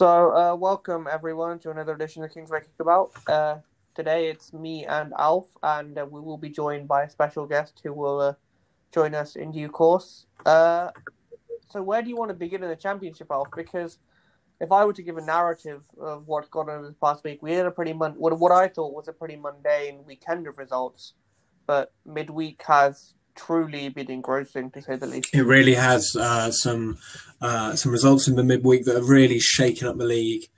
So, 0.00 0.34
uh, 0.34 0.56
welcome 0.56 1.06
everyone 1.12 1.58
to 1.58 1.70
another 1.70 1.92
edition 1.92 2.24
of 2.24 2.32
Kings 2.32 2.50
Kingsway 2.50 2.66
Kickabout. 2.66 3.10
Uh, 3.28 3.58
today 3.94 4.30
it's 4.30 4.50
me 4.54 4.86
and 4.86 5.12
Alf, 5.18 5.44
and 5.62 5.98
uh, 5.98 6.06
we 6.10 6.22
will 6.22 6.38
be 6.38 6.48
joined 6.48 6.88
by 6.88 7.02
a 7.02 7.10
special 7.10 7.44
guest 7.44 7.82
who 7.84 7.92
will 7.92 8.18
uh, 8.18 8.32
join 8.94 9.14
us 9.14 9.36
in 9.36 9.52
due 9.52 9.68
course. 9.68 10.24
Uh, 10.46 10.88
so, 11.68 11.82
where 11.82 12.00
do 12.00 12.08
you 12.08 12.16
want 12.16 12.30
to 12.30 12.34
begin 12.34 12.62
in 12.62 12.70
the 12.70 12.76
championship, 12.76 13.26
Alf? 13.30 13.48
Because 13.54 13.98
if 14.58 14.72
I 14.72 14.86
were 14.86 14.94
to 14.94 15.02
give 15.02 15.18
a 15.18 15.20
narrative 15.20 15.82
of 16.00 16.26
what's 16.26 16.48
gone 16.48 16.70
on 16.70 16.82
this 16.82 16.94
past 16.98 17.22
week, 17.22 17.42
we 17.42 17.52
had 17.52 17.66
a 17.66 17.70
pretty 17.70 17.92
mon- 17.92 18.14
what 18.14 18.38
what 18.38 18.52
I 18.52 18.68
thought 18.68 18.94
was 18.94 19.06
a 19.06 19.12
pretty 19.12 19.36
mundane 19.36 20.06
weekend 20.06 20.46
of 20.46 20.56
results, 20.56 21.12
but 21.66 21.92
midweek 22.06 22.62
has 22.66 23.12
truly 23.34 23.88
been 23.88 24.10
engrossing 24.10 24.70
to 24.72 24.82
say 24.82 24.96
the 24.96 25.06
least. 25.06 25.34
It 25.34 25.42
really 25.42 25.74
has 25.74 26.14
uh, 26.18 26.50
some 26.50 26.98
uh, 27.40 27.76
some 27.76 27.92
results 27.92 28.28
in 28.28 28.36
the 28.36 28.44
midweek 28.44 28.84
that 28.84 28.96
have 28.96 29.08
really 29.08 29.40
shaken 29.40 29.88
up 29.88 29.98
the 29.98 30.04
league, 30.04 30.48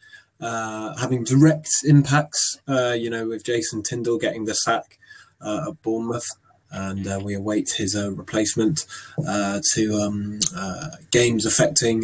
uh, 0.40 0.96
having 0.96 1.24
direct 1.24 1.70
impacts. 1.84 2.60
Uh, 2.66 2.96
you 2.98 3.10
know, 3.10 3.26
with 3.28 3.44
Jason 3.44 3.82
Tindall 3.82 4.18
getting 4.18 4.44
the 4.44 4.54
sack 4.54 4.98
uh, 5.40 5.66
at 5.68 5.82
Bournemouth. 5.82 6.26
And 6.74 7.06
uh, 7.06 7.20
we 7.22 7.34
await 7.34 7.74
his 7.76 7.94
replacement 7.94 8.86
to 9.18 10.00
um, 10.00 10.40
games 11.10 11.44
affecting 11.44 12.00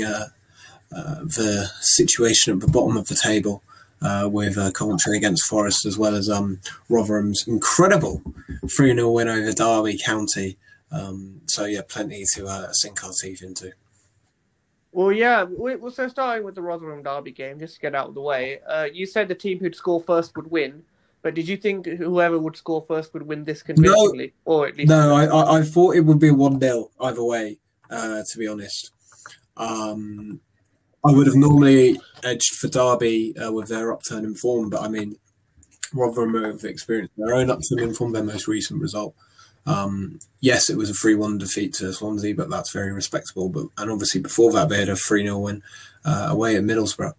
the 0.91 1.71
situation 1.81 2.53
at 2.53 2.61
the 2.61 2.71
bottom 2.71 2.99
of 2.99 3.09
the 3.09 3.15
table. 3.15 3.63
Uh, 4.01 4.29
with 4.31 4.57
uh, 4.57 4.71
Coventry 4.71 5.17
against 5.17 5.47
Forest, 5.47 5.85
as 5.85 5.99
well 5.99 6.15
as 6.15 6.31
um, 6.31 6.61
Rotherham's 6.89 7.49
incredible 7.49 8.23
3 8.71 8.95
0 8.95 9.11
win 9.11 9.27
over 9.27 9.53
Derby 9.53 9.99
County. 9.99 10.57
Um, 10.93 11.41
so, 11.47 11.65
yeah, 11.65 11.81
plenty 11.87 12.25
to 12.35 12.47
uh, 12.47 12.73
sink 12.73 13.03
our 13.03 13.11
teeth 13.21 13.43
into. 13.43 13.73
Well, 14.93 15.13
yeah. 15.13 15.45
We, 15.45 15.77
so 15.91 16.09
starting 16.09 16.45
with 16.45 16.55
the 16.55 16.63
Rotherham 16.63 17.03
Derby 17.03 17.33
game, 17.33 17.59
just 17.59 17.75
to 17.75 17.81
get 17.81 17.95
out 17.95 18.09
of 18.09 18.15
the 18.15 18.21
way, 18.21 18.61
uh, 18.67 18.89
you 18.93 19.07
said 19.07 19.29
the 19.29 19.35
team 19.35 19.59
who'd 19.59 19.75
score 19.75 20.01
first 20.01 20.37
would 20.37 20.51
win. 20.51 20.83
But 21.23 21.35
did 21.35 21.49
you 21.49 21.57
think 21.57 21.87
whoever 21.87 22.39
would 22.39 22.57
score 22.57 22.85
first 22.87 23.13
would 23.13 23.25
win 23.25 23.45
this 23.45 23.63
convincingly, 23.63 24.33
no, 24.47 24.53
or 24.53 24.69
at 24.69 24.77
least? 24.77 24.89
No, 24.89 25.15
I, 25.15 25.59
I, 25.59 25.63
thought 25.63 25.97
it 25.97 26.01
would 26.01 26.21
be 26.21 26.31
one 26.31 26.61
0 26.61 26.91
either 27.01 27.25
way. 27.25 27.59
Uh, 27.91 28.23
to 28.31 28.39
be 28.39 28.47
honest, 28.47 28.93
um, 29.57 30.41
I 31.05 31.13
would 31.13 31.27
have 31.27 31.37
normally 31.37 32.01
edged 32.25 32.55
for 32.57 32.69
Derby 32.69 33.37
uh, 33.37 33.53
with 33.53 33.69
their 33.69 33.93
upturn 33.93 34.25
in 34.25 34.35
form, 34.35 34.71
but 34.71 34.83
I 34.83 34.89
mean, 34.89 35.17
Rotherham 35.95 36.43
have 36.43 36.65
experienced 36.65 37.15
their 37.17 37.35
own 37.35 37.51
upturn 37.51 37.79
in 37.79 37.95
form, 37.95 38.13
their 38.13 38.25
most 38.25 38.49
recent 38.49 38.81
result. 38.81 39.15
Um, 39.67 40.19
yes, 40.41 40.71
it 40.71 40.77
was 40.77 40.91
a 40.91 40.95
3 40.95 41.15
1 41.15 41.39
defeat 41.39 41.75
to 41.75 41.93
Swansea, 41.93 42.35
but 42.35 42.49
that's 42.49 42.73
very 42.73 42.93
respectable. 42.93 43.49
But 43.49 43.67
And 43.77 43.91
obviously, 43.91 44.21
before 44.21 44.53
that, 44.53 44.69
they 44.69 44.79
had 44.79 44.89
a 44.89 44.97
3 44.97 45.25
0 45.25 45.39
win 45.39 45.63
uh, 46.05 46.29
away 46.31 46.57
at 46.57 46.65
Middlesbrough. 46.65 47.15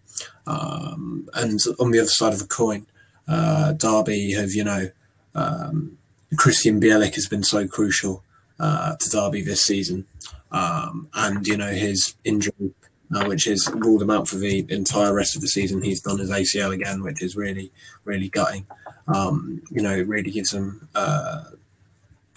Um, 0.46 1.28
and 1.34 1.58
on 1.78 1.92
the 1.92 2.00
other 2.00 2.08
side 2.08 2.32
of 2.32 2.40
the 2.40 2.46
coin, 2.46 2.86
uh, 3.28 3.72
Derby 3.72 4.32
have, 4.32 4.52
you 4.52 4.64
know, 4.64 4.90
um, 5.34 5.96
Krystian 6.34 6.82
Bielik 6.82 7.14
has 7.14 7.28
been 7.28 7.44
so 7.44 7.68
crucial 7.68 8.24
uh, 8.58 8.96
to 8.96 9.10
Derby 9.10 9.42
this 9.42 9.62
season. 9.62 10.06
Um, 10.50 11.08
and, 11.14 11.46
you 11.46 11.56
know, 11.56 11.70
his 11.70 12.16
injury, 12.24 12.74
uh, 13.14 13.24
which 13.24 13.44
has 13.44 13.68
ruled 13.74 14.02
him 14.02 14.10
out 14.10 14.28
for 14.28 14.36
the 14.36 14.64
entire 14.68 15.14
rest 15.14 15.34
of 15.34 15.42
the 15.42 15.48
season, 15.48 15.82
he's 15.82 16.00
done 16.00 16.18
his 16.18 16.30
ACL 16.30 16.72
again, 16.72 17.02
which 17.02 17.22
is 17.22 17.36
really, 17.36 17.72
really 18.04 18.28
gutting. 18.28 18.66
Um, 19.08 19.62
you 19.70 19.82
know, 19.82 19.94
it 19.94 20.06
really 20.06 20.30
gives 20.30 20.52
him 20.52 20.88
uh, 20.94 21.44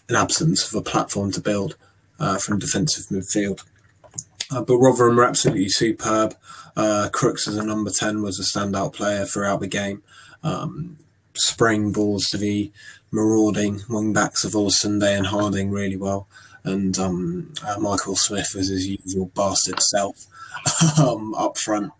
an 0.10 0.16
absence 0.16 0.68
of 0.68 0.76
a 0.76 0.82
platform 0.82 1.32
to 1.32 1.42
build 1.42 1.76
uh, 2.20 2.38
from 2.38 2.60
defensive 2.60 3.06
midfield. 3.06 3.64
Uh, 4.52 4.62
but 4.62 4.78
Rotherham 4.78 5.16
were 5.16 5.26
absolutely 5.26 5.70
superb. 5.70 6.36
Uh, 6.76 7.10
Crooks 7.12 7.48
as 7.48 7.56
a 7.58 7.64
number 7.64 7.92
10 7.92 8.22
was 8.22 8.40
a 8.40 8.58
standout 8.58 8.94
player 8.94 9.26
throughout 9.26 9.60
the 9.60 9.68
game. 9.68 10.02
Um, 10.44 10.97
spraying 11.36 11.92
balls 11.92 12.26
to 12.31 12.38
the 12.38 12.72
marauding 13.12 13.81
wing 13.90 14.14
backs 14.14 14.44
of 14.44 14.53
Olosunde 14.53 15.18
and 15.18 15.28
Harding 15.28 15.72
really 15.72 15.97
well. 15.97 16.28
And 16.64 16.97
um, 16.97 17.53
uh, 17.66 17.80
Michael 17.80 18.16
Smith 18.16 18.53
was 18.56 18.70
his 18.70 18.88
usual 18.88 19.31
bastard 19.36 19.80
self 19.81 20.26
um, 21.00 21.34
up 21.36 21.58
front. 21.58 21.91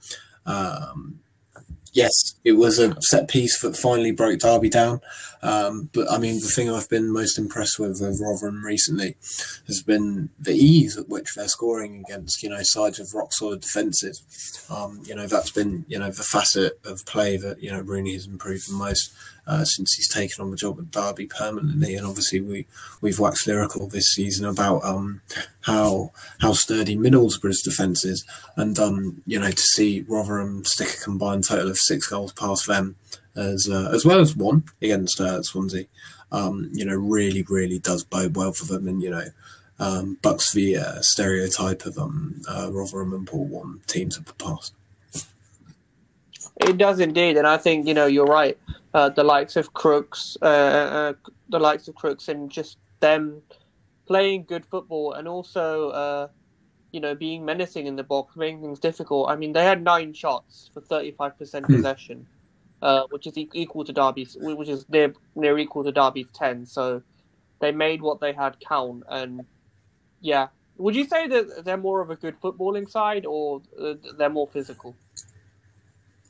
Um, 0.46 1.20
yes, 1.94 2.36
it 2.44 2.54
was 2.54 2.80
a 2.80 2.96
set 3.02 3.28
piece 3.28 3.60
that 3.62 3.78
finally 3.78 4.12
broke 4.12 4.40
Derby 4.40 4.70
down. 4.70 5.02
Um, 5.44 5.90
but 5.94 6.10
I 6.10 6.18
mean, 6.18 6.40
the 6.40 6.48
thing 6.48 6.72
I've 6.72 6.90
been 6.90 7.12
most 7.12 7.38
impressed 7.38 7.78
with 7.78 8.00
with 8.02 8.22
Rotherham 8.22 8.64
recently 8.64 9.18
has 9.68 9.84
been 9.84 10.30
the 10.40 10.54
ease 10.56 10.98
at 10.98 11.10
which 11.10 11.36
they're 11.36 11.50
scoring 11.50 12.04
against, 12.08 12.42
you 12.42 12.50
know, 12.50 12.62
sides 12.62 12.98
with 12.98 13.14
rock 13.14 13.34
solid 13.34 13.60
defences. 13.60 14.24
Um, 14.70 15.02
you 15.06 15.14
know, 15.14 15.28
that's 15.28 15.52
been, 15.52 15.86
you 15.90 16.00
know, 16.00 16.10
the 16.10 16.24
facet 16.24 16.80
of 16.86 17.06
play 17.06 17.36
that, 17.38 17.62
you 17.62 17.70
know, 17.70 17.82
Rooney 17.82 18.14
has 18.14 18.26
improved 18.26 18.70
the 18.70 18.76
most 18.76 19.14
uh, 19.46 19.66
since 19.66 19.94
he's 19.96 20.08
taken 20.08 20.42
on 20.42 20.52
the 20.52 20.58
job 20.58 20.80
at 20.80 20.92
Derby 20.92 21.26
permanently. 21.26 21.96
And 21.96 22.08
obviously, 22.08 22.40
we 22.40 22.66
we've 23.02 23.20
waxed 23.20 23.48
lyrical 23.48 23.88
this 23.88 24.14
season 24.14 24.46
about 24.46 24.84
um, 24.86 25.22
how 25.62 26.12
how 26.40 26.54
sturdy 26.54 26.96
Middlesbrough's 26.96 27.62
defence 27.62 28.06
is, 28.06 28.26
and 28.56 28.78
um, 28.80 29.22
you 29.26 29.40
know 29.40 29.52
to 29.52 29.62
see 29.62 30.06
Rotherham 30.08 30.64
stick 30.66 30.96
a 30.96 31.04
combined 31.04 31.44
total 31.44 31.70
of 31.70 31.78
six 31.78 32.08
goals 32.08 32.32
past 32.34 32.68
them, 32.68 32.96
as 33.36 33.68
uh, 33.72 33.90
as 33.94 34.06
well 34.06 34.20
as 34.20 34.36
one 34.36 34.64
against 34.82 35.20
uh, 35.20 35.42
Swansea. 35.44 35.86
Um, 36.32 36.70
you 36.74 36.86
know, 36.86 36.96
really, 36.96 37.44
really 37.44 37.80
does 37.80 38.04
bode 38.04 38.36
well 38.36 38.54
for 38.54 38.66
them, 38.66 38.88
and 38.88 39.02
you 39.02 39.10
know. 39.10 39.26
Um, 39.80 40.20
bucks 40.22 40.54
the 40.54 40.78
uh, 40.78 41.02
stereotype 41.02 41.88
of 41.88 41.98
um, 41.98 42.42
uh, 42.48 42.70
Rotherham 42.72 43.12
and 43.12 43.26
Paul 43.26 43.46
Warne 43.46 43.82
teams 43.88 44.18
of 44.18 44.26
the 44.26 44.34
past. 44.34 44.76
It 46.58 46.78
does 46.78 47.00
indeed, 47.00 47.38
and 47.38 47.48
I 47.48 47.58
think 47.58 47.88
you 47.88 47.94
know 47.94 48.06
you're 48.06 48.26
right. 48.26 48.58
Uh, 48.94 49.10
the 49.10 49.24
likes 49.24 49.56
of 49.56 49.74
Crooks, 49.74 50.38
uh, 50.42 50.46
uh, 50.46 51.14
the 51.50 51.60
likes 51.60 51.88
of 51.88 51.96
Crooks, 51.96 52.28
and 52.28 52.50
just 52.50 52.78
them 53.00 53.42
playing 54.06 54.44
good 54.44 54.66
football, 54.66 55.14
and 55.14 55.28
also 55.28 55.90
uh, 55.90 56.28
you 56.92 57.00
know 57.00 57.16
being 57.16 57.44
menacing 57.44 57.88
in 57.88 57.96
the 57.96 58.04
box, 58.04 58.36
making 58.36 58.62
things 58.62 58.80
difficult. 58.80 59.30
I 59.30 59.36
mean, 59.36 59.54
they 59.54 59.64
had 59.64 59.84
nine 59.84 60.14
shots 60.14 60.70
for 60.74 60.82
35 60.82 61.38
percent 61.38 61.66
hmm. 61.66 61.76
possession, 61.76 62.28
uh, 62.84 63.04
which 63.12 63.26
is 63.26 63.38
equal 63.38 63.86
to 63.86 63.94
Derby's, 63.94 64.36
which 64.40 64.68
is 64.68 64.86
near 64.90 65.14
near 65.36 65.58
equal 65.58 65.86
to 65.86 65.92
Derby's 65.92 66.28
10. 66.34 66.66
So 66.66 67.02
they 67.62 67.72
made 67.72 68.02
what 68.02 68.20
they 68.20 68.34
had 68.34 68.58
count, 68.60 69.04
and 69.10 69.46
yeah. 70.20 70.50
Would 70.78 70.96
you 70.96 71.06
say 71.06 71.28
that 71.28 71.64
they're 71.64 71.78
more 71.78 72.02
of 72.02 72.10
a 72.10 72.16
good 72.18 72.40
footballing 72.42 72.90
side, 72.90 73.26
or 73.26 73.62
uh, 73.80 73.94
they're 74.18 74.30
more 74.30 74.48
physical? 74.48 74.96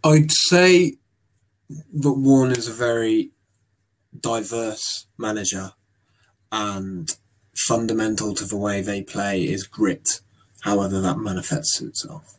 I'd 0.03 0.31
say 0.31 0.97
that 1.69 2.14
Warne 2.14 2.52
is 2.52 2.68
a 2.68 2.74
very 2.74 3.31
diverse 4.20 5.08
manager, 5.18 5.72
and 6.52 7.16
fundamental 7.56 8.35
to 8.35 8.46
the 8.46 8.58
way 8.58 8.81
they 8.81 9.02
play 9.02 9.44
is 9.44 9.64
grit, 9.64 10.22
however 10.62 11.02
that 11.02 11.18
manifests 11.18 11.81
itself. 11.81 12.38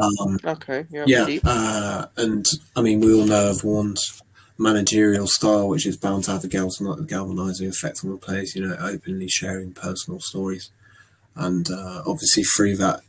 Um, 0.00 0.38
okay. 0.44 0.86
Yeah. 0.90 1.04
yeah 1.06 1.38
uh, 1.44 2.06
and 2.16 2.46
I 2.76 2.82
mean, 2.82 3.00
we 3.00 3.14
all 3.14 3.26
know 3.26 3.50
of 3.50 3.64
Warne's 3.64 4.22
managerial 4.58 5.26
style, 5.26 5.68
which 5.68 5.86
is 5.86 5.96
bound 5.96 6.24
to 6.24 6.32
have 6.32 6.44
a 6.44 6.48
galvanizing 6.48 7.68
effect 7.68 8.04
on 8.04 8.10
the 8.10 8.16
players. 8.16 8.54
You 8.54 8.66
know, 8.66 8.76
openly 8.78 9.28
sharing 9.28 9.72
personal 9.72 10.20
stories, 10.20 10.70
and 11.34 11.70
uh, 11.70 12.02
obviously 12.06 12.44
through 12.44 12.76
that, 12.76 13.00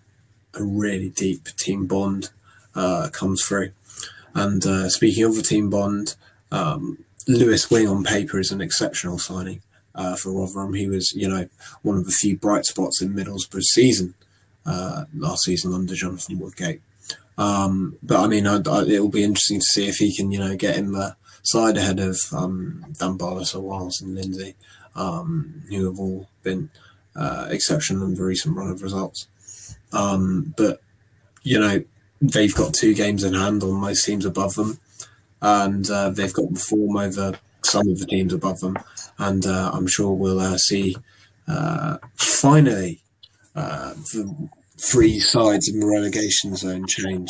a 0.53 0.63
really 0.63 1.09
deep 1.09 1.49
team 1.57 1.87
bond 1.87 2.29
uh, 2.75 3.09
comes 3.11 3.43
through. 3.43 3.71
And 4.33 4.65
uh, 4.65 4.89
speaking 4.89 5.25
of 5.25 5.35
the 5.35 5.41
team 5.41 5.69
bond, 5.69 6.15
um, 6.51 7.03
Lewis 7.27 7.69
Wing 7.69 7.87
on 7.87 8.03
paper 8.03 8.39
is 8.39 8.51
an 8.51 8.61
exceptional 8.61 9.17
signing 9.17 9.61
uh, 9.93 10.15
for 10.15 10.31
Rotherham. 10.31 10.73
He 10.73 10.87
was, 10.87 11.11
you 11.13 11.27
know, 11.27 11.47
one 11.81 11.97
of 11.97 12.05
the 12.05 12.11
few 12.11 12.37
bright 12.37 12.65
spots 12.65 13.01
in 13.01 13.13
Middlesbrough's 13.13 13.71
season 13.71 14.13
uh, 14.65 15.05
last 15.15 15.43
season 15.43 15.73
under 15.73 15.95
Jonathan 15.95 16.39
Woodgate. 16.39 16.81
Um, 17.37 17.97
but 18.03 18.19
I 18.19 18.27
mean, 18.27 18.45
I, 18.47 18.57
I, 18.57 18.83
it'll 18.83 19.09
be 19.09 19.23
interesting 19.23 19.59
to 19.59 19.65
see 19.65 19.87
if 19.87 19.95
he 19.97 20.15
can, 20.15 20.31
you 20.31 20.39
know, 20.39 20.55
get 20.55 20.77
in 20.77 20.91
the 20.91 21.15
side 21.43 21.77
ahead 21.77 21.99
of 21.99 22.19
um, 22.31 22.85
Dan 22.99 23.17
Barlaser, 23.17 23.61
Wiles, 23.61 24.01
and 24.01 24.15
Lindsay, 24.15 24.55
um, 24.95 25.63
who 25.69 25.85
have 25.85 25.99
all 25.99 26.27
been 26.43 26.69
uh, 27.15 27.47
exceptional 27.49 28.05
in 28.05 28.15
the 28.15 28.23
recent 28.23 28.55
run 28.55 28.69
of 28.69 28.83
results. 28.83 29.27
Um, 29.93 30.53
but 30.55 30.81
you 31.43 31.59
know, 31.59 31.83
they've 32.21 32.53
got 32.53 32.73
two 32.73 32.93
games 32.93 33.23
in 33.23 33.33
hand 33.33 33.63
on 33.63 33.73
most 33.73 34.05
teams 34.05 34.25
above 34.25 34.55
them, 34.55 34.79
and 35.41 35.89
uh, 35.89 36.09
they've 36.09 36.33
got 36.33 36.53
the 36.53 36.59
form 36.59 36.97
over 36.97 37.33
some 37.63 37.87
of 37.87 37.99
the 37.99 38.05
teams 38.05 38.33
above 38.33 38.59
them. 38.59 38.77
And 39.17 39.45
uh, 39.45 39.71
I'm 39.73 39.87
sure 39.87 40.13
we'll 40.13 40.39
uh, 40.39 40.57
see 40.57 40.95
uh, 41.47 41.97
finally 42.15 43.00
uh, 43.55 43.93
the 44.13 44.49
three 44.77 45.19
sides 45.19 45.67
in 45.69 45.79
the 45.79 45.85
relegation 45.85 46.55
zone 46.55 46.87
change 46.87 47.29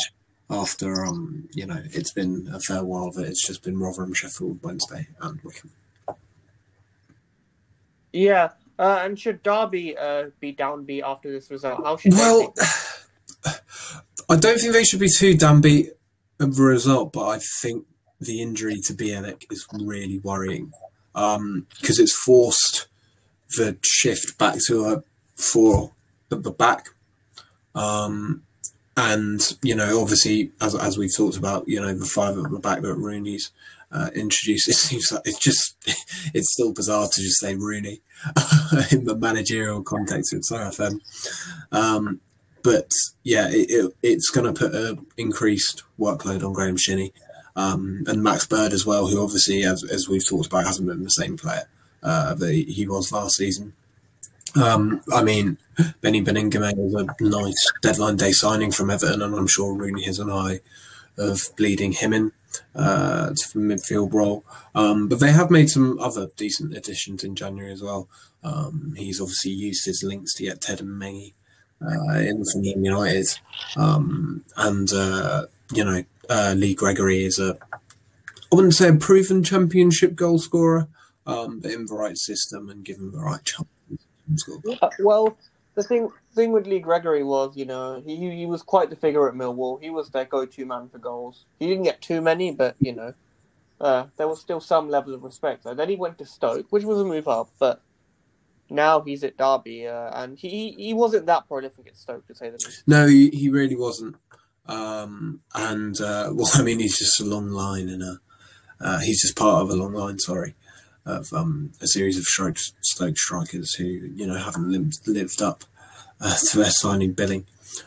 after 0.50 1.04
um 1.04 1.48
you 1.54 1.66
know 1.66 1.80
it's 1.92 2.12
been 2.12 2.48
a 2.52 2.60
fair 2.60 2.84
while 2.84 3.10
that 3.10 3.26
it's 3.26 3.46
just 3.46 3.62
been 3.62 3.78
Rotherham, 3.78 4.14
Sheffield 4.14 4.60
Wednesday, 4.62 5.08
and 5.20 5.40
Wycombe. 5.42 5.70
Yeah, 8.12 8.50
uh, 8.78 9.00
and 9.02 9.18
should 9.18 9.42
Derby 9.42 9.96
be 10.40 10.54
downbeat 10.54 11.02
after 11.02 11.30
this 11.30 11.50
result? 11.50 11.82
How 11.84 11.96
should 11.96 12.12
well? 12.12 12.54
I 14.28 14.36
don't 14.36 14.58
think 14.58 14.72
they 14.72 14.84
should 14.84 15.00
be 15.00 15.08
too 15.08 15.34
downbeat 15.34 15.90
of 16.40 16.56
the 16.56 16.62
result, 16.62 17.12
but 17.12 17.28
I 17.28 17.38
think 17.60 17.86
the 18.20 18.40
injury 18.40 18.80
to 18.80 18.94
Bielik 18.94 19.44
is 19.50 19.66
really 19.72 20.18
worrying 20.20 20.72
because 21.12 21.36
um, 21.36 21.66
it's 21.80 22.16
forced 22.24 22.86
the 23.56 23.76
shift 23.82 24.38
back 24.38 24.56
to 24.66 24.86
a 24.86 25.02
four 25.36 25.92
at 26.32 26.42
the 26.42 26.50
back. 26.50 26.88
Um, 27.74 28.42
and 28.96 29.56
you 29.62 29.74
know, 29.74 30.00
obviously, 30.00 30.52
as 30.60 30.74
as 30.74 30.98
we've 30.98 31.14
talked 31.14 31.36
about, 31.36 31.66
you 31.66 31.80
know, 31.80 31.94
the 31.94 32.04
five 32.04 32.36
at 32.36 32.50
the 32.50 32.58
back 32.58 32.82
that 32.82 32.94
Rooney's 32.94 33.50
uh, 33.90 34.10
introduced, 34.14 34.68
it 34.68 34.74
seems 34.74 35.10
like 35.10 35.22
it's 35.24 35.38
just 35.38 35.76
it's 36.34 36.52
still 36.52 36.72
bizarre 36.72 37.08
to 37.08 37.22
just 37.22 37.40
say 37.40 37.54
Rooney 37.54 38.00
in 38.90 39.04
the 39.04 39.16
managerial 39.16 39.82
context 39.82 40.34
of 40.34 40.40
SoFM. 40.40 41.00
Um, 41.72 42.20
but 42.62 42.90
yeah, 43.24 43.48
it, 43.48 43.70
it, 43.70 43.92
it's 44.02 44.30
going 44.30 44.52
to 44.52 44.58
put 44.58 44.74
an 44.74 45.06
increased 45.16 45.82
workload 45.98 46.44
on 46.44 46.52
Graham 46.52 46.76
Shinnie 46.76 47.12
um, 47.56 48.04
and 48.06 48.22
Max 48.22 48.46
Bird 48.46 48.72
as 48.72 48.86
well, 48.86 49.06
who 49.06 49.22
obviously, 49.22 49.64
as, 49.64 49.82
as 49.84 50.08
we've 50.08 50.26
talked 50.26 50.46
about, 50.46 50.66
hasn't 50.66 50.88
been 50.88 51.02
the 51.02 51.10
same 51.10 51.36
player 51.36 51.68
uh, 52.02 52.34
that 52.34 52.52
he 52.52 52.86
was 52.86 53.12
last 53.12 53.36
season. 53.36 53.74
Um, 54.60 55.02
I 55.12 55.22
mean, 55.22 55.58
Beni 56.00 56.22
Baningime 56.22 56.76
was 56.76 56.94
a 56.94 57.22
nice 57.22 57.72
deadline 57.80 58.16
day 58.16 58.32
signing 58.32 58.70
from 58.70 58.90
Everton, 58.90 59.22
and 59.22 59.34
I'm 59.34 59.46
sure 59.46 59.74
Rooney 59.74 60.04
has 60.04 60.18
an 60.18 60.30
eye 60.30 60.60
of 61.18 61.42
bleeding 61.56 61.92
him 61.92 62.12
in 62.12 62.32
uh, 62.74 63.28
to 63.28 63.52
the 63.54 63.60
midfield 63.60 64.12
role. 64.12 64.44
Um, 64.74 65.08
but 65.08 65.20
they 65.20 65.32
have 65.32 65.50
made 65.50 65.70
some 65.70 65.98
other 65.98 66.28
decent 66.36 66.76
additions 66.76 67.24
in 67.24 67.34
January 67.34 67.72
as 67.72 67.82
well. 67.82 68.08
Um, 68.42 68.94
he's 68.96 69.20
obviously 69.20 69.52
used 69.52 69.86
his 69.86 70.02
links 70.02 70.34
to 70.34 70.44
get 70.44 70.60
Teden 70.60 70.88
Mengi 70.88 71.34
uh, 71.84 72.18
in 72.18 72.44
from 72.44 72.62
United, 72.62 73.26
um, 73.76 74.44
and 74.56 74.92
uh, 74.92 75.46
you 75.72 75.84
know 75.84 76.04
uh, 76.28 76.54
Lee 76.56 76.74
Gregory 76.74 77.24
is 77.24 77.38
a 77.38 77.56
I 77.72 78.54
wouldn't 78.54 78.74
say 78.74 78.88
a 78.88 78.94
proven 78.94 79.42
championship 79.42 80.14
goal 80.14 80.38
scorer, 80.38 80.88
um, 81.26 81.60
but 81.60 81.70
in 81.70 81.86
the 81.86 81.94
right 81.94 82.18
system 82.18 82.68
and 82.68 82.84
given 82.84 83.10
the 83.10 83.20
right 83.20 83.42
chance. 83.44 83.68
Yeah, 84.64 84.88
well, 85.00 85.36
the 85.74 85.82
thing 85.82 86.10
thing 86.34 86.52
with 86.52 86.66
Lee 86.66 86.80
Gregory 86.80 87.22
was, 87.22 87.56
you 87.56 87.64
know, 87.64 88.02
he 88.04 88.16
he 88.16 88.46
was 88.46 88.62
quite 88.62 88.90
the 88.90 88.96
figure 88.96 89.28
at 89.28 89.34
Millwall. 89.34 89.80
He 89.82 89.90
was 89.90 90.10
their 90.10 90.24
go-to 90.24 90.66
man 90.66 90.88
for 90.88 90.98
goals. 90.98 91.44
He 91.58 91.66
didn't 91.66 91.84
get 91.84 92.00
too 92.00 92.20
many, 92.20 92.52
but 92.52 92.76
you 92.80 92.94
know, 92.94 93.14
uh, 93.80 94.06
there 94.16 94.28
was 94.28 94.40
still 94.40 94.60
some 94.60 94.88
level 94.88 95.14
of 95.14 95.22
respect. 95.22 95.66
And 95.66 95.78
then 95.78 95.88
he 95.88 95.96
went 95.96 96.18
to 96.18 96.26
Stoke, 96.26 96.66
which 96.70 96.84
was 96.84 97.00
a 97.00 97.04
move 97.04 97.28
up, 97.28 97.50
but 97.58 97.82
now 98.70 99.00
he's 99.00 99.24
at 99.24 99.36
Derby, 99.36 99.86
uh, 99.86 100.10
and 100.14 100.38
he 100.38 100.72
he 100.72 100.94
wasn't 100.94 101.26
that 101.26 101.46
prolific 101.48 101.86
at 101.86 101.96
Stoke 101.96 102.26
to 102.26 102.34
say 102.34 102.50
the 102.50 102.58
least. 102.64 102.84
No, 102.86 103.06
he, 103.06 103.28
he 103.30 103.50
really 103.50 103.76
wasn't. 103.76 104.16
Um, 104.66 105.40
and 105.54 106.00
uh, 106.00 106.30
well, 106.32 106.50
I 106.54 106.62
mean, 106.62 106.80
he's 106.80 106.98
just 106.98 107.20
a 107.20 107.24
long 107.24 107.48
line, 107.48 107.88
and 107.88 108.02
a, 108.02 108.18
uh, 108.80 108.98
he's 109.00 109.22
just 109.22 109.36
part 109.36 109.62
of 109.62 109.70
a 109.70 109.76
long 109.76 109.92
line. 109.92 110.18
Sorry, 110.18 110.54
of 111.04 111.32
um, 111.32 111.72
a 111.80 111.86
series 111.86 112.18
of 112.18 112.24
Stoke, 112.24 113.16
strikers 113.16 113.74
who 113.74 113.84
you 113.84 114.26
know 114.26 114.36
haven't 114.36 114.70
lived, 114.70 115.06
lived 115.06 115.42
up 115.42 115.64
uh, 116.20 116.36
to 116.50 116.58
their 116.58 116.70
signing 116.70 117.12
billing, 117.12 117.46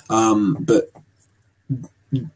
um, 0.09 0.57
but 0.59 0.89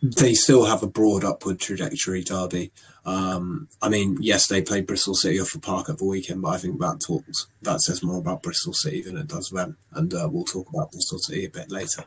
they 0.02 0.34
still 0.34 0.66
have 0.66 0.84
a 0.84 0.88
broad 0.88 1.24
upward 1.24 1.60
trajectory. 1.60 2.24
Derby. 2.24 2.72
Um, 3.06 3.70
I 3.82 3.90
mean, 3.90 4.18
yes, 4.20 4.48
they 4.48 4.62
played 4.62 4.86
Bristol 4.86 5.16
City 5.16 5.40
off 5.40 5.54
the 5.54 5.60
park 5.60 5.90
at 5.90 5.98
the 5.98 6.06
weekend, 6.06 6.42
but 6.42 6.50
I 6.50 6.58
think 6.58 6.80
that 6.80 7.00
talks 7.00 7.48
that 7.62 7.82
says 7.82 8.04
more 8.04 8.20
about 8.20 8.44
Bristol 8.44 8.74
City 8.74 9.02
than 9.02 9.18
it 9.18 9.28
does 9.28 9.50
them, 9.50 9.78
and 9.94 10.14
uh, 10.14 10.28
we'll 10.32 10.44
talk 10.44 10.70
about 10.70 10.92
Bristol 10.92 11.20
City 11.20 11.46
a 11.46 11.50
bit 11.50 11.72
later. 11.72 12.04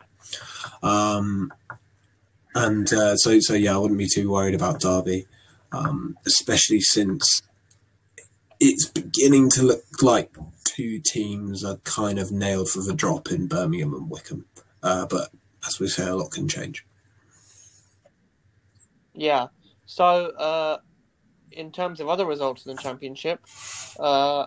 Um, 0.83 1.53
and 2.55 2.93
uh, 2.93 3.17
so, 3.17 3.39
so 3.41 3.55
yeah, 3.55 3.75
I 3.75 3.79
wouldn't 3.79 3.99
be 3.99 4.09
too 4.09 4.31
worried 4.31 4.55
about 4.55 4.81
Derby, 4.81 5.27
um, 5.73 6.17
especially 6.27 6.81
since 6.81 7.43
it's 8.65 8.87
beginning 8.87 9.51
to 9.51 9.63
look 9.65 10.03
like 10.03 10.37
two 10.63 11.01
teams 11.01 11.65
are 11.65 11.79
kind 11.79 12.19
of 12.19 12.31
nailed 12.31 12.71
for 12.71 12.81
the 12.81 12.95
drop 12.95 13.33
in 13.33 13.49
Birmingham 13.49 13.93
and 13.93 14.09
Wycombe. 14.09 14.45
Uh, 14.83 15.05
but 15.07 15.31
as 15.67 15.81
we 15.81 15.89
say, 15.89 16.07
a 16.07 16.15
lot 16.15 16.31
can 16.31 16.49
change. 16.49 16.87
Yeah. 19.15 19.49
So, 19.87 20.05
uh, 20.05 20.79
in 21.51 21.73
terms 21.73 22.01
of 22.01 22.09
other 22.09 22.25
results 22.25 22.65
in 22.65 22.77
the 22.77 22.81
championship, 22.81 23.41
uh, 23.99 24.47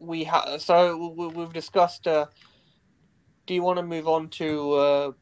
we 0.00 0.24
have. 0.24 0.60
So 0.60 1.14
we, 1.16 1.40
have 1.40 1.52
discussed. 1.52 2.08
Uh, 2.08 2.26
do 3.46 3.54
you 3.54 3.62
want 3.62 3.78
to 3.78 3.84
move 3.84 4.08
on 4.08 4.28
to 4.30 4.72
uh, 4.72 5.12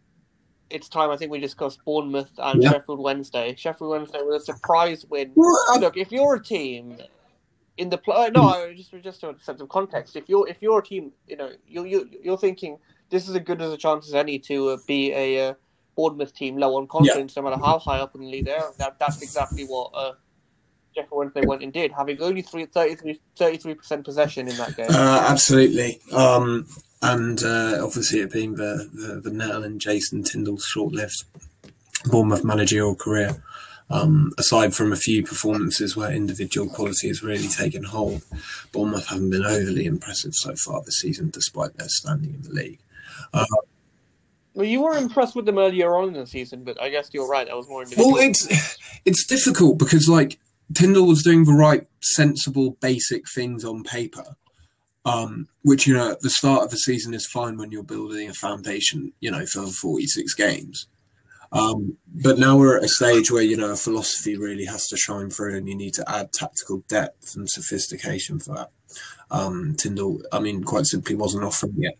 it's 0.71 0.89
time. 0.89 1.11
I 1.11 1.17
think 1.17 1.31
we 1.31 1.39
discussed 1.39 1.85
Bournemouth 1.85 2.31
and 2.39 2.63
yeah. 2.63 2.73
Sheffield 2.73 3.01
Wednesday. 3.01 3.55
Sheffield 3.57 3.91
Wednesday 3.91 4.19
was 4.23 4.43
a 4.43 4.45
surprise 4.45 5.05
win. 5.09 5.33
Well, 5.35 5.81
Look, 5.81 5.97
if 5.97 6.11
you're 6.11 6.37
a 6.37 6.43
team 6.43 6.99
in 7.77 7.91
the 7.91 7.99
play, 7.99 8.31
no, 8.35 8.73
just 8.75 8.93
just 9.03 9.21
to 9.21 9.37
sense 9.41 9.61
of 9.61 9.69
context. 9.69 10.17
If 10.17 10.29
you're 10.29 10.49
if 10.49 10.57
you're 10.61 10.79
a 10.79 10.85
team, 10.85 11.13
you 11.27 11.37
know, 11.37 11.51
you 11.67 11.85
you 11.85 12.11
you're 12.23 12.39
thinking 12.39 12.79
this 13.11 13.29
is 13.29 13.37
as 13.37 13.43
good 13.43 13.63
as 13.63 13.73
a 13.73 13.77
chance 13.77 14.09
as 14.09 14.15
any 14.15 14.39
to 14.41 14.71
uh, 14.71 14.77
be 14.87 15.13
a 15.13 15.51
uh, 15.51 15.55
Bournemouth 15.95 16.35
team 16.35 16.57
low 16.57 16.77
on 16.77 16.87
confidence, 16.89 17.35
yeah. 17.37 17.43
no 17.43 17.51
matter 17.51 17.63
how 17.63 17.79
high 17.79 17.99
up 17.99 18.15
in 18.15 18.23
the 18.23 18.31
league 18.31 18.47
they 18.47 18.55
are. 18.55 18.73
That 18.79 18.99
that's 18.99 19.23
exactly 19.23 19.65
what. 19.65 19.91
Uh, 19.95 20.13
Sheffield 20.95 21.19
Wednesday 21.19 21.43
went 21.45 21.63
and 21.63 21.75
did, 21.75 21.93
having 21.93 22.19
only 22.23 22.41
33 22.41 23.75
percent 23.75 24.03
possession 24.03 24.49
in 24.49 24.57
that 24.57 24.75
game. 24.79 24.87
Uh, 24.89 25.27
absolutely. 25.29 26.01
Um, 26.11 26.67
and 27.03 27.43
uh, 27.43 27.79
obviously 27.83 28.21
it 28.21 28.33
being 28.33 28.55
the, 28.55 28.89
the, 28.93 29.21
the 29.21 29.31
Nettle 29.31 29.65
and 29.65 29.81
Jason 29.81 30.23
Tindall's 30.23 30.65
short-lived 30.65 31.25
Bournemouth 32.07 32.45
managerial 32.45 32.95
career. 32.95 33.43
Um, 33.89 34.33
aside 34.37 34.75
from 34.75 34.93
a 34.93 34.97
few 34.97 35.23
performances 35.23 35.97
where 35.97 36.11
individual 36.11 36.69
quality 36.69 37.07
has 37.07 37.23
really 37.23 37.47
taken 37.47 37.85
hold, 37.85 38.23
Bournemouth 38.73 39.07
haven't 39.07 39.31
been 39.31 39.45
overly 39.45 39.87
impressive 39.87 40.35
so 40.35 40.57
far 40.57 40.83
this 40.83 40.99
season, 40.99 41.31
despite 41.31 41.77
their 41.77 41.89
standing 41.89 42.35
in 42.35 42.43
the 42.43 42.51
league. 42.51 42.81
Uh, 43.33 43.45
well, 44.55 44.67
you 44.67 44.81
were 44.81 44.97
impressed 44.97 45.37
with 45.37 45.45
them 45.45 45.59
earlier 45.59 45.95
on 45.95 46.09
in 46.09 46.15
the 46.15 46.27
season, 46.27 46.65
but 46.65 46.81
I 46.81 46.89
guess 46.89 47.11
you're 47.13 47.29
right. 47.29 47.47
That 47.47 47.57
was 47.57 47.69
more 47.69 47.83
individual. 47.83 48.15
Well, 48.15 48.23
it's 48.23 48.79
it's 49.05 49.27
difficult 49.27 49.79
because 49.79 50.09
like 50.09 50.39
Tindall 50.73 51.07
was 51.07 51.23
doing 51.23 51.45
the 51.45 51.53
right, 51.53 51.87
sensible, 52.01 52.77
basic 52.81 53.29
things 53.29 53.65
on 53.65 53.85
paper, 53.85 54.35
um, 55.07 55.49
which 55.63 55.87
you 55.87 55.95
know 55.95 56.11
at 56.11 56.21
the 56.21 56.29
start 56.29 56.65
of 56.65 56.71
the 56.71 56.77
season 56.77 57.15
is 57.15 57.27
fine 57.27 57.57
when 57.57 57.71
you're 57.71 57.85
building 57.85 58.29
a 58.29 58.35
foundation, 58.35 59.13
you 59.21 59.31
know, 59.31 59.47
for 59.47 59.67
46 59.67 60.35
games. 60.35 60.89
Um, 61.53 61.97
but 62.13 62.39
now 62.39 62.57
we're 62.59 62.77
at 62.77 62.85
a 62.85 62.89
stage 62.89 63.31
where 63.31 63.43
you 63.43 63.57
know 63.57 63.77
philosophy 63.77 64.37
really 64.37 64.65
has 64.65 64.89
to 64.89 64.97
shine 64.97 65.31
through, 65.31 65.57
and 65.57 65.69
you 65.69 65.77
need 65.77 65.95
to 65.95 66.11
add 66.11 66.33
tactical 66.33 66.83
depth 66.89 67.37
and 67.37 67.49
sophistication 67.49 68.41
for 68.41 68.55
that. 68.57 68.71
Um, 69.31 69.77
Tindall, 69.79 70.23
I 70.33 70.41
mean, 70.41 70.65
quite 70.65 70.87
simply, 70.87 71.15
wasn't 71.15 71.45
offering 71.45 71.77
yet. 71.79 71.97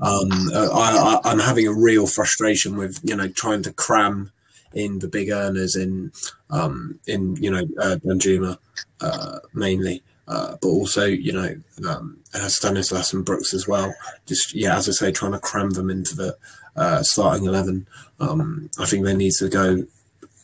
Um, 0.00 0.28
I, 0.54 1.20
I'm 1.24 1.38
having 1.38 1.66
a 1.66 1.74
real 1.74 2.06
frustration 2.06 2.76
with 2.76 3.00
you 3.02 3.16
know 3.16 3.28
trying 3.28 3.62
to 3.62 3.72
cram 3.72 4.32
in 4.74 4.98
the 4.98 5.08
big 5.08 5.30
earners 5.30 5.76
in 5.76 6.12
um, 6.50 7.00
in 7.06 7.36
you 7.36 7.50
know 7.50 7.66
uh, 7.80 7.96
Danjuma 8.04 8.58
uh, 9.00 9.38
mainly. 9.54 10.02
Uh, 10.30 10.56
but 10.62 10.68
also, 10.68 11.06
you 11.06 11.32
know, 11.32 11.56
um, 11.88 12.16
Stanislas 12.46 13.12
and 13.12 13.24
Brooks 13.24 13.52
as 13.52 13.66
well. 13.66 13.92
Just 14.26 14.54
yeah, 14.54 14.76
as 14.76 14.88
I 14.88 14.92
say, 14.92 15.10
trying 15.10 15.32
to 15.32 15.40
cram 15.40 15.70
them 15.70 15.90
into 15.90 16.14
the 16.14 16.36
uh, 16.76 17.02
starting 17.02 17.46
eleven. 17.46 17.88
Um, 18.20 18.70
I 18.78 18.86
think 18.86 19.04
they 19.04 19.16
need 19.16 19.32
to 19.40 19.48
go 19.48 19.84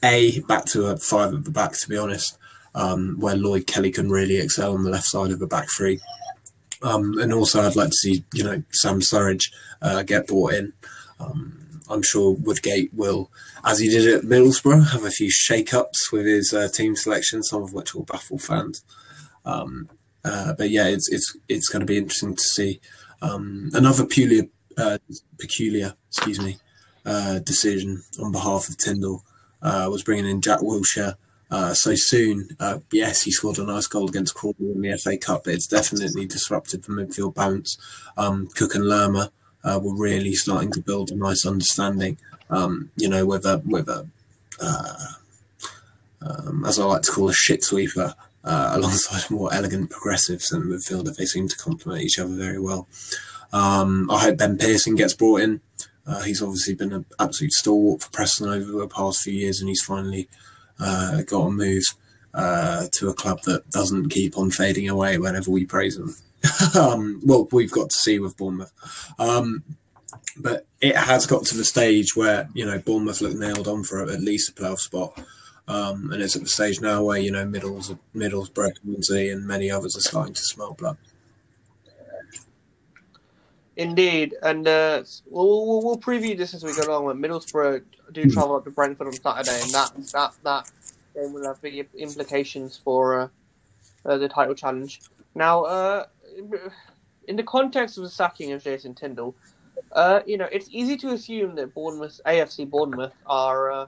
a 0.02 0.40
back 0.40 0.64
to 0.66 0.87
a 0.87 0.97
five 0.97 1.33
at 1.35 1.45
the 1.45 1.52
back. 1.52 1.75
To 1.75 1.88
be 1.88 1.97
honest, 1.97 2.37
um, 2.75 3.16
where 3.21 3.37
Lloyd 3.37 3.69
Kelly 3.69 3.93
can 3.93 4.11
really 4.11 4.38
excel 4.38 4.75
on 4.75 4.83
the 4.83 4.90
left 4.90 5.07
side 5.07 5.31
of 5.31 5.38
the 5.38 5.47
back 5.47 5.69
three. 5.76 6.00
Um, 6.83 7.16
and 7.21 7.33
also, 7.33 7.62
I'd 7.62 7.76
like 7.76 7.90
to 7.90 7.97
see 7.97 8.25
you 8.35 8.43
know 8.43 8.64
Sam 8.73 9.00
Surridge 9.00 9.52
uh, 9.83 10.02
get 10.02 10.26
brought 10.26 10.55
in. 10.55 10.73
Um, 11.21 11.81
I'm 11.88 12.02
sure 12.02 12.33
Woodgate 12.33 12.93
will, 12.93 13.31
as 13.64 13.78
he 13.78 13.88
did 13.88 14.12
at 14.12 14.25
Middlesbrough, 14.25 14.90
have 14.90 15.05
a 15.05 15.11
few 15.11 15.31
shake-ups 15.31 16.11
with 16.11 16.26
his 16.26 16.52
uh, 16.52 16.66
team 16.66 16.97
selection, 16.97 17.45
some 17.45 17.62
of 17.62 17.73
which 17.73 17.95
will 17.95 18.02
baffle 18.02 18.38
fans. 18.38 18.83
Um, 19.46 19.88
uh, 20.24 20.52
but 20.54 20.70
yeah, 20.70 20.88
it's 20.88 21.10
it's 21.10 21.36
it's 21.48 21.68
going 21.68 21.80
to 21.80 21.86
be 21.86 21.96
interesting 21.96 22.34
to 22.34 22.42
see 22.42 22.80
um, 23.22 23.70
another 23.72 24.04
peculiar, 24.04 24.44
uh, 24.76 24.98
peculiar, 25.38 25.94
excuse 26.08 26.40
me, 26.40 26.58
uh, 27.06 27.38
decision 27.38 28.02
on 28.20 28.32
behalf 28.32 28.68
of 28.68 28.76
Tindall 28.76 29.22
uh, 29.62 29.88
was 29.90 30.02
bringing 30.02 30.26
in 30.26 30.40
Jack 30.40 30.60
Wilshere 30.60 31.14
uh, 31.50 31.74
so 31.74 31.92
soon. 31.94 32.48
Uh, 32.58 32.80
yes, 32.92 33.22
he 33.22 33.30
scored 33.30 33.58
a 33.58 33.64
nice 33.64 33.86
goal 33.86 34.08
against 34.08 34.34
Crawley 34.34 34.72
in 34.72 34.80
the 34.80 34.98
FA 34.98 35.16
Cup, 35.16 35.44
but 35.44 35.54
it's 35.54 35.68
definitely 35.68 36.26
disrupted 36.26 36.82
the 36.82 36.92
midfield 36.92 37.34
balance. 37.34 37.78
Um, 38.16 38.48
Cook 38.48 38.74
and 38.74 38.84
Lerma 38.84 39.30
were 39.64 39.96
really 39.96 40.34
starting 40.34 40.72
to 40.72 40.80
build 40.80 41.10
a 41.10 41.16
nice 41.16 41.46
understanding. 41.46 42.18
Um, 42.50 42.90
you 42.96 43.08
know, 43.08 43.26
with 43.26 43.44
a 43.44 43.62
um, 46.22 46.64
as 46.64 46.78
I 46.78 46.84
like 46.84 47.02
to 47.02 47.12
call 47.12 47.28
a 47.28 47.34
shit 47.34 47.62
sweeper, 47.62 48.14
uh, 48.46 48.70
alongside 48.72 49.30
more 49.30 49.52
elegant 49.52 49.90
progressives 49.90 50.52
and 50.52 50.64
midfielder. 50.64 51.14
They 51.14 51.26
seem 51.26 51.48
to 51.48 51.56
complement 51.56 52.02
each 52.02 52.18
other 52.18 52.34
very 52.34 52.58
well. 52.58 52.88
Um, 53.52 54.10
I 54.10 54.20
hope 54.20 54.38
Ben 54.38 54.56
Pearson 54.56 54.96
gets 54.96 55.14
brought 55.14 55.40
in 55.40 55.60
Uh, 56.06 56.22
he's 56.22 56.42
obviously 56.42 56.74
been 56.74 56.92
an 56.92 57.04
absolute 57.18 57.52
stalwart 57.52 58.02
for 58.02 58.10
Preston 58.10 58.48
over 58.48 58.70
the 58.70 58.88
past 58.88 59.22
few 59.22 59.32
years, 59.32 59.60
and 59.60 59.68
he's 59.68 59.82
finally 59.82 60.28
uh, 60.78 61.22
got 61.22 61.46
a 61.46 61.50
move 61.50 61.82
uh, 62.32 62.86
to 62.92 63.08
a 63.08 63.14
club 63.14 63.42
that 63.42 63.68
doesn't 63.70 64.10
keep 64.10 64.38
on 64.38 64.50
fading 64.50 64.88
away 64.88 65.18
whenever 65.18 65.50
we 65.50 65.64
praise 65.64 65.96
them. 65.96 66.14
um, 66.80 67.20
well, 67.24 67.48
we've 67.50 67.72
got 67.72 67.90
to 67.90 67.96
see 67.96 68.18
with 68.18 68.36
Bournemouth. 68.36 68.72
Um, 69.18 69.64
but 70.36 70.66
it 70.80 70.94
has 70.94 71.26
got 71.26 71.44
to 71.46 71.56
the 71.56 71.64
stage 71.64 72.14
where, 72.14 72.48
you 72.54 72.64
know, 72.64 72.78
Bournemouth 72.78 73.20
look 73.20 73.34
nailed 73.34 73.66
on 73.66 73.82
for 73.82 74.02
at 74.02 74.20
least 74.20 74.50
a 74.50 74.52
playoff 74.52 74.78
spot. 74.78 75.18
Um, 75.68 76.12
and 76.12 76.23
it's 76.23 76.37
at 76.37 76.42
the 76.42 76.49
stage 76.49 76.80
now 76.80 77.02
where, 77.02 77.18
you 77.18 77.32
know, 77.32 77.44
Middles, 77.44 77.92
Middlesbrough, 78.14 79.32
and 79.32 79.46
many 79.46 79.70
others 79.70 79.96
are 79.96 80.00
starting 80.00 80.35
to 80.35 80.42
smell 80.42 80.75
blood. 80.75 80.96
Indeed, 83.76 84.35
and 84.42 84.66
uh, 84.66 85.02
we'll, 85.28 85.66
we'll, 85.66 85.82
we'll 85.82 85.99
preview 85.99 86.37
this 86.37 86.54
as 86.54 86.64
we 86.64 86.75
go 86.75 86.82
along. 86.88 87.04
When 87.04 87.18
Middlesbrough 87.18 87.82
do 88.12 88.23
hmm. 88.23 88.30
travel 88.30 88.56
up 88.56 88.64
to 88.64 88.70
Brentford 88.70 89.08
on 89.08 89.12
Saturday, 89.12 89.61
and 89.61 89.70
that 89.73 89.92
that 90.12 90.32
that 90.44 90.70
game 91.14 91.35
will 91.35 91.44
have 91.44 91.61
big 91.61 91.87
implications 91.94 92.80
for 92.82 93.20
uh, 93.20 93.28
uh, 94.06 94.16
the 94.16 94.28
title 94.28 94.54
challenge. 94.54 95.02
Now, 95.35 95.64
uh, 95.64 96.06
in 97.28 97.37
the 97.37 97.42
context 97.42 97.99
of 97.99 98.04
the 98.04 98.08
sacking 98.08 98.52
of 98.52 98.64
Jason 98.64 98.94
Tindall, 98.94 99.35
uh, 99.92 100.20
you 100.26 100.38
know 100.38 100.49
it's 100.50 100.68
easy 100.70 100.96
to 100.96 101.11
assume 101.11 101.54
that 101.56 101.75
Bournemouth, 101.75 102.18
AFC 102.25 102.68
Bournemouth, 102.68 103.12
are 103.26 103.70
uh, 103.70 103.87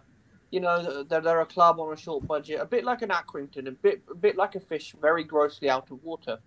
you 0.50 0.61
know 0.61 1.02
they're, 1.05 1.21
they're 1.21 1.40
a 1.40 1.47
club 1.47 1.78
on 1.81 1.93
a 1.93 1.97
short 1.97 2.26
budget, 2.26 2.61
a 2.61 2.64
bit 2.64 2.85
like 2.85 3.02
an 3.02 3.11
Accrington, 3.11 3.69
a 3.69 3.73
bit 3.73 4.02
a 4.11 4.14
bit 4.14 4.37
like 4.37 4.55
a 4.55 4.61
fish, 4.61 4.95
very 5.00 5.25
grossly 5.25 5.69
out 5.69 5.90
of 5.90 6.02
water. 6.02 6.38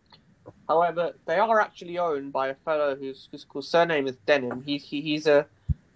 However, 0.67 1.13
they 1.25 1.37
are 1.37 1.59
actually 1.59 1.99
owned 1.99 2.33
by 2.33 2.47
a 2.47 2.55
fellow 2.55 2.95
whose, 2.95 3.29
whose, 3.31 3.69
surname 3.69 4.07
is 4.07 4.17
Demin. 4.27 4.65
He's 4.65 4.83
he, 4.83 5.01
he's 5.01 5.27
a 5.27 5.45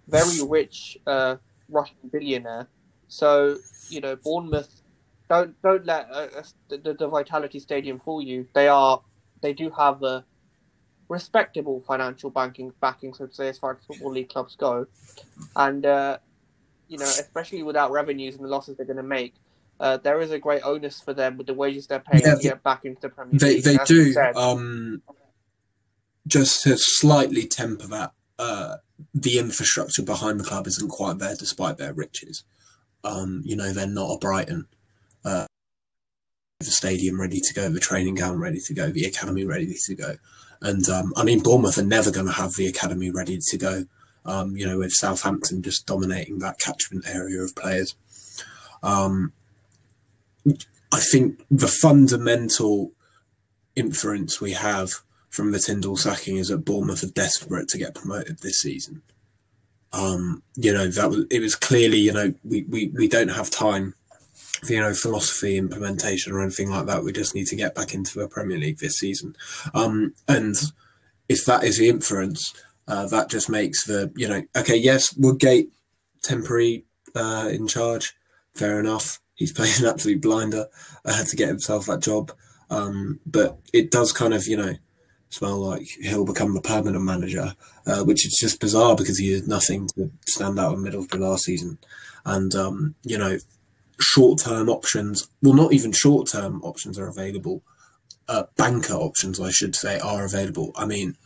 very 0.06 0.40
rich 0.46 0.98
uh, 1.06 1.36
Russian 1.68 1.96
billionaire. 2.12 2.68
So 3.08 3.56
you 3.88 4.00
know, 4.00 4.16
Bournemouth 4.16 4.82
don't 5.28 5.60
don't 5.62 5.84
let 5.84 6.08
uh, 6.10 6.28
uh 6.36 6.42
the, 6.68 6.94
the 6.94 7.08
Vitality 7.08 7.58
Stadium 7.58 7.98
fool 7.98 8.22
you. 8.22 8.46
They 8.54 8.68
are 8.68 9.00
they 9.40 9.52
do 9.52 9.70
have 9.70 10.02
a 10.02 10.24
respectable 11.08 11.82
financial 11.86 12.30
banking 12.30 12.72
backing, 12.80 13.14
so 13.14 13.26
to 13.26 13.34
say, 13.34 13.48
as 13.48 13.58
far 13.58 13.72
as 13.72 13.84
football 13.86 14.12
league 14.12 14.28
clubs 14.28 14.56
go, 14.56 14.86
and 15.54 15.86
uh, 15.86 16.18
you 16.88 16.98
know, 16.98 17.04
especially 17.04 17.62
without 17.62 17.90
revenues 17.90 18.36
and 18.36 18.44
the 18.44 18.48
losses 18.48 18.76
they're 18.76 18.86
going 18.86 18.96
to 18.96 19.02
make, 19.02 19.34
uh, 19.78 19.98
there 19.98 20.20
is 20.20 20.30
a 20.30 20.38
great 20.38 20.62
onus 20.64 21.00
for 21.00 21.12
them 21.12 21.36
with 21.36 21.46
the 21.46 21.54
wages 21.54 21.86
they're 21.86 22.00
paying 22.00 22.24
yeah, 22.24 22.34
to 22.34 22.42
get 22.42 22.62
back 22.62 22.84
into 22.84 23.00
the 23.02 23.08
Premier 23.08 23.38
they, 23.38 23.54
League. 23.54 23.64
They 23.64 23.78
do. 23.84 24.14
Um, 24.34 25.02
just 26.26 26.62
to 26.62 26.76
slightly 26.76 27.46
temper 27.46 27.86
that, 27.88 28.12
uh, 28.38 28.76
the 29.14 29.38
infrastructure 29.38 30.02
behind 30.02 30.40
the 30.40 30.44
club 30.44 30.66
isn't 30.66 30.88
quite 30.88 31.18
there 31.18 31.34
despite 31.36 31.78
their 31.78 31.92
riches. 31.92 32.44
Um, 33.04 33.42
you 33.44 33.54
know, 33.54 33.72
they're 33.72 33.86
not 33.86 34.14
a 34.14 34.18
Brighton. 34.18 34.66
Uh, 35.24 35.46
the 36.60 36.66
stadium 36.66 37.20
ready 37.20 37.40
to 37.40 37.54
go, 37.54 37.68
the 37.68 37.78
training 37.80 38.14
ground 38.14 38.40
ready 38.40 38.58
to 38.60 38.74
go, 38.74 38.90
the 38.90 39.04
academy 39.04 39.44
ready 39.44 39.74
to 39.86 39.94
go. 39.94 40.16
And 40.62 40.88
um, 40.88 41.12
I 41.16 41.24
mean, 41.24 41.42
Bournemouth 41.42 41.78
are 41.78 41.84
never 41.84 42.10
going 42.10 42.26
to 42.26 42.32
have 42.32 42.54
the 42.54 42.66
academy 42.66 43.10
ready 43.10 43.38
to 43.50 43.58
go. 43.58 43.84
Um, 44.26 44.56
you 44.56 44.66
know, 44.66 44.78
with 44.78 44.92
Southampton 44.92 45.62
just 45.62 45.86
dominating 45.86 46.40
that 46.40 46.58
catchment 46.58 47.06
area 47.08 47.40
of 47.40 47.54
players. 47.54 47.94
Um, 48.82 49.32
I 50.92 51.00
think 51.00 51.44
the 51.50 51.68
fundamental 51.68 52.92
inference 53.74 54.40
we 54.40 54.52
have 54.52 54.90
from 55.28 55.52
the 55.52 55.58
Tindall 55.58 55.96
sacking 55.96 56.36
is 56.36 56.48
that 56.48 56.64
Bournemouth 56.64 57.02
are 57.02 57.08
desperate 57.08 57.68
to 57.68 57.78
get 57.78 57.94
promoted 57.94 58.38
this 58.38 58.60
season. 58.60 59.02
Um, 59.92 60.42
you 60.54 60.72
know, 60.72 60.88
that 60.88 61.10
was 61.10 61.26
it 61.30 61.40
was 61.40 61.54
clearly, 61.54 61.98
you 61.98 62.12
know, 62.12 62.34
we, 62.44 62.62
we, 62.64 62.88
we 62.88 63.08
don't 63.08 63.28
have 63.28 63.50
time 63.50 63.94
for, 64.34 64.72
you 64.72 64.80
know, 64.80 64.94
philosophy 64.94 65.56
implementation 65.56 66.32
or 66.32 66.42
anything 66.42 66.70
like 66.70 66.86
that. 66.86 67.04
We 67.04 67.12
just 67.12 67.34
need 67.34 67.46
to 67.48 67.56
get 67.56 67.74
back 67.74 67.94
into 67.94 68.18
the 68.18 68.28
Premier 68.28 68.58
League 68.58 68.78
this 68.78 68.98
season. 68.98 69.36
Um, 69.74 70.14
and 70.26 70.54
if 71.28 71.44
that 71.44 71.64
is 71.64 71.78
the 71.78 71.88
inference, 71.88 72.54
uh, 72.88 73.06
that 73.06 73.30
just 73.30 73.48
makes 73.48 73.84
the, 73.86 74.12
you 74.16 74.28
know, 74.28 74.42
okay, 74.56 74.76
yes, 74.76 75.14
Woodgate 75.16 75.72
temporary 76.22 76.84
uh, 77.14 77.48
in 77.50 77.66
charge, 77.66 78.14
fair 78.54 78.80
enough 78.80 79.20
he's 79.36 79.52
playing 79.56 79.74
an 79.78 79.86
absolute 79.86 80.20
blinder 80.20 80.66
uh, 81.04 81.24
to 81.24 81.36
get 81.36 81.48
himself 81.48 81.86
that 81.86 82.02
job. 82.02 82.32
Um, 82.68 83.20
but 83.24 83.58
it 83.72 83.92
does 83.92 84.12
kind 84.12 84.34
of, 84.34 84.46
you 84.48 84.56
know, 84.56 84.74
smell 85.28 85.58
like 85.58 85.86
he'll 86.02 86.24
become 86.24 86.54
the 86.54 86.60
permanent 86.60 87.04
manager, 87.04 87.54
uh, 87.86 88.02
which 88.02 88.26
is 88.26 88.36
just 88.40 88.60
bizarre 88.60 88.96
because 88.96 89.18
he 89.18 89.30
did 89.30 89.46
nothing 89.46 89.86
to 89.94 90.10
stand 90.26 90.58
out 90.58 90.74
in 90.74 90.82
Middlesbrough 90.82 91.20
last 91.20 91.44
season. 91.44 91.78
And, 92.24 92.54
um, 92.56 92.96
you 93.04 93.16
know, 93.16 93.38
short 94.00 94.40
term 94.40 94.68
options, 94.68 95.28
well, 95.42 95.54
not 95.54 95.72
even 95.72 95.92
short 95.92 96.28
term 96.28 96.60
options 96.62 96.98
are 96.98 97.06
available. 97.06 97.62
Uh, 98.28 98.44
banker 98.56 98.94
options, 98.94 99.38
I 99.38 99.50
should 99.50 99.76
say, 99.76 100.00
are 100.00 100.24
available. 100.24 100.72
I 100.74 100.86
mean, 100.86 101.16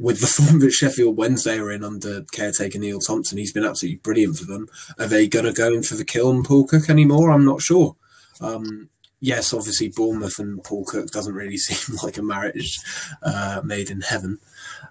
with 0.00 0.20
the 0.20 0.26
form 0.42 0.58
that 0.60 0.72
Sheffield 0.72 1.16
Wednesday 1.16 1.58
are 1.58 1.70
in 1.70 1.84
under 1.84 2.22
caretaker 2.32 2.78
Neil 2.78 2.98
Thompson, 2.98 3.38
he's 3.38 3.52
been 3.52 3.64
absolutely 3.64 3.98
brilliant 3.98 4.38
for 4.38 4.46
them. 4.46 4.68
Are 4.98 5.06
they 5.06 5.28
going 5.28 5.44
to 5.44 5.52
go 5.52 5.72
in 5.72 5.82
for 5.82 5.94
the 5.94 6.04
kill 6.04 6.28
on 6.28 6.42
Paul 6.42 6.66
Cook 6.66 6.88
anymore? 6.88 7.30
I'm 7.30 7.44
not 7.44 7.60
sure. 7.60 7.94
Um, 8.40 8.88
yes, 9.20 9.52
obviously 9.52 9.88
Bournemouth 9.88 10.38
and 10.38 10.64
Paul 10.64 10.84
Cook 10.86 11.10
doesn't 11.10 11.34
really 11.34 11.56
seem 11.58 11.96
like 12.02 12.16
a 12.16 12.22
marriage 12.22 12.80
uh, 13.22 13.60
made 13.62 13.90
in 13.90 14.00
heaven, 14.00 14.38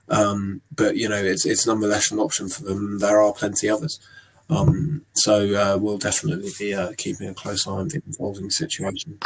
um, 0.08 0.62
but 0.74 0.96
you 0.96 1.10
know 1.10 1.22
it's 1.22 1.46
it's 1.46 1.66
nonetheless 1.66 2.12
an 2.12 2.20
option 2.20 2.48
for 2.48 2.64
them. 2.64 3.00
There 3.00 3.22
are 3.22 3.34
plenty 3.34 3.68
others. 3.68 4.00
Um, 4.52 5.06
so 5.14 5.54
uh, 5.54 5.78
we'll 5.78 6.00
definitely 6.00 6.52
be 6.58 6.74
uh, 6.74 6.94
keeping 6.98 7.30
a 7.30 7.36
close 7.36 7.68
eye 7.68 7.72
on 7.72 7.90
the 7.90 8.02
evolving 8.08 8.50
situation. 8.50 9.20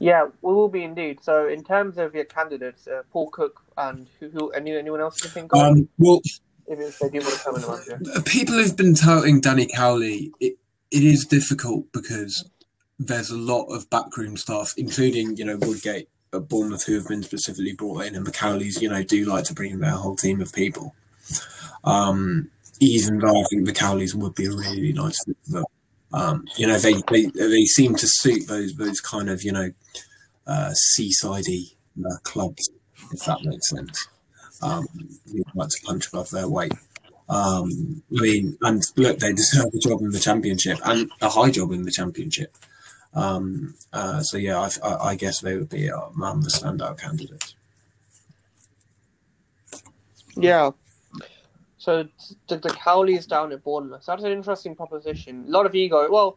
Yeah, 0.00 0.28
we 0.40 0.54
will 0.54 0.68
be 0.68 0.82
indeed. 0.82 1.22
So, 1.22 1.46
in 1.46 1.62
terms 1.62 1.98
of 1.98 2.14
your 2.14 2.24
candidates, 2.24 2.88
uh, 2.88 3.02
Paul 3.12 3.28
Cook 3.30 3.62
and 3.76 4.08
who, 4.18 4.30
who 4.30 4.50
any, 4.50 4.74
anyone 4.74 5.00
else 5.00 5.22
you 5.22 5.28
think 5.28 5.52
of? 5.52 5.60
Um, 5.60 5.88
well, 5.98 6.22
if 6.66 6.98
they 6.98 7.10
do 7.10 7.18
want 7.18 7.34
to 7.34 7.44
come 7.44 7.56
in 7.56 8.02
the 8.04 8.22
People 8.24 8.54
who've 8.54 8.76
been 8.76 8.94
touting 8.94 9.42
Danny 9.42 9.66
Cowley, 9.66 10.32
it, 10.40 10.56
it 10.90 11.04
is 11.04 11.26
difficult 11.26 11.92
because 11.92 12.48
there's 12.98 13.28
a 13.28 13.36
lot 13.36 13.66
of 13.66 13.90
backroom 13.90 14.38
staff, 14.38 14.72
including 14.78 15.36
you 15.36 15.44
know 15.44 15.58
Woodgate 15.58 16.08
at 16.32 16.48
Bournemouth, 16.48 16.84
who 16.84 16.94
have 16.94 17.08
been 17.08 17.22
specifically 17.22 17.74
brought 17.74 18.06
in, 18.06 18.14
and 18.14 18.26
the 18.26 18.32
Cowleys, 18.32 18.80
you 18.80 18.88
know, 18.88 19.02
do 19.02 19.26
like 19.26 19.44
to 19.44 19.54
bring 19.54 19.80
their 19.80 19.90
whole 19.90 20.16
team 20.16 20.40
of 20.40 20.50
people. 20.54 20.94
Um, 21.84 22.50
even 22.80 23.18
though 23.18 23.38
I 23.38 23.44
think 23.50 23.66
the 23.66 23.72
Cowleys 23.72 24.14
would 24.14 24.34
be 24.34 24.46
a 24.46 24.50
really 24.50 24.94
nice 24.94 25.22
fit 25.24 25.36
for 25.44 25.52
them. 25.52 25.64
Um, 26.12 26.44
you 26.56 26.66
know, 26.66 26.78
they, 26.78 26.94
they 27.10 27.26
they 27.26 27.64
seem 27.64 27.94
to 27.96 28.06
suit 28.06 28.48
those 28.48 28.74
those 28.74 29.00
kind 29.00 29.30
of 29.30 29.42
you 29.42 29.52
know 29.52 29.70
uh, 30.46 30.72
seasidey 30.98 31.74
uh, 32.04 32.16
clubs, 32.24 32.68
if 33.12 33.24
that 33.26 33.42
makes 33.44 33.68
sense. 33.70 34.08
Um, 34.62 34.86
you 35.26 35.44
like 35.54 35.68
to 35.68 35.86
punch 35.86 36.08
above 36.08 36.30
their 36.30 36.48
weight. 36.48 36.74
Um, 37.28 38.02
I 38.18 38.22
mean, 38.22 38.58
and 38.62 38.82
look, 38.96 39.20
they 39.20 39.32
deserve 39.32 39.72
a 39.72 39.78
job 39.78 40.00
in 40.02 40.10
the 40.10 40.18
championship 40.18 40.78
and 40.84 41.10
a 41.20 41.28
high 41.28 41.50
job 41.50 41.70
in 41.70 41.84
the 41.84 41.92
championship. 41.92 42.56
Um, 43.14 43.74
uh, 43.92 44.20
so 44.22 44.36
yeah, 44.36 44.58
I, 44.58 44.70
I, 44.86 44.96
I, 45.10 45.14
guess 45.16 45.40
they 45.40 45.56
would 45.56 45.68
be 45.68 45.90
um, 45.90 46.42
the 46.42 46.48
standout 46.48 46.98
candidates. 46.98 47.54
Yeah, 50.36 50.70
so 51.80 52.06
the, 52.46 52.58
the 52.58 52.68
Cowleys 52.68 53.26
down 53.26 53.52
at 53.52 53.64
Bournemouth. 53.64 54.04
That's 54.06 54.22
an 54.22 54.32
interesting 54.32 54.76
proposition. 54.76 55.46
A 55.48 55.50
lot 55.50 55.64
of 55.64 55.74
ego. 55.74 56.10
Well, 56.10 56.36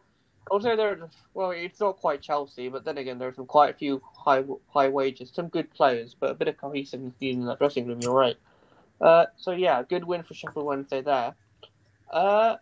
I 0.50 0.54
would 0.54 0.62
say 0.62 0.74
there. 0.74 1.10
Well, 1.34 1.50
it's 1.50 1.80
not 1.80 1.98
quite 1.98 2.22
Chelsea, 2.22 2.70
but 2.70 2.86
then 2.86 2.96
again, 2.96 3.18
there's 3.18 3.36
some 3.36 3.44
quite 3.44 3.74
a 3.74 3.76
few 3.76 4.00
high 4.16 4.42
high 4.72 4.88
wages, 4.88 5.30
some 5.34 5.48
good 5.48 5.70
players, 5.70 6.16
but 6.18 6.30
a 6.30 6.34
bit 6.34 6.48
of 6.48 6.56
cohesiveness 6.56 7.12
in 7.20 7.44
that 7.44 7.58
dressing 7.58 7.86
room. 7.86 8.00
You're 8.00 8.14
right. 8.14 8.36
Uh, 9.02 9.26
so 9.36 9.50
yeah, 9.50 9.82
good 9.82 10.04
win 10.04 10.22
for 10.22 10.32
Sheffield 10.32 10.64
Wednesday 10.64 11.02
there. 11.02 11.34
Uh, 12.10 12.56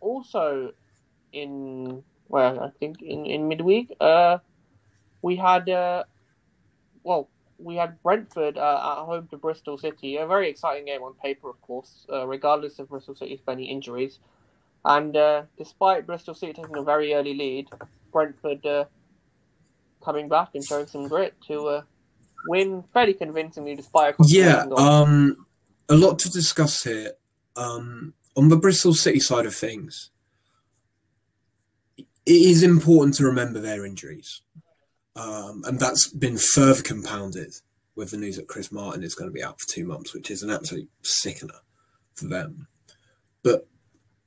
also, 0.00 0.72
in 1.34 2.02
well, 2.28 2.60
I 2.60 2.70
think 2.80 3.02
in 3.02 3.26
in 3.26 3.46
midweek, 3.46 3.94
uh, 4.00 4.38
we 5.20 5.36
had 5.36 5.68
uh, 5.68 6.04
well, 7.04 7.28
we 7.62 7.76
had 7.76 8.02
Brentford 8.02 8.58
uh, 8.58 8.98
at 9.00 9.04
home 9.04 9.28
to 9.28 9.36
Bristol 9.36 9.78
City. 9.78 10.16
A 10.16 10.26
very 10.26 10.48
exciting 10.48 10.86
game 10.86 11.02
on 11.02 11.14
paper, 11.14 11.48
of 11.48 11.60
course, 11.62 12.06
uh, 12.12 12.26
regardless 12.26 12.78
of 12.78 12.88
Bristol 12.88 13.14
City's 13.14 13.40
many 13.46 13.64
injuries. 13.64 14.18
And 14.84 15.16
uh, 15.16 15.42
despite 15.56 16.06
Bristol 16.06 16.34
City 16.34 16.52
taking 16.52 16.76
a 16.76 16.82
very 16.82 17.14
early 17.14 17.34
lead, 17.34 17.68
Brentford 18.12 18.66
uh, 18.66 18.84
coming 20.04 20.28
back 20.28 20.50
and 20.54 20.64
showing 20.64 20.86
some 20.86 21.08
grit 21.08 21.34
to 21.46 21.68
uh, 21.68 21.82
win 22.48 22.82
fairly 22.92 23.14
convincingly, 23.14 23.76
despite 23.76 24.14
a 24.14 24.16
yeah, 24.26 24.64
um, 24.76 25.46
a 25.88 25.94
lot 25.94 26.18
to 26.20 26.30
discuss 26.30 26.82
here. 26.82 27.12
Um, 27.54 28.14
on 28.36 28.48
the 28.48 28.56
Bristol 28.56 28.94
City 28.94 29.20
side 29.20 29.46
of 29.46 29.54
things, 29.54 30.10
it 31.96 32.06
is 32.26 32.62
important 32.62 33.14
to 33.16 33.24
remember 33.24 33.60
their 33.60 33.84
injuries 33.84 34.40
um, 35.16 35.62
and 35.66 35.78
that's 35.78 36.08
been 36.08 36.38
further 36.38 36.82
compounded 36.82 37.54
with 37.94 38.10
the 38.10 38.16
news 38.16 38.36
that 38.36 38.48
Chris 38.48 38.72
Martin 38.72 39.02
is 39.02 39.14
going 39.14 39.28
to 39.28 39.34
be 39.34 39.42
out 39.42 39.60
for 39.60 39.68
two 39.68 39.84
months, 39.84 40.14
which 40.14 40.30
is 40.30 40.42
an 40.42 40.50
absolute 40.50 40.88
sickener 41.02 41.60
for 42.14 42.26
them. 42.26 42.68
But 43.42 43.68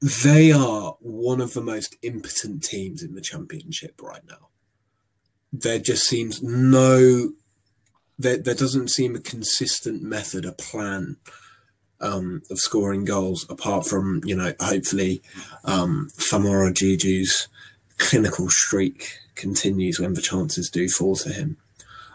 they 0.02 0.52
are 0.52 0.98
one 1.00 1.42
of 1.42 1.54
the 1.54 1.62
most 1.62 1.96
impotent 2.04 2.64
teams 2.64 3.02
in 3.02 3.16
the 3.16 3.22
championship 3.22 4.02
right 4.02 4.22
now. 4.28 4.50
There 5.52 5.80
just 5.80 6.04
seems 6.04 6.44
no, 6.44 7.32
there, 8.20 8.38
there 8.38 8.54
doesn't 8.54 8.90
seem 8.90 9.16
a 9.16 9.20
consistent 9.20 10.04
method, 10.04 10.46
a 10.46 10.52
plan 10.52 11.18
um, 12.00 12.44
of 12.52 12.60
scoring 12.60 13.06
goals, 13.06 13.48
apart 13.50 13.88
from, 13.88 14.22
you 14.26 14.36
know, 14.36 14.54
hopefully 14.60 15.24
um, 15.64 16.10
Diédhiou's 16.20 17.48
clinical 17.98 18.50
streak 18.50 19.20
continues 19.36 20.00
when 20.00 20.14
the 20.14 20.22
chances 20.22 20.70
do 20.70 20.88
fall 20.88 21.16
to 21.18 21.30
him. 21.30 21.58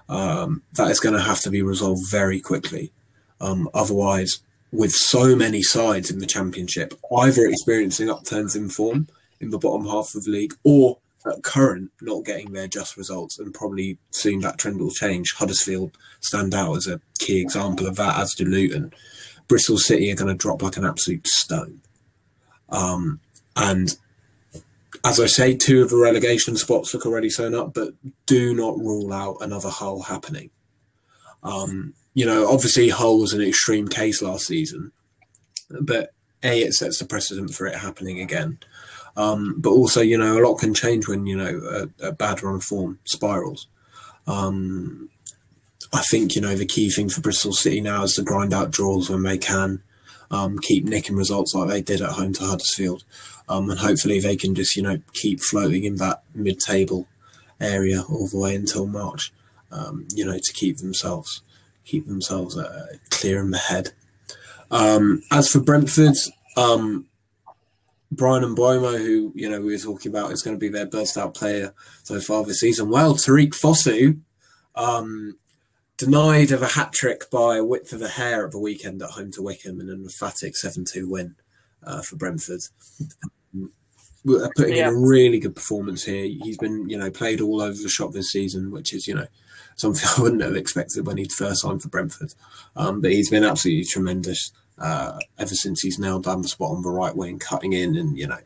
Um, 0.08 0.62
that 0.74 0.90
is 0.90 1.00
going 1.00 1.14
to 1.14 1.22
have 1.22 1.40
to 1.42 1.50
be 1.50 1.62
resolved 1.62 2.10
very 2.10 2.40
quickly. 2.40 2.92
Um, 3.40 3.70
otherwise, 3.72 4.40
with 4.72 4.92
so 4.92 5.34
many 5.36 5.62
sides 5.62 6.10
in 6.10 6.18
the 6.18 6.26
championship, 6.26 6.94
either 7.16 7.46
experiencing 7.46 8.10
upturns 8.10 8.56
in 8.56 8.68
form 8.68 9.08
in 9.40 9.50
the 9.50 9.58
bottom 9.58 9.86
half 9.86 10.14
of 10.14 10.24
the 10.24 10.30
league 10.30 10.54
or 10.64 10.98
at 11.26 11.42
current 11.42 11.90
not 12.00 12.24
getting 12.24 12.52
their 12.52 12.68
just 12.68 12.96
results 12.96 13.38
and 13.38 13.52
probably 13.52 13.98
soon 14.10 14.40
that 14.40 14.58
trend 14.58 14.80
will 14.80 14.90
change. 14.90 15.34
Huddersfield 15.36 15.96
stand 16.20 16.54
out 16.54 16.76
as 16.76 16.86
a 16.86 17.00
key 17.18 17.40
example 17.40 17.86
of 17.86 17.96
that, 17.96 18.18
as 18.18 18.34
do 18.34 18.44
Luton. 18.44 18.92
Bristol 19.48 19.78
City 19.78 20.10
are 20.10 20.16
going 20.16 20.28
to 20.28 20.34
drop 20.34 20.62
like 20.62 20.76
an 20.76 20.84
absolute 20.84 21.26
stone. 21.26 21.80
Um, 22.68 23.20
and 23.56 23.96
as 25.04 25.18
I 25.18 25.26
say, 25.26 25.56
two 25.56 25.82
of 25.82 25.90
the 25.90 25.96
relegation 25.96 26.56
spots 26.56 26.92
look 26.92 27.06
already 27.06 27.30
sewn 27.30 27.54
up, 27.54 27.74
but 27.74 27.94
do 28.26 28.54
not 28.54 28.78
rule 28.78 29.12
out 29.12 29.38
another 29.40 29.70
Hull 29.70 30.02
happening. 30.02 30.50
Um, 31.42 31.94
you 32.14 32.26
know, 32.26 32.48
obviously 32.48 32.88
Hull 32.90 33.18
was 33.18 33.32
an 33.32 33.40
extreme 33.40 33.88
case 33.88 34.20
last 34.20 34.46
season, 34.46 34.92
but 35.80 36.12
a 36.42 36.62
it 36.62 36.74
sets 36.74 36.98
the 36.98 37.04
precedent 37.04 37.54
for 37.54 37.66
it 37.66 37.76
happening 37.76 38.20
again. 38.20 38.58
Um, 39.16 39.56
but 39.58 39.70
also, 39.70 40.00
you 40.00 40.18
know, 40.18 40.38
a 40.38 40.44
lot 40.44 40.58
can 40.58 40.74
change 40.74 41.08
when 41.08 41.26
you 41.26 41.36
know 41.36 41.88
a, 42.00 42.08
a 42.08 42.12
bad 42.12 42.42
run 42.42 42.56
of 42.56 42.62
form 42.62 42.98
spirals. 43.04 43.68
Um, 44.26 45.10
I 45.92 46.02
think 46.02 46.34
you 46.34 46.40
know 46.40 46.54
the 46.54 46.66
key 46.66 46.90
thing 46.90 47.08
for 47.08 47.20
Bristol 47.20 47.52
City 47.52 47.80
now 47.80 48.04
is 48.04 48.14
to 48.14 48.22
grind 48.22 48.52
out 48.52 48.70
draws 48.70 49.10
when 49.10 49.22
they 49.22 49.38
can, 49.38 49.82
um, 50.30 50.58
keep 50.58 50.84
nicking 50.84 51.16
results 51.16 51.54
like 51.54 51.68
they 51.68 51.82
did 51.82 52.00
at 52.00 52.10
home 52.10 52.32
to 52.34 52.44
Huddersfield, 52.44 53.04
um, 53.50 53.68
and 53.68 53.80
hopefully 53.80 54.20
they 54.20 54.36
can 54.36 54.54
just 54.54 54.76
you 54.76 54.82
know 54.82 55.00
keep 55.12 55.40
floating 55.40 55.84
in 55.84 55.96
that 55.96 56.22
mid-table 56.34 57.06
area 57.60 58.02
all 58.08 58.28
the 58.28 58.38
way 58.38 58.54
until 58.54 58.86
March. 58.86 59.32
Um, 59.72 60.08
you 60.14 60.24
know, 60.24 60.38
to 60.38 60.52
keep 60.52 60.78
themselves 60.78 61.42
keep 61.84 62.06
themselves 62.06 62.56
uh, 62.56 62.86
clear 63.10 63.40
in 63.40 63.50
the 63.50 63.58
head. 63.58 63.90
Um, 64.70 65.22
as 65.30 65.50
for 65.50 65.60
Brentford, 65.60 66.16
um, 66.56 67.06
and 68.10 68.56
Mbeumo, 68.56 68.98
who 68.98 69.32
you 69.34 69.48
know 69.50 69.60
we 69.60 69.72
were 69.72 69.78
talking 69.78 70.10
about, 70.10 70.32
is 70.32 70.42
going 70.42 70.56
to 70.56 70.60
be 70.60 70.68
their 70.68 70.86
burst 70.86 71.16
out 71.16 71.34
player 71.34 71.74
so 72.02 72.20
far 72.20 72.44
this 72.44 72.60
season. 72.60 72.88
Well, 72.88 73.14
Tariq 73.14 73.50
Fosu, 73.50 74.20
um, 74.74 75.38
denied 75.96 76.50
of 76.50 76.62
a 76.62 76.68
hat 76.68 76.92
trick 76.92 77.30
by 77.30 77.56
a 77.56 77.64
width 77.64 77.92
of 77.92 78.02
a 78.02 78.08
hair 78.08 78.44
at 78.44 78.52
the 78.52 78.58
weekend 78.58 79.02
at 79.02 79.10
home 79.10 79.30
to 79.32 79.42
Wycombe 79.42 79.80
in 79.80 79.88
an 79.88 80.02
emphatic 80.02 80.56
7 80.56 80.84
2 80.84 81.08
win 81.08 81.36
uh, 81.84 82.02
for 82.02 82.16
Brentford. 82.16 82.62
We're 84.24 84.50
putting 84.54 84.76
yeah. 84.76 84.88
in 84.88 84.94
a 84.94 84.98
really 84.98 85.38
good 85.38 85.54
performance 85.54 86.04
here. 86.04 86.24
He's 86.24 86.58
been, 86.58 86.88
you 86.88 86.98
know, 86.98 87.10
played 87.10 87.40
all 87.40 87.62
over 87.62 87.76
the 87.80 87.88
shop 87.88 88.12
this 88.12 88.30
season, 88.30 88.70
which 88.70 88.92
is, 88.92 89.08
you 89.08 89.14
know, 89.14 89.26
something 89.76 90.08
I 90.16 90.22
wouldn't 90.22 90.42
have 90.42 90.56
expected 90.56 91.06
when 91.06 91.16
he 91.16 91.26
first 91.28 91.62
signed 91.62 91.82
for 91.82 91.88
Brentford. 91.88 92.34
Um, 92.76 93.00
but 93.00 93.12
he's 93.12 93.30
been 93.30 93.44
absolutely 93.44 93.84
tremendous 93.84 94.52
uh, 94.78 95.18
ever 95.38 95.54
since 95.54 95.82
he's 95.82 95.98
nailed 95.98 96.24
down 96.24 96.42
the 96.42 96.48
spot 96.48 96.70
on 96.70 96.82
the 96.82 96.90
right 96.90 97.14
wing, 97.14 97.38
cutting 97.38 97.72
in, 97.72 97.96
and 97.96 98.18
you 98.18 98.26
know, 98.26 98.38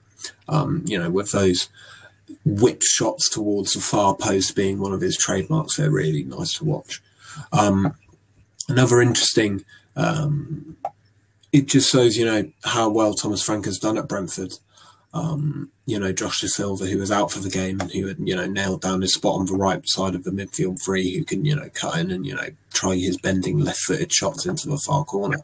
um, 0.48 0.82
you 0.86 0.98
know, 0.98 1.10
with 1.10 1.32
those 1.32 1.68
whip 2.44 2.82
shots 2.82 3.28
towards 3.30 3.72
the 3.72 3.80
far 3.80 4.14
post 4.14 4.56
being 4.56 4.78
one 4.78 4.92
of 4.92 5.00
his 5.00 5.16
trademarks, 5.16 5.76
they're 5.76 5.90
really 5.90 6.24
nice 6.24 6.54
to 6.54 6.64
watch. 6.64 7.00
Um, 7.52 7.94
another 8.68 9.00
interesting, 9.00 9.64
um, 9.96 10.76
it 11.52 11.66
just 11.66 11.90
shows 11.90 12.16
you 12.16 12.24
know 12.24 12.50
how 12.64 12.88
well 12.88 13.14
Thomas 13.14 13.42
Frank 13.42 13.66
has 13.66 13.78
done 13.78 13.98
at 13.98 14.08
Brentford. 14.08 14.54
Um, 15.14 15.70
you 15.86 15.98
know, 15.98 16.12
Josh 16.12 16.42
Dasilva, 16.42 16.90
who 16.90 16.98
was 16.98 17.12
out 17.12 17.30
for 17.30 17.38
the 17.38 17.48
game 17.48 17.80
and 17.80 17.90
who 17.92 18.08
had, 18.08 18.16
you 18.18 18.34
know, 18.34 18.46
nailed 18.46 18.82
down 18.82 19.00
his 19.00 19.14
spot 19.14 19.38
on 19.38 19.46
the 19.46 19.54
right 19.54 19.80
side 19.86 20.16
of 20.16 20.24
the 20.24 20.32
midfield 20.32 20.82
three, 20.84 21.16
who 21.16 21.24
can, 21.24 21.44
you 21.44 21.54
know, 21.54 21.68
cut 21.72 21.98
in 21.98 22.10
and, 22.10 22.26
you 22.26 22.34
know, 22.34 22.48
try 22.72 22.96
his 22.96 23.16
bending 23.16 23.60
left 23.60 23.78
footed 23.78 24.12
shots 24.12 24.44
into 24.44 24.68
the 24.68 24.76
far 24.78 25.04
corner. 25.04 25.38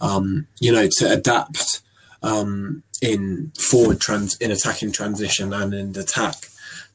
Um, 0.00 0.46
you 0.60 0.72
know, 0.72 0.88
to 0.98 1.12
adapt 1.12 1.82
um, 2.22 2.84
in 3.02 3.52
forward 3.58 4.00
trans 4.00 4.36
in 4.38 4.50
attacking 4.50 4.92
transition 4.92 5.52
and 5.52 5.74
in 5.74 5.90
attack 5.98 6.36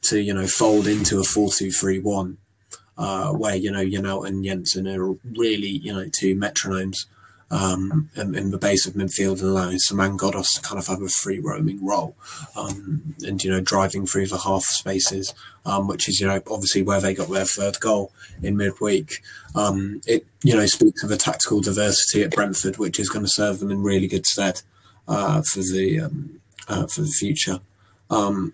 to, 0.03 0.19
you 0.19 0.33
know, 0.33 0.47
fold 0.47 0.87
into 0.87 1.19
a 1.19 1.23
4 1.23 1.51
2 1.51 1.71
3 1.71 1.99
1. 1.99 2.37
Uh, 2.99 3.31
where 3.31 3.55
you 3.55 3.69
know 3.69 3.85
Janelt 3.85 4.27
and 4.27 4.43
Jensen 4.43 4.87
are 4.87 5.13
really 5.37 5.67
you 5.67 5.93
know 5.93 6.09
two 6.11 6.35
metronomes 6.35 7.05
um, 7.49 8.09
in, 8.15 8.35
in, 8.35 8.51
the 8.51 8.57
base 8.57 8.85
of 8.85 8.93
midfield 8.93 9.39
and 9.39 9.49
allowing 9.49 9.79
Saman 9.79 10.17
Ghoddos 10.17 10.47
to 10.55 10.61
kind 10.61 10.79
of 10.79 10.87
have 10.87 11.01
a 11.01 11.07
free 11.07 11.39
roaming 11.39 11.85
role 11.85 12.15
um, 12.57 13.15
and, 13.21 13.41
you 13.41 13.49
know, 13.49 13.61
driving 13.61 14.05
through 14.05 14.27
the 14.27 14.39
half 14.39 14.63
spaces, 14.63 15.33
um, 15.65 15.87
which 15.87 16.09
is, 16.09 16.19
you 16.19 16.27
know, 16.27 16.41
obviously 16.51 16.83
where 16.83 16.99
they 16.99 17.13
got 17.13 17.29
their 17.29 17.45
third 17.45 17.79
goal 17.79 18.11
in 18.43 18.57
midweek. 18.57 19.21
Um, 19.55 20.01
it, 20.05 20.25
you 20.43 20.55
know, 20.55 20.65
speaks 20.65 21.03
of 21.03 21.11
a 21.11 21.17
tactical 21.17 21.61
diversity 21.61 22.23
at 22.23 22.31
Brentford, 22.31 22.77
which 22.77 22.99
is 22.99 23.09
going 23.09 23.23
to 23.23 23.31
serve 23.31 23.59
them 23.59 23.71
in 23.71 23.81
really 23.81 24.07
good 24.07 24.25
stead 24.25 24.61
uh, 25.07 25.41
for 25.41 25.59
the 25.59 26.01
um, 26.01 26.41
uh, 26.67 26.85
for 26.87 27.01
the 27.01 27.07
future. 27.07 27.61
Um, 28.09 28.53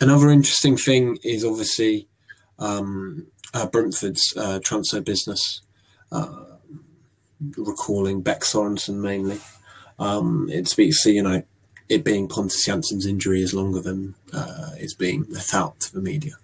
another 0.00 0.30
interesting 0.30 0.76
thing 0.76 1.18
is 1.24 1.44
obviously 1.44 2.06
uh, 2.58 3.66
Brentford's 3.66 4.32
uh, 4.36 4.60
transfer 4.62 5.00
business. 5.00 5.60
Uh, 6.10 6.44
recalling 7.56 8.22
Bech 8.22 8.40
Sorensen 8.40 8.96
mainly. 8.96 9.40
Um, 9.98 10.48
it 10.50 10.68
speaks 10.68 11.02
to, 11.02 11.12
you 11.12 11.22
know, 11.22 11.42
it 11.88 12.04
being 12.04 12.28
Pontus 12.28 12.66
Jansson's 12.66 13.06
injury 13.06 13.42
is 13.42 13.54
longer 13.54 13.80
than 13.80 14.14
uh, 14.32 14.70
is 14.78 14.94
being 14.94 15.24
let 15.30 15.54
out 15.54 15.80
to 15.80 15.92
the 15.92 16.00
media. 16.00 16.34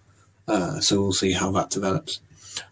Uh, 0.49 0.81
so 0.81 1.01
we'll 1.01 1.13
see 1.13 1.33
how 1.33 1.51
that 1.53 1.71
develops. 1.71 2.21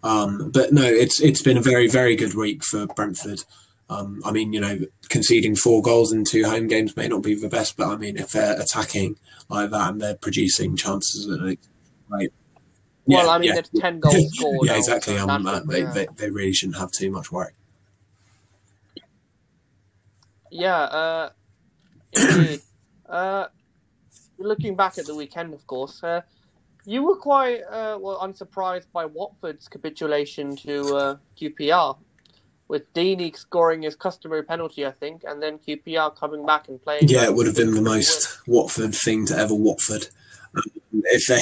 Um, 0.03 0.51
but 0.51 0.73
no, 0.73 0.85
it's 0.85 1.21
it's 1.21 1.43
been 1.43 1.57
a 1.57 1.63
very 1.63 1.89
very 1.89 2.17
good 2.17 2.35
week 2.35 2.65
for 2.65 2.87
Brentford. 2.87 3.45
Um, 3.91 4.23
I 4.25 4.31
mean, 4.31 4.53
you 4.53 4.61
know, 4.61 4.79
conceding 5.09 5.55
four 5.55 5.83
goals 5.83 6.13
in 6.13 6.25
two 6.25 6.45
home 6.45 6.67
games 6.67 6.97
may 6.97 7.09
not 7.09 7.23
be 7.23 7.35
the 7.35 7.49
best, 7.49 7.77
but 7.77 7.89
I 7.89 7.97
mean, 7.97 8.17
if 8.17 8.31
they're 8.31 8.59
attacking 8.59 9.17
like 9.49 9.71
that 9.71 9.91
and 9.91 10.01
they're 10.01 10.15
producing 10.15 10.77
chances 10.77 11.27
like, 11.27 11.61
right. 12.09 12.33
Well, 13.05 13.27
yeah, 13.27 13.33
I 13.33 13.39
mean, 13.39 13.49
yeah. 13.49 13.55
there's 13.55 13.71
ten 13.71 14.01
goals 14.01 14.29
scored. 14.35 14.67
yeah, 14.67 14.77
exactly. 14.77 15.19
Um, 15.19 15.47
uh, 15.47 15.61
they, 15.61 15.83
they, 15.83 16.07
they 16.17 16.31
really 16.31 16.53
shouldn't 16.53 16.79
have 16.79 16.93
too 16.93 17.11
much 17.11 17.33
worry. 17.33 17.53
Yeah, 20.53 20.77
uh, 20.77 21.31
indeed. 22.13 22.61
uh, 23.09 23.47
looking 24.39 24.77
back 24.77 24.99
at 24.99 25.07
the 25.07 25.15
weekend, 25.15 25.55
of 25.55 25.67
course, 25.67 26.05
uh, 26.05 26.21
you 26.85 27.03
were 27.03 27.17
quite 27.17 27.63
uh, 27.63 27.99
well 28.01 28.19
unsurprised 28.21 28.93
by 28.93 29.07
Watford's 29.07 29.67
capitulation 29.67 30.55
to 30.57 30.95
uh, 30.95 31.17
QPR, 31.41 31.97
with 32.69 32.93
Deeney 32.93 33.35
scoring 33.35 33.83
his 33.83 33.97
customary 33.97 34.43
penalty, 34.43 34.85
I 34.85 34.91
think, 34.91 35.25
and 35.27 35.43
then 35.43 35.59
QPR 35.59 36.17
coming 36.17 36.45
back 36.45 36.69
and 36.69 36.83
playing. 36.83 37.09
Yeah, 37.09 37.25
it 37.25 37.35
would 37.35 37.47
have 37.47 37.57
been 37.57 37.75
the 37.75 37.81
most 37.81 38.47
Watford 38.47 38.95
thing 38.95 39.25
to 39.27 39.37
ever 39.37 39.55
Watford. 39.55 40.09
Um, 40.55 40.65
if 40.93 41.27
they... 41.29 41.41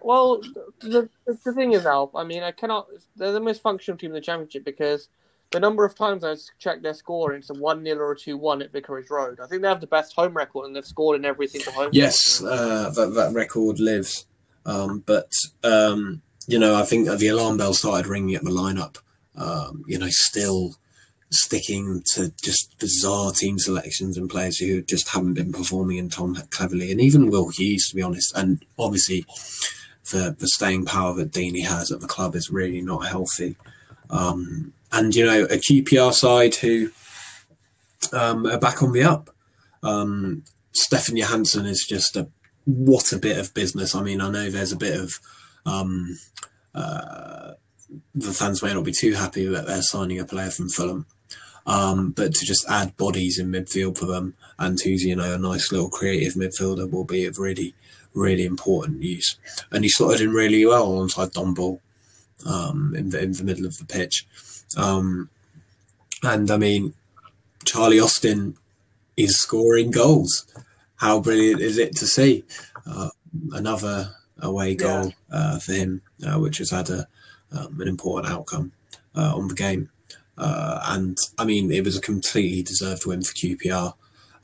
well, 0.00 0.40
the, 0.80 1.08
the 1.26 1.52
thing 1.52 1.72
is, 1.72 1.86
Alf. 1.86 2.14
I 2.14 2.22
mean, 2.22 2.44
I 2.44 2.52
cannot. 2.52 2.86
They're 3.16 3.32
the 3.32 3.40
most 3.40 3.62
functional 3.62 3.98
team 3.98 4.10
in 4.10 4.14
the 4.14 4.20
championship 4.20 4.64
because 4.64 5.08
the 5.50 5.60
number 5.60 5.84
of 5.84 5.94
times 5.94 6.24
I've 6.24 6.40
checked 6.58 6.82
their 6.82 6.94
score, 6.94 7.32
it's 7.32 7.50
a 7.50 7.54
1 7.54 7.84
0 7.84 7.98
or 7.98 8.12
a 8.12 8.16
2 8.16 8.36
1 8.36 8.62
at 8.62 8.72
Vicarage 8.72 9.10
Road. 9.10 9.40
I 9.40 9.46
think 9.46 9.62
they 9.62 9.68
have 9.68 9.80
the 9.80 9.86
best 9.86 10.14
home 10.14 10.36
record 10.36 10.66
and 10.66 10.76
they've 10.76 10.84
scored 10.84 11.18
in 11.18 11.24
every 11.24 11.46
single 11.46 11.72
home 11.72 11.90
Yes, 11.92 12.42
uh, 12.42 12.90
that, 12.90 13.14
that 13.14 13.32
record 13.32 13.80
lives. 13.80 14.26
Um, 14.66 15.02
but, 15.06 15.32
um, 15.64 16.20
you 16.46 16.58
know, 16.58 16.74
I 16.74 16.82
think 16.82 17.08
the 17.08 17.28
alarm 17.28 17.56
bell 17.56 17.72
started 17.72 18.06
ringing 18.06 18.34
at 18.34 18.44
the 18.44 18.50
lineup. 18.50 18.98
Um, 19.36 19.84
you 19.86 19.98
know, 19.98 20.08
still 20.10 20.74
sticking 21.30 22.02
to 22.14 22.32
just 22.42 22.78
bizarre 22.78 23.32
team 23.32 23.58
selections 23.58 24.16
and 24.16 24.28
players 24.28 24.58
who 24.58 24.82
just 24.82 25.08
haven't 25.08 25.34
been 25.34 25.52
performing 25.52 25.98
in 25.98 26.08
Tom 26.08 26.34
Cleverley 26.34 26.90
and 26.90 27.00
even 27.00 27.30
Will 27.30 27.48
Hughes, 27.48 27.88
to 27.88 27.96
be 27.96 28.02
honest. 28.02 28.36
And 28.36 28.64
obviously, 28.78 29.24
the, 30.10 30.34
the 30.38 30.48
staying 30.48 30.86
power 30.86 31.14
that 31.14 31.32
Deeney 31.32 31.64
has 31.64 31.92
at 31.92 32.00
the 32.00 32.06
club 32.06 32.34
is 32.34 32.50
really 32.50 32.80
not 32.80 33.06
healthy. 33.06 33.56
Um, 34.10 34.72
and 34.92 35.14
you 35.14 35.24
know 35.24 35.44
a 35.44 35.58
QPR 35.58 36.12
side 36.12 36.54
who 36.56 36.90
um, 38.12 38.46
are 38.46 38.58
back 38.58 38.82
on 38.82 38.92
the 38.92 39.02
up. 39.02 39.30
Um, 39.82 40.44
Stefan 40.72 41.16
Johansen 41.16 41.66
is 41.66 41.86
just 41.88 42.16
a 42.16 42.28
what 42.64 43.12
a 43.12 43.18
bit 43.18 43.38
of 43.38 43.54
business. 43.54 43.94
I 43.94 44.02
mean, 44.02 44.20
I 44.20 44.30
know 44.30 44.50
there's 44.50 44.72
a 44.72 44.76
bit 44.76 45.00
of 45.00 45.18
um, 45.64 46.18
uh, 46.74 47.52
the 48.14 48.32
fans 48.32 48.62
may 48.62 48.74
not 48.74 48.84
be 48.84 48.92
too 48.92 49.14
happy 49.14 49.46
that 49.46 49.66
they're 49.66 49.82
signing 49.82 50.18
a 50.18 50.24
player 50.24 50.50
from 50.50 50.68
Fulham. 50.68 51.06
Um, 51.66 52.12
but 52.12 52.34
to 52.34 52.46
just 52.46 52.66
add 52.68 52.96
bodies 52.96 53.38
in 53.38 53.52
midfield 53.52 53.98
for 53.98 54.06
them 54.06 54.34
and 54.58 54.78
who's, 54.80 55.04
you 55.04 55.14
know, 55.14 55.34
a 55.34 55.38
nice 55.38 55.70
little 55.70 55.90
creative 55.90 56.32
midfielder 56.32 56.90
will 56.90 57.04
be 57.04 57.26
of 57.26 57.38
really, 57.38 57.74
really 58.14 58.46
important 58.46 59.02
use. 59.02 59.38
And 59.70 59.84
he 59.84 59.90
slotted 59.90 60.22
in 60.22 60.32
really 60.32 60.64
well 60.64 60.84
alongside 60.84 61.32
Dom 61.32 61.52
Ball 61.52 61.80
um, 62.46 62.94
in, 62.96 63.10
the, 63.10 63.20
in 63.20 63.32
the 63.32 63.44
middle 63.44 63.66
of 63.66 63.76
the 63.76 63.84
pitch. 63.84 64.26
Um, 64.76 65.30
and 66.22 66.50
I 66.50 66.56
mean, 66.56 66.94
Charlie 67.64 68.00
Austin 68.00 68.56
is 69.16 69.40
scoring 69.40 69.90
goals. 69.90 70.46
How 70.96 71.20
brilliant 71.20 71.60
is 71.60 71.78
it 71.78 71.94
to 71.96 72.06
see? 72.06 72.44
Uh, 72.86 73.10
another 73.52 74.14
away 74.40 74.74
goal 74.74 75.06
yeah. 75.06 75.36
uh, 75.36 75.58
for 75.58 75.72
him, 75.72 76.02
uh, 76.26 76.38
which 76.38 76.58
has 76.58 76.70
had 76.70 76.90
a, 76.90 77.06
um, 77.52 77.80
an 77.80 77.88
important 77.88 78.32
outcome 78.32 78.72
uh, 79.14 79.34
on 79.34 79.48
the 79.48 79.54
game. 79.54 79.90
Uh, 80.36 80.80
and 80.84 81.18
I 81.36 81.44
mean, 81.44 81.70
it 81.72 81.84
was 81.84 81.96
a 81.96 82.00
completely 82.00 82.62
deserved 82.62 83.06
win 83.06 83.22
for 83.22 83.34
QPR, 83.34 83.94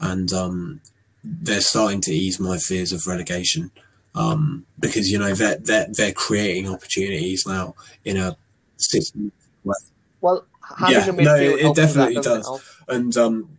and 0.01 0.33
um, 0.33 0.81
they're 1.23 1.61
starting 1.61 2.01
to 2.03 2.13
ease 2.13 2.41
my 2.41 2.59
fears 2.59 2.93
of 2.93 3.07
relegation 3.07 3.71
um, 4.15 4.67
because 4.79 5.09
you 5.09 5.19
know 5.19 5.35
they're, 5.35 5.57
they're 5.57 5.87
they're 5.91 6.13
creating 6.13 6.69
opportunities 6.69 7.47
now 7.47 7.75
in 8.05 8.17
a 8.17 8.37
system. 8.77 9.33
Where, 9.63 9.77
well, 10.25 10.47
yeah, 10.89 11.05
no, 11.05 11.37
it, 11.37 11.67
it 11.67 11.77
definitely 11.77 12.15
that, 12.15 12.25
does, 12.25 12.49
it, 12.49 12.95
and 12.95 13.15
um, 13.19 13.59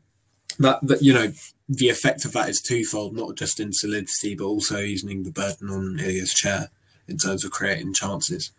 that, 0.57 0.79
that 0.81 1.03
you 1.03 1.13
know 1.13 1.31
the 1.69 1.89
effect 1.89 2.25
of 2.25 2.33
that 2.33 2.49
is 2.49 2.59
twofold, 2.59 3.15
not 3.15 3.35
just 3.35 3.59
in 3.59 3.71
solidity, 3.71 4.33
but 4.33 4.45
also 4.45 4.79
easing 4.79 5.21
the 5.21 5.31
burden 5.31 5.69
on 5.69 5.99
Ilias 5.99 6.33
Chair 6.33 6.69
in 7.07 7.17
terms 7.17 7.45
of 7.45 7.51
creating 7.51 7.93
chances. 7.93 8.51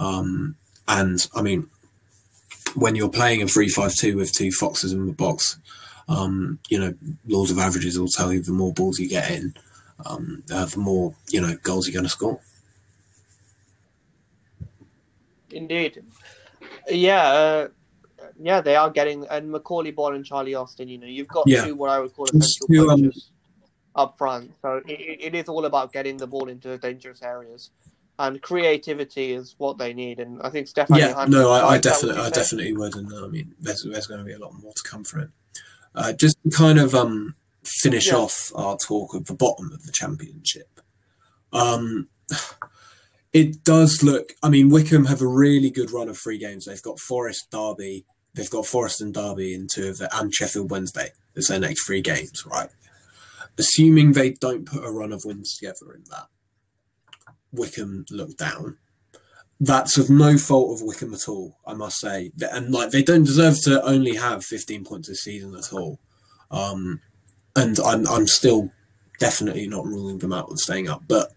Um, 0.00 0.56
and 0.88 1.24
I 1.32 1.42
mean, 1.42 1.68
when 2.74 2.96
you're 2.96 3.08
playing 3.08 3.40
a 3.40 3.46
three-five-two 3.46 4.16
with 4.16 4.32
two 4.32 4.50
foxes 4.50 4.92
in 4.92 5.06
the 5.06 5.12
box, 5.12 5.56
um, 6.08 6.58
you 6.68 6.80
know, 6.80 6.92
laws 7.28 7.52
of 7.52 7.60
averages 7.60 8.00
will 8.00 8.08
tell 8.08 8.32
you 8.32 8.42
the 8.42 8.50
more 8.50 8.72
balls 8.72 8.98
you 8.98 9.08
get 9.08 9.30
in, 9.30 9.54
um, 10.04 10.42
uh, 10.52 10.64
the 10.64 10.80
more 10.80 11.14
you 11.28 11.40
know 11.40 11.56
goals 11.62 11.86
you're 11.86 11.94
going 11.94 12.02
to 12.02 12.10
score. 12.10 12.40
Indeed, 15.52 16.02
yeah, 16.88 17.26
uh, 17.26 17.68
yeah, 18.40 18.60
they 18.60 18.76
are 18.76 18.90
getting 18.90 19.26
and 19.28 19.50
Macauley 19.50 19.94
Bonne 19.94 20.16
and 20.16 20.24
Charlie 20.24 20.54
Austin. 20.54 20.88
You 20.88 20.98
know, 20.98 21.06
you've 21.06 21.28
got 21.28 21.44
yeah. 21.46 21.64
two 21.64 21.74
what 21.74 21.90
I 21.90 21.98
would 22.00 22.14
call 22.14 22.26
essential 22.26 22.66
two, 22.66 22.90
um, 22.90 23.12
up 23.94 24.18
front, 24.18 24.52
so 24.62 24.80
it, 24.86 25.18
it 25.20 25.34
is 25.34 25.48
all 25.48 25.64
about 25.64 25.92
getting 25.92 26.16
the 26.16 26.26
ball 26.26 26.48
into 26.48 26.76
dangerous 26.78 27.22
areas 27.22 27.70
and 28.18 28.40
creativity 28.42 29.32
is 29.32 29.54
what 29.58 29.78
they 29.78 29.92
need. 29.92 30.20
And 30.20 30.40
I 30.42 30.50
think 30.50 30.68
Stefan. 30.68 30.98
Yeah, 30.98 31.24
no, 31.28 31.50
I, 31.50 31.74
I 31.74 31.78
definitely, 31.78 32.22
I 32.22 32.30
definitely 32.30 32.72
would, 32.72 32.94
and 32.96 33.12
I 33.12 33.26
mean, 33.26 33.54
there's 33.60 33.82
there's 33.82 34.06
going 34.06 34.20
to 34.20 34.24
be 34.24 34.32
a 34.32 34.38
lot 34.38 34.54
more 34.54 34.72
to 34.72 34.82
come 34.82 35.04
from 35.04 35.22
it. 35.22 35.30
Uh, 35.94 36.12
just 36.12 36.36
to 36.42 36.50
kind 36.50 36.78
of 36.78 36.94
um, 36.94 37.34
finish 37.64 38.08
yeah. 38.08 38.16
off 38.16 38.52
our 38.54 38.76
talk 38.76 39.14
of 39.14 39.26
the 39.26 39.34
bottom 39.34 39.72
of 39.72 39.84
the 39.84 39.92
championship. 39.92 40.80
Um, 41.52 42.08
it 43.34 43.64
does 43.64 44.02
look. 44.02 44.32
I 44.44 44.48
mean, 44.48 44.70
Wycombe 44.70 45.06
have 45.06 45.20
a 45.20 45.26
really 45.26 45.68
good 45.68 45.90
run 45.90 46.08
of 46.08 46.16
free 46.16 46.38
games. 46.38 46.64
They've 46.64 46.80
got 46.80 47.00
Forest, 47.00 47.50
Derby. 47.50 48.06
They've 48.32 48.48
got 48.48 48.64
Forest 48.64 49.00
and 49.00 49.12
Derby 49.12 49.54
in 49.54 49.66
two 49.66 49.88
of 49.88 49.98
the, 49.98 50.08
and 50.16 50.32
Sheffield 50.32 50.70
Wednesday. 50.70 51.10
It's 51.34 51.48
their 51.48 51.58
next 51.58 51.84
three 51.84 52.00
games, 52.00 52.46
right? 52.46 52.68
Assuming 53.58 54.12
they 54.12 54.30
don't 54.30 54.64
put 54.64 54.84
a 54.84 54.90
run 54.90 55.12
of 55.12 55.24
wins 55.24 55.56
together 55.56 55.92
in 55.94 56.04
that, 56.10 56.28
Wycombe 57.52 58.04
look 58.10 58.36
down. 58.36 58.78
That's 59.58 59.98
of 59.98 60.10
no 60.10 60.38
fault 60.38 60.80
of 60.80 60.86
Wycombe 60.86 61.14
at 61.14 61.28
all, 61.28 61.58
I 61.66 61.74
must 61.74 61.98
say. 61.98 62.30
And 62.52 62.72
like 62.72 62.90
they 62.90 63.02
don't 63.02 63.24
deserve 63.24 63.60
to 63.62 63.82
only 63.84 64.14
have 64.14 64.44
15 64.44 64.84
points 64.84 65.08
this 65.08 65.22
season 65.22 65.56
at 65.56 65.72
all. 65.72 65.98
Um, 66.52 67.00
and 67.56 67.78
I'm 67.80 68.06
I'm 68.08 68.26
still 68.26 68.70
definitely 69.18 69.66
not 69.66 69.86
ruling 69.86 70.18
them 70.18 70.32
out 70.32 70.50
on 70.50 70.56
staying 70.56 70.88
up. 70.88 71.02
But 71.06 71.33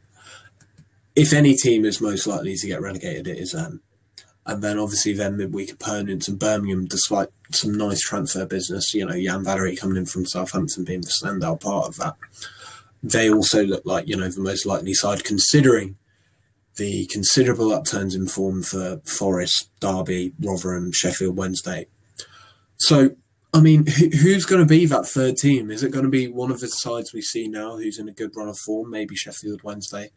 if 1.18 1.34
any 1.34 1.56
team 1.56 1.84
is 1.84 2.00
most 2.00 2.28
likely 2.28 2.56
to 2.56 2.68
get 2.68 2.80
relegated, 2.80 3.28
it 3.28 3.40
is 3.40 3.52
them. 3.52 3.82
And 4.46 4.64
then 4.64 4.78
obviously 4.78 5.14
then 5.14 5.36
midweek 5.36 5.74
opponents 5.74 6.28
and 6.28 6.38
Birmingham, 6.38 6.86
despite 6.86 7.30
some 7.52 7.74
nice 7.74 8.00
transfer 8.02 8.46
business, 8.46 8.94
you 8.94 9.04
know, 9.04 9.16
Yan 9.16 9.44
Valery 9.44 9.76
coming 9.76 9.98
in 9.98 10.06
from 10.06 10.28
Southampton 10.28 10.84
being 10.84 11.02
the 11.02 11.12
standout 11.22 11.60
part 11.60 11.88
of 11.88 11.98
that. 11.98 12.16
They 13.02 13.32
also 13.32 13.66
look 13.66 13.84
like, 13.84 14.08
you 14.08 14.16
know, 14.16 14.30
the 14.30 14.42
most 14.42 14.66
likely 14.68 14.94
side 14.94 15.24
considering 15.24 15.98
the 16.76 17.08
considerable 17.08 17.74
upturns 17.74 18.14
in 18.14 18.28
form 18.28 18.62
for 18.62 19.02
Forest, 19.04 19.72
Derby, 19.80 20.34
Rotherham, 20.40 20.92
Sheffield 20.94 21.36
Wednesday. 21.36 21.88
So, 22.78 23.16
I 23.56 23.62
mean, 23.62 23.88
who's 23.88 24.46
going 24.46 24.62
to 24.62 24.68
be 24.68 24.86
that 24.86 25.08
third 25.08 25.38
team? 25.38 25.72
Is 25.72 25.82
it 25.82 25.92
going 25.92 26.06
to 26.06 26.12
be 26.12 26.28
one 26.28 26.52
of 26.52 26.60
the 26.60 26.68
sides 26.68 27.12
we 27.12 27.22
see 27.22 27.48
now 27.48 27.78
who's 27.78 27.98
in 27.98 28.08
a 28.08 28.14
good 28.14 28.36
run 28.36 28.50
of 28.50 28.60
form, 28.60 28.92
maybe 28.92 29.16
Sheffield 29.16 29.64
Wednesday? 29.64 30.12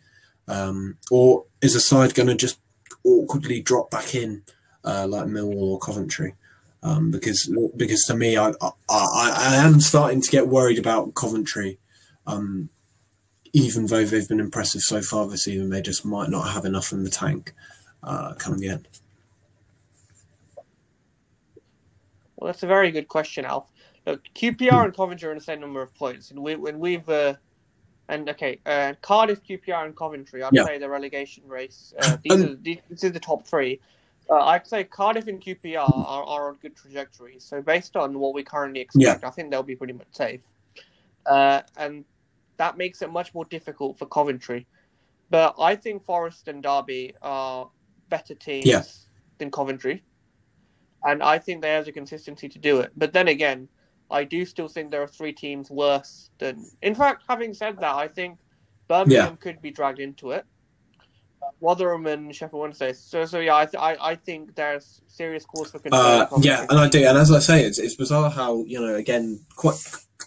Um, 0.48 0.96
or 1.10 1.44
is 1.62 1.74
a 1.74 1.80
side 1.80 2.14
going 2.14 2.28
to 2.28 2.34
just 2.34 2.58
awkwardly 3.04 3.60
drop 3.60 3.90
back 3.90 4.14
in 4.14 4.42
uh, 4.84 5.06
like 5.08 5.26
Millwall 5.26 5.72
or 5.72 5.78
Coventry? 5.78 6.34
Um, 6.82 7.10
because 7.10 7.52
because 7.76 8.04
to 8.04 8.16
me, 8.16 8.36
I, 8.36 8.52
I, 8.60 8.72
I 8.88 9.56
am 9.56 9.80
starting 9.80 10.22
to 10.22 10.30
get 10.30 10.48
worried 10.48 10.78
about 10.78 11.14
Coventry. 11.14 11.78
Um, 12.26 12.70
even 13.52 13.86
though 13.86 14.04
they've 14.04 14.28
been 14.28 14.40
impressive 14.40 14.80
so 14.82 15.02
far 15.02 15.26
this 15.26 15.44
season, 15.44 15.70
they 15.70 15.82
just 15.82 16.04
might 16.04 16.30
not 16.30 16.52
have 16.52 16.64
enough 16.64 16.92
in 16.92 17.02
the 17.02 17.10
tank 17.10 17.52
uh, 18.02 18.34
come 18.34 18.58
the 18.58 18.68
end. 18.68 18.88
Well, 22.36 22.46
that's 22.46 22.62
a 22.62 22.66
very 22.66 22.90
good 22.90 23.08
question, 23.08 23.44
Alf. 23.44 23.70
Look, 24.06 24.22
QPR 24.34 24.84
and 24.84 24.96
Coventry 24.96 25.28
are 25.28 25.32
in 25.32 25.38
the 25.38 25.44
same 25.44 25.60
number 25.60 25.82
of 25.82 25.94
points, 25.94 26.30
and 26.30 26.40
we, 26.40 26.56
when 26.56 26.78
we've 26.78 27.06
uh, 27.08 27.34
and 28.10 28.28
okay, 28.28 28.58
uh, 28.66 28.94
Cardiff, 29.00 29.42
QPR, 29.42 29.86
and 29.86 29.96
Coventry, 29.96 30.42
I'd 30.42 30.52
yeah. 30.52 30.64
say 30.64 30.78
the 30.78 30.88
relegation 30.88 31.44
race. 31.46 31.94
Uh, 31.98 32.16
these 32.22 32.32
um, 32.32 32.42
are 32.42 32.54
these, 32.56 32.78
these 32.90 33.04
are 33.04 33.10
the 33.10 33.20
top 33.20 33.46
three. 33.46 33.80
Uh, 34.28 34.44
I'd 34.44 34.66
say 34.66 34.84
Cardiff 34.84 35.28
and 35.28 35.40
QPR 35.40 35.78
are, 35.78 36.24
are 36.24 36.48
on 36.48 36.56
good 36.60 36.76
trajectories. 36.76 37.44
So 37.44 37.62
based 37.62 37.96
on 37.96 38.18
what 38.18 38.34
we 38.34 38.42
currently 38.42 38.80
expect, 38.80 39.22
yeah. 39.22 39.28
I 39.28 39.30
think 39.30 39.50
they'll 39.50 39.62
be 39.62 39.76
pretty 39.76 39.92
much 39.92 40.08
safe. 40.12 40.40
Uh, 41.26 41.62
and 41.76 42.04
that 42.58 42.76
makes 42.76 43.02
it 43.02 43.10
much 43.10 43.34
more 43.34 43.44
difficult 43.44 43.98
for 43.98 44.06
Coventry. 44.06 44.66
But 45.30 45.54
I 45.58 45.76
think 45.76 46.04
Forest 46.04 46.48
and 46.48 46.62
Derby 46.62 47.14
are 47.22 47.70
better 48.08 48.34
teams 48.34 48.66
yeah. 48.66 48.82
than 49.38 49.50
Coventry. 49.50 50.02
And 51.04 51.22
I 51.22 51.38
think 51.38 51.62
they 51.62 51.70
have 51.70 51.86
the 51.86 51.92
consistency 51.92 52.48
to 52.48 52.58
do 52.58 52.80
it. 52.80 52.92
But 52.96 53.12
then 53.12 53.28
again, 53.28 53.68
I 54.10 54.24
do 54.24 54.44
still 54.44 54.68
think 54.68 54.90
there 54.90 55.02
are 55.02 55.08
three 55.08 55.32
teams 55.32 55.70
worse 55.70 56.30
than. 56.38 56.66
In 56.82 56.94
fact, 56.94 57.24
having 57.28 57.54
said 57.54 57.78
that, 57.80 57.94
I 57.94 58.08
think 58.08 58.38
Birmingham 58.88 59.32
yeah. 59.32 59.36
could 59.36 59.62
be 59.62 59.70
dragged 59.70 60.00
into 60.00 60.32
it. 60.32 60.44
Rotherham 61.60 62.06
and 62.06 62.34
Sheffield 62.34 62.62
Wednesday. 62.62 62.92
So, 62.92 63.24
so 63.24 63.40
yeah, 63.40 63.56
I, 63.56 63.66
th- 63.66 63.80
I, 63.80 63.96
I 64.00 64.14
think 64.14 64.54
there's 64.54 65.02
serious 65.08 65.44
cause 65.44 65.70
for 65.70 65.78
concern. 65.78 66.26
Uh, 66.30 66.38
yeah, 66.40 66.66
and 66.68 66.78
I 66.78 66.88
do, 66.88 67.06
and 67.06 67.18
as 67.18 67.30
I 67.30 67.38
say, 67.38 67.64
it's 67.64 67.78
it's 67.78 67.94
bizarre 67.94 68.30
how 68.30 68.64
you 68.64 68.80
know 68.80 68.94
again 68.94 69.40
quite 69.56 69.76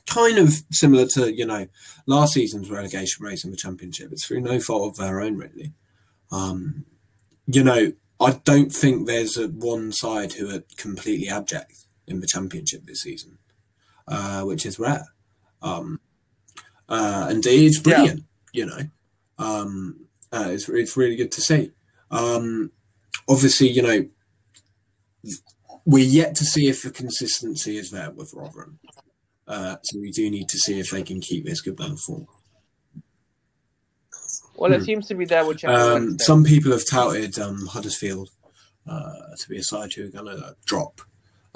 kind 0.05 0.37
of 0.37 0.53
similar 0.71 1.05
to 1.07 1.33
you 1.33 1.45
know 1.45 1.67
last 2.05 2.33
season's 2.33 2.69
relegation 2.69 3.25
race 3.25 3.43
in 3.43 3.51
the 3.51 3.57
championship. 3.57 4.11
It's 4.11 4.25
through 4.25 4.41
no 4.41 4.59
fault 4.59 4.91
of 4.91 4.97
their 4.97 5.21
own, 5.21 5.37
really. 5.37 5.73
Um, 6.31 6.85
you 7.47 7.63
know, 7.63 7.93
I 8.19 8.31
don't 8.43 8.71
think 8.71 9.07
there's 9.07 9.37
a 9.37 9.47
one 9.47 9.91
side 9.91 10.33
who 10.33 10.55
are 10.55 10.63
completely 10.77 11.29
abject 11.29 11.85
in 12.07 12.19
the 12.19 12.27
championship 12.27 12.85
this 12.85 13.01
season, 13.01 13.37
uh, 14.07 14.41
which 14.41 14.65
is 14.65 14.79
rare. 14.79 15.05
Um, 15.61 15.99
uh, 16.89 17.27
and 17.29 17.45
it's 17.45 17.79
brilliant, 17.79 18.23
yeah. 18.51 18.63
you 18.63 18.65
know. 18.65 18.81
Um, 19.37 20.07
uh, 20.31 20.49
it's 20.49 20.67
it's 20.69 20.97
really 20.97 21.15
good 21.15 21.31
to 21.33 21.41
see. 21.41 21.71
Um, 22.11 22.71
obviously, 23.27 23.69
you 23.69 23.81
know, 23.81 24.05
we're 25.85 26.05
yet 26.05 26.35
to 26.35 26.45
see 26.45 26.67
if 26.67 26.83
the 26.83 26.91
consistency 26.91 27.77
is 27.77 27.91
there 27.91 28.11
with 28.11 28.33
Rotherham. 28.33 28.79
Uh, 29.47 29.75
so 29.83 29.99
we 29.99 30.11
do 30.11 30.29
need 30.29 30.47
to 30.49 30.57
see 30.57 30.79
if 30.79 30.91
they 30.91 31.03
can 31.03 31.19
keep 31.19 31.45
this 31.45 31.61
good 31.61 31.79
run 31.79 31.97
form. 31.97 32.27
Well, 34.55 34.73
it 34.73 34.79
hmm. 34.79 34.83
seems 34.83 35.07
to 35.07 35.15
be 35.15 35.25
there 35.25 35.45
with 35.45 35.63
um, 35.65 36.17
Some 36.19 36.43
people 36.43 36.71
have 36.71 36.87
touted 36.87 37.37
um, 37.39 37.65
Huddersfield 37.65 38.29
uh, 38.87 39.35
to 39.37 39.49
be 39.49 39.57
a 39.57 39.63
side 39.63 39.93
who 39.93 40.05
are 40.05 40.09
going 40.09 40.37
to 40.37 40.55
drop. 40.65 41.01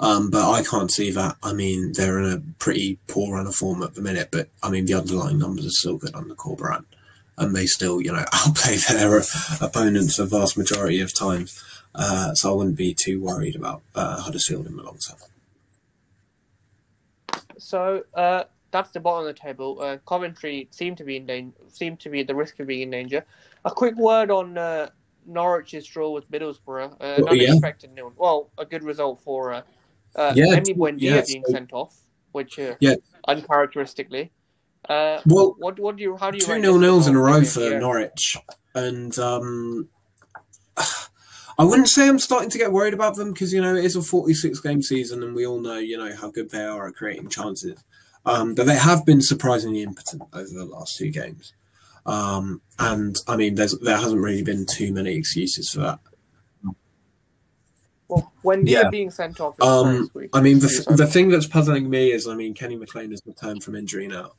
Um, 0.00 0.30
but 0.30 0.48
I 0.48 0.62
can't 0.62 0.92
see 0.92 1.10
that. 1.10 1.36
I 1.42 1.52
mean, 1.52 1.92
they're 1.92 2.20
in 2.20 2.32
a 2.32 2.42
pretty 2.58 2.98
poor 3.08 3.34
run 3.34 3.46
of 3.48 3.54
form 3.54 3.82
at 3.82 3.94
the 3.94 4.00
minute, 4.00 4.28
but 4.30 4.48
I 4.62 4.70
mean, 4.70 4.86
the 4.86 4.94
underlying 4.94 5.38
numbers 5.38 5.66
are 5.66 5.70
still 5.70 5.96
good 5.96 6.14
under 6.14 6.34
Corberán, 6.34 6.84
and 7.36 7.54
they 7.54 7.66
still, 7.66 8.00
you 8.00 8.12
know, 8.12 8.24
outplay 8.32 8.76
their 8.76 9.22
opponents 9.60 10.18
a 10.18 10.26
vast 10.26 10.56
majority 10.56 11.00
of 11.00 11.12
times. 11.12 11.62
Uh, 11.94 12.32
so 12.34 12.52
I 12.52 12.54
wouldn't 12.54 12.76
be 12.76 12.94
too 12.94 13.20
worried 13.20 13.56
about 13.56 13.82
uh, 13.94 14.20
Huddersfield 14.20 14.66
in 14.66 14.76
the 14.76 14.82
long 14.84 14.98
term. 14.98 15.18
So 17.58 18.04
uh, 18.14 18.44
that's 18.70 18.90
the 18.92 19.00
bottom 19.00 19.26
of 19.26 19.34
the 19.34 19.40
table. 19.40 19.80
Uh, 19.80 19.98
Coventry 20.06 20.68
seem 20.70 20.94
to 20.96 21.04
be 21.04 21.16
in 21.16 21.26
danger, 21.26 21.56
seem 21.68 21.96
to 21.98 22.08
be 22.08 22.20
at 22.20 22.28
the 22.28 22.36
risk 22.36 22.60
of 22.60 22.68
being 22.68 22.82
in 22.82 22.90
danger. 22.90 23.24
A 23.64 23.70
quick 23.70 23.96
word 23.96 24.30
on 24.30 24.56
uh, 24.56 24.90
Norwich's 25.28 25.86
draw 25.86 26.10
with 26.10 26.30
Middlesbrough, 26.30 26.92
uh, 26.92 27.16
Well, 27.18 27.32
an 27.32 27.38
yeah. 27.40 27.54
nil. 27.94 28.12
Well, 28.16 28.50
a 28.58 28.64
good 28.64 28.84
result 28.84 29.20
for 29.22 29.52
uh, 30.18 30.32
Yeah, 30.36 30.60
Buendia 30.60 31.00
yeah, 31.00 31.22
being 31.26 31.44
so- 31.46 31.52
sent 31.52 31.72
off, 31.72 31.96
which 32.32 32.58
uh, 32.58 32.74
Yeah. 32.80 32.96
uncharacteristically. 33.26 34.32
Uh, 34.88 35.20
Well, 35.26 35.54
what 35.58 35.78
what 35.78 35.96
do 35.96 36.02
you 36.02 36.16
how 36.16 36.30
do 36.30 36.38
you 36.38 36.44
two 36.44 36.58
nil 36.58 36.78
nils 36.78 37.06
in 37.08 37.14
a 37.16 37.20
row 37.20 37.42
for 37.44 37.60
yeah. 37.60 37.78
Norwich, 37.78 38.36
and 38.74 39.18
um, 39.18 39.88
I 41.60 41.64
wouldn't 41.64 41.88
say 41.88 42.08
I'm 42.08 42.18
starting 42.20 42.50
to 42.50 42.58
get 42.58 42.72
worried 42.72 42.94
about 42.94 43.16
them 43.16 43.32
because 43.32 43.52
you 43.52 43.60
know 43.60 43.74
it 43.74 43.84
is 43.84 43.96
a 43.96 44.02
46 44.02 44.60
game 44.60 44.80
season, 44.82 45.22
and 45.22 45.34
we 45.34 45.44
all 45.46 45.60
know 45.60 45.78
you 45.78 45.98
know 45.98 46.14
how 46.14 46.30
good 46.30 46.50
they 46.50 46.62
are 46.64 46.86
at 46.88 46.94
creating 46.94 47.28
chances. 47.28 47.82
Um, 48.24 48.54
but 48.54 48.66
they 48.66 48.76
have 48.76 49.04
been 49.06 49.20
surprisingly 49.22 49.82
impotent 49.82 50.22
over 50.32 50.48
the 50.52 50.64
last 50.64 50.96
two 50.96 51.10
games, 51.10 51.52
um, 52.06 52.60
and 52.78 53.16
I 53.26 53.36
mean, 53.36 53.54
there's 53.56 53.76
there 53.78 53.96
hasn't 53.96 54.20
really 54.20 54.42
been 54.42 54.66
too 54.66 54.92
many 54.92 55.14
excuses 55.16 55.70
for 55.70 55.80
that. 55.80 55.98
Well, 58.08 58.32
Buendia 58.42 58.68
Yeah. 58.70 58.90
being 58.90 59.10
sent 59.10 59.40
off. 59.40 59.54
Is 59.60 59.66
Um, 59.66 60.10
very. 60.14 60.30
I 60.32 60.40
mean, 60.40 60.60
the, 60.60 60.68
Sorry. 60.68 60.96
the 60.96 61.06
thing 61.06 61.28
that's 61.28 61.46
puzzling 61.46 61.90
me 61.90 62.10
is, 62.12 62.26
I 62.26 62.34
mean, 62.34 62.54
Kenny 62.54 62.76
McLean 62.76 63.10
has 63.10 63.20
returned 63.26 63.62
from 63.62 63.74
injury 63.76 64.08
now, 64.08 64.32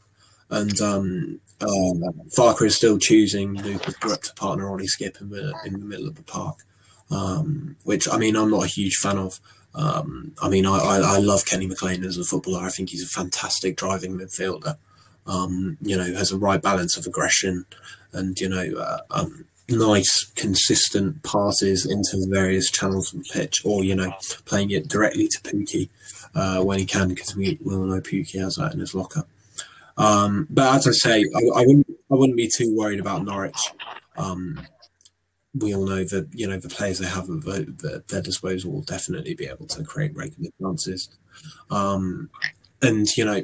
and 0.50 0.80
um, 0.82 1.40
um, 1.62 2.02
Farke 2.36 2.64
is 2.64 2.76
still 2.76 2.98
choosing 2.98 3.54
Lukas 3.62 3.96
Rupp 4.04 4.22
to 4.24 4.34
partner 4.34 4.70
Ollie 4.70 4.88
Skipp 4.88 5.22
in 5.22 5.30
the 5.30 5.54
in 5.66 5.74
the 5.80 5.86
middle 5.86 6.08
of 6.08 6.16
the 6.16 6.24
park, 6.24 6.58
um, 7.12 7.76
which 7.84 8.08
I 8.10 8.18
mean, 8.18 8.36
I'm 8.36 8.50
not 8.52 8.64
a 8.64 8.68
huge 8.68 8.96
fan 8.98 9.18
of. 9.18 9.40
Um, 9.76 10.34
I 10.42 10.50
mean, 10.50 10.66
I, 10.66 10.78
I, 10.78 10.98
I 10.98 11.18
love 11.20 11.46
Kenny 11.46 11.68
McLean 11.68 12.04
as 12.04 12.18
a 12.18 12.24
footballer. 12.24 12.64
I 12.66 12.70
think 12.70 12.90
he's 12.90 13.04
a 13.04 13.08
fantastic 13.08 13.78
driving 13.78 14.18
midfielder. 14.18 14.78
Um, 15.28 15.78
you 15.82 15.96
know, 15.96 16.06
has 16.16 16.32
a 16.32 16.40
right 16.40 16.60
balance 16.60 16.98
of 16.98 17.06
aggression 17.06 17.66
and 18.12 18.40
you 18.42 18.50
know, 18.50 18.74
uh, 18.80 19.02
um, 19.12 19.46
nice, 19.70 20.24
consistent 20.36 21.24
passes 21.24 21.86
into 21.86 22.18
the 22.18 22.28
various 22.30 22.70
channels 22.70 23.14
of 23.14 23.24
the 23.24 23.30
pitch, 23.32 23.62
or 23.66 23.84
you 23.84 23.96
know, 23.96 24.12
playing 24.46 24.72
it 24.72 24.88
directly 24.88 25.28
to 25.28 25.40
Pukki 25.42 25.90
uh, 26.36 26.64
when 26.64 26.80
he 26.80 26.86
can, 26.86 27.10
because 27.10 27.36
we, 27.36 27.58
we 27.64 27.76
all 27.76 27.84
know 27.84 28.02
Pukki 28.02 28.40
has 28.40 28.56
that 28.56 28.74
in 28.74 28.80
his 28.80 28.96
locker. 28.96 29.24
Um, 29.98 30.48
but 30.50 30.76
as 30.76 30.88
I 30.88 30.92
say, 30.92 31.26
I, 31.36 31.60
I 31.60 31.66
wouldn't 31.66 31.88
I 32.12 32.16
wouldn't 32.16 32.38
be 32.38 32.50
too 32.50 32.76
worried 32.76 33.00
about 33.00 33.24
Norwich. 33.24 33.60
Um, 34.18 34.62
we 35.54 35.76
all 35.76 35.86
know 35.86 36.04
that 36.04 36.30
you 36.34 36.48
know 36.48 36.58
the 36.58 36.70
players 36.70 37.00
they 37.00 37.08
have 37.08 37.30
at 37.30 37.44
their, 37.44 37.96
at 37.96 38.08
their 38.08 38.22
disposal 38.22 38.72
will 38.72 38.82
definitely 38.82 39.34
be 39.34 39.48
able 39.48 39.66
to 39.68 39.84
create 39.84 40.16
regular 40.16 40.52
chances, 40.62 41.10
um, 41.70 42.30
and 42.82 43.08
you 43.18 43.26
know 43.26 43.44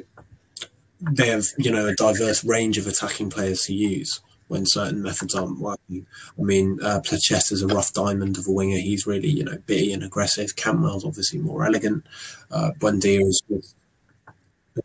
they 1.00 1.28
have 1.28 1.44
you 1.58 1.70
know 1.70 1.86
a 1.86 1.94
diverse 1.94 2.44
range 2.44 2.78
of 2.78 2.86
attacking 2.86 3.28
players 3.28 3.62
to 3.62 3.74
use 3.74 4.20
when 4.48 4.64
certain 4.66 5.02
methods 5.02 5.34
aren't 5.34 5.58
working. 5.58 6.06
I 6.38 6.42
mean, 6.42 6.78
uh, 6.82 7.00
is 7.10 7.62
a 7.62 7.66
rough 7.66 7.92
diamond 7.92 8.38
of 8.38 8.46
a 8.46 8.52
winger. 8.52 8.78
He's 8.78 9.06
really, 9.06 9.28
you 9.28 9.44
know, 9.44 9.58
bitty 9.66 9.92
and 9.92 10.04
aggressive. 10.04 10.56
Campbell's 10.56 11.04
obviously 11.04 11.40
more 11.40 11.64
elegant. 11.64 12.06
Uh, 12.50 12.70
Buendia 12.78 13.20
is 13.22 13.42
an 13.48 13.62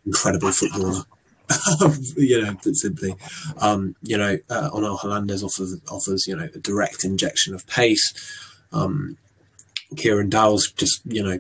incredible 0.06 0.52
footballer. 0.52 1.04
you 2.18 2.42
know, 2.42 2.56
simply, 2.72 3.14
um, 3.58 3.96
you 4.02 4.18
know, 4.18 4.38
uh, 4.50 4.70
Onel 4.72 5.02
Hernandez 5.02 5.44
offers, 5.44 5.80
offers, 5.90 6.26
you 6.26 6.36
know, 6.36 6.48
a 6.54 6.60
direct 6.60 7.04
injection 7.04 7.54
of 7.54 7.68
pace. 7.68 8.14
Um, 8.72 9.18
Kieran 9.98 10.30
Dowell's 10.30 10.72
just, 10.72 11.02
you 11.06 11.22
know, 11.22 11.40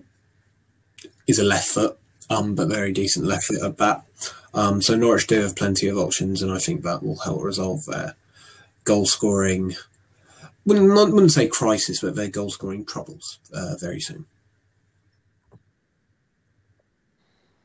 is 1.27 1.39
a 1.39 1.43
left 1.43 1.69
foot, 1.69 1.97
um, 2.29 2.55
but 2.55 2.67
very 2.67 2.91
decent 2.91 3.25
left 3.25 3.45
foot 3.45 3.63
at 3.63 3.77
that. 3.77 4.03
Um, 4.53 4.81
so 4.81 4.95
Norwich 4.95 5.27
do 5.27 5.41
have 5.41 5.55
plenty 5.55 5.87
of 5.87 5.97
options, 5.97 6.41
and 6.41 6.51
I 6.51 6.59
think 6.59 6.83
that 6.83 7.03
will 7.03 7.19
help 7.19 7.43
resolve 7.43 7.85
their 7.85 8.15
goal 8.83 9.05
scoring. 9.05 9.75
Wouldn't 10.65 10.87
not, 10.87 11.11
wouldn't 11.11 11.31
say 11.31 11.47
crisis, 11.47 12.01
but 12.01 12.15
their 12.15 12.27
goal 12.27 12.49
scoring 12.49 12.85
troubles 12.85 13.39
uh, 13.53 13.75
very 13.79 13.99
soon. 13.99 14.25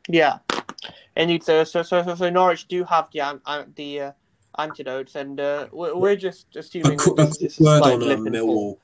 Yeah, 0.08 0.38
and 1.16 1.42
so 1.42 1.64
so 1.64 1.82
so 1.82 2.02
so, 2.02 2.14
so 2.14 2.30
Norwich 2.30 2.68
do 2.68 2.84
have 2.84 3.10
the 3.10 3.66
the 3.74 4.00
uh, 4.00 4.12
antidotes, 4.58 5.16
and 5.16 5.40
uh, 5.40 5.66
we're, 5.72 5.96
we're 5.96 6.16
just 6.16 6.54
assuming 6.54 6.92
a 6.92 6.96
this 6.96 7.04
quick 7.04 7.42
is 7.42 7.60
a 7.60 7.62
word 7.62 7.82
on 7.82 8.02
um. 8.02 8.24
Millwall. 8.26 8.78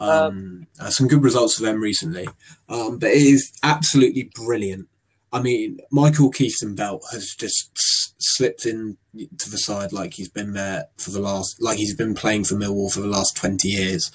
Um, 0.00 0.68
uh, 0.78 0.90
some 0.90 1.08
good 1.08 1.24
results 1.24 1.56
for 1.56 1.64
them 1.64 1.80
recently, 1.80 2.28
um, 2.68 2.98
but 2.98 3.10
it 3.10 3.20
is 3.20 3.52
absolutely 3.64 4.30
brilliant. 4.32 4.86
I 5.32 5.42
mean, 5.42 5.80
Michael 5.90 6.30
Keaton 6.30 6.74
Belt 6.74 7.04
has 7.12 7.34
just 7.38 7.70
slipped 8.18 8.64
in 8.64 8.96
to 9.38 9.50
the 9.50 9.58
side 9.58 9.92
like 9.92 10.14
he's 10.14 10.28
been 10.28 10.54
there 10.54 10.86
for 10.96 11.10
the 11.10 11.20
last, 11.20 11.62
like 11.62 11.78
he's 11.78 11.94
been 11.94 12.14
playing 12.14 12.44
for 12.44 12.54
Millwall 12.54 12.92
for 12.92 13.00
the 13.00 13.08
last 13.08 13.36
twenty 13.36 13.68
years. 13.68 14.10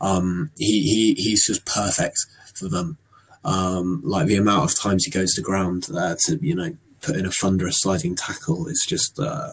Um, 0.00 0.50
he 0.58 0.82
he 0.82 1.14
he's 1.14 1.46
just 1.46 1.64
perfect 1.64 2.18
for 2.54 2.68
them. 2.68 2.98
Um, 3.44 4.02
like 4.04 4.26
the 4.26 4.36
amount 4.36 4.70
of 4.70 4.78
times 4.78 5.04
he 5.04 5.10
goes 5.10 5.34
to 5.34 5.42
ground 5.42 5.84
there 5.84 6.16
to 6.26 6.38
you 6.42 6.54
know 6.54 6.76
put 7.00 7.16
in 7.16 7.26
a 7.26 7.30
thunderous 7.30 7.78
sliding 7.80 8.14
tackle 8.14 8.66
is 8.66 8.84
just 8.86 9.18
uh, 9.18 9.52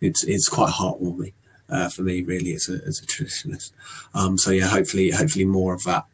it's 0.00 0.24
it's 0.24 0.48
quite 0.48 0.72
heartwarming 0.72 1.32
uh, 1.68 1.88
for 1.88 2.02
me 2.02 2.22
really 2.22 2.54
as 2.54 2.68
a 2.68 2.84
as 2.86 3.00
a 3.00 3.06
traditionalist. 3.06 3.72
Um, 4.14 4.36
so 4.36 4.50
yeah, 4.50 4.66
hopefully 4.66 5.10
hopefully 5.10 5.44
more 5.44 5.74
of 5.74 5.84
that. 5.84 6.06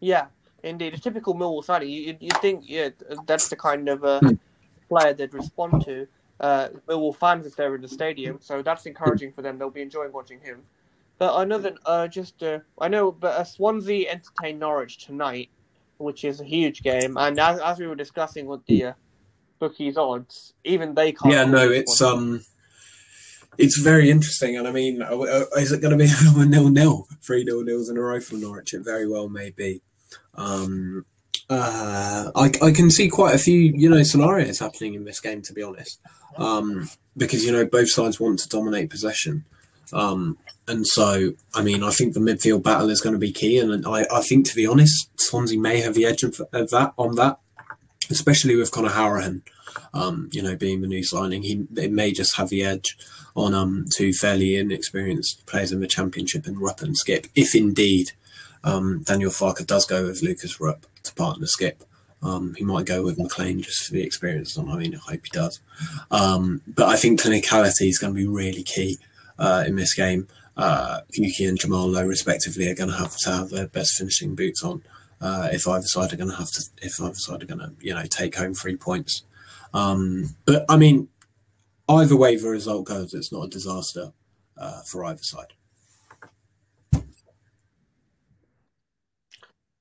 Yeah, 0.00 0.26
indeed, 0.62 0.94
a 0.94 0.98
typical 0.98 1.34
Millwall 1.34 1.64
signing. 1.64 1.88
You 1.88 2.16
you 2.20 2.30
think 2.40 2.64
yeah 2.66 2.90
that's 3.26 3.48
the 3.48 3.56
kind 3.56 3.88
of 3.88 4.04
uh, 4.04 4.20
Hmm. 4.20 4.34
player 4.88 5.12
they'd 5.14 5.34
respond 5.34 5.84
to. 5.84 6.06
Uh, 6.40 6.68
Millwall 6.88 7.16
fans 7.16 7.46
if 7.46 7.56
they're 7.56 7.74
in 7.74 7.82
the 7.82 7.88
stadium, 7.88 8.38
so 8.40 8.62
that's 8.62 8.86
encouraging 8.86 9.32
for 9.32 9.42
them. 9.42 9.58
They'll 9.58 9.70
be 9.70 9.82
enjoying 9.82 10.12
watching 10.12 10.40
him. 10.40 10.62
But 11.18 11.40
another, 11.40 11.74
uh, 11.84 12.06
just 12.06 12.42
uh, 12.42 12.60
I 12.80 12.86
know, 12.88 13.10
but 13.10 13.34
uh, 13.34 13.44
Swansea 13.44 14.08
entertain 14.08 14.60
Norwich 14.60 15.04
tonight, 15.04 15.50
which 15.98 16.24
is 16.24 16.40
a 16.40 16.44
huge 16.44 16.82
game. 16.82 17.16
And 17.16 17.40
as, 17.40 17.58
as 17.58 17.78
we 17.80 17.88
were 17.88 17.96
discussing 17.96 18.46
with 18.46 18.64
the 18.66 18.84
uh, 18.84 18.92
bookies 19.58 19.96
odds, 19.96 20.54
even 20.62 20.94
they 20.94 21.10
can't. 21.10 21.34
Yeah, 21.34 21.44
no, 21.44 21.68
it's 21.68 22.00
um, 22.00 22.44
it's 23.58 23.78
very 23.78 24.10
interesting, 24.10 24.56
and 24.56 24.68
I 24.68 24.70
mean, 24.70 25.02
uh, 25.02 25.16
is 25.56 25.72
it 25.72 25.80
going 25.80 25.98
to 25.98 26.04
be 26.04 26.10
a 26.40 26.46
nil 26.46 26.68
nil, 26.70 27.08
three 27.20 27.42
nil 27.42 27.64
nils 27.64 27.88
in 27.88 27.96
a 27.96 28.00
row 28.00 28.20
for 28.20 28.36
Norwich? 28.36 28.72
It 28.72 28.84
very 28.84 29.08
well 29.08 29.28
may 29.28 29.50
be. 29.50 29.82
Um, 30.38 31.04
uh, 31.50 32.30
I 32.34 32.52
I 32.62 32.72
can 32.72 32.90
see 32.90 33.08
quite 33.08 33.34
a 33.34 33.38
few 33.38 33.58
you 33.58 33.88
know 33.88 34.02
scenarios 34.02 34.58
happening 34.58 34.94
in 34.94 35.04
this 35.04 35.20
game, 35.20 35.42
to 35.42 35.52
be 35.52 35.62
honest, 35.62 36.00
um, 36.36 36.88
because 37.16 37.44
you 37.44 37.52
know 37.52 37.66
both 37.66 37.90
sides 37.90 38.20
want 38.20 38.38
to 38.40 38.48
dominate 38.48 38.90
possession. 38.90 39.44
Um, 39.92 40.38
and 40.66 40.86
so, 40.86 41.32
I 41.54 41.62
mean, 41.62 41.82
I 41.82 41.90
think 41.90 42.12
the 42.12 42.20
midfield 42.20 42.62
battle 42.62 42.90
is 42.90 43.00
going 43.00 43.14
to 43.14 43.18
be 43.18 43.32
key, 43.32 43.58
and 43.58 43.86
I, 43.86 44.06
I 44.12 44.20
think, 44.20 44.46
to 44.46 44.54
be 44.54 44.66
honest, 44.66 45.08
Swansea 45.18 45.58
may 45.58 45.80
have 45.80 45.94
the 45.94 46.04
edge 46.04 46.22
of, 46.22 46.42
of 46.52 46.68
that 46.70 46.92
on 46.98 47.14
that, 47.14 47.38
especially 48.10 48.54
with 48.54 48.70
Conor 48.70 48.90
Hourihane, 48.90 49.40
um, 49.94 50.28
you 50.30 50.42
know, 50.42 50.56
being 50.56 50.82
the 50.82 50.86
new 50.86 51.02
signing. 51.02 51.42
He 51.42 51.66
may 51.88 52.12
just 52.12 52.36
have 52.36 52.50
the 52.50 52.62
edge 52.62 52.98
on 53.34 53.54
um 53.54 53.86
two 53.94 54.12
fairly 54.12 54.56
inexperienced 54.56 55.46
players 55.46 55.72
in 55.72 55.80
the 55.80 55.86
championship 55.86 56.46
and 56.46 56.60
Rupp 56.60 56.82
and 56.82 56.94
Skipp, 56.94 57.28
if 57.34 57.54
indeed 57.54 58.12
um, 58.68 59.02
Daniel 59.02 59.30
Farke 59.30 59.66
does 59.66 59.86
go 59.86 60.04
with 60.04 60.22
Lukas 60.22 60.60
Rupp 60.60 60.86
to 61.04 61.14
partner 61.14 61.46
Skipp. 61.46 61.80
Um, 62.22 62.54
he 62.54 62.64
might 62.64 62.86
go 62.86 63.02
with 63.02 63.18
McLean 63.18 63.62
just 63.62 63.86
for 63.86 63.92
the 63.92 64.02
experience. 64.02 64.58
I 64.58 64.62
mean, 64.62 64.94
I 64.94 64.98
hope 65.12 65.20
he 65.24 65.30
does. 65.32 65.60
Um, 66.10 66.62
but 66.66 66.88
I 66.88 66.96
think 66.96 67.20
clinicality 67.20 67.88
is 67.88 67.98
going 67.98 68.12
to 68.12 68.18
be 68.18 68.26
really 68.26 68.62
key 68.62 68.98
uh, 69.38 69.64
in 69.66 69.76
this 69.76 69.94
game. 69.94 70.26
Uh, 70.56 71.00
Pukki 71.16 71.48
and 71.48 71.58
Jamal 71.58 71.88
Lowe, 71.88 72.04
respectively, 72.04 72.68
are 72.68 72.74
going 72.74 72.90
to 72.90 72.96
have 72.96 73.16
to 73.18 73.30
have 73.30 73.50
their 73.50 73.68
best 73.68 73.96
finishing 73.96 74.34
boots 74.34 74.64
on. 74.64 74.82
Uh, 75.20 75.48
if 75.52 75.66
either 75.66 75.86
side 75.86 76.12
are 76.12 76.16
going 76.16 76.30
to 76.30 76.36
have 76.36 76.50
to, 76.50 76.62
if 76.82 77.00
either 77.00 77.14
side 77.14 77.42
are 77.42 77.46
going 77.46 77.60
to, 77.60 77.72
you 77.80 77.94
know, 77.94 78.04
take 78.04 78.36
home 78.36 78.54
three 78.54 78.76
points. 78.76 79.22
Um, 79.72 80.34
but 80.44 80.64
I 80.68 80.76
mean, 80.76 81.08
either 81.88 82.16
way 82.16 82.36
the 82.36 82.48
result 82.48 82.86
goes, 82.86 83.14
it's 83.14 83.32
not 83.32 83.44
a 83.44 83.48
disaster 83.48 84.12
uh, 84.56 84.80
for 84.90 85.04
either 85.04 85.22
side. 85.22 85.52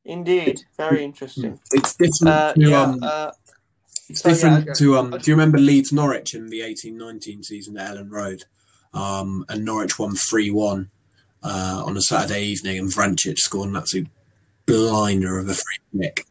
Indeed, 0.08 0.62
very 0.78 1.04
interesting. 1.04 1.60
It's 1.74 1.96
different 1.96 2.28
Uh, 2.34 2.54
to 2.54 2.70
yeah, 2.70 2.82
um, 2.82 3.00
uh, 3.04 3.32
It's 4.10 4.22
different 4.22 4.74
to 4.78 4.98
um. 4.98 5.12
Do 5.12 5.20
you 5.30 5.34
remember 5.36 5.58
Leeds 5.58 5.92
Norwich 5.92 6.34
in 6.34 6.48
the 6.48 6.62
eighteen 6.62 6.98
nineteen 6.98 7.44
season 7.44 7.78
at 7.78 7.92
Elland 7.96 8.12
Road? 8.12 8.46
Um, 8.94 9.46
and 9.50 9.66
Norwich 9.66 10.00
won 10.00 10.16
three 10.16 10.50
one 10.50 10.90
uh, 11.44 11.84
on 11.86 11.98
a 11.98 12.02
Saturday 12.02 12.44
evening, 12.44 12.80
and 12.80 12.90
Vrancic 12.90 13.38
scored 13.38 13.70
an 13.70 13.76
absolute 13.76 14.08
blinder 14.66 15.38
of 15.40 15.50
a 15.50 15.54
free 15.54 16.02
kick. 16.02 16.26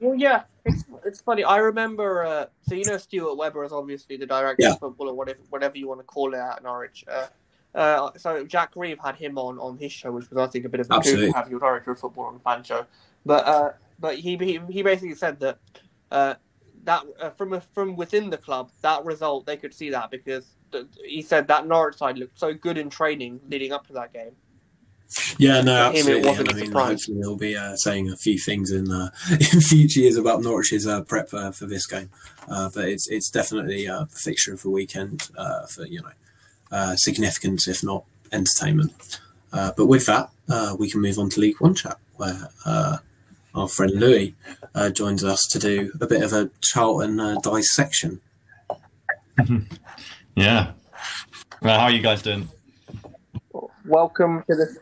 Well, 0.00 0.16
yeah, 0.16 0.42
it's 0.64 0.82
it's 1.04 1.20
funny. 1.20 1.44
I 1.44 1.58
remember. 1.58 2.24
Uh, 2.24 2.46
so 2.62 2.74
you 2.74 2.84
know, 2.84 2.98
Stuart 2.98 3.36
Webber 3.36 3.64
is 3.64 3.72
obviously 3.72 4.16
the 4.16 4.26
director 4.26 4.64
Yeah. 4.64 4.72
of 4.72 4.80
football, 4.80 5.08
or 5.08 5.14
whatever, 5.14 5.38
whatever 5.50 5.78
you 5.78 5.86
want 5.86 6.00
to 6.00 6.04
call 6.04 6.34
it 6.34 6.38
at 6.38 6.64
Norwich. 6.64 7.04
Uh, 7.08 7.28
uh, 7.74 8.10
so 8.16 8.44
Jack 8.44 8.72
Reeve 8.74 8.98
had 8.98 9.16
him 9.16 9.38
on 9.38 9.58
on 9.58 9.78
his 9.78 9.92
show, 9.92 10.12
which 10.12 10.30
was 10.30 10.38
I 10.38 10.50
think 10.50 10.64
a 10.64 10.68
bit 10.68 10.80
of 10.80 10.90
a 10.90 11.00
coup 11.00 11.16
to 11.16 11.32
have 11.32 11.50
your 11.50 11.60
director 11.60 11.92
of 11.92 12.00
football 12.00 12.24
on 12.24 12.34
the 12.34 12.40
fan 12.40 12.62
show. 12.62 12.86
But 13.24 13.46
uh, 13.46 13.72
but 13.98 14.16
he, 14.16 14.36
he 14.36 14.60
he 14.68 14.82
basically 14.82 15.14
said 15.14 15.38
that 15.40 15.58
uh, 16.10 16.34
that 16.84 17.04
uh, 17.20 17.30
from 17.30 17.52
a, 17.52 17.60
from 17.60 17.96
within 17.96 18.30
the 18.30 18.38
club, 18.38 18.70
that 18.82 19.04
result 19.04 19.46
they 19.46 19.56
could 19.56 19.74
see 19.74 19.90
that 19.90 20.10
because 20.10 20.56
th- 20.72 20.86
he 21.04 21.22
said 21.22 21.46
that 21.48 21.66
Norwich 21.66 21.96
side 21.96 22.18
looked 22.18 22.38
so 22.38 22.52
good 22.54 22.78
in 22.78 22.90
training 22.90 23.40
leading 23.48 23.72
up 23.72 23.86
to 23.86 23.92
that 23.94 24.12
game. 24.12 24.32
Yeah, 25.38 25.60
no, 25.60 25.90
him, 25.90 25.96
absolutely. 25.96 26.28
wasn't 26.28 26.48
And 26.48 26.56
I 26.56 26.60
mean, 26.60 26.66
surprise. 26.66 26.88
hopefully 26.88 27.18
he'll 27.18 27.36
be 27.36 27.56
uh, 27.56 27.74
saying 27.76 28.10
a 28.10 28.16
few 28.16 28.38
things 28.38 28.70
in 28.70 28.90
uh, 28.92 29.10
in 29.30 29.60
future 29.60 30.00
years 30.00 30.16
about 30.16 30.40
Norwich's 30.40 30.86
uh, 30.86 31.02
prep 31.02 31.34
uh, 31.34 31.50
for 31.50 31.66
this 31.66 31.86
game. 31.86 32.10
Uh, 32.48 32.70
but 32.72 32.88
it's 32.88 33.08
it's 33.08 33.30
definitely 33.30 33.86
a 33.86 34.06
fixture 34.10 34.54
of 34.54 34.62
the 34.62 34.70
weekend 34.70 35.28
uh, 35.36 35.66
for 35.66 35.84
you 35.86 36.00
know 36.00 36.12
uh, 36.70 36.96
significance, 36.96 37.68
if 37.68 37.82
not 37.82 38.04
entertainment. 38.32 39.20
Uh, 39.52 39.72
but 39.76 39.86
with 39.86 40.06
that, 40.06 40.30
uh, 40.48 40.76
we 40.78 40.90
can 40.90 41.00
move 41.00 41.18
on 41.18 41.28
to 41.30 41.40
League 41.40 41.60
One 41.60 41.74
chat, 41.74 41.98
where 42.16 42.48
uh, 42.64 42.98
our 43.54 43.68
friend 43.68 43.92
Louis 43.92 44.34
uh, 44.74 44.90
joins 44.90 45.24
us 45.24 45.40
to 45.50 45.58
do 45.58 45.92
a 46.00 46.06
bit 46.06 46.22
of 46.22 46.32
a 46.32 46.50
Charlton 46.62 47.20
uh, 47.20 47.36
dissection. 47.40 48.20
Yeah. 50.36 50.72
Well, 51.60 51.78
how 51.78 51.86
are 51.86 51.90
you 51.90 52.00
guys 52.00 52.22
doing? 52.22 52.48
Welcome 53.84 54.44
to 54.48 54.56
the 54.56 54.76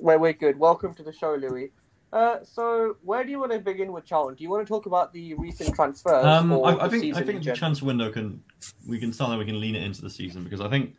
where 0.00 0.18
we're 0.18 0.32
good. 0.32 0.58
Welcome 0.58 0.94
to 0.94 1.02
the 1.02 1.12
show, 1.12 1.34
Louis. 1.34 1.70
Uh, 2.12 2.38
so 2.44 2.96
where 3.02 3.24
do 3.24 3.30
you 3.30 3.38
want 3.38 3.52
to 3.52 3.58
begin 3.58 3.92
with 3.92 4.04
Charlton? 4.04 4.34
Do 4.36 4.44
you 4.44 4.50
want 4.50 4.66
to 4.66 4.68
talk 4.68 4.86
about 4.86 5.12
the 5.12 5.34
recent 5.34 5.74
transfers? 5.74 6.24
Um, 6.24 6.52
or 6.52 6.66
I, 6.66 6.70
I 6.70 6.84
the 6.84 6.90
think 6.90 7.02
season 7.02 7.22
I 7.22 7.26
think 7.26 7.38
the 7.38 7.44
general? 7.44 7.58
transfer 7.58 7.86
window 7.86 8.10
can 8.10 8.42
we 8.88 8.98
can 8.98 9.12
start 9.12 9.30
there. 9.30 9.38
We 9.38 9.44
can 9.44 9.60
lean 9.60 9.76
it 9.76 9.82
into 9.82 10.00
the 10.00 10.10
season 10.10 10.42
because 10.42 10.60
I 10.60 10.68
think 10.68 10.94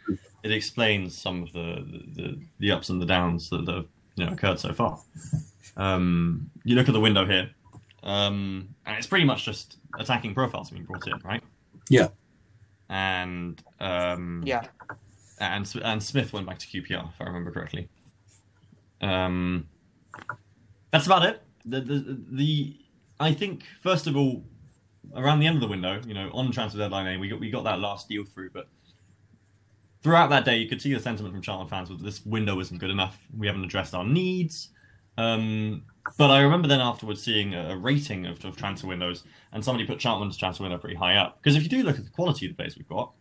it 0.45 0.51
explains 0.51 1.17
some 1.17 1.41
of 1.41 1.51
the 1.53 1.83
the, 2.13 2.39
the 2.59 2.71
ups 2.71 2.89
and 2.89 3.01
the 3.01 3.05
downs 3.05 3.49
that 3.49 3.67
have 3.67 3.87
you 4.15 4.25
know 4.25 4.31
occurred 4.31 4.59
so 4.59 4.71
far. 4.73 4.99
Um, 5.75 6.51
you 6.63 6.75
look 6.75 6.87
at 6.87 6.93
the 6.93 6.99
window 6.99 7.25
here, 7.25 7.49
um, 8.03 8.69
and 8.85 8.95
it's 8.95 9.07
pretty 9.07 9.25
much 9.25 9.43
just 9.43 9.77
attacking 9.99 10.35
profiles 10.35 10.69
being 10.69 10.85
brought 10.85 11.07
in, 11.07 11.19
right? 11.25 11.41
Yeah. 11.89 12.09
And 12.89 13.61
um, 13.79 14.43
yeah, 14.45 14.67
and 15.39 15.73
and 15.83 16.03
Smith 16.03 16.31
went 16.31 16.45
back 16.45 16.59
to 16.59 16.67
QPR 16.67 17.09
if 17.09 17.19
I 17.19 17.23
remember 17.23 17.51
correctly. 17.51 17.89
Um, 19.01 19.67
that's 20.91 21.07
about 21.07 21.25
it. 21.25 21.41
The, 21.65 21.81
the 21.81 22.19
the 22.31 22.77
I 23.19 23.33
think 23.33 23.63
first 23.81 24.05
of 24.05 24.15
all, 24.15 24.43
around 25.15 25.39
the 25.39 25.47
end 25.47 25.55
of 25.55 25.61
the 25.61 25.67
window, 25.67 25.99
you 26.05 26.13
know, 26.13 26.29
on 26.33 26.51
transfer 26.51 26.77
deadline 26.77 27.05
day, 27.05 27.17
we 27.17 27.29
got 27.29 27.39
we 27.39 27.49
got 27.49 27.63
that 27.63 27.79
last 27.79 28.07
deal 28.07 28.23
through, 28.23 28.51
but 28.51 28.69
throughout 30.05 30.29
that 30.29 30.45
day, 30.45 30.55
you 30.55 30.69
could 30.69 30.79
see 30.79 30.93
the 30.93 30.99
sentiment 30.99 31.33
from 31.33 31.41
Charlton 31.41 31.67
fans 31.67 31.89
was 31.89 31.99
this 31.99 32.23
window 32.27 32.59
isn't 32.59 32.77
good 32.77 32.91
enough. 32.91 33.17
We 33.35 33.47
haven't 33.47 33.63
addressed 33.63 33.95
our 33.95 34.03
needs. 34.03 34.69
Um, 35.17 35.81
but 36.19 36.29
I 36.29 36.41
remember 36.41 36.67
then 36.67 36.79
afterwards 36.79 37.23
seeing 37.23 37.55
a, 37.55 37.69
a 37.69 37.75
rating 37.75 38.27
of, 38.27 38.45
of 38.45 38.55
transfer 38.55 38.85
windows, 38.85 39.23
and 39.51 39.65
somebody 39.65 39.87
put 39.87 39.97
Charlton's 39.97 40.37
transfer 40.37 40.61
window 40.61 40.77
pretty 40.77 40.95
high 40.95 41.15
up. 41.15 41.39
Because 41.41 41.55
if 41.55 41.63
you 41.63 41.69
do 41.69 41.81
look 41.81 41.97
at 41.97 42.03
the 42.03 42.11
quality 42.11 42.45
of 42.45 42.51
the 42.51 42.55
players 42.55 42.77
we've 42.77 42.87
got, 42.87 43.13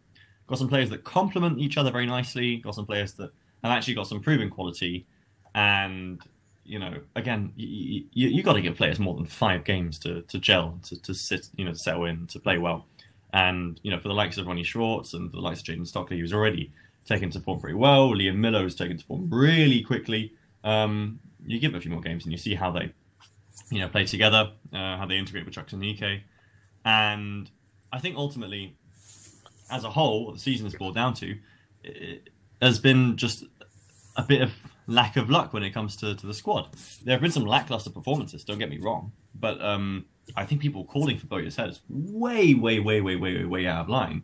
got 0.46 0.58
some 0.58 0.68
players 0.68 0.90
that 0.90 1.04
complement 1.04 1.58
each 1.58 1.78
other 1.78 1.90
very 1.90 2.04
nicely, 2.04 2.58
got 2.58 2.74
some 2.74 2.84
players 2.84 3.14
that 3.14 3.32
have 3.62 3.72
actually 3.72 3.94
got 3.94 4.06
some 4.06 4.20
proven 4.20 4.50
quality, 4.50 5.06
and 5.54 6.20
you 6.64 6.78
know, 6.78 7.00
again, 7.16 7.50
you, 7.56 8.04
you, 8.12 8.28
you 8.28 8.42
got 8.42 8.54
to 8.54 8.60
give 8.60 8.76
players 8.76 8.98
more 8.98 9.14
than 9.14 9.24
five 9.24 9.64
games 9.64 9.98
to, 10.00 10.20
to 10.22 10.38
gel, 10.38 10.78
to, 10.82 11.00
to 11.00 11.14
sit, 11.14 11.48
you 11.56 11.64
know, 11.64 11.72
settle 11.72 12.04
in, 12.04 12.26
to 12.26 12.38
play 12.38 12.58
well. 12.58 12.86
And, 13.34 13.80
you 13.82 13.90
know, 13.90 13.98
for 13.98 14.06
the 14.06 14.14
likes 14.14 14.38
of 14.38 14.46
Ronnie 14.46 14.62
Schwartz 14.62 15.12
and 15.12 15.28
for 15.28 15.38
the 15.38 15.42
likes 15.42 15.60
of 15.60 15.66
Jayden 15.66 15.86
Stockley, 15.86 16.20
who's 16.20 16.32
already 16.32 16.72
taken 17.04 17.30
to 17.30 17.40
form 17.40 17.58
pretty 17.60 17.74
well, 17.74 18.10
Liam 18.10 18.36
Millar 18.36 18.62
who's 18.62 18.76
taken 18.76 18.96
to 18.96 19.04
form 19.04 19.28
really 19.28 19.82
quickly. 19.82 20.32
Um, 20.62 21.18
you 21.44 21.58
give 21.58 21.74
it 21.74 21.78
a 21.78 21.80
few 21.80 21.90
more 21.90 22.00
games 22.00 22.22
and 22.24 22.30
you 22.32 22.38
see 22.38 22.54
how 22.54 22.70
they, 22.70 22.92
you 23.70 23.80
know, 23.80 23.88
play 23.88 24.06
together, 24.06 24.52
uh, 24.72 24.96
how 24.96 25.04
they 25.04 25.18
integrate 25.18 25.44
with 25.44 25.54
Chuks 25.54 25.74
Aneke. 25.74 26.22
And 26.84 27.50
I 27.92 27.98
think 27.98 28.16
ultimately, 28.16 28.76
as 29.68 29.82
a 29.82 29.90
whole, 29.90 30.32
the 30.32 30.38
season 30.38 30.66
has 30.66 30.74
boiled 30.76 30.94
down 30.94 31.14
to 31.14 31.36
has 32.62 32.78
been 32.78 33.16
just 33.16 33.44
a 34.16 34.22
bit 34.22 34.42
of 34.42 34.52
lack 34.86 35.16
of 35.16 35.28
luck 35.28 35.52
when 35.52 35.62
it 35.62 35.70
comes 35.70 35.96
to, 35.96 36.14
to 36.14 36.26
the 36.26 36.34
squad. 36.34 36.68
There 37.02 37.14
have 37.14 37.20
been 37.20 37.32
some 37.32 37.44
lackluster 37.44 37.90
performances, 37.90 38.44
don't 38.44 38.58
get 38.58 38.70
me 38.70 38.78
wrong, 38.78 39.12
but 39.34 39.60
um, 39.60 40.06
I 40.36 40.44
think 40.44 40.60
people 40.60 40.84
calling 40.84 41.18
for 41.18 41.26
Bowyer's 41.26 41.56
head 41.56 41.70
is 41.70 41.80
way, 41.88 42.54
way, 42.54 42.80
way, 42.80 43.00
way, 43.00 43.16
way, 43.16 43.36
way, 43.36 43.44
way 43.44 43.66
out 43.66 43.82
of 43.82 43.88
line, 43.88 44.22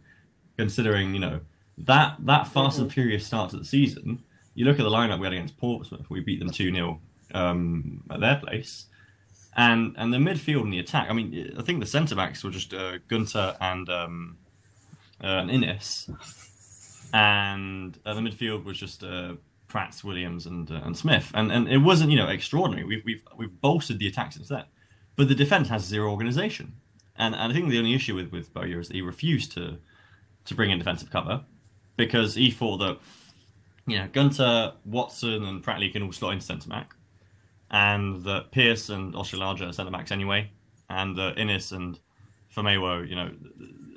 considering, 0.56 1.14
you 1.14 1.20
know, 1.20 1.40
that, 1.78 2.16
that 2.20 2.48
fast 2.48 2.78
and 2.78 2.92
furious 2.92 3.26
start 3.26 3.50
to 3.50 3.56
the 3.56 3.64
season. 3.64 4.22
You 4.54 4.64
look 4.64 4.78
at 4.78 4.82
the 4.82 4.90
lineup 4.90 5.20
we 5.20 5.26
had 5.26 5.32
against 5.32 5.56
Portsmouth, 5.56 6.08
we 6.10 6.20
beat 6.20 6.38
them 6.38 6.50
2 6.50 6.72
0 6.72 7.00
um, 7.34 8.02
at 8.10 8.20
their 8.20 8.36
place. 8.36 8.86
And 9.56 9.94
and 9.98 10.12
the 10.12 10.18
midfield 10.18 10.62
and 10.62 10.72
the 10.72 10.78
attack, 10.78 11.08
I 11.10 11.12
mean, 11.12 11.54
I 11.58 11.62
think 11.62 11.80
the 11.80 11.86
centre 11.86 12.14
backs 12.14 12.44
were 12.44 12.50
just 12.50 12.72
uh, 12.72 12.98
Gunter 13.08 13.56
and, 13.60 13.88
um, 13.88 14.38
uh, 15.22 15.26
and 15.26 15.50
Inniss. 15.50 16.08
And 17.12 17.98
uh, 18.06 18.14
the 18.14 18.20
midfield 18.20 18.64
was 18.64 18.78
just 18.78 19.02
uh, 19.02 19.34
Pratt, 19.70 20.02
Williams, 20.04 20.46
and 20.46 20.70
uh, 20.70 20.80
and 20.84 20.96
Smith, 20.96 21.30
and 21.34 21.50
and 21.50 21.68
it 21.68 21.78
wasn't 21.78 22.10
you 22.10 22.16
know 22.16 22.28
extraordinary. 22.28 22.84
We've 22.84 23.04
we've 23.04 23.22
we've 23.36 23.60
bolstered 23.60 23.98
the 23.98 24.06
attack 24.06 24.32
since 24.32 24.48
then, 24.48 24.64
but 25.20 25.28
the 25.28 25.35
defense 25.35 25.68
has 25.68 25.85
zero 25.85 26.11
organisation, 26.11 26.72
and 27.14 27.35
and 27.35 27.52
I 27.52 27.54
think 27.54 27.68
the 27.68 27.76
only 27.76 27.92
issue 27.92 28.14
with 28.14 28.33
with 28.33 28.54
Bowyer 28.54 28.80
is 28.80 28.88
that 28.88 28.94
he 28.94 29.02
refused 29.02 29.52
to 29.52 29.76
to 30.46 30.54
bring 30.54 30.70
in 30.70 30.78
defensive 30.78 31.11
cover 31.11 31.44
because 31.98 32.37
he 32.37 32.50
thought 32.50 32.78
that 32.78 32.96
you 33.87 33.98
know 33.98 34.09
Gunter, 34.11 34.72
Watson, 34.87 35.44
and 35.44 35.62
Pratley 35.62 35.92
can 35.92 36.04
all 36.04 36.12
slot 36.12 36.33
into 36.33 36.46
centre 36.46 36.70
back, 36.70 36.94
and 37.70 38.24
that 38.24 38.50
Pearce 38.50 38.88
and 38.88 39.12
Oshilaja 39.12 39.68
are 39.68 39.72
centre 39.74 39.90
backs 39.92 40.11
anyway, 40.11 40.52
and 40.88 41.14
that 41.18 41.37
Inniss 41.37 41.70
and 41.70 41.98
Famewo, 42.56 43.06
you 43.06 43.14
know, 43.14 43.30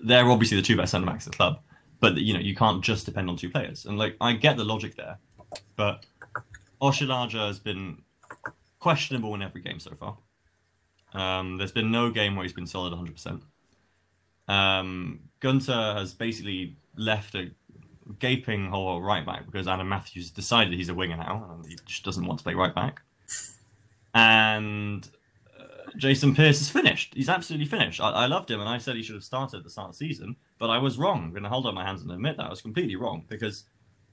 they're 0.04 0.30
obviously 0.30 0.58
the 0.58 0.62
two 0.62 0.76
best 0.76 0.92
centre 0.92 1.08
backs 1.08 1.26
at 1.26 1.32
the 1.32 1.38
club. 1.38 1.62
But 2.02 2.18
you 2.18 2.34
know 2.34 2.42
you 2.42 2.54
can't 2.54 2.84
just 2.84 3.06
depend 3.06 3.30
on 3.30 3.38
two 3.38 3.50
players, 3.50 3.86
and 3.86 3.98
like 3.98 4.18
I 4.20 4.34
get 4.34 4.58
the 4.58 4.66
logic 4.66 4.98
there, 4.98 5.20
but 5.78 6.06
Oshilaja 6.82 7.48
has 7.48 7.60
been 7.60 8.00
questionable 8.82 9.34
in 9.36 9.42
every 9.42 9.62
game 9.62 9.80
so 9.80 9.92
far. 9.96 10.18
Um, 11.14 11.58
there's 11.58 11.72
been 11.72 11.92
no 11.92 12.10
game 12.10 12.36
where 12.36 12.44
he's 12.44 12.54
been 12.54 12.68
solid 12.68 12.94
100%. 12.94 13.42
Um, 14.48 15.22
Gunter 15.40 15.94
has 15.94 16.14
basically 16.14 16.78
left 16.98 17.36
a 17.36 17.52
gaping 18.20 18.70
hole 18.70 19.02
right 19.02 19.26
back 19.26 19.46
because 19.46 19.68
Adam 19.68 19.88
Matthews 19.88 20.32
decided 20.32 20.74
he's 20.74 20.90
a 20.90 20.94
winger 20.94 21.18
now 21.18 21.50
and 21.52 21.66
he 21.66 21.78
just 21.86 22.04
doesn't 22.04 22.26
want 22.26 22.40
to 22.40 22.44
play 22.44 22.54
right 22.54 22.74
back. 22.74 23.02
And 24.14 25.10
uh, 25.60 25.92
Jason 25.98 26.36
Pearce 26.36 26.62
is 26.62 26.70
finished. 26.70 27.14
He's 27.16 27.30
absolutely 27.30 27.68
finished. 27.68 28.02
I, 28.02 28.10
I 28.10 28.26
loved 28.26 28.52
him 28.52 28.60
and 28.60 28.70
I 28.70 28.78
said 28.78 28.96
he 28.96 29.04
should 29.04 29.16
have 29.16 29.24
started 29.24 29.58
at 29.58 29.64
the 29.64 29.70
start 29.70 29.90
of 29.90 29.98
the 29.98 30.06
season, 30.06 30.36
but 30.60 30.70
I 30.70 30.78
was 30.78 30.98
wrong. 30.98 31.24
I'm 31.24 31.32
going 31.32 31.44
to 31.44 31.50
hold 31.50 31.66
up 31.66 31.74
my 31.74 31.86
hands 31.86 32.02
and 32.02 32.12
admit 32.12 32.38
that 32.38 32.48
I 32.48 32.50
was 32.50 32.62
completely 32.62 32.96
wrong 32.96 33.26
because 33.28 33.66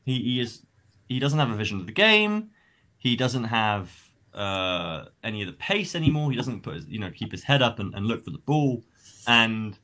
he, 0.05 0.21
he 0.23 0.41
is 0.41 0.65
he 1.09 1.19
doesn't 1.19 1.39
have 1.39 1.51
a 1.51 1.57
vision 1.57 1.81
of 1.81 1.87
the 1.87 1.93
game. 1.93 2.51
He 2.97 3.17
doesn't 3.17 3.45
have 3.45 4.10
uh, 4.35 5.07
any 5.25 5.43
of 5.43 5.47
the 5.49 5.55
pace 5.55 5.95
anymore. 5.95 6.31
He 6.31 6.37
doesn't 6.37 6.63
put 6.63 6.75
his, 6.75 6.87
you 6.87 6.99
know 6.99 7.11
keep 7.11 7.33
his 7.33 7.45
head 7.45 7.63
up 7.63 7.79
and, 7.79 7.95
and 7.95 8.07
look 8.07 8.25
for 8.25 8.31
the 8.31 8.39
ball, 8.39 8.83
and 9.27 9.79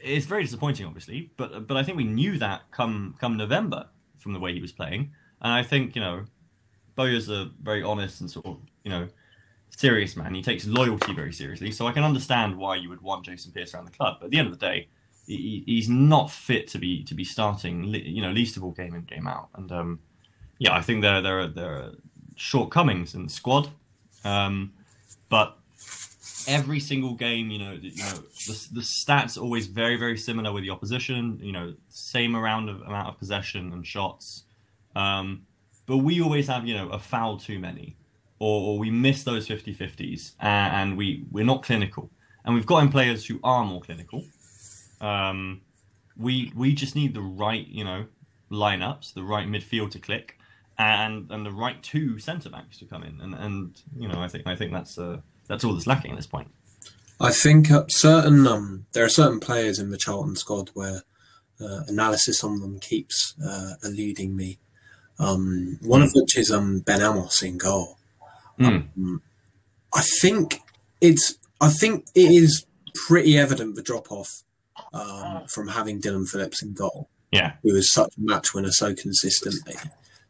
it's 0.00 0.26
very 0.26 0.42
disappointing, 0.42 0.86
obviously. 0.86 1.30
But 1.36 1.66
but 1.66 1.76
I 1.76 1.82
think 1.82 1.96
we 1.96 2.04
knew 2.04 2.38
that 2.38 2.62
come 2.70 3.14
come 3.20 3.36
November 3.36 3.88
from 4.18 4.32
the 4.32 4.40
way 4.40 4.52
he 4.52 4.60
was 4.60 4.72
playing, 4.72 5.12
and 5.40 5.52
I 5.52 5.62
think 5.62 5.94
you 5.94 6.00
know 6.00 6.24
Bowyer's 6.94 7.28
a 7.28 7.50
very 7.62 7.82
honest 7.82 8.20
and 8.20 8.30
sort 8.30 8.46
of 8.46 8.58
you 8.84 8.90
know 8.90 9.08
serious 9.70 10.16
man. 10.16 10.34
He 10.34 10.42
takes 10.42 10.66
loyalty 10.66 11.12
very 11.12 11.32
seriously, 11.32 11.70
so 11.70 11.86
I 11.86 11.92
can 11.92 12.02
understand 12.02 12.56
why 12.56 12.76
you 12.76 12.88
would 12.88 13.02
want 13.02 13.26
Jason 13.26 13.52
Pearce 13.52 13.74
around 13.74 13.86
the 13.86 13.92
club. 13.92 14.16
But 14.20 14.26
at 14.26 14.30
the 14.30 14.38
end 14.38 14.48
of 14.48 14.58
the 14.58 14.66
day, 14.66 14.88
he, 15.26 15.62
he's 15.66 15.88
not 15.88 16.30
fit 16.30 16.68
to 16.68 16.78
be 16.78 17.04
to 17.04 17.14
be 17.14 17.24
starting, 17.24 17.84
you 17.84 18.22
know, 18.22 18.30
least 18.30 18.56
of 18.56 18.64
all 18.64 18.72
game 18.72 18.94
in 18.94 19.02
game 19.02 19.26
out. 19.26 19.48
And 19.54 19.70
um, 19.72 20.00
yeah, 20.58 20.74
I 20.74 20.82
think 20.82 21.02
there 21.02 21.20
there 21.20 21.40
are 21.40 21.48
there 21.48 21.72
are 21.72 21.92
shortcomings 22.36 23.14
in 23.14 23.24
the 23.24 23.30
squad, 23.30 23.68
um, 24.24 24.72
but 25.28 25.58
every 26.46 26.80
single 26.80 27.14
game, 27.14 27.50
you 27.50 27.58
know, 27.58 27.72
you 27.72 28.02
know, 28.02 28.14
the, 28.46 28.68
the 28.72 28.80
stats 28.80 29.40
always 29.40 29.66
very 29.66 29.96
very 29.96 30.16
similar 30.16 30.52
with 30.52 30.62
the 30.62 30.70
opposition. 30.70 31.38
You 31.42 31.52
know, 31.52 31.74
same 31.88 32.36
around 32.36 32.68
of 32.68 32.80
amount 32.82 33.08
of 33.08 33.18
possession 33.18 33.72
and 33.72 33.86
shots, 33.86 34.44
um, 34.94 35.46
but 35.86 35.98
we 35.98 36.20
always 36.20 36.46
have 36.48 36.66
you 36.66 36.74
know 36.74 36.88
a 36.90 36.98
foul 36.98 37.38
too 37.38 37.58
many, 37.58 37.96
or, 38.38 38.62
or 38.62 38.78
we 38.78 38.90
miss 38.90 39.24
those 39.24 39.48
50-50s, 39.48 40.34
and, 40.40 40.74
and 40.74 40.98
we 40.98 41.24
we're 41.30 41.44
not 41.44 41.62
clinical. 41.62 42.10
And 42.44 42.54
we've 42.54 42.66
got 42.66 42.78
in 42.78 42.90
players 42.90 43.26
who 43.26 43.40
are 43.42 43.64
more 43.64 43.80
clinical. 43.80 44.24
Um, 45.00 45.62
we 46.16 46.52
we 46.54 46.74
just 46.74 46.94
need 46.94 47.14
the 47.14 47.20
right 47.20 47.66
you 47.66 47.84
know 47.84 48.06
lineups, 48.50 49.14
the 49.14 49.24
right 49.24 49.48
midfield 49.48 49.90
to 49.92 49.98
click, 49.98 50.38
and 50.78 51.30
and 51.30 51.44
the 51.46 51.50
right 51.52 51.82
two 51.82 52.18
centre 52.18 52.50
backs 52.50 52.78
to 52.78 52.84
come 52.84 53.02
in, 53.02 53.20
and 53.20 53.34
and 53.34 53.82
you 53.98 54.08
know 54.08 54.20
I 54.20 54.28
think 54.28 54.46
I 54.46 54.56
think 54.56 54.72
that's 54.72 54.98
uh, 54.98 55.18
that's 55.48 55.64
all 55.64 55.72
that's 55.72 55.86
lacking 55.86 56.12
at 56.12 56.16
this 56.16 56.26
point. 56.26 56.50
I 57.20 57.32
think 57.32 57.68
certain 57.88 58.46
um, 58.46 58.86
there 58.92 59.04
are 59.04 59.08
certain 59.08 59.40
players 59.40 59.78
in 59.78 59.90
the 59.90 59.96
Charlton 59.96 60.36
squad 60.36 60.70
where 60.74 61.02
uh, 61.60 61.80
analysis 61.88 62.44
on 62.44 62.60
them 62.60 62.78
keeps 62.78 63.34
uh, 63.44 63.74
eluding 63.82 64.36
me. 64.36 64.58
Um, 65.18 65.78
one 65.80 66.02
of 66.02 66.10
which 66.14 66.36
is 66.36 66.50
um, 66.50 66.80
Ben 66.80 67.00
Amos 67.00 67.42
in 67.42 67.56
goal. 67.56 67.96
Mm. 68.60 68.88
Um, 68.98 69.22
I 69.94 70.02
think 70.20 70.60
it's 71.00 71.38
I 71.60 71.70
think 71.70 72.04
it 72.14 72.30
is 72.30 72.66
pretty 73.06 73.38
evident 73.38 73.76
the 73.76 73.82
drop 73.82 74.12
off 74.12 74.42
um, 74.92 75.46
from 75.48 75.68
having 75.68 76.00
Dillon 76.00 76.26
Phillips 76.26 76.62
in 76.62 76.74
goal, 76.74 77.08
Yeah. 77.32 77.54
who 77.62 77.72
was 77.72 77.90
such 77.92 78.12
a 78.18 78.20
match 78.20 78.52
winner 78.52 78.70
so 78.72 78.94
consistently, 78.94 79.74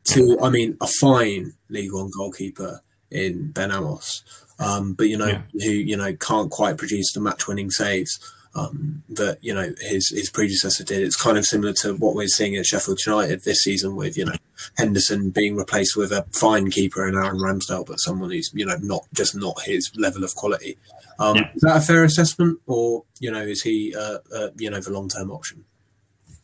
to 0.07 0.39
I 0.43 0.51
mean 0.51 0.77
a 0.81 0.87
fine 0.87 1.53
League 1.69 1.93
One 1.93 2.11
goalkeeper 2.17 2.81
in 3.11 3.51
Ben 3.53 3.71
Amos, 3.73 4.23
um, 4.59 4.93
but 4.95 5.09
you 5.09 5.17
know 5.17 5.27
Yeah. 5.27 5.43
who 5.53 5.71
you 5.71 5.97
know 5.97 6.15
can't 6.17 6.51
quite 6.51 6.77
produce 6.79 7.13
the 7.13 7.21
match 7.21 7.47
winning 7.49 7.71
saves 7.71 8.19
um, 8.55 9.03
that 9.11 9.39
you 9.43 9.53
know 9.55 9.73
his 9.81 10.09
his 10.09 10.31
predecessor 10.31 10.83
did. 10.85 11.03
It's 11.03 11.17
kind 11.17 11.37
of 11.39 11.45
similar 11.45 11.73
to 11.83 11.95
what 11.95 12.15
we're 12.15 12.27
seeing 12.29 12.57
at 12.57 12.67
Sheffield 12.67 13.01
United 13.07 13.45
this 13.45 13.59
season 13.63 13.97
with 13.97 14.17
you 14.17 14.25
know 14.25 14.35
Henderson 14.79 15.31
being 15.31 15.57
replaced 15.57 15.97
with 15.97 16.11
a 16.13 16.25
fine 16.33 16.71
keeper 16.71 17.07
in 17.07 17.15
Aaron 17.15 17.39
Ramsdale, 17.39 17.87
but 17.87 17.97
someone 18.01 18.31
who's 18.31 18.51
you 18.55 18.65
know 18.67 18.77
not 18.81 19.03
just 19.13 19.35
not 19.37 19.61
his 19.65 19.91
level 19.97 20.25
of 20.25 20.35
quality. 20.35 20.79
Um, 21.19 21.37
Yeah. 21.37 21.51
Is 21.55 21.63
that 21.63 21.77
a 21.77 21.81
fair 21.81 22.05
assessment, 22.05 22.59
or 22.67 23.05
you 23.21 23.31
know 23.31 23.43
is 23.43 23.63
he 23.63 23.95
uh, 23.95 24.19
uh, 24.35 24.49
you 24.59 24.71
know 24.71 24.81
the 24.81 24.91
long 24.91 25.09
term 25.09 25.31
option? 25.31 25.65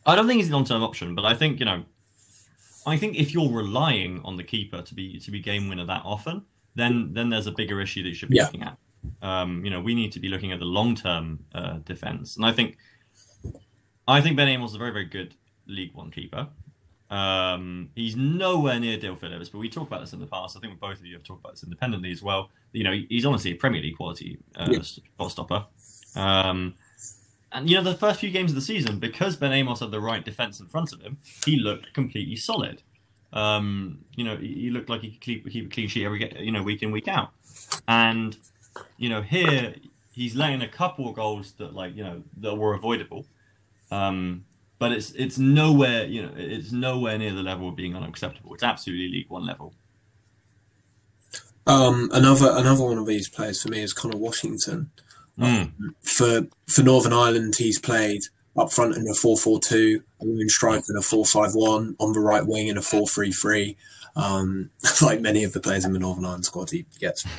I 0.05 0.17
don't 0.17 0.27
think 0.27 0.41
he's 0.41 0.51
a 0.51 0.53
long-term 0.53 0.83
option, 0.83 1.15
but 1.15 1.25
I 1.25 1.35
think 1.35 1.61
you 1.61 1.65
know, 1.65 1.85
I 2.87 2.97
think 2.97 3.17
if 3.17 3.33
you're 3.33 3.51
relying 3.51 4.21
on 4.25 4.37
the 4.37 4.45
keeper 4.45 4.83
to 4.83 4.95
be 4.95 5.19
to 5.21 5.31
be 5.31 5.41
game 5.41 5.69
winner 5.69 5.87
that 5.87 6.03
often, 6.05 6.43
then 6.75 7.13
then 7.13 7.29
there's 7.29 7.47
a 7.47 7.53
bigger 7.53 7.81
issue 7.81 8.03
that 8.03 8.09
you 8.09 8.15
should 8.15 8.29
be 8.31 8.37
Yeah. 8.37 8.45
looking 8.47 8.63
at. 8.63 8.77
Um, 9.21 9.65
you 9.65 9.71
know, 9.71 9.81
we 9.81 9.95
need 9.95 10.13
to 10.13 10.21
be 10.21 10.29
looking 10.29 10.53
at 10.53 10.59
the 10.61 10.65
long-term 10.65 11.45
uh, 11.55 11.79
defense, 11.85 12.37
and 12.37 12.45
I 12.47 12.53
think 12.53 12.77
I 14.09 14.21
think 14.21 14.37
Ben 14.37 14.49
Amos 14.49 14.71
is 14.71 14.77
a 14.77 14.79
very 14.79 14.91
very 14.93 15.05
good 15.07 15.35
League 15.67 15.95
One 15.95 16.11
keeper. 16.11 16.49
Um, 17.11 17.91
he's 17.95 18.17
nowhere 18.17 18.81
near 18.81 18.97
Dillon 18.97 19.19
Phillips, 19.19 19.51
but 19.51 19.59
we 19.59 19.69
talked 19.69 19.89
about 19.89 20.01
this 20.01 20.15
in 20.15 20.21
the 20.21 20.27
past. 20.27 20.57
I 20.57 20.61
think 20.61 20.81
both 20.81 20.99
of 20.99 21.05
you 21.05 21.15
have 21.15 21.23
talked 21.25 21.41
about 21.41 21.53
this 21.53 21.63
independently 21.63 22.11
as 22.11 22.23
well. 22.23 22.51
You 22.73 22.85
know, 22.85 22.93
he's 23.09 23.27
honestly 23.27 23.51
a 23.53 23.55
Premier 23.55 23.83
League 23.83 23.97
quality 23.99 24.39
uh, 24.57 24.71
Yeah. 24.73 25.29
stopper. 25.29 25.67
Um, 26.17 26.75
and 27.53 27.69
you 27.69 27.77
know, 27.77 27.83
the 27.83 27.95
first 27.95 28.21
few 28.21 28.31
games 28.31 28.51
of 28.51 28.55
the 28.55 28.61
season, 28.61 28.99
because 28.99 29.37
Ben 29.37 29.53
Amos 29.53 29.81
had 29.81 29.91
the 29.91 30.01
right 30.01 30.25
defense 30.25 30.61
in 30.61 30.67
front 30.67 30.93
of 30.93 31.01
him, 31.01 31.19
he 31.45 31.57
looked 31.57 31.93
completely 31.93 32.37
solid. 32.37 32.83
Um, 33.33 34.05
you 34.15 34.25
know, 34.25 34.37
he, 34.37 34.71
looked 34.71 34.91
like 34.91 35.01
he 35.01 35.11
could 35.13 35.21
keep, 35.21 35.51
keep 35.51 35.67
a 35.67 35.69
clean 35.71 35.89
sheet 35.89 36.05
every 36.05 36.33
you 36.39 36.53
know 36.53 36.63
week 36.63 36.83
in 36.83 36.91
week 36.91 37.09
out. 37.09 37.31
And 37.89 38.37
you 38.99 39.09
know, 39.09 39.23
here 39.23 39.75
he's 40.13 40.37
laying 40.37 40.63
a 40.63 40.69
couple 40.69 41.09
of 41.09 41.15
goals 41.15 41.53
that 41.53 41.75
like 41.75 41.97
you 41.97 42.05
know 42.05 42.23
that 42.39 42.55
were 42.55 42.75
avoidable. 42.75 43.27
Um, 43.91 44.45
but 44.79 44.93
it's 44.93 45.13
it's 45.13 45.39
nowhere 45.39 46.05
you 46.05 46.23
know 46.23 46.33
it's 46.37 46.73
nowhere 46.73 47.17
near 47.17 47.33
the 47.33 47.43
level 47.43 47.69
of 47.69 47.77
being 47.77 47.97
unacceptable. 47.97 48.53
It's 48.55 48.63
absolutely 48.63 49.09
League 49.09 49.31
One 49.31 49.47
level. 49.47 49.75
Um, 51.67 52.11
another 52.13 52.51
another 52.51 52.85
one 52.85 52.99
of 52.99 53.07
these 53.07 53.29
players 53.29 53.63
for 53.63 53.69
me 53.69 53.83
is 53.83 53.93
Connor 53.93 54.17
Washington. 54.17 54.91
Mm. 55.39 55.73
For 56.03 56.47
for 56.67 56.83
Northern 56.83 57.13
Ireland, 57.13 57.57
he's 57.57 57.79
played 57.79 58.21
up 58.57 58.71
front 58.71 58.97
in 58.97 59.07
a 59.09 59.13
4-4-2, 59.13 60.03
a 60.21 60.25
lone 60.25 60.49
striker 60.49 60.85
in 60.91 60.97
a 60.97 61.01
4-5-1, 61.01 61.95
on 61.99 62.13
the 62.13 62.21
right 62.21 62.47
wing 62.47 62.69
in 62.69 62.77
a 62.77 62.83
4-3-3. 62.83 63.77
Um, 64.15 64.69
like 65.03 65.23
many 65.23 65.43
of 65.43 65.55
the 65.55 65.61
players 65.61 65.87
in 65.87 65.95
the 65.95 65.99
Northern 65.99 66.27
Ireland 66.27 66.45
squad, 66.45 66.71
he 66.71 66.85
gets. 67.01 67.25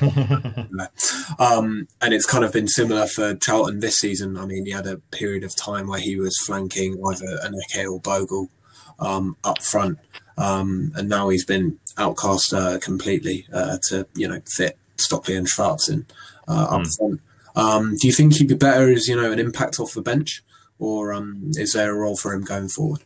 Um, 1.38 1.88
and 2.00 2.12
it's 2.14 2.26
kind 2.26 2.44
of 2.44 2.52
been 2.52 2.68
similar 2.68 3.06
for 3.06 3.34
Charlton 3.34 3.80
this 3.80 3.96
season. 3.98 4.36
I 4.36 4.44
mean, 4.46 4.66
he 4.66 4.72
had 4.72 4.86
a 4.86 4.98
period 5.12 5.44
of 5.44 5.56
time 5.56 5.86
where 5.88 6.00
he 6.00 6.16
was 6.18 6.36
flanking 6.46 7.00
either 7.04 7.38
Aneke 7.44 7.90
or 7.90 8.00
Bogle 8.00 8.50
um, 8.98 9.36
up 9.44 9.62
front, 9.62 9.98
um, 10.36 10.92
and 10.96 11.08
now 11.08 11.28
he's 11.28 11.44
been 11.44 11.78
outcast 11.96 12.52
uh, 12.52 12.78
completely 12.80 13.46
uh, 13.52 13.78
to 13.88 14.06
you 14.14 14.28
know 14.28 14.40
fit 14.46 14.76
Stockley 14.96 15.36
and 15.36 15.48
Schwartz 15.48 15.88
in 15.88 16.06
uh, 16.48 16.66
up 16.70 16.82
Mm. 16.82 16.96
front. 16.96 17.20
Um, 17.54 17.96
do 17.96 18.06
you 18.08 18.12
think 18.12 18.34
he'd 18.34 18.48
be 18.48 18.54
better 18.54 18.90
as 18.90 19.06
you 19.08 19.16
know 19.16 19.30
an 19.32 19.38
impact 19.38 19.78
off 19.78 19.94
the 19.94 20.02
bench, 20.02 20.42
or 20.78 21.12
um, 21.12 21.50
is 21.54 21.72
there 21.72 21.92
a 21.92 21.94
role 21.94 22.16
for 22.16 22.32
him 22.32 22.42
going 22.42 22.68
forward? 22.68 23.02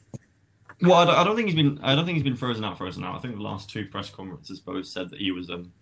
Well, 0.80 0.94
I 0.94 1.04
don't, 1.04 1.16
I 1.16 1.24
don't 1.24 1.36
think 1.36 1.48
he's 1.48 1.56
been. 1.56 1.78
I 1.82 1.94
don't 1.94 2.04
think 2.06 2.16
he's 2.16 2.24
been 2.24 2.36
frozen 2.36 2.64
out. 2.64 2.78
Frozen 2.78 3.04
out. 3.04 3.16
I 3.16 3.18
think 3.18 3.34
the 3.34 3.42
last 3.42 3.68
two 3.68 3.86
press 3.86 4.10
conferences 4.10 4.60
both 4.60 4.86
said 4.86 5.10
that 5.10 5.20
he 5.20 5.32
was. 5.32 5.50
Um, 5.50 5.72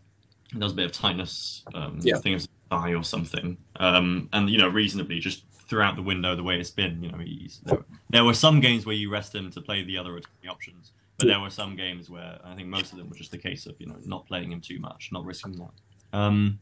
there 0.53 0.63
was 0.65 0.73
a 0.73 0.77
bit 0.77 0.87
of 0.87 0.93
tightness. 0.93 1.65
Um, 1.75 1.99
Yeah. 2.03 2.17
I 2.17 2.21
think 2.21 2.33
it 2.33 2.37
was 2.37 2.49
thigh 2.71 2.95
or 2.95 3.05
something. 3.05 3.59
Um, 3.77 4.29
and 4.33 4.49
you 4.49 4.59
know, 4.59 4.69
reasonably, 4.69 5.19
just 5.21 5.45
throughout 5.69 5.97
the 5.97 6.03
window, 6.03 6.35
the 6.37 6.43
way 6.45 6.59
it's 6.59 6.71
been, 6.71 7.03
you 7.03 7.11
know, 7.11 7.19
he's 7.19 7.61
there, 7.65 7.85
there 8.11 8.25
were 8.25 8.35
some 8.35 8.61
games 8.61 8.87
where 8.87 8.95
you 8.95 9.11
rest 9.11 9.35
him 9.35 9.51
to 9.51 9.61
play 9.61 9.83
the 9.83 9.99
other 9.99 10.17
attacking 10.17 10.49
options, 10.49 10.93
but 11.19 11.27
there 11.27 11.41
were 11.41 11.51
some 11.51 11.77
games 11.77 12.09
where 12.09 12.39
I 12.45 12.55
think 12.55 12.69
most 12.69 12.93
of 12.93 12.99
them 12.99 13.09
were 13.11 13.17
just 13.17 13.35
a 13.35 13.39
case 13.39 13.67
of 13.67 13.75
you 13.79 13.87
know 13.87 13.97
not 14.05 14.27
playing 14.27 14.53
him 14.53 14.61
too 14.61 14.79
much, 14.79 15.11
not 15.13 15.25
risking 15.25 15.53
that. 15.59 16.19
Um, 16.19 16.59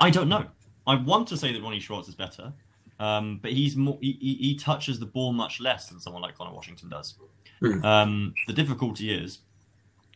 I 0.00 0.10
don't 0.10 0.28
know. 0.28 0.46
I 0.86 0.94
want 0.94 1.28
to 1.28 1.36
say 1.36 1.52
that 1.52 1.62
Ronnie 1.62 1.80
Schwartz 1.80 2.08
is 2.08 2.14
better, 2.14 2.52
um, 2.98 3.38
but 3.42 3.52
he's 3.52 3.76
more. 3.76 3.98
He, 4.00 4.16
he, 4.20 4.34
he 4.34 4.54
touches 4.56 4.98
the 4.98 5.06
ball 5.06 5.32
much 5.32 5.60
less 5.60 5.88
than 5.88 6.00
someone 6.00 6.22
like 6.22 6.36
Connor 6.36 6.52
Washington 6.52 6.88
does. 6.88 7.14
Hmm. 7.60 7.84
Um, 7.84 8.34
the 8.46 8.52
difficulty 8.52 9.12
is, 9.12 9.38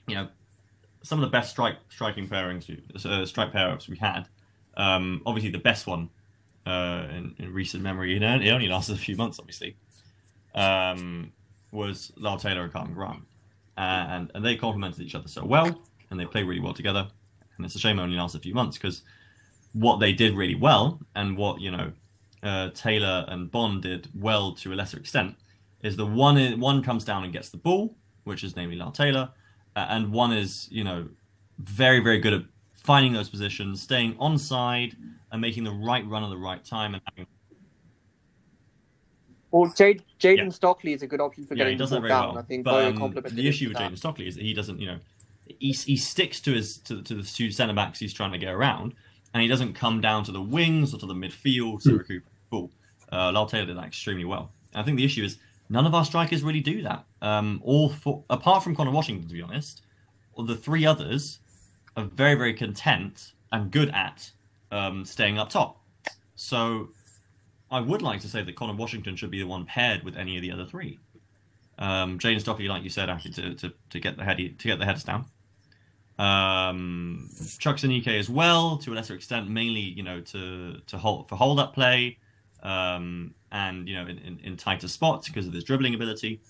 you 0.06 0.14
know, 0.14 0.28
some 1.02 1.18
of 1.18 1.22
the 1.22 1.30
best 1.30 1.50
strike 1.50 1.76
striking 1.88 2.28
pairings, 2.28 2.70
uh, 3.04 3.26
strike 3.26 3.52
pair-ups 3.52 3.88
we 3.88 3.96
had. 3.96 4.28
Um, 4.76 5.22
obviously, 5.26 5.50
the 5.50 5.58
best 5.58 5.86
one 5.86 6.10
uh, 6.66 7.06
in, 7.10 7.34
in 7.38 7.52
recent 7.52 7.82
memory, 7.82 8.16
and 8.16 8.42
it 8.42 8.50
only 8.50 8.68
lasted 8.68 8.94
a 8.94 8.98
few 8.98 9.16
months, 9.16 9.38
obviously, 9.38 9.76
um, 10.54 11.32
was 11.72 12.12
Lyle 12.16 12.38
Taylor 12.38 12.62
and 12.62 12.72
Karlan 12.72 12.94
Grant, 12.94 13.22
and 13.76 14.30
and 14.34 14.44
they 14.44 14.56
complemented 14.56 15.00
each 15.00 15.14
other 15.14 15.28
so 15.28 15.44
well, 15.44 15.82
and 16.10 16.20
they 16.20 16.26
play 16.26 16.42
really 16.44 16.60
well 16.60 16.74
together. 16.74 17.08
And 17.56 17.66
it's 17.66 17.74
a 17.74 17.78
shame 17.78 17.98
it 17.98 18.02
only 18.02 18.16
lasted 18.16 18.38
a 18.38 18.42
few 18.42 18.54
months 18.54 18.78
because 18.78 19.02
what 19.72 20.00
they 20.00 20.12
did 20.12 20.34
really 20.34 20.54
well, 20.54 21.00
and 21.14 21.36
what 21.36 21.60
you 21.60 21.70
know, 21.70 21.92
uh, 22.42 22.70
Taylor 22.70 23.24
and 23.28 23.50
Bond 23.50 23.82
did 23.82 24.08
well 24.14 24.52
to 24.54 24.72
a 24.72 24.74
lesser 24.74 24.98
extent, 24.98 25.36
is 25.82 25.96
the 25.96 26.06
one 26.06 26.36
in, 26.36 26.60
one 26.60 26.82
comes 26.82 27.04
down 27.04 27.24
and 27.24 27.32
gets 27.32 27.50
the 27.50 27.56
ball, 27.58 27.96
which 28.24 28.44
is 28.44 28.56
namely 28.56 28.76
Lyle 28.76 28.90
Taylor, 28.92 29.30
uh, 29.76 29.86
and 29.90 30.12
one 30.12 30.32
is 30.32 30.68
you 30.70 30.84
know 30.84 31.08
very 31.58 32.00
very 32.00 32.18
good 32.18 32.32
at 32.32 32.42
finding 32.72 33.12
those 33.12 33.28
positions, 33.28 33.82
staying 33.82 34.14
onside, 34.16 34.94
and 35.32 35.40
making 35.40 35.64
the 35.64 35.72
right 35.72 36.06
run 36.08 36.24
at 36.24 36.30
the 36.30 36.36
right 36.36 36.64
time, 36.64 36.94
and 36.94 37.02
having 37.08 37.26
Well, 39.50 39.72
Jade, 39.76 40.02
Jayden 40.20 40.36
Yeah. 40.44 40.48
Stockley 40.50 40.92
is 40.92 41.02
a 41.02 41.06
good 41.06 41.20
option 41.20 41.44
for 41.46 41.54
yeah, 41.54 41.64
getting 41.64 41.78
the 41.78 41.86
ball 41.86 42.00
down. 42.08 42.28
well. 42.28 42.38
I 42.38 42.42
think 42.42 42.64
but 42.64 42.84
um, 42.84 43.12
the 43.36 43.48
issue 43.48 43.68
with 43.68 43.78
with. 43.78 43.82
Jayden 43.82 43.98
Stockley 43.98 44.28
is 44.28 44.36
that 44.36 44.42
he 44.44 44.54
doesn't, 44.54 44.80
you 44.80 44.86
know, 44.86 44.98
he, 45.46 45.72
he 45.72 45.96
sticks 45.96 46.40
to 46.42 46.52
his 46.52 46.78
to, 46.78 47.02
to 47.02 47.14
the 47.14 47.22
two 47.22 47.50
centre 47.50 47.74
backs 47.74 47.98
he's 47.98 48.12
trying 48.14 48.32
to 48.32 48.38
get 48.38 48.50
around, 48.52 48.94
and 49.32 49.42
he 49.42 49.48
doesn't 49.48 49.74
come 49.74 50.00
down 50.00 50.24
to 50.24 50.32
the 50.32 50.40
wings 50.42 50.94
or 50.94 50.98
to 50.98 51.06
the 51.06 51.14
midfield 51.14 51.82
to 51.82 51.98
recoup 51.98 52.24
the 52.24 52.30
ball. 52.50 52.70
Uh, 53.10 53.46
Taylor 53.46 53.66
did 53.66 53.76
that 53.76 53.86
extremely 53.86 54.24
well. 54.24 54.52
I 54.74 54.82
think 54.82 54.96
the 54.96 55.04
issue 55.04 55.24
is 55.24 55.38
none 55.68 55.86
of 55.86 55.94
our 55.94 56.04
strikers 56.04 56.42
really 56.42 56.60
do 56.60 56.82
that. 56.82 57.04
Um, 57.22 57.60
all 57.64 57.92
apart 58.30 58.62
from 58.62 58.74
Connor 58.74 58.92
Washington, 58.92 59.28
to 59.28 59.34
be 59.34 59.42
honest, 59.42 59.82
or 60.32 60.44
the 60.44 60.56
three 60.56 60.86
others 60.86 61.40
are 61.96 62.04
very 62.04 62.34
very 62.34 62.54
content 62.54 63.32
and 63.52 63.70
good 63.70 63.90
at 63.90 64.30
um, 64.70 65.04
staying 65.04 65.38
up 65.38 65.50
top. 65.50 65.80
So 66.36 66.90
I 67.70 67.80
would 67.80 68.02
like 68.02 68.20
to 68.20 68.28
say 68.28 68.42
that 68.42 68.56
Connor 68.56 68.74
Washington 68.74 69.16
should 69.16 69.30
be 69.30 69.40
the 69.40 69.46
one 69.46 69.66
paired 69.66 70.02
with 70.02 70.16
any 70.16 70.36
of 70.36 70.42
the 70.42 70.52
other 70.52 70.66
three. 70.66 70.98
Um, 71.78 72.20
Stockley, 72.20 72.68
like 72.68 72.82
you 72.82 72.90
said, 72.90 73.08
actually 73.08 73.32
to, 73.32 73.54
to, 73.54 73.72
to 73.90 74.00
get 74.00 74.16
the 74.16 74.24
head 74.24 74.36
to 74.36 74.68
get 74.68 74.78
the 74.78 74.84
headers 74.84 75.04
down. 75.04 75.26
Um, 76.18 77.30
Chuks 77.58 77.82
Aneke 77.82 78.18
as 78.18 78.28
well, 78.28 78.76
to 78.78 78.92
a 78.92 78.94
lesser 78.94 79.14
extent, 79.14 79.48
mainly 79.48 79.80
you 79.80 80.02
know 80.02 80.20
to 80.20 80.80
to 80.86 80.98
hold 80.98 81.28
for 81.28 81.36
hold 81.36 81.58
up 81.58 81.74
play, 81.74 82.18
um, 82.62 83.34
and 83.50 83.88
you 83.88 83.94
know 83.94 84.02
in, 84.06 84.18
in, 84.18 84.40
in 84.40 84.56
tighter 84.56 84.88
spots 84.88 85.28
because 85.28 85.46
of 85.46 85.52
his 85.52 85.64
dribbling 85.64 85.94
ability, 85.94 86.40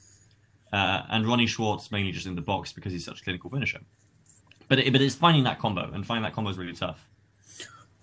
uh, 0.73 1.03
and 1.11 1.27
Ronnie 1.27 1.47
Schwartz 1.47 1.93
mainly 1.93 2.13
just 2.13 2.27
in 2.27 2.35
the 2.35 2.43
box 2.43 2.73
because 2.73 2.93
he's 2.93 3.05
such 3.05 3.21
a 3.21 3.25
clinical 3.25 3.51
finisher. 3.51 3.81
But 4.69 4.79
it, 4.79 4.93
but 4.93 5.01
it's 5.01 5.15
finding 5.15 5.45
that 5.45 5.59
combo 5.59 5.91
and 5.93 6.07
finding 6.07 6.23
that 6.25 6.33
combo 6.33 6.51
is 6.51 6.59
really 6.59 6.73
tough. 6.73 7.09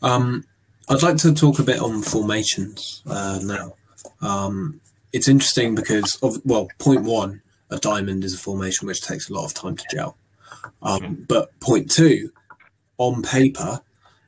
Um, 0.02 0.46
I'd 0.90 1.04
like 1.04 1.18
to 1.18 1.34
talk 1.34 1.60
a 1.60 1.64
bit 1.64 1.80
on 1.80 2.02
formations 2.02 3.02
uh, 3.08 3.40
now. 3.44 3.74
Um, 4.22 4.80
it's 5.12 5.28
interesting 5.28 5.76
because, 5.76 6.18
of, 6.22 6.38
well, 6.46 6.70
point 6.80 7.04
one, 7.04 7.42
a 7.70 7.78
diamond 7.78 8.24
is 8.24 8.34
a 8.34 8.38
formation 8.38 8.88
which 8.88 9.02
takes 9.02 9.30
a 9.30 9.34
lot 9.34 9.46
of 9.46 9.54
time 9.54 9.76
to 9.76 9.84
gel. 9.92 10.18
Um, 10.82 11.26
but 11.28 11.58
point 11.60 11.90
two, 11.92 12.32
on 12.98 13.22
paper, 13.22 13.82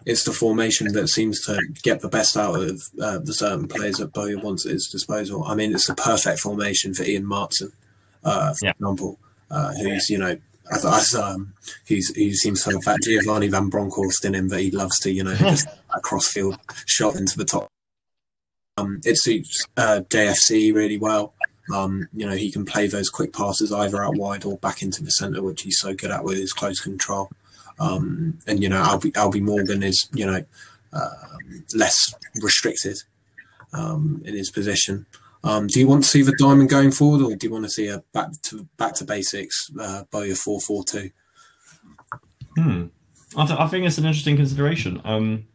it's 0.05 0.23
the 0.23 0.32
formation 0.32 0.91
that 0.93 1.07
seems 1.09 1.41
to 1.45 1.59
get 1.84 2.01
the 2.01 2.07
best 2.09 2.36
out 2.38 2.55
of 2.55 2.82
uh, 3.01 3.19
the 3.19 3.34
certain 3.34 3.67
players 3.67 3.97
that 3.97 4.13
Bowyer 4.13 4.39
wants 4.39 4.65
at 4.65 4.71
his 4.71 4.88
disposal. 4.88 5.43
I 5.43 5.55
mean, 5.55 5.73
it's 5.73 5.88
the 5.88 5.95
perfect 5.95 6.39
formation 6.39 6.93
for 6.93 7.03
Ian 7.03 7.25
Maatsen, 7.25 7.71
uh, 8.23 8.53
for 8.53 8.65
Yeah. 8.65 8.71
example, 8.71 9.19
uh, 9.51 9.73
who's, 9.75 10.09
you 10.09 10.17
know, 10.17 10.38
as, 10.71 10.86
as 10.86 11.15
um, 11.15 11.53
who's, 11.88 12.15
who 12.15 12.32
seems 12.34 12.63
to 12.63 12.71
have 12.71 12.82
that 12.84 12.99
Giovanni 13.03 13.47
Van 13.47 13.69
Bronckhorst 13.69 14.23
in 14.25 14.36
him 14.36 14.49
that 14.49 14.61
he 14.61 14.71
loves 14.71 14.99
to, 14.99 15.11
you 15.11 15.23
know, 15.23 15.36
just 15.36 15.67
a 15.95 15.99
crossfield 15.99 16.57
shot 16.86 17.15
into 17.15 17.38
the 17.38 17.45
top. 17.45 17.67
Um, 18.77 19.01
it 19.03 19.17
suits 19.17 19.65
uh, 19.77 20.01
JFC 20.09 20.73
really 20.73 20.97
well. 20.97 21.34
Um, 21.74 22.07
you 22.13 22.26
know, 22.26 22.36
he 22.36 22.51
can 22.51 22.65
play 22.65 22.88
those 22.88 23.09
quick 23.09 23.34
passes 23.34 23.72
either 23.72 24.03
out 24.03 24.15
wide 24.15 24.45
or 24.45 24.57
back 24.57 24.82
into 24.82 25.03
the 25.03 25.11
centre, 25.11 25.43
which 25.43 25.61
he's 25.61 25.80
so 25.80 25.93
good 25.93 26.11
at 26.11 26.24
with 26.24 26.38
his 26.38 26.53
close 26.53 26.80
control. 26.80 27.30
Um, 27.80 28.39
and 28.47 28.61
you 28.61 28.70
know, 28.70 28.82
Albie, 28.82 29.11
Albie 29.13 29.41
Morgan 29.41 29.84
is 29.84 30.09
you 30.13 30.26
know 30.26 30.43
um, 30.93 31.63
less 31.76 32.13
restricted 32.41 32.97
um, 33.74 34.22
in 34.26 34.36
his 34.36 34.49
position. 34.49 35.05
Um, 35.43 35.67
do 35.67 35.80
you 35.80 35.88
want 35.88 36.03
to 36.03 36.09
see 36.09 36.22
the 36.22 36.36
diamond 36.38 36.70
going 36.70 36.91
forward, 36.91 37.22
or 37.22 37.36
do 37.36 37.47
you 37.47 37.53
want 37.53 37.65
to 37.65 37.72
see 37.72 37.88
a 37.88 38.03
back 38.13 38.30
to 38.43 38.67
back 38.78 38.95
to 38.95 39.05
basics 39.05 39.70
uh, 39.80 40.03
Bowyer 40.11 40.36
four 40.36 40.59
four 40.59 40.84
two? 40.84 41.11
Hmm. 42.57 42.88
I, 43.38 43.45
th- 43.45 43.59
I 43.59 43.67
think 43.67 43.86
it's 43.86 43.97
an 43.97 44.05
interesting 44.05 44.36
consideration. 44.36 45.01
Um, 45.05 45.45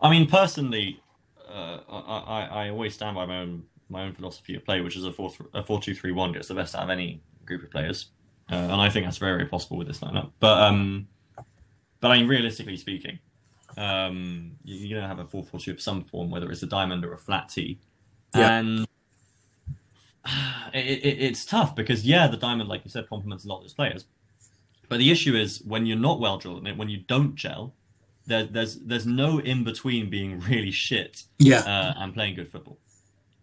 I 0.00 0.10
mean, 0.10 0.26
personally, 0.26 1.00
uh, 1.48 1.78
I, 1.88 1.98
I, 1.98 2.64
I 2.64 2.70
always 2.70 2.94
stand 2.94 3.14
by 3.14 3.26
my 3.26 3.38
own 3.38 3.64
my 3.90 4.02
own 4.04 4.12
philosophy 4.12 4.54
of 4.54 4.64
play, 4.64 4.80
which 4.80 4.96
is 4.96 5.04
a 5.04 5.12
four 5.12 5.32
a 5.54 5.62
four 5.62 5.80
two 5.80 5.94
three 5.94 6.12
one 6.12 6.32
gets 6.32 6.48
the 6.48 6.54
best 6.54 6.74
out 6.74 6.84
of 6.84 6.90
any 6.90 7.20
group 7.44 7.62
of 7.62 7.70
players, 7.70 8.06
uh, 8.50 8.54
and 8.54 8.80
I 8.80 8.88
think 8.90 9.06
that's 9.06 9.18
very, 9.18 9.36
very 9.36 9.48
possible 9.48 9.76
with 9.76 9.86
this 9.88 9.98
lineup. 10.00 10.30
But 10.40 10.58
um, 10.62 11.08
but 12.00 12.10
I 12.10 12.18
mean, 12.18 12.28
realistically 12.28 12.76
speaking, 12.76 13.18
um, 13.76 14.52
you, 14.64 14.76
you're 14.76 14.98
gonna 15.00 15.08
have 15.08 15.18
a 15.18 15.26
four 15.26 15.44
four 15.44 15.60
two 15.60 15.72
of 15.72 15.80
some 15.80 16.04
form, 16.04 16.30
whether 16.30 16.50
it's 16.50 16.62
a 16.62 16.66
diamond 16.66 17.04
or 17.04 17.12
a 17.12 17.18
flat 17.18 17.48
T, 17.48 17.78
Yeah. 18.34 18.58
and 18.58 18.86
it, 20.74 20.98
it, 21.04 21.22
it's 21.22 21.44
tough 21.44 21.74
because 21.74 22.04
yeah, 22.04 22.26
the 22.26 22.36
diamond, 22.36 22.68
like 22.68 22.82
you 22.84 22.90
said, 22.90 23.08
complements 23.08 23.44
a 23.44 23.48
lot 23.48 23.58
of 23.58 23.62
those 23.64 23.74
players. 23.74 24.04
But 24.88 24.98
the 24.98 25.10
issue 25.10 25.36
is 25.36 25.62
when 25.62 25.86
you're 25.86 25.96
not 25.96 26.18
well 26.20 26.36
drilled 26.38 26.66
when 26.76 26.88
you 26.88 26.98
don't 26.98 27.36
gel, 27.36 27.74
there, 28.26 28.44
there's 28.44 28.76
there's 28.80 29.06
no 29.06 29.38
in 29.38 29.64
between 29.64 30.10
being 30.10 30.40
really 30.48 30.70
shit 30.72 31.24
Yeah, 31.38 31.60
uh, 31.60 31.94
and 31.96 32.12
playing 32.12 32.34
good 32.34 32.50
football. 32.50 32.78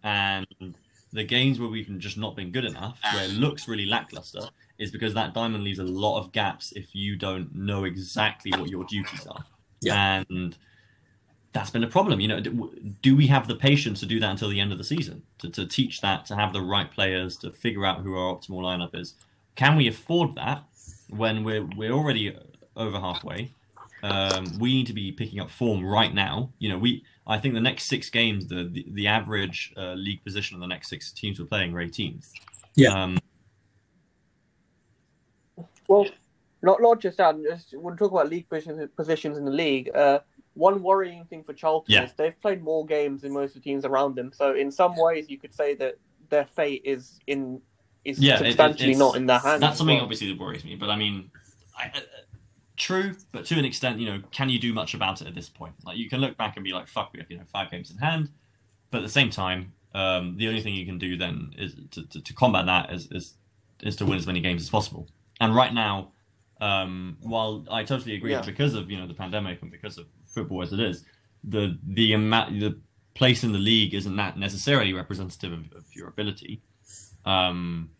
And 0.02 0.74
the 1.12 1.24
games 1.24 1.58
where 1.58 1.68
we've 1.68 1.88
just 1.98 2.18
not 2.18 2.36
been 2.36 2.50
good 2.50 2.64
enough, 2.64 2.98
where 3.12 3.24
it 3.24 3.32
ah. 3.34 3.38
looks 3.38 3.68
really 3.68 3.86
lackluster, 3.86 4.48
is 4.78 4.90
because 4.90 5.14
that 5.14 5.34
diamond 5.34 5.64
leaves 5.64 5.78
a 5.78 5.84
lot 5.84 6.18
of 6.20 6.32
gaps 6.32 6.72
if 6.72 6.94
you 6.94 7.16
don't 7.16 7.54
know 7.54 7.84
exactly 7.84 8.52
what 8.58 8.68
your 8.68 8.84
duties 8.84 9.26
are. 9.26 9.44
Yeah. 9.80 10.24
And 10.28 10.56
that's 11.52 11.70
been 11.70 11.84
a 11.84 11.88
problem. 11.88 12.20
You 12.20 12.28
know, 12.28 12.40
do, 12.40 12.72
do 13.02 13.16
we 13.16 13.26
have 13.28 13.48
the 13.48 13.56
patience 13.56 14.00
to 14.00 14.06
do 14.06 14.20
that 14.20 14.30
until 14.30 14.48
the 14.48 14.60
end 14.60 14.72
of 14.72 14.78
the 14.78 14.84
season? 14.84 15.22
To, 15.38 15.50
to 15.50 15.66
teach 15.66 16.00
that, 16.00 16.26
to 16.26 16.36
have 16.36 16.52
the 16.52 16.62
right 16.62 16.90
players, 16.90 17.36
to 17.38 17.50
figure 17.50 17.84
out 17.84 18.00
who 18.00 18.16
our 18.16 18.34
optimal 18.34 18.62
lineup 18.62 18.94
is? 18.94 19.14
Can 19.56 19.76
we 19.76 19.88
afford 19.88 20.34
that 20.36 20.64
when 21.08 21.42
we're 21.42 21.64
we're 21.76 21.92
already 21.92 22.36
over 22.76 23.00
halfway? 23.00 23.52
Um, 24.02 24.58
we 24.60 24.72
need 24.74 24.86
to 24.86 24.92
be 24.92 25.10
picking 25.12 25.40
up 25.40 25.50
form 25.50 25.84
right 25.84 26.12
now. 26.14 26.50
You 26.58 26.68
know, 26.70 26.78
we 26.78 27.04
I 27.26 27.38
think 27.38 27.54
the 27.54 27.60
next 27.60 27.84
six 27.84 28.08
games, 28.10 28.46
the 28.48 28.64
the, 28.64 28.86
the 28.92 29.06
average 29.08 29.72
uh, 29.76 29.94
league 29.94 30.22
position 30.24 30.54
of 30.54 30.60
the 30.60 30.66
next 30.68 30.88
six 30.88 31.10
teams 31.12 31.38
we're 31.40 31.46
playing 31.46 31.74
are 31.74 31.84
18th. 31.84 32.30
Yeah. 32.74 32.92
Um, 33.02 33.18
Well, 35.88 36.06
not 36.62 36.80
not 36.82 37.00
just 37.00 37.16
that. 37.18 37.36
Just 37.42 37.72
when 37.76 37.94
we 37.94 37.98
talk 37.98 38.12
about 38.12 38.28
league 38.28 38.48
positions, 38.48 38.88
positions 38.96 39.38
in 39.38 39.44
the 39.44 39.50
league, 39.50 39.90
uh, 39.94 40.20
one 40.54 40.82
worrying 40.82 41.24
thing 41.24 41.42
for 41.44 41.54
Charlton 41.54 41.94
Yeah. 41.94 42.04
is 42.04 42.12
they've 42.14 42.38
played 42.40 42.62
more 42.62 42.84
games 42.84 43.22
than 43.22 43.32
most 43.32 43.50
of 43.56 43.62
the 43.62 43.68
teams 43.68 43.84
around 43.84 44.14
them. 44.16 44.32
So 44.32 44.54
in 44.54 44.70
some 44.70 44.94
ways, 44.96 45.30
you 45.30 45.38
could 45.38 45.54
say 45.54 45.74
that 45.76 45.94
their 46.30 46.44
fate 46.44 46.82
is 46.84 47.18
in 47.26 47.60
is 48.04 48.18
Yeah, 48.18 48.34
it- 48.34 48.40
it- 48.42 48.46
substantially 48.52 48.94
not 48.94 49.16
in 49.16 49.26
their 49.26 49.38
hands. 49.38 49.60
that's 49.60 49.78
something 49.78 49.96
well. 49.96 50.04
obviously 50.04 50.28
that 50.32 50.38
worries 50.38 50.64
me. 50.64 50.76
But 50.76 50.90
I 50.90 50.96
mean, 50.96 51.30
I, 51.76 51.86
uh, 51.88 52.00
true, 52.78 53.14
but 53.32 53.44
to 53.46 53.58
an 53.58 53.64
extent, 53.64 53.98
you 54.00 54.06
know, 54.06 54.22
can 54.30 54.48
you 54.48 54.58
do 54.58 54.72
much 54.72 54.94
about 54.94 55.20
it 55.20 55.26
at 55.26 55.34
this 55.34 55.48
point? 55.48 55.74
Like 55.84 55.98
you 55.98 56.08
can 56.08 56.20
look 56.20 56.36
back 56.36 56.56
and 56.56 56.64
be 56.64 56.72
like, 56.72 56.88
"Fuck, 56.88 57.12
we 57.12 57.20
have 57.20 57.30
you 57.30 57.36
know 57.38 57.44
five 57.52 57.70
games 57.70 57.90
in 57.90 57.98
hand," 57.98 58.30
but 58.90 58.98
at 58.98 59.02
the 59.02 59.08
same 59.10 59.30
time, 59.30 59.72
um, 59.94 60.36
the 60.36 60.48
only 60.48 60.62
thing 60.62 60.74
you 60.74 60.86
can 60.86 60.98
do 60.98 61.16
then 61.16 61.52
is 61.58 61.74
to, 61.90 62.06
to, 62.06 62.20
to 62.22 62.32
combat 62.34 62.66
that 62.66 62.92
is, 62.92 63.08
is 63.10 63.34
is 63.82 63.96
to 63.96 64.06
win 64.06 64.16
as 64.18 64.26
many 64.26 64.40
games 64.40 64.62
as 64.62 64.70
possible. 64.70 65.08
And 65.40 65.54
right 65.54 65.72
now, 65.72 66.12
um, 66.60 67.16
while 67.20 67.64
I 67.70 67.84
totally 67.84 68.14
agree 68.14 68.32
Yeah. 68.32 68.42
because 68.42 68.74
of 68.74 68.90
you 68.90 68.98
know 68.98 69.06
the 69.06 69.14
pandemic 69.14 69.60
and 69.62 69.70
because 69.70 69.98
of 69.98 70.06
football 70.26 70.62
as 70.62 70.72
it 70.72 70.80
is, 70.80 71.04
the 71.44 71.78
the 71.86 72.12
amount 72.12 72.58
the 72.60 72.78
place 73.14 73.42
in 73.42 73.52
the 73.52 73.58
league 73.58 73.94
isn't 73.94 74.16
that 74.16 74.38
necessarily 74.38 74.92
representative 74.92 75.52
of, 75.52 75.72
of 75.72 75.84
your 75.94 76.08
ability. 76.08 76.62
Um, 77.24 77.90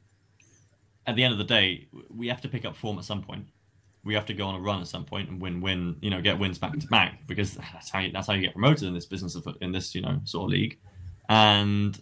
at 1.07 1.17
the 1.17 1.25
end 1.25 1.33
of 1.33 1.39
the 1.39 1.45
day, 1.45 1.89
we 2.09 2.29
have 2.29 2.41
to 2.43 2.49
pick 2.49 2.65
up 2.65 2.77
form 2.77 2.99
at 2.99 3.05
some 3.05 3.23
point. 3.23 3.47
We 4.05 4.15
have 4.15 4.27
to 4.27 4.35
go 4.35 4.47
on 4.47 4.55
a 4.55 4.61
run 4.61 4.81
at 4.81 4.87
some 4.87 5.05
point 5.05 5.29
and 5.29 5.41
win, 5.41 5.61
win, 5.61 5.97
you 6.01 6.09
know, 6.11 6.21
get 6.23 6.39
wins 6.39 6.59
back 6.59 6.79
to 6.79 6.87
back 6.87 7.27
because 7.27 7.55
that's 7.55 7.91
how 7.91 7.99
you, 8.01 8.13
that's 8.13 8.27
how 8.27 8.35
you 8.35 8.41
get 8.41 8.53
promoted 8.53 8.85
in 8.85 8.95
this 8.95 9.07
business 9.07 9.35
of 9.35 9.47
in 9.61 9.73
this 9.73 9.95
you 9.95 10.01
know 10.01 10.21
sort 10.25 10.45
of 10.45 10.51
league. 10.51 10.79
And 11.29 11.99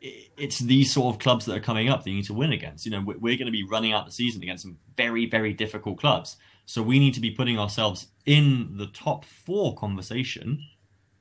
it's 0.00 0.58
these 0.58 0.92
sort 0.92 1.14
of 1.14 1.20
clubs 1.20 1.44
that 1.44 1.56
are 1.56 1.60
coming 1.60 1.88
up 1.90 2.02
that 2.04 2.10
you 2.10 2.16
need 2.16 2.24
to 2.26 2.34
win 2.34 2.52
against. 2.52 2.86
You 2.86 2.92
know, 2.92 3.00
we- 3.00 3.16
we're 3.16 3.36
going 3.36 3.46
to 3.46 3.52
be 3.52 3.64
running 3.64 3.92
out 3.92 4.06
the 4.06 4.12
season 4.12 4.42
against 4.42 4.62
some 4.62 4.78
very, 4.96 5.26
very 5.26 5.52
difficult 5.52 5.98
clubs. 5.98 6.36
So 6.64 6.82
we 6.82 6.98
need 6.98 7.14
to 7.14 7.20
be 7.20 7.30
putting 7.30 7.58
ourselves 7.58 8.06
in 8.24 8.76
the 8.78 8.86
top 8.86 9.24
four 9.24 9.74
conversation, 9.74 10.64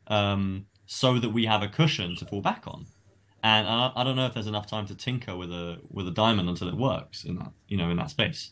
um, 0.08 0.68
so 0.86 1.20
that 1.20 1.30
we 1.32 1.45
have 1.45 1.62
a 1.62 1.68
cushion 1.68 2.16
to 2.18 2.26
fall 2.26 2.41
back 2.41 2.64
on. 2.68 2.86
And 3.43 3.68
I, 3.68 3.91
I 3.95 4.04
don't 4.04 4.16
know 4.16 4.26
if 4.26 4.34
there's 4.34 4.47
enough 4.47 4.68
time 4.68 4.86
to 4.88 4.95
tinker 4.95 5.36
with 5.36 5.52
a 5.52 5.80
with 5.89 6.08
a 6.08 6.12
diamond 6.12 6.50
until 6.50 6.68
it 6.68 6.76
works 6.76 7.24
in 7.24 7.36
that 7.38 7.52
you 7.68 7.78
know 7.78 7.89
in 7.89 7.97
that 7.97 8.10
space. 8.10 8.52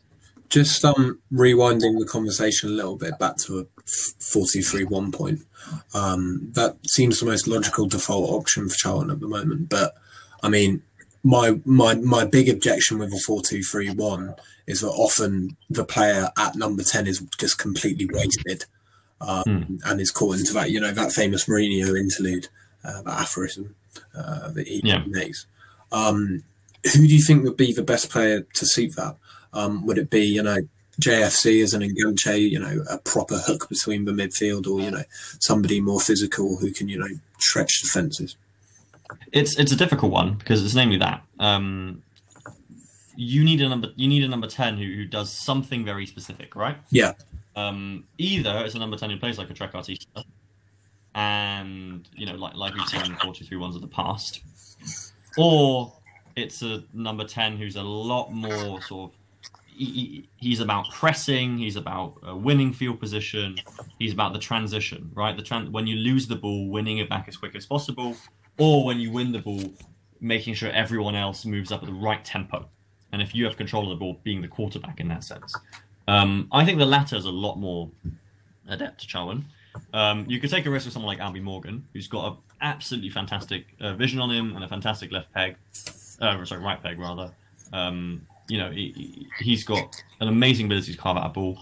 Just 0.49 0.83
um 0.85 1.19
rewinding 1.31 1.99
the 1.99 2.07
conversation 2.09 2.69
a 2.69 2.73
little 2.73 2.95
bit 2.95 3.19
back 3.19 3.37
to 3.37 3.59
a 3.59 3.65
forty-three 4.19 4.85
one 4.85 5.11
point. 5.11 5.41
Um, 5.93 6.49
that 6.53 6.77
seems 6.87 7.19
the 7.19 7.25
most 7.25 7.47
logical 7.47 7.87
default 7.87 8.29
option 8.29 8.69
for 8.69 8.75
Charlton 8.75 9.11
at 9.11 9.19
the 9.19 9.27
moment. 9.27 9.69
But 9.69 9.95
I 10.41 10.49
mean, 10.49 10.81
my 11.23 11.59
my 11.65 11.95
my 11.95 12.25
big 12.25 12.47
objection 12.49 12.99
with 12.99 13.13
a 13.13 13.19
four-two-three-one 13.25 14.35
is 14.65 14.81
that 14.81 14.89
often 14.89 15.57
the 15.69 15.83
player 15.85 16.29
at 16.37 16.55
number 16.55 16.83
ten 16.83 17.07
is 17.07 17.21
just 17.37 17.57
completely 17.57 18.05
wasted, 18.11 18.65
um, 19.21 19.79
and 19.85 19.99
is 19.99 20.11
caught 20.11 20.37
into 20.37 20.53
that 20.53 20.71
you 20.71 20.79
know 20.79 20.91
that 20.91 21.11
famous 21.11 21.45
Mourinho 21.45 21.99
interlude, 21.99 22.47
uh, 22.83 23.01
that 23.01 23.19
aphorism 23.21 23.75
uh, 24.15 24.49
that 24.51 24.67
he 24.67 24.81
Yeah. 24.83 25.03
makes. 25.07 25.45
Um, 25.91 26.43
who 26.83 27.07
do 27.07 27.15
you 27.15 27.23
think 27.23 27.43
would 27.43 27.57
be 27.57 27.73
the 27.73 27.83
best 27.83 28.09
player 28.09 28.41
to 28.53 28.65
suit 28.65 28.95
that? 28.95 29.17
Um, 29.53 29.85
would 29.85 29.97
it 29.97 30.09
be, 30.09 30.21
you 30.21 30.43
know, 30.43 30.57
JFC 31.01 31.63
as 31.63 31.73
an 31.73 31.81
enganche, 31.81 32.49
you 32.49 32.59
know, 32.59 32.83
a 32.89 32.97
proper 32.97 33.37
hook 33.37 33.69
between 33.69 34.05
the 34.05 34.11
midfield, 34.11 34.67
or 34.67 34.81
you 34.81 34.91
know, 34.91 35.03
somebody 35.39 35.79
more 35.79 35.99
physical 35.99 36.57
who 36.57 36.71
can, 36.71 36.89
you 36.89 36.97
know, 36.97 37.09
stretch 37.39 37.81
defenses? 37.81 38.35
It's 39.31 39.57
it's 39.57 39.71
a 39.71 39.75
difficult 39.75 40.11
one 40.11 40.35
because 40.35 40.65
it's 40.65 40.75
namely 40.75 40.97
that 40.97 41.21
um, 41.39 42.01
you 43.15 43.43
need 43.43 43.61
a 43.61 43.69
number 43.69 43.89
you 43.95 44.07
need 44.07 44.23
a 44.23 44.27
number 44.27 44.47
ten 44.47 44.77
who, 44.77 44.85
who 44.85 45.05
does 45.05 45.31
something 45.31 45.85
very 45.85 46.05
specific, 46.05 46.55
right? 46.55 46.77
Yeah. 46.89 47.13
Um, 47.55 48.05
either 48.17 48.63
it's 48.65 48.75
a 48.75 48.79
number 48.79 48.97
ten 48.97 49.09
who 49.09 49.17
plays 49.17 49.37
like 49.37 49.49
a 49.49 49.53
trequartista, 49.53 50.23
and 51.15 52.07
you 52.13 52.25
know, 52.25 52.35
like 52.35 52.55
like 52.55 52.73
we've 52.75 52.87
seen 52.87 53.05
in 53.05 53.15
four 53.17 53.33
two 53.33 53.45
three 53.45 53.57
ones 53.57 53.75
of 53.75 53.81
the 53.81 53.87
past, 53.87 54.41
or 55.37 55.93
it's 56.35 56.61
a 56.61 56.83
number 56.93 57.25
ten 57.25 57.57
who's 57.57 57.75
a 57.75 57.83
lot 57.83 58.31
more 58.31 58.81
sort 58.81 59.11
of. 59.11 59.17
He- 59.77 59.85
he- 59.91 60.29
He's 60.39 60.59
about 60.59 60.89
pressing. 60.91 61.57
He's 61.57 61.75
about 61.75 62.15
uh, 62.27 62.35
winning 62.35 62.71
field 62.73 62.99
position. 62.99 63.57
He's 63.99 64.13
about 64.13 64.33
the 64.33 64.39
transition, 64.39 65.11
right? 65.13 65.35
The 65.35 65.43
tran- 65.43 65.71
when 65.71 65.87
you 65.87 65.95
lose 65.95 66.27
the 66.27 66.35
ball, 66.35 66.69
winning 66.69 66.97
it 66.99 67.09
back 67.09 67.27
as 67.27 67.35
quick 67.37 67.55
as 67.55 67.65
possible, 67.65 68.15
or 68.57 68.85
when 68.85 68.99
you 68.99 69.11
win 69.11 69.31
the 69.31 69.39
ball, 69.39 69.61
making 70.19 70.53
sure 70.55 70.69
everyone 70.71 71.15
else 71.15 71.45
moves 71.45 71.71
up 71.71 71.81
at 71.81 71.87
the 71.87 71.93
right 71.93 72.23
tempo. 72.23 72.67
And 73.11 73.21
if 73.21 73.33
you 73.33 73.45
have 73.45 73.57
control 73.57 73.83
of 73.83 73.89
the 73.89 73.95
ball, 73.95 74.19
being 74.23 74.41
the 74.41 74.47
quarterback 74.47 74.99
in 74.99 75.07
that 75.09 75.23
sense. 75.23 75.55
Um, 76.07 76.47
I 76.51 76.63
think 76.65 76.77
the 76.77 76.85
latter 76.85 77.15
is 77.15 77.25
a 77.25 77.31
lot 77.31 77.55
more 77.57 77.89
adept 78.67 79.01
to 79.01 79.07
Charwin. 79.07 79.43
Um, 79.93 80.25
you 80.27 80.39
could 80.39 80.49
take 80.49 80.65
a 80.65 80.69
risk 80.69 80.85
with 80.85 80.93
someone 80.93 81.15
like 81.17 81.19
Albie 81.25 81.41
Morgan, 81.41 81.85
who's 81.93 82.07
got 82.07 82.31
an 82.31 82.37
absolutely 82.61 83.09
fantastic 83.09 83.65
uh, 83.79 83.93
vision 83.93 84.19
on 84.19 84.29
him 84.31 84.55
and 84.55 84.63
a 84.63 84.67
fantastic 84.67 85.11
left 85.11 85.31
peg, 85.33 85.55
uh, 86.21 86.43
sorry, 86.45 86.61
right 86.63 86.81
peg 86.81 86.99
rather. 86.99 87.31
Um, 87.73 88.25
you 88.47 88.57
know, 88.57 88.71
he, 88.71 89.27
he's 89.39 89.63
got 89.63 90.01
an 90.19 90.27
amazing 90.27 90.67
ability 90.67 90.93
to 90.93 90.97
carve 90.97 91.17
out 91.17 91.25
a 91.25 91.29
ball. 91.29 91.57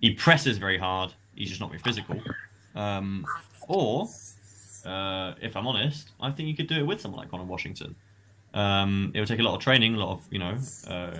He 0.00 0.14
presses 0.14 0.58
very 0.58 0.78
hard. 0.78 1.12
He's 1.34 1.48
just 1.48 1.60
not 1.60 1.70
very 1.70 1.80
physical. 1.80 2.20
Um, 2.74 3.26
or, 3.68 4.08
uh, 4.84 5.34
if 5.40 5.56
I'm 5.56 5.66
honest, 5.66 6.10
I 6.20 6.30
think 6.30 6.48
you 6.48 6.56
could 6.56 6.66
do 6.66 6.76
it 6.76 6.86
with 6.86 7.00
someone 7.00 7.20
like 7.20 7.30
Connor 7.30 7.44
Washington. 7.44 7.94
Um, 8.54 9.12
it 9.14 9.20
would 9.20 9.28
take 9.28 9.40
a 9.40 9.42
lot 9.42 9.54
of 9.54 9.60
training, 9.60 9.94
a 9.94 9.98
lot 9.98 10.12
of 10.12 10.26
you 10.30 10.38
know, 10.38 10.58
uh, 10.88 11.16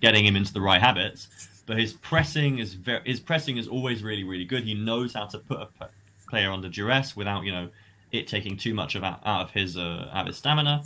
getting 0.00 0.24
him 0.24 0.36
into 0.36 0.52
the 0.52 0.60
right 0.60 0.80
habits. 0.80 1.28
But 1.66 1.78
his 1.78 1.92
pressing 1.92 2.58
is 2.58 2.74
very, 2.74 3.00
his 3.04 3.20
pressing 3.20 3.56
is 3.56 3.68
always 3.68 4.02
really, 4.02 4.24
really 4.24 4.44
good. 4.44 4.64
He 4.64 4.74
knows 4.74 5.14
how 5.14 5.26
to 5.26 5.38
put 5.38 5.60
a 5.60 5.88
player 6.28 6.50
under 6.50 6.68
duress 6.68 7.14
without 7.14 7.44
you 7.44 7.52
know 7.52 7.68
it 8.10 8.26
taking 8.26 8.56
too 8.56 8.74
much 8.74 8.94
of 8.94 9.04
out, 9.04 9.20
out 9.24 9.42
of 9.42 9.50
his 9.52 9.76
uh, 9.76 10.10
out 10.12 10.22
of 10.22 10.26
his 10.28 10.36
stamina. 10.38 10.82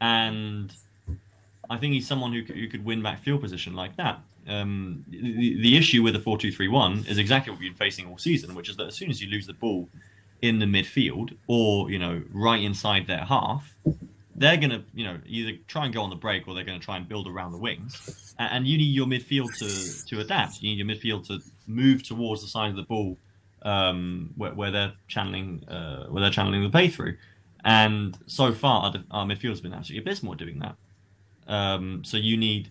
And 0.00 0.72
I 1.70 1.76
think 1.78 1.94
he's 1.94 2.06
someone 2.06 2.32
who 2.32 2.42
could, 2.42 2.56
who 2.56 2.68
could 2.68 2.84
win 2.84 3.02
back 3.02 3.20
field 3.20 3.40
position 3.40 3.74
like 3.74 3.96
that. 3.96 4.20
Um, 4.46 5.04
the, 5.08 5.56
the 5.62 5.76
issue 5.76 6.02
with 6.02 6.14
the 6.14 6.20
four 6.20 6.36
two 6.38 6.52
three 6.52 6.68
one 6.68 7.04
is 7.08 7.16
exactly 7.18 7.50
what 7.50 7.60
we've 7.60 7.70
been 7.70 7.78
facing 7.78 8.06
all 8.08 8.18
season, 8.18 8.54
which 8.54 8.68
is 8.68 8.76
that 8.76 8.86
as 8.86 8.94
soon 8.94 9.10
as 9.10 9.22
you 9.22 9.28
lose 9.30 9.46
the 9.46 9.54
ball 9.54 9.88
in 10.42 10.58
the 10.58 10.66
midfield 10.66 11.34
or 11.46 11.90
you 11.90 11.98
know 11.98 12.22
right 12.32 12.62
inside 12.62 13.06
their 13.06 13.24
half, 13.24 13.72
they're 14.36 14.56
going 14.58 14.70
to 14.70 14.82
you 14.94 15.04
know 15.04 15.18
either 15.26 15.52
try 15.68 15.84
and 15.86 15.94
go 15.94 16.02
on 16.02 16.10
the 16.10 16.16
break 16.16 16.46
or 16.46 16.54
they're 16.54 16.64
going 16.64 16.78
to 16.78 16.84
try 16.84 16.96
and 16.98 17.08
build 17.08 17.26
around 17.26 17.52
the 17.52 17.58
wings. 17.58 18.34
A- 18.38 18.42
And 18.42 18.66
you 18.66 18.76
need 18.76 18.94
your 18.94 19.06
midfield 19.06 19.56
to 19.58 20.06
to 20.08 20.20
adapt. 20.20 20.60
You 20.62 20.68
need 20.74 20.78
your 20.78 20.86
midfield 20.94 21.26
to 21.28 21.40
move 21.66 22.02
towards 22.02 22.42
the 22.42 22.48
side 22.48 22.68
of 22.70 22.76
the 22.76 22.82
ball 22.82 23.16
um, 23.62 24.34
where, 24.36 24.52
where 24.52 24.70
they're 24.70 24.92
channeling 25.08 25.64
uh, 25.68 26.04
where 26.08 26.20
they're 26.20 26.30
channeling 26.30 26.62
the 26.62 26.68
play 26.68 26.88
through. 26.88 27.16
And 27.64 28.18
so 28.26 28.52
far, 28.52 28.82
our, 28.82 28.94
our 29.10 29.24
midfield's 29.26 29.62
been 29.62 29.72
absolutely 29.72 30.02
abysmal 30.02 30.34
doing 30.34 30.58
that. 30.58 30.76
Um, 31.46 32.02
so 32.04 32.16
you 32.16 32.36
need, 32.36 32.70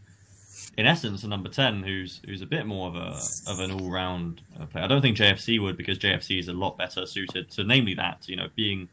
in 0.77 0.85
essence, 0.85 1.23
a 1.23 1.27
number 1.27 1.49
ten 1.49 1.83
who's 1.83 2.21
who's 2.25 2.41
a 2.41 2.45
bit 2.45 2.65
more 2.65 2.87
of 2.87 2.95
a 2.95 3.19
of 3.47 3.59
an 3.59 3.71
all 3.71 3.89
round 3.89 4.41
uh, 4.59 4.65
player. 4.65 4.83
I 4.83 4.87
don't 4.87 5.01
think 5.01 5.17
JFC 5.17 5.61
would 5.61 5.77
because 5.77 5.97
JFC 5.99 6.39
is 6.39 6.47
a 6.47 6.53
lot 6.53 6.77
better 6.77 7.05
suited 7.05 7.49
to, 7.51 7.63
namely 7.63 7.93
that 7.95 8.27
you 8.27 8.35
know 8.35 8.47
being 8.55 8.89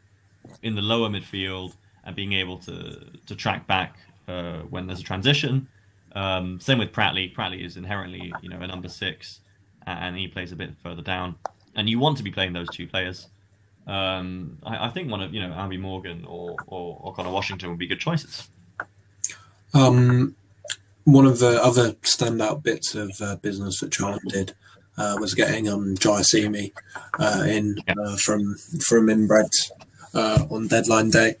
in 0.63 0.75
the 0.75 0.81
lower 0.81 1.09
midfield 1.09 1.75
and 2.03 2.15
being 2.15 2.33
able 2.33 2.57
to 2.59 3.05
to 3.25 3.35
track 3.35 3.67
back 3.67 3.97
uh, 4.27 4.59
when 4.69 4.87
there's 4.87 4.99
a 4.99 5.03
transition. 5.03 5.67
Um, 6.13 6.59
same 6.59 6.77
with 6.77 6.91
Pratley. 6.91 7.33
Pratley 7.33 7.65
is 7.65 7.77
inherently 7.77 8.33
you 8.41 8.49
know 8.49 8.59
a 8.59 8.67
number 8.67 8.89
six, 8.89 9.39
and 9.85 10.15
he 10.17 10.27
plays 10.27 10.51
a 10.51 10.55
bit 10.55 10.75
further 10.83 11.01
down. 11.01 11.35
And 11.75 11.89
you 11.89 11.99
want 11.99 12.17
to 12.17 12.23
be 12.23 12.31
playing 12.31 12.53
those 12.53 12.69
two 12.69 12.85
players. 12.85 13.27
Um, 13.87 14.59
I, 14.63 14.87
I, 14.87 14.89
think 14.89 15.09
one 15.09 15.21
of 15.21 15.33
you 15.33 15.41
know 15.41 15.53
Albie 15.53 15.79
Morgan 15.79 16.25
or, 16.27 16.55
or, 16.67 16.99
or 17.01 17.13
Conor 17.13 17.31
Washington 17.31 17.69
would 17.69 17.79
be 17.79 17.87
good 17.87 17.99
choices. 17.99 18.47
Um, 19.73 20.35
one 21.03 21.25
of 21.25 21.39
the 21.39 21.61
other 21.63 21.93
standout 22.03 22.63
bits 22.63 22.95
of 22.95 23.11
uh, 23.21 23.35
business 23.37 23.79
that 23.79 23.91
Charlton 23.91 24.27
did 24.29 24.53
uh, 24.97 25.17
was 25.19 25.33
getting 25.33 25.67
um, 25.67 25.95
Jaiyesimi 25.95 26.71
uh, 27.19 27.43
in 27.47 27.77
uh, 27.87 28.17
from 28.23 28.55
from 28.85 29.09
Inbred 29.09 29.49
uh, 30.13 30.45
on 30.49 30.67
deadline 30.67 31.09
day. 31.09 31.35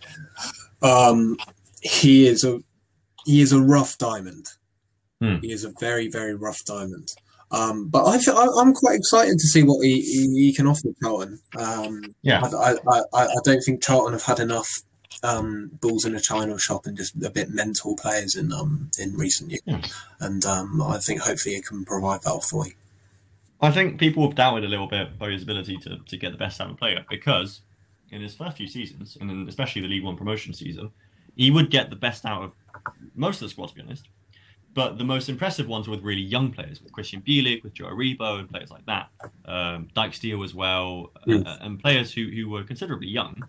Um, 0.81 1.37
he 1.81 2.27
is 2.27 2.43
a 2.43 2.59
he 3.25 3.41
is 3.41 3.51
a 3.51 3.61
rough 3.61 3.97
diamond. 3.97 4.47
Hmm. 5.21 5.37
He 5.41 5.51
is 5.51 5.63
a 5.63 5.73
very 5.79 6.07
very 6.07 6.35
rough 6.35 6.63
diamond. 6.65 7.09
Um, 7.51 7.89
but 7.89 8.05
I 8.05 8.17
feel, 8.17 8.37
I, 8.37 8.61
am 8.61 8.73
quite 8.73 8.95
excited 8.95 9.33
to 9.33 9.47
see 9.47 9.61
what 9.61 9.83
he, 9.85 9.99
he, 10.01 10.45
he 10.45 10.53
can 10.53 10.67
offer 10.67 10.87
Charlton. 11.03 11.37
Um, 11.57 12.01
yeah, 12.21 12.41
I, 12.41 12.75
I, 12.89 13.01
I, 13.13 13.25
I 13.25 13.35
don't 13.43 13.59
think 13.59 13.83
Charlton 13.83 14.13
have 14.13 14.23
had 14.23 14.39
enough 14.39 14.69
um, 15.23 15.71
balls 15.81 16.05
in 16.05 16.15
a 16.15 16.19
china 16.19 16.57
shop 16.57 16.85
and 16.85 16.97
just 16.97 17.15
a 17.23 17.29
bit 17.29 17.49
mental 17.49 17.95
players 17.95 18.35
in 18.35 18.51
um 18.51 18.89
in 18.99 19.15
recent 19.15 19.51
years, 19.51 19.61
yeah. 19.65 19.81
and 20.19 20.45
um, 20.45 20.81
I 20.81 20.97
think 20.97 21.21
hopefully 21.21 21.55
it 21.55 21.65
can 21.65 21.85
provide 21.85 22.23
that 22.23 22.43
for 22.43 22.65
you. 22.67 22.73
I 23.61 23.69
think 23.71 23.99
people 23.99 24.25
have 24.25 24.35
doubted 24.35 24.63
a 24.63 24.67
little 24.67 24.87
bit 24.87 25.19
Bowyer's 25.19 25.43
ability 25.43 25.77
to, 25.77 25.99
to 26.07 26.17
get 26.17 26.31
the 26.31 26.37
best 26.37 26.59
out 26.59 26.67
of 26.69 26.73
a 26.73 26.77
player 26.77 27.05
because 27.09 27.61
in 28.09 28.21
his 28.21 28.33
first 28.33 28.57
few 28.57 28.67
seasons, 28.67 29.17
and 29.21 29.47
especially 29.47 29.81
the 29.81 29.87
League 29.87 30.03
One 30.03 30.17
promotion 30.17 30.53
season, 30.53 30.91
he 31.35 31.51
would 31.51 31.69
get 31.69 31.89
the 31.89 31.95
best 31.95 32.25
out 32.25 32.41
of 32.43 32.53
most 33.15 33.35
of 33.41 33.47
the 33.47 33.49
squad, 33.49 33.69
to 33.69 33.75
be 33.75 33.81
honest. 33.81 34.07
But 34.73 34.97
the 34.97 35.03
most 35.03 35.27
impressive 35.29 35.67
ones 35.67 35.87
were 35.87 35.95
with 35.95 36.03
really 36.03 36.21
young 36.21 36.51
players, 36.51 36.81
with 36.81 36.91
Christian 36.93 37.21
Bielik, 37.21 37.61
with 37.63 37.73
Joe 37.73 37.85
Aribo, 37.85 38.39
and 38.39 38.49
players 38.49 38.71
like 38.71 38.85
that. 38.85 39.09
Um, 39.45 39.89
Dijksteel 39.95 40.43
as 40.43 40.53
well, 40.55 41.11
Mm. 41.27 41.45
uh, 41.45 41.57
and 41.61 41.79
players 41.79 42.13
who, 42.13 42.29
who 42.29 42.49
were 42.49 42.63
considerably 42.63 43.07
young. 43.09 43.43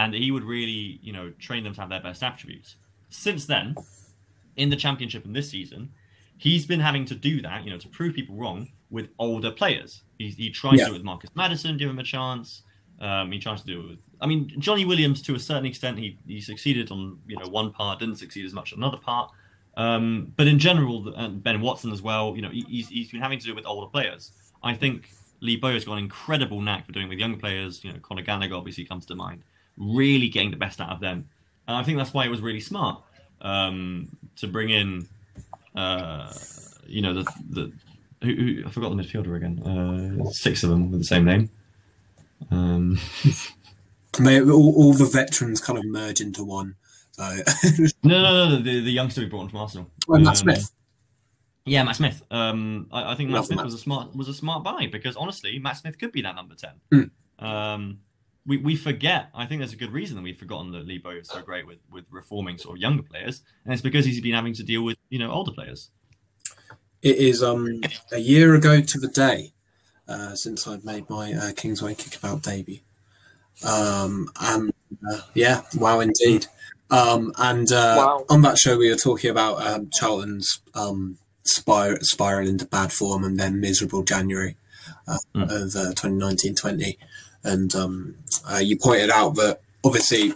And 0.00 0.14
he 0.14 0.30
would 0.30 0.44
really, 0.44 0.98
you 1.02 1.12
know, 1.12 1.26
train 1.38 1.62
them 1.64 1.74
to 1.74 1.80
have 1.82 1.90
their 1.90 2.00
best 2.08 2.22
attributes. 2.22 2.76
Since 3.10 3.42
then, 3.46 3.74
in 4.56 4.70
the 4.70 4.76
championship 4.76 5.24
and 5.26 5.34
this 5.36 5.50
season, 5.50 5.90
he's 6.38 6.64
been 6.72 6.80
having 6.80 7.04
to 7.06 7.14
do 7.14 7.42
that, 7.42 7.64
you 7.64 7.70
know, 7.70 7.78
to 7.78 7.88
prove 7.88 8.14
people 8.14 8.34
wrong 8.36 8.68
with 8.90 9.06
older 9.18 9.50
players. 9.50 10.02
He, 10.18 10.28
he 10.30 10.48
tries 10.50 10.78
Yeah. 10.78 10.84
to 10.84 10.90
do 10.90 10.94
it 10.94 10.98
with 10.98 11.04
Marcus 11.04 11.30
Maddison, 11.34 11.76
give 11.76 11.90
him 11.90 11.98
a 11.98 12.02
chance. 12.16 12.62
Um, 13.00 13.30
he 13.32 13.38
tries 13.38 13.60
to 13.60 13.66
do 13.66 13.80
it 13.80 13.88
with. 13.90 13.98
I 14.20 14.26
mean, 14.26 14.40
Johnny 14.58 14.84
Williams 14.84 15.20
to 15.22 15.34
a 15.34 15.38
certain 15.38 15.66
extent, 15.66 15.98
he 15.98 16.18
he 16.26 16.40
succeeded 16.40 16.90
on 16.90 17.18
you 17.26 17.36
know 17.38 17.48
one 17.48 17.70
part, 17.72 17.98
didn't 17.98 18.16
succeed 18.16 18.44
as 18.46 18.52
much 18.54 18.72
on 18.72 18.78
another 18.78 18.98
part. 19.10 19.30
Um, 19.76 20.32
but 20.36 20.46
in 20.46 20.58
general, 20.58 21.12
and 21.14 21.42
Ben 21.42 21.60
Watson 21.60 21.92
as 21.92 22.02
well, 22.02 22.34
you 22.36 22.42
know, 22.42 22.50
he, 22.50 22.62
he's 22.68 22.88
he's 22.88 23.10
been 23.10 23.20
having 23.22 23.38
to 23.38 23.44
do 23.46 23.52
it 23.52 23.56
with 23.56 23.66
older 23.66 23.90
players. 23.90 24.32
I 24.62 24.74
think 24.74 25.10
Lee 25.40 25.56
Bowyer's 25.56 25.84
got 25.86 25.94
an 25.94 26.04
incredible 26.08 26.60
knack 26.60 26.84
for 26.86 26.92
doing 26.92 27.06
it 27.06 27.08
with 27.08 27.18
young 27.18 27.38
players. 27.38 27.82
You 27.84 27.92
know, 27.92 27.98
Conor 28.00 28.22
Gallagher 28.22 28.54
obviously 28.54 28.84
comes 28.84 29.06
to 29.06 29.14
mind. 29.14 29.42
Really 29.76 30.28
getting 30.28 30.50
the 30.50 30.56
best 30.56 30.80
out 30.80 30.90
of 30.90 31.00
them, 31.00 31.28
and 31.66 31.76
I 31.76 31.82
think 31.82 31.98
that's 31.98 32.12
why 32.12 32.24
it 32.24 32.28
was 32.30 32.40
really 32.40 32.60
smart 32.60 33.02
um, 33.40 34.08
to 34.36 34.46
bring 34.46 34.70
in, 34.70 35.08
uh, 35.74 36.32
you 36.86 37.00
know, 37.02 37.14
the 37.14 37.24
the 37.48 37.72
who, 38.22 38.34
who, 38.34 38.62
I 38.66 38.70
forgot 38.70 38.94
the 38.94 39.02
midfielder 39.02 39.36
again. 39.36 39.58
Uh, 39.62 40.30
six 40.30 40.62
of 40.62 40.70
them 40.70 40.90
with 40.90 41.00
the 41.00 41.06
same 41.06 41.24
name. 41.24 41.50
Um, 42.50 42.98
May, 44.18 44.40
all, 44.40 44.74
all 44.76 44.92
the 44.92 45.06
veterans 45.06 45.60
kind 45.60 45.78
of 45.78 45.84
merge 45.86 46.20
into 46.20 46.44
one. 46.44 46.74
So, 47.12 47.22
no, 48.02 48.22
no, 48.22 48.48
no, 48.50 48.56
the, 48.56 48.80
the 48.80 48.90
youngster 48.90 49.20
we 49.22 49.28
brought 49.28 49.42
in 49.44 49.48
from 49.50 49.60
Arsenal. 49.60 49.90
Well, 50.08 50.20
Matt 50.20 50.28
Um, 50.30 50.34
Smith. 50.36 50.70
Yeah, 51.64 51.82
Matt 51.84 51.96
Smith. 51.96 52.22
Um, 52.30 52.88
I, 52.92 53.12
I 53.12 53.14
think 53.14 53.30
Matt 53.30 53.44
Smith 53.46 53.56
Matt. 53.56 53.64
was 53.66 53.74
a 53.74 53.78
smart 53.78 54.14
was 54.16 54.28
a 54.28 54.34
smart 54.34 54.64
buy 54.64 54.88
because 54.90 55.16
honestly, 55.16 55.58
Matt 55.58 55.76
Smith 55.78 55.98
could 55.98 56.12
be 56.12 56.22
that 56.22 56.34
number 56.34 56.54
ten. 56.54 56.72
Hmm. 57.38 57.44
Um, 57.46 57.98
we 58.46 58.56
we 58.56 58.76
forget. 58.76 59.28
I 59.34 59.46
think 59.46 59.60
there's 59.60 59.72
a 59.72 59.76
good 59.76 59.92
reason 59.92 60.16
that 60.16 60.22
we've 60.22 60.38
forgotten 60.38 60.72
that 60.72 60.86
Lee 60.86 60.98
Bowyer 60.98 61.18
is 61.18 61.28
so 61.28 61.42
great 61.42 61.66
with 61.66 61.78
with 61.90 62.04
reforming 62.10 62.58
sort 62.58 62.76
of 62.76 62.80
younger 62.82 63.02
players, 63.02 63.42
and 63.64 63.72
it's 63.72 63.82
because 63.82 64.04
he's 64.06 64.20
been 64.20 64.34
having 64.34 64.54
to 64.54 64.62
deal 64.62 64.82
with 64.82 64.96
you 65.08 65.18
know 65.18 65.30
older 65.30 65.52
players. 65.52 65.90
It 67.02 67.16
is 67.16 67.42
um, 67.42 67.80
a 68.12 68.18
year 68.18 68.54
ago 68.54 68.80
to 68.82 68.98
the 69.00 69.08
day 69.08 69.52
uh, 70.06 70.34
since 70.34 70.68
I've 70.68 70.84
made 70.84 71.08
my 71.08 71.32
uh, 71.32 71.52
Kingsway 71.56 71.94
Kickabout 71.94 72.42
debut. 72.42 72.80
Um, 73.66 74.30
and 74.40 74.72
uh, 75.10 75.20
yeah, 75.34 75.62
wow, 75.76 76.00
indeed. 76.00 76.46
Um, 76.90 77.32
and 77.38 77.70
uh, 77.72 77.94
Wow. 77.96 78.24
on 78.28 78.42
that 78.42 78.58
show, 78.58 78.76
we 78.76 78.90
were 78.90 78.96
talking 78.96 79.30
about 79.30 79.64
um, 79.66 79.90
Charlton's 79.94 80.60
um, 80.74 81.18
spir- 81.44 82.00
spiral 82.02 82.48
into 82.48 82.66
bad 82.66 82.92
form 82.92 83.24
and 83.24 83.38
then 83.38 83.60
miserable 83.60 84.02
January 84.02 84.56
uh, 85.06 85.18
Mm. 85.34 85.44
of 85.44 85.76
uh, 85.76 85.92
2019-20. 85.94 86.96
And 87.44 87.74
um, 87.74 88.16
uh, 88.50 88.58
you 88.58 88.76
pointed 88.76 89.10
out 89.10 89.34
that 89.36 89.60
obviously 89.84 90.34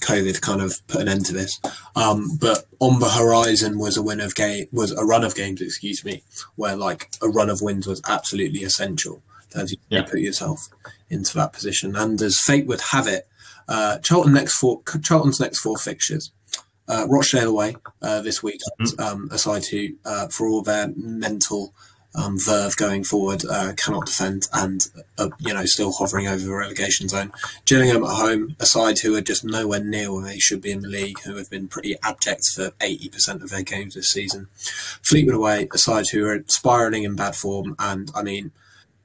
COVID 0.00 0.40
kind 0.40 0.60
of 0.60 0.84
put 0.88 1.00
an 1.02 1.08
end 1.08 1.26
to 1.26 1.32
this. 1.32 1.60
Um, 1.94 2.36
but 2.40 2.66
on 2.80 3.00
the 3.00 3.10
horizon 3.10 3.78
was 3.78 3.96
a 3.96 4.02
win 4.02 4.20
of 4.20 4.34
game 4.34 4.66
was 4.72 4.92
a 4.92 5.04
run 5.04 5.24
of 5.24 5.34
games, 5.34 5.60
excuse 5.60 6.04
me, 6.04 6.22
where 6.56 6.76
like 6.76 7.10
a 7.22 7.28
run 7.28 7.50
of 7.50 7.60
wins 7.62 7.86
was 7.86 8.02
absolutely 8.08 8.60
essential 8.64 9.22
as 9.54 9.72
you 9.72 9.78
Yeah. 9.88 10.02
put 10.02 10.20
yourself 10.20 10.68
into 11.10 11.34
that 11.34 11.52
position. 11.52 11.96
And 11.96 12.20
as 12.22 12.38
fate 12.40 12.66
would 12.66 12.80
have 12.92 13.06
it, 13.06 13.26
uh, 13.68 13.98
Charlton 13.98 14.32
next 14.32 14.54
four 14.56 14.80
Charlton's 15.02 15.40
next 15.40 15.58
four 15.60 15.76
fixtures. 15.76 16.30
Uh, 16.88 17.06
Rochdale 17.06 17.50
away 17.50 17.76
uh, 18.00 18.22
this 18.22 18.42
week, 18.42 18.60
um, 18.98 19.28
aside 19.30 19.66
who, 19.66 19.88
uh, 20.06 20.28
for 20.28 20.48
all 20.48 20.62
their 20.62 20.88
mental 20.96 21.74
um, 22.14 22.38
verve 22.38 22.76
going 22.76 23.04
forward, 23.04 23.44
uh, 23.44 23.72
cannot 23.76 24.06
defend 24.06 24.48
and 24.52 24.88
uh, 25.18 25.28
you 25.38 25.52
know 25.54 25.64
still 25.64 25.92
hovering 25.92 26.26
over 26.26 26.44
the 26.44 26.54
relegation 26.54 27.08
zone. 27.08 27.32
Gillingham 27.64 28.04
at 28.04 28.10
home, 28.10 28.56
a 28.58 28.66
side 28.66 28.98
who 29.00 29.14
are 29.14 29.20
just 29.20 29.44
nowhere 29.44 29.82
near 29.82 30.12
where 30.12 30.24
they 30.24 30.38
should 30.38 30.60
be 30.60 30.72
in 30.72 30.80
the 30.80 30.88
league, 30.88 31.20
who 31.20 31.36
have 31.36 31.50
been 31.50 31.68
pretty 31.68 31.96
abject 32.02 32.46
for 32.54 32.70
80% 32.80 33.42
of 33.42 33.50
their 33.50 33.62
games 33.62 33.94
this 33.94 34.10
season. 34.10 34.48
Fleetwood 35.02 35.36
away, 35.36 35.68
a 35.72 35.78
side 35.78 36.06
who 36.08 36.26
are 36.26 36.44
spiralling 36.48 37.04
in 37.04 37.14
bad 37.14 37.36
form, 37.36 37.76
and 37.78 38.10
I 38.14 38.22
mean, 38.22 38.52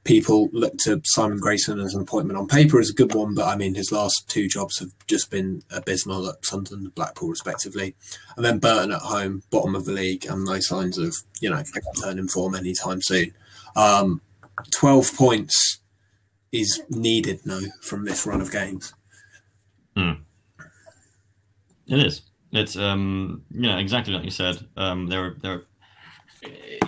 people 0.04 0.48
look 0.52 0.76
to 0.78 1.00
Simon 1.04 1.40
Grayson 1.40 1.80
as 1.80 1.94
an 1.94 2.02
appointment 2.02 2.38
on 2.38 2.46
paper 2.46 2.78
as 2.78 2.90
a 2.90 2.94
good 2.94 3.14
one, 3.14 3.34
but 3.34 3.46
I 3.46 3.56
mean, 3.56 3.74
his 3.74 3.90
last 3.90 4.28
two 4.28 4.48
jobs 4.48 4.78
have 4.78 4.90
just 5.06 5.30
been 5.30 5.62
abysmal 5.70 6.28
at 6.28 6.44
Sunderland 6.44 6.84
and 6.84 6.94
Blackpool, 6.94 7.30
respectively. 7.30 7.94
And 8.36 8.44
then 8.44 8.58
Burton 8.58 8.92
at 8.92 9.00
home, 9.00 9.42
bottom 9.50 9.74
of 9.74 9.86
the 9.86 9.92
league, 9.92 10.26
and 10.26 10.44
no 10.44 10.60
signs 10.60 10.98
of, 10.98 11.16
you 11.40 11.50
know, 11.50 11.62
turning 12.02 12.28
form 12.28 12.54
anytime 12.54 13.00
soon. 13.02 13.34
Um, 13.76 14.20
12 14.70 15.14
points 15.14 15.80
is 16.52 16.82
needed 16.88 17.40
now 17.44 17.60
from 17.80 18.04
this 18.04 18.26
run 18.26 18.40
of 18.40 18.52
games. 18.52 18.94
It 21.86 21.98
is. 21.98 22.22
It's 22.52 22.76
um 22.76 23.42
you 23.50 23.62
know 23.62 23.78
exactly 23.78 24.14
like 24.14 24.24
you 24.24 24.30
said. 24.30 24.64
Um, 24.76 25.08
there 25.08 25.34
there 25.42 25.62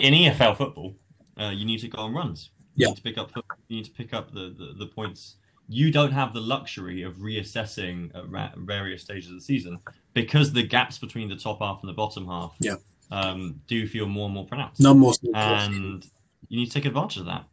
in 0.00 0.14
EFL 0.14 0.56
football, 0.56 0.94
uh, 1.38 1.50
you 1.54 1.64
need 1.64 1.80
to 1.80 1.88
go 1.88 1.98
on 1.98 2.14
runs. 2.14 2.50
You 2.76 2.84
Yeah. 2.86 2.88
need 2.90 2.96
to 2.96 3.02
pick 3.02 3.18
up. 3.18 3.30
You 3.68 3.76
need 3.76 3.84
to 3.86 3.90
pick 3.90 4.12
up 4.14 4.32
the, 4.32 4.54
the, 4.56 4.74
the 4.78 4.86
points. 4.86 5.36
You 5.68 5.90
don't 5.90 6.12
have 6.12 6.32
the 6.32 6.40
luxury 6.40 7.02
of 7.02 7.16
reassessing 7.16 8.14
at 8.14 8.30
ra- 8.30 8.52
various 8.56 9.02
stages 9.02 9.30
of 9.30 9.36
the 9.36 9.40
season 9.40 9.78
because 10.14 10.52
the 10.52 10.62
gaps 10.62 10.98
between 10.98 11.28
the 11.28 11.36
top 11.36 11.58
half 11.60 11.80
and 11.82 11.88
the 11.88 11.92
bottom 11.94 12.26
half 12.26 12.54
Yeah. 12.60 12.76
um, 13.10 13.60
do 13.66 13.86
feel 13.88 14.06
more 14.06 14.26
and 14.26 14.34
more 14.34 14.46
pronounced. 14.46 14.80
No 14.80 14.94
more. 14.94 15.12
and 15.34 16.04
you 16.48 16.60
need 16.60 16.66
to 16.66 16.72
take 16.72 16.84
advantage 16.84 17.16
of 17.18 17.24
that. 17.26 17.46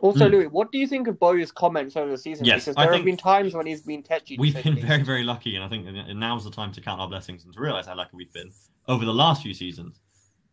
Also, 0.00 0.26
Hmm. 0.26 0.32
Louis, 0.34 0.46
what 0.48 0.70
do 0.70 0.78
you 0.78 0.86
think 0.86 1.06
of 1.08 1.18
Bowyer's 1.18 1.50
comments 1.52 1.96
over 1.96 2.10
the 2.10 2.18
season? 2.18 2.44
Yes, 2.44 2.64
because 2.64 2.76
I 2.76 2.84
there 2.84 2.92
think- 2.92 3.00
have 3.00 3.06
been 3.06 3.16
times 3.16 3.54
when 3.54 3.66
he's 3.66 3.80
been 3.82 4.02
touchy. 4.02 4.36
We've 4.38 4.54
been 4.62 4.78
very, 4.80 5.02
very 5.02 5.22
lucky, 5.24 5.54
and 5.56 5.64
I 5.64 5.68
think 5.68 5.86
now's 6.16 6.44
the 6.44 6.50
time 6.50 6.72
to 6.72 6.80
count 6.80 7.00
our 7.00 7.08
blessings 7.08 7.44
and 7.44 7.54
to 7.54 7.60
realize 7.60 7.86
how 7.86 7.96
lucky 7.96 8.10
we've 8.14 8.32
been 8.32 8.50
over 8.86 9.04
the 9.04 9.14
last 9.14 9.42
few 9.42 9.54
seasons 9.54 10.00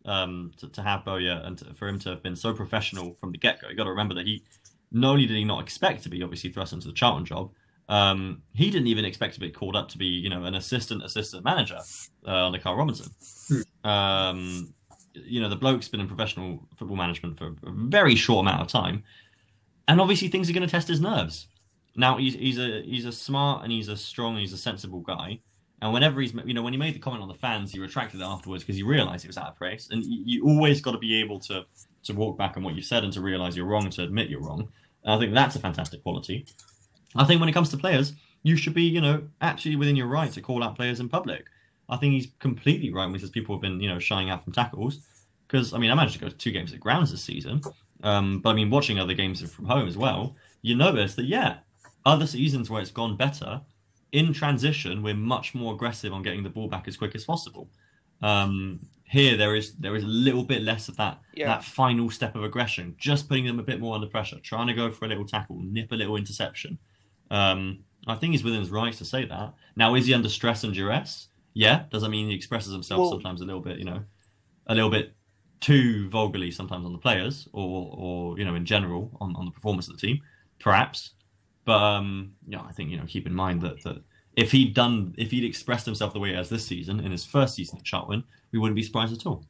um, 0.06 0.52
to, 0.58 0.68
to 0.70 0.82
have 0.82 1.06
Bowyer 1.06 1.42
and 1.44 1.58
to, 1.58 1.74
for 1.74 1.88
him 1.88 2.00
to 2.00 2.10
have 2.10 2.24
been 2.24 2.36
so 2.36 2.54
professional 2.54 3.16
from 3.20 3.32
the 3.32 3.38
get 3.38 3.62
go. 3.62 3.70
You 3.70 3.76
got 3.76 3.86
to 3.86 3.90
remember 3.90 4.16
that 4.16 4.26
he 4.26 4.44
not 4.92 5.12
only 5.12 5.26
did 5.26 5.38
he 5.38 5.46
not 5.46 5.62
expect 5.62 6.04
to 6.04 6.10
be 6.10 6.24
obviously 6.24 6.52
thrust 6.52 6.74
into 6.74 6.88
the 6.88 6.94
Charlton 6.94 7.26
job, 7.26 7.52
um, 7.90 8.42
he 8.54 8.70
didn't 8.70 8.88
even 8.88 9.06
expect 9.06 9.34
to 9.36 9.40
be 9.40 9.50
called 9.50 9.76
up 9.76 9.90
to 9.90 9.98
be 9.98 10.06
you 10.06 10.30
know 10.30 10.44
an 10.46 10.56
assistant 10.56 11.04
assistant 11.04 11.44
manager 11.44 11.80
uh, 12.28 12.46
under 12.46 12.60
Karl 12.60 12.78
Robinson. 12.78 13.12
Um, 13.84 14.74
you 15.14 15.42
know 15.42 15.50
the 15.50 15.56
bloke's 15.56 15.88
been 15.88 16.00
in 16.00 16.08
professional 16.08 16.68
football 16.78 16.96
management 16.96 17.38
for 17.38 17.48
a 17.48 17.72
very 17.72 18.16
short 18.16 18.46
amount 18.46 18.62
of 18.62 18.68
time, 18.68 19.04
and 19.88 20.00
obviously 20.00 20.30
things 20.30 20.50
are 20.50 20.54
going 20.54 20.66
to 20.66 20.72
test 20.72 20.88
his 20.88 21.02
nerves. 21.02 21.48
Now 21.96 22.18
he's 22.18 22.36
he's 22.36 22.58
a 22.58 22.82
he's 22.84 23.06
a 23.06 23.12
smart 23.12 23.64
and 23.64 23.72
he's 23.72 23.90
a 23.90 23.98
strong 23.98 24.34
and 24.34 24.42
he's 24.42 24.54
a 24.54 24.58
sensible 24.58 25.02
guy. 25.02 25.40
And 25.82 25.92
whenever 25.92 26.22
he's 26.22 26.34
you 26.46 26.54
know 26.54 26.62
when 26.62 26.74
he 26.74 26.80
made 26.80 26.94
the 26.94 27.00
comment 27.00 27.24
on 27.24 27.28
the 27.28 27.34
fans, 27.34 27.72
he 27.72 27.80
retracted 27.80 28.22
it 28.22 28.24
afterwards 28.24 28.64
because 28.64 28.76
he 28.76 28.84
realised 28.84 29.26
it 29.26 29.30
was 29.30 29.38
out 29.38 29.50
of 29.50 29.58
place. 29.58 29.90
And 29.90 30.04
you, 30.04 30.24
you 30.26 30.48
always 30.48 30.80
got 30.80 30.92
to 30.92 30.98
be 30.98 31.20
able 31.20 31.40
to 31.42 31.66
to 32.04 32.14
walk 32.14 32.38
back 32.38 32.56
on 32.58 32.64
what 32.64 32.76
you 32.76 32.82
said 32.82 33.04
and 33.04 33.12
to 33.14 33.22
realise 33.22 33.56
you're 33.56 33.66
wrong, 33.66 33.90
to 33.90 34.04
admit 34.04 34.30
you're 34.30 34.42
wrong. 34.42 34.70
And 35.04 35.14
I 35.14 35.20
think 35.20 35.34
that's 35.34 35.56
a 35.56 35.60
fantastic 35.60 36.04
quality. 36.04 36.46
I 37.16 37.24
think 37.26 37.40
when 37.40 37.50
it 37.50 37.54
comes 37.54 37.70
to 37.70 37.78
players, 37.78 38.14
you 38.44 38.56
should 38.56 38.74
be 38.74 38.84
you 38.84 39.02
know 39.02 39.24
absolutely 39.42 39.80
within 39.80 39.96
your 39.96 40.08
right 40.08 40.32
to 40.34 40.42
call 40.42 40.64
out 40.64 40.76
players 40.76 41.00
in 41.00 41.10
public. 41.10 41.46
I 41.90 41.98
think 41.98 42.14
he's 42.14 42.28
completely 42.40 42.94
right 42.94 43.06
when 43.06 43.14
he 43.16 43.20
says 43.20 43.32
people 43.32 43.56
have 43.56 43.62
been 43.62 43.80
you 43.80 43.90
know 43.90 44.00
shying 44.00 44.30
out 44.30 44.44
from 44.44 44.54
tackles. 44.54 45.00
Because 45.48 45.74
I 45.74 45.80
mean, 45.80 45.92
I 45.92 45.96
managed 45.96 46.14
to 46.14 46.20
go 46.20 46.30
to 46.30 46.38
two 46.38 46.52
games 46.52 46.72
at 46.72 46.80
grounds 46.80 47.12
this 47.12 47.24
season, 47.24 47.62
um, 48.04 48.40
but 48.40 48.52
I 48.52 48.54
mean, 48.54 48.70
watching 48.70 49.00
other 49.00 49.14
games 49.14 49.42
from 49.52 49.66
home 49.66 49.88
as 49.88 49.98
well, 49.98 50.36
you 50.62 50.76
notice 50.76 51.16
that 51.16 51.26
yeah, 51.26 51.58
other 52.06 52.26
seasons 52.26 52.70
where 52.70 52.82
it's 52.82 52.92
gone 52.92 53.18
better, 53.18 53.62
in 54.12 54.34
transition, 54.34 55.02
we're 55.04 55.16
much 55.16 55.54
more 55.56 55.74
aggressive 55.74 56.12
on 56.14 56.22
getting 56.24 56.44
the 56.44 56.50
ball 56.50 56.68
back 56.68 56.88
as 56.88 56.98
quick 56.98 57.16
as 57.16 57.24
possible. 57.24 57.70
Um, 58.22 58.80
here, 59.06 59.36
there 59.36 59.56
is 59.56 59.76
there 59.76 59.96
is 59.96 60.04
a 60.04 60.08
little 60.08 60.44
bit 60.44 60.62
less 60.62 60.88
of 60.88 60.96
that 60.98 61.20
Yeah. 61.36 61.48
that 61.48 61.64
final 61.64 62.10
step 62.10 62.36
of 62.36 62.44
aggression, 62.44 62.96
just 62.98 63.28
putting 63.28 63.46
them 63.46 63.60
a 63.60 63.64
bit 63.64 63.80
more 63.80 63.96
under 63.96 64.08
pressure, 64.08 64.40
trying 64.40 64.68
to 64.68 64.74
go 64.74 64.92
for 64.92 65.06
a 65.06 65.08
little 65.08 65.26
tackle, 65.26 65.60
nip 65.62 65.92
a 65.92 65.96
little 65.96 66.16
interception. 66.16 66.78
Um, 67.30 67.80
I 68.08 68.16
think 68.16 68.32
he's 68.32 68.44
within 68.44 68.60
his 68.62 68.70
rights 68.70 68.98
to 69.00 69.06
say 69.06 69.26
that. 69.26 69.54
Now, 69.76 69.96
is 69.96 70.06
he 70.08 70.14
under 70.14 70.30
stress 70.30 70.64
and 70.64 70.74
duress? 70.74 71.28
Yeah. 71.54 71.84
Does 71.92 72.02
that 72.04 72.10
mean 72.10 72.30
he 72.30 72.36
expresses 72.36 72.72
himself 72.74 73.00
Well- 73.02 73.10
sometimes 73.12 73.42
a 73.42 73.46
little 73.46 73.62
bit, 73.62 73.78
you 73.80 73.86
know, 73.86 74.04
a 74.68 74.76
little 74.76 74.90
bit 74.90 75.16
too 75.60 76.10
vulgarly 76.10 76.50
sometimes 76.50 76.86
on 76.86 76.92
the 76.94 76.98
players, 76.98 77.48
or 77.54 77.90
or 77.94 78.40
you 78.40 78.46
know, 78.46 78.56
in 78.56 78.66
general 78.66 79.16
on, 79.22 79.36
on 79.36 79.46
the 79.46 79.52
performance 79.52 79.88
of 79.88 79.96
the 80.00 80.08
team, 80.08 80.22
perhaps. 80.60 81.12
But 81.66 81.78
um, 81.82 82.34
yeah, 82.48 82.62
I 82.62 82.72
think 82.72 82.90
you 82.90 82.98
know, 82.98 83.06
keep 83.08 83.28
in 83.28 83.34
mind 83.34 83.62
that 83.62 83.84
that 83.84 84.04
if 84.36 84.52
he'd 84.52 84.74
done, 84.74 85.14
if 85.18 85.32
he'd 85.32 85.44
expressed 85.44 85.86
himself 85.86 86.14
the 86.14 86.20
way 86.20 86.30
he 86.30 86.36
has 86.36 86.50
this 86.50 86.66
season 86.66 87.00
in 87.00 87.12
his 87.12 87.26
first 87.26 87.56
season 87.56 87.78
at 87.80 87.84
Chartwin, 87.86 88.24
we 88.52 88.60
wouldn't 88.60 88.76
be 88.76 88.84
surprised 88.84 89.14
at 89.14 89.26
all. 89.26 89.46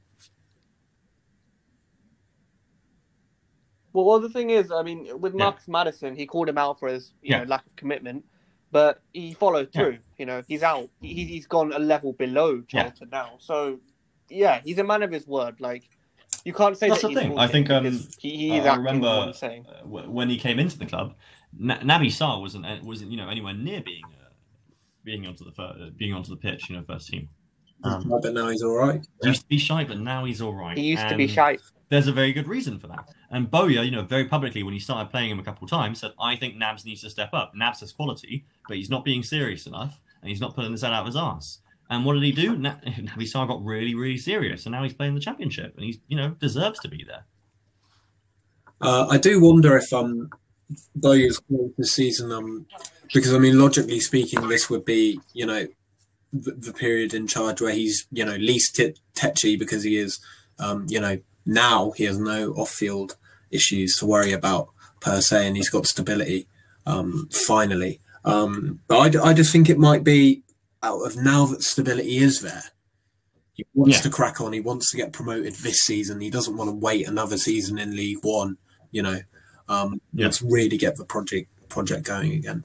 Well, 3.93 4.05
well, 4.05 4.19
the 4.19 4.29
thing 4.29 4.49
is, 4.49 4.71
I 4.71 4.83
mean, 4.83 5.19
with 5.19 5.35
Yeah. 5.35 5.53
Maddison, 5.67 6.15
he 6.15 6.25
called 6.25 6.49
him 6.49 6.57
out 6.57 6.79
for 6.79 6.87
his 6.87 7.13
you 7.21 7.31
Yeah. 7.31 7.39
know 7.39 7.43
lack 7.45 7.65
of 7.65 7.75
commitment, 7.75 8.25
but 8.71 9.01
he 9.13 9.33
followed 9.33 9.69
Yeah. 9.73 9.81
through. 9.81 9.99
You 10.17 10.25
know, 10.25 10.43
he's 10.47 10.63
out. 10.63 10.89
He, 11.01 11.25
he's 11.25 11.47
gone 11.47 11.73
a 11.73 11.79
level 11.79 12.13
below 12.13 12.57
Yeah. 12.57 12.83
Charlton 12.83 13.09
now. 13.11 13.37
So, 13.39 13.79
yeah, 14.29 14.61
he's 14.63 14.77
a 14.79 14.83
man 14.83 15.03
of 15.03 15.11
his 15.11 15.27
word. 15.27 15.59
Like, 15.59 15.89
you 16.45 16.53
can't 16.53 16.77
say 16.77 16.89
That's 16.89 17.01
that 17.01 17.07
the 17.07 17.13
he's 17.13 17.19
thing. 17.19 17.37
I 17.37 17.47
think, 17.47 17.69
um, 17.69 17.85
he, 18.17 18.29
he 18.37 18.57
is 18.57 18.65
I 18.65 18.75
remember 18.75 19.33
saying. 19.33 19.65
uh, 19.67 19.87
when 19.87 20.29
he 20.29 20.37
came 20.37 20.57
into 20.57 20.77
the 20.79 20.85
club, 20.85 21.15
Na- 21.57 21.79
Naby 21.79 22.07
Sarr 22.07 22.39
wasn't 22.41 22.65
uh, 22.65 22.77
wasn't 22.83 23.11
you 23.11 23.17
know 23.17 23.29
anywhere 23.29 23.53
near 23.53 23.81
being 23.81 24.03
uh, 24.05 24.29
being 25.03 25.27
onto 25.27 25.43
the 25.45 25.51
fir- 25.51 25.75
uh, 25.81 25.89
being 25.97 26.13
onto 26.13 26.29
the 26.29 26.37
pitch, 26.37 26.69
you 26.69 26.75
know, 26.77 26.83
first 26.83 27.07
team. 27.09 27.29
Um, 27.83 28.07
but 28.21 28.33
now 28.33 28.49
he's 28.49 28.61
all 28.61 28.75
right. 28.75 29.05
He 29.23 29.27
used 29.29 29.41
to 29.41 29.47
be 29.47 29.57
shy, 29.57 29.83
but 29.83 29.99
now 29.99 30.23
he's 30.25 30.39
all 30.41 30.53
right. 30.53 30.77
He 30.77 30.83
used 30.91 31.07
to 31.07 31.17
be 31.17 31.27
shy. 31.27 31.57
There's 31.89 32.07
a 32.07 32.11
very 32.13 32.31
good 32.31 32.47
reason 32.47 32.77
for 32.79 32.87
that. 32.87 33.09
And 33.31 33.49
Bowyer, 33.49 33.83
you 33.83 33.91
know, 33.91 34.03
very 34.03 34.25
publicly 34.25 34.61
when 34.63 34.73
he 34.73 34.79
started 34.79 35.09
playing 35.09 35.31
him 35.31 35.39
a 35.39 35.43
couple 35.43 35.65
of 35.65 35.71
times, 35.71 35.99
said, 35.99 36.11
"I 36.19 36.35
think 36.35 36.55
Nabs 36.55 36.85
needs 36.85 37.01
to 37.01 37.09
step 37.09 37.29
up. 37.33 37.53
Nabs 37.55 37.79
has 37.79 37.91
quality, 37.91 38.45
but 38.67 38.77
he's 38.77 38.89
not 38.89 39.03
being 39.03 39.23
serious 39.23 39.65
enough, 39.65 39.99
and 40.21 40.29
he's 40.29 40.39
not 40.39 40.55
pulling 40.55 40.71
this 40.71 40.83
out 40.83 40.93
of 40.93 41.05
his 41.07 41.15
ass." 41.15 41.59
And 41.89 42.05
what 42.05 42.13
did 42.13 42.23
he 42.23 42.31
do? 42.31 42.55
Na- 42.55 42.75
Naby 42.85 43.23
Sarr 43.23 43.47
got 43.47 43.61
really, 43.65 43.95
really 43.95 44.17
serious, 44.17 44.65
and 44.65 44.71
now 44.73 44.83
he's 44.83 44.93
playing 44.93 45.15
the 45.15 45.19
championship, 45.19 45.73
and 45.75 45.83
he's, 45.83 45.97
you 46.07 46.15
know, 46.15 46.29
deserves 46.39 46.79
to 46.81 46.87
be 46.87 47.03
there. 47.03 47.25
Uh, 48.79 49.07
I 49.09 49.17
do 49.17 49.41
wonder 49.41 49.75
if 49.77 49.91
um 49.91 50.29
Bowyer's 50.95 51.39
called 51.39 51.73
this 51.77 51.93
season 51.93 52.31
um 52.31 52.65
because 53.13 53.33
I 53.33 53.39
mean 53.39 53.59
logically 53.59 53.99
speaking 53.99 54.47
this 54.47 54.69
would 54.69 54.85
be 54.85 55.19
you 55.33 55.45
know 55.45 55.67
the, 56.33 56.51
the 56.51 56.73
period 56.73 57.13
in 57.13 57.27
charge 57.27 57.61
where 57.61 57.73
he's 57.73 58.07
you 58.11 58.23
know 58.25 58.35
least 58.35 58.75
t- 58.75 58.95
tetchy 59.15 59.55
because 59.57 59.83
he 59.83 59.97
is 59.97 60.19
um 60.59 60.85
you 60.89 60.99
know 60.99 61.19
now 61.45 61.91
he 61.91 62.05
has 62.05 62.17
no 62.17 62.51
off 62.53 62.69
field 62.69 63.17
issues 63.51 63.95
to 63.97 64.05
worry 64.05 64.31
about 64.31 64.69
per 65.01 65.19
se 65.21 65.47
and 65.47 65.57
he's 65.57 65.69
got 65.69 65.87
stability 65.87 66.47
um 66.85 67.27
finally 67.31 67.99
um 68.25 68.79
but 68.87 68.99
I, 68.99 69.09
d- 69.09 69.17
I 69.17 69.33
just 69.33 69.51
think 69.51 69.69
it 69.69 69.77
might 69.79 70.03
be 70.03 70.43
out 70.83 71.01
of 71.05 71.15
now 71.17 71.45
that 71.47 71.63
stability 71.63 72.17
is 72.17 72.41
there 72.41 72.63
he 73.53 73.65
wants 73.73 73.97
Yeah. 73.97 74.01
to 74.03 74.09
crack 74.09 74.39
on 74.39 74.53
he 74.53 74.61
wants 74.61 74.89
to 74.91 74.97
get 74.97 75.11
promoted 75.11 75.53
this 75.55 75.79
season 75.79 76.21
he 76.21 76.29
doesn't 76.29 76.55
want 76.57 76.69
to 76.69 76.75
wait 76.75 77.07
another 77.07 77.37
season 77.37 77.77
in 77.77 77.95
league 77.95 78.19
one 78.23 78.57
you 78.91 79.01
know 79.03 79.19
um 79.71 79.99
Yeah. 80.13 80.25
let's 80.25 80.41
really 80.41 80.77
get 80.77 80.95
the 80.97 81.05
project 81.05 81.47
project 81.69 82.03
going 82.05 82.33
again 82.33 82.63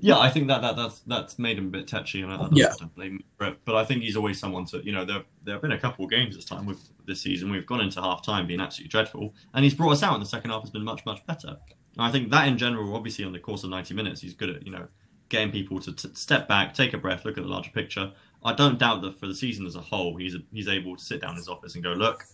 Yeah, 0.00 0.18
I 0.18 0.30
think 0.30 0.48
that, 0.48 0.62
that 0.62 0.74
that's 0.76 1.00
that's 1.00 1.38
made 1.38 1.58
him 1.58 1.66
a 1.66 1.70
bit 1.76 1.86
touchy, 1.86 2.22
and 2.22 2.32
I, 2.32 2.36
I 2.36 2.38
don't, 2.38 2.56
Yeah. 2.56 2.72
blame 2.96 3.16
him 3.16 3.24
for 3.36 3.48
it. 3.48 3.58
But 3.66 3.74
I 3.76 3.84
think 3.84 4.02
he's 4.02 4.16
always 4.16 4.38
someone 4.40 4.64
to, 4.72 4.76
you 4.86 4.92
know, 4.96 5.04
there 5.04 5.22
there 5.44 5.54
have 5.56 5.60
been 5.66 5.72
a 5.80 5.82
couple 5.86 6.02
of 6.06 6.10
games 6.10 6.34
this 6.34 6.46
time 6.46 6.64
with 6.70 6.80
this 7.08 7.20
season. 7.20 7.50
We've 7.50 7.66
gone 7.72 7.82
into 7.86 8.00
half 8.00 8.20
time 8.24 8.46
being 8.46 8.60
absolutely 8.66 8.88
dreadful, 8.88 9.34
and 9.52 9.60
he's 9.64 9.74
brought 9.74 9.92
us 9.92 10.02
out 10.02 10.14
in 10.14 10.20
the 10.20 10.32
second 10.34 10.50
half. 10.50 10.62
Has 10.62 10.70
been 10.70 10.84
much 10.92 11.04
much 11.04 11.20
better. 11.26 11.52
And 11.96 12.06
I 12.08 12.10
think 12.10 12.30
that 12.30 12.48
in 12.48 12.56
general, 12.56 12.96
obviously, 12.96 13.24
on 13.26 13.32
the 13.32 13.38
course 13.48 13.64
of 13.64 13.70
ninety 13.70 13.92
minutes, 13.92 14.22
he's 14.22 14.32
good 14.40 14.48
at 14.54 14.64
you 14.66 14.72
know 14.72 14.86
getting 15.28 15.50
people 15.52 15.78
to 15.80 15.92
t- 15.92 16.08
step 16.14 16.48
back, 16.48 16.72
take 16.72 16.94
a 16.94 16.98
breath, 17.04 17.26
look 17.26 17.36
at 17.36 17.44
the 17.44 17.50
larger 17.50 17.70
picture. 17.70 18.12
I 18.50 18.54
don't 18.54 18.78
doubt 18.78 19.02
that 19.02 19.20
for 19.20 19.26
the 19.26 19.34
season 19.34 19.66
as 19.66 19.76
a 19.76 19.82
whole, 19.82 20.16
he's 20.16 20.34
he's 20.54 20.68
able 20.68 20.96
to 20.96 21.04
sit 21.04 21.20
down 21.20 21.32
in 21.32 21.36
his 21.36 21.48
office 21.48 21.74
and 21.74 21.84
go, 21.84 21.92
look, 21.92 22.24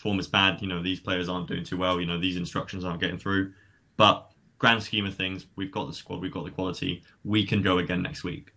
form 0.00 0.18
is 0.18 0.26
bad. 0.26 0.62
You 0.62 0.68
know, 0.68 0.82
these 0.82 0.98
players 0.98 1.28
aren't 1.28 1.48
doing 1.48 1.64
too 1.64 1.76
well. 1.76 2.00
You 2.00 2.06
know, 2.06 2.18
these 2.18 2.36
instructions 2.36 2.84
aren't 2.84 3.00
getting 3.00 3.18
through. 3.18 3.52
But 3.96 4.30
grand 4.58 4.82
scheme 4.82 5.04
of 5.04 5.14
things, 5.14 5.46
we've 5.56 5.70
got 5.70 5.88
the 5.88 5.92
squad, 5.92 6.20
we've 6.20 6.32
got 6.32 6.44
the 6.44 6.50
quality. 6.50 7.02
We 7.22 7.44
can 7.46 7.62
go 7.62 7.78
again 7.78 8.02
next 8.02 8.24
week. 8.24 8.52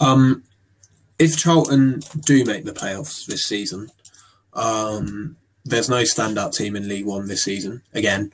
Um, 0.00 0.42
if 1.18 1.36
Charlton 1.36 2.00
do 2.24 2.44
make 2.44 2.64
the 2.64 2.72
playoffs 2.72 3.26
this 3.26 3.46
season, 3.46 3.88
um, 4.52 5.36
there's 5.64 5.88
no 5.88 6.02
standout 6.02 6.54
team 6.54 6.74
in 6.74 6.88
League 6.88 7.06
One 7.06 7.28
this 7.28 7.44
season 7.44 7.82
again, 7.92 8.32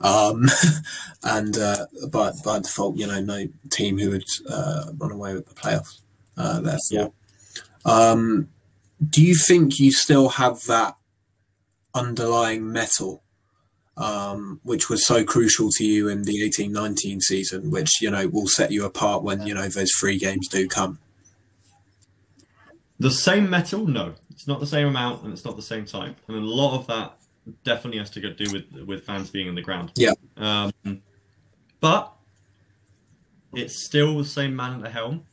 um, 0.00 0.46
and 1.22 1.56
uh, 1.58 1.86
by 2.10 2.32
by 2.44 2.60
default, 2.60 2.96
you 2.96 3.06
know, 3.06 3.20
no 3.20 3.46
team 3.70 3.98
who 3.98 4.10
would 4.10 4.24
uh, 4.48 4.86
run 4.96 5.12
away 5.12 5.34
with 5.34 5.46
the 5.46 5.54
playoffs. 5.54 6.00
Uh, 6.36 6.60
therefore, 6.60 7.12
um, 7.84 8.48
do 9.06 9.22
you 9.22 9.34
think 9.34 9.78
you 9.78 9.92
still 9.92 10.30
have 10.30 10.64
that 10.64 10.96
underlying 11.94 12.70
metal? 12.70 13.22
Um, 13.96 14.58
which 14.64 14.90
was 14.90 15.06
so 15.06 15.24
crucial 15.24 15.68
to 15.76 15.84
you 15.84 16.08
in 16.08 16.24
the 16.24 16.42
eighteen 16.42 16.72
nineteen 16.72 17.20
season, 17.20 17.70
which 17.70 18.00
you 18.00 18.10
know 18.10 18.26
will 18.26 18.48
set 18.48 18.72
you 18.72 18.84
apart 18.84 19.22
when 19.22 19.46
you 19.46 19.54
know 19.54 19.68
those 19.68 19.92
three 19.92 20.18
games 20.18 20.48
do 20.48 20.66
come. 20.66 20.98
The 22.98 23.12
same 23.12 23.48
metal? 23.48 23.86
No, 23.86 24.14
it's 24.30 24.48
not 24.48 24.58
the 24.58 24.66
same 24.66 24.88
amount, 24.88 25.22
and 25.22 25.32
it's 25.32 25.44
not 25.44 25.54
the 25.54 25.62
same 25.62 25.84
type. 25.84 26.16
And 26.26 26.36
a 26.36 26.40
lot 26.40 26.76
of 26.76 26.86
that 26.88 27.16
definitely 27.64 27.98
has 27.98 28.10
to 28.10 28.20
go 28.20 28.32
do 28.32 28.50
with 28.52 28.86
with 28.86 29.04
fans 29.04 29.30
being 29.30 29.46
in 29.46 29.54
the 29.54 29.62
ground. 29.62 29.92
Yeah. 29.94 30.12
Um, 30.36 30.72
but 31.80 32.12
it's 33.54 33.84
still 33.84 34.18
the 34.18 34.24
same 34.24 34.56
man 34.56 34.74
at 34.74 34.82
the 34.82 34.90
helm. 34.90 35.24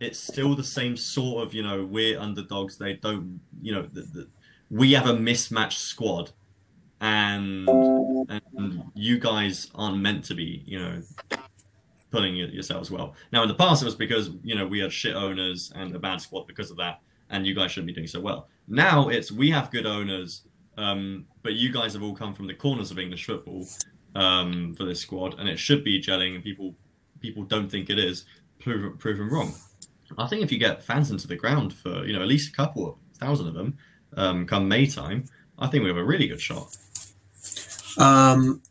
It's 0.00 0.18
still 0.18 0.54
the 0.54 0.64
same 0.64 0.96
sort 0.96 1.46
of 1.46 1.54
you 1.54 1.62
know 1.62 1.84
we're 1.84 2.18
underdogs. 2.18 2.78
They 2.78 2.94
don't 2.94 3.40
you 3.60 3.74
know 3.74 3.82
the, 3.82 4.02
the, 4.02 4.28
we 4.70 4.92
have 4.92 5.06
a 5.06 5.14
mismatched 5.14 5.78
squad, 5.78 6.30
and 7.00 7.68
and 8.28 8.82
you 8.94 9.18
guys 9.18 9.70
aren't 9.74 9.98
meant 9.98 10.24
to 10.24 10.34
be 10.34 10.62
you 10.66 10.78
know 10.78 11.02
pulling 12.10 12.38
it 12.38 12.52
yourselves 12.52 12.90
well. 12.90 13.14
Now 13.32 13.42
in 13.42 13.48
the 13.48 13.54
past 13.54 13.82
it 13.82 13.86
was 13.86 13.94
because 13.94 14.30
you 14.42 14.54
know 14.54 14.66
we 14.66 14.80
had 14.80 14.92
shit 14.92 15.14
owners 15.14 15.72
and 15.74 15.94
a 15.94 15.98
bad 15.98 16.20
squad 16.20 16.46
because 16.46 16.70
of 16.70 16.76
that, 16.78 17.00
and 17.30 17.46
you 17.46 17.54
guys 17.54 17.72
shouldn't 17.72 17.88
be 17.88 17.92
doing 17.92 18.06
so 18.06 18.20
well. 18.20 18.48
Now 18.66 19.08
it's 19.08 19.32
we 19.32 19.50
have 19.50 19.70
good 19.70 19.86
owners, 19.86 20.42
um, 20.76 21.26
but 21.42 21.54
you 21.54 21.72
guys 21.72 21.94
have 21.94 22.02
all 22.02 22.14
come 22.14 22.34
from 22.34 22.46
the 22.46 22.54
corners 22.54 22.90
of 22.90 22.98
English 22.98 23.24
football 23.24 23.66
um, 24.14 24.74
for 24.74 24.84
this 24.84 25.00
squad, 25.00 25.38
and 25.38 25.48
it 25.48 25.58
should 25.58 25.84
be 25.84 26.02
gelling, 26.02 26.34
and 26.34 26.44
people 26.44 26.74
people 27.20 27.44
don't 27.44 27.70
think 27.70 27.90
it 27.90 27.98
is. 27.98 28.24
Prove 28.60 28.98
prove 28.98 29.18
them 29.18 29.32
wrong. 29.32 29.54
I 30.16 30.26
think 30.26 30.42
if 30.42 30.50
you 30.50 30.58
get 30.58 30.82
fans 30.82 31.10
into 31.10 31.28
the 31.28 31.36
ground 31.36 31.72
for 31.74 32.04
you 32.06 32.12
know 32.12 32.22
at 32.22 32.28
least 32.28 32.50
a 32.50 32.56
couple 32.56 32.88
of 32.88 32.94
thousand 33.18 33.48
of 33.48 33.54
them 33.54 33.76
um, 34.16 34.46
come 34.46 34.68
May 34.68 34.86
time, 34.86 35.24
I 35.58 35.66
think 35.66 35.82
we 35.82 35.88
have 35.88 35.96
a 35.96 36.04
really 36.04 36.28
good 36.28 36.40
shot. 36.40 36.76
Um, 37.98 38.62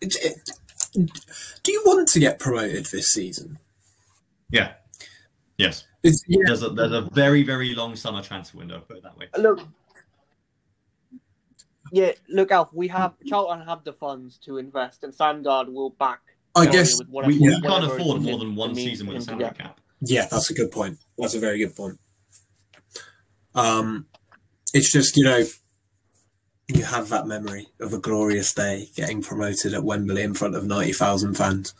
it, 0.00 0.14
it, 0.20 1.10
do 1.62 1.72
you 1.72 1.82
want 1.86 2.08
to 2.08 2.20
get 2.20 2.38
promoted 2.38 2.86
this 2.86 3.08
season? 3.08 3.58
Yeah. 4.50 4.72
Yes. 5.58 5.84
It's, 6.02 6.22
yeah, 6.26 6.42
There's 6.46 6.62
a 6.62 6.70
there's 6.70 6.92
a 6.92 7.02
very 7.12 7.44
very 7.44 7.74
long 7.74 7.94
summer 7.94 8.22
transfer 8.22 8.58
window. 8.58 8.80
Put 8.80 8.96
it 8.96 9.02
that 9.04 9.16
way. 9.16 9.28
Look, 9.38 9.60
yeah, 11.92 12.10
look, 12.28 12.50
Alf. 12.50 12.72
We 12.72 12.88
have 12.88 13.14
Charlton 13.26 13.64
have 13.66 13.84
the 13.84 13.92
funds 13.92 14.38
to 14.38 14.58
invest, 14.58 15.04
and 15.04 15.12
Sandgaard 15.12 15.72
will 15.72 15.90
back. 15.90 16.20
I 16.56 16.66
guess 16.66 16.98
with 16.98 17.08
whatever- 17.08 17.32
We, 17.32 17.38
we 17.38 17.60
can't 17.60 17.84
afford 17.84 18.22
more 18.22 18.38
than 18.38 18.56
one 18.56 18.74
season 18.74 19.06
with 19.06 19.18
a 19.18 19.20
salary 19.20 19.44
yeah. 19.44 19.52
cap. 19.52 19.80
Yeah, 20.00 20.26
that's 20.30 20.50
a 20.50 20.54
good 20.54 20.72
point. 20.72 20.98
That's 21.16 21.34
a 21.34 21.38
very 21.38 21.58
good 21.58 21.76
point. 21.76 21.98
Um, 23.54 24.06
it's 24.74 24.90
just 24.92 25.16
you 25.16 25.24
know, 25.24 25.44
you 26.68 26.84
have 26.84 27.08
that 27.10 27.26
memory 27.26 27.68
of 27.80 27.92
a 27.92 27.98
glorious 27.98 28.52
day 28.54 28.88
getting 28.94 29.22
promoted 29.22 29.74
at 29.74 29.84
Wembley 29.84 30.22
in 30.22 30.34
front 30.34 30.54
of 30.54 30.64
ninety 30.64 30.92
thousand 30.92 31.34
fans. 31.34 31.74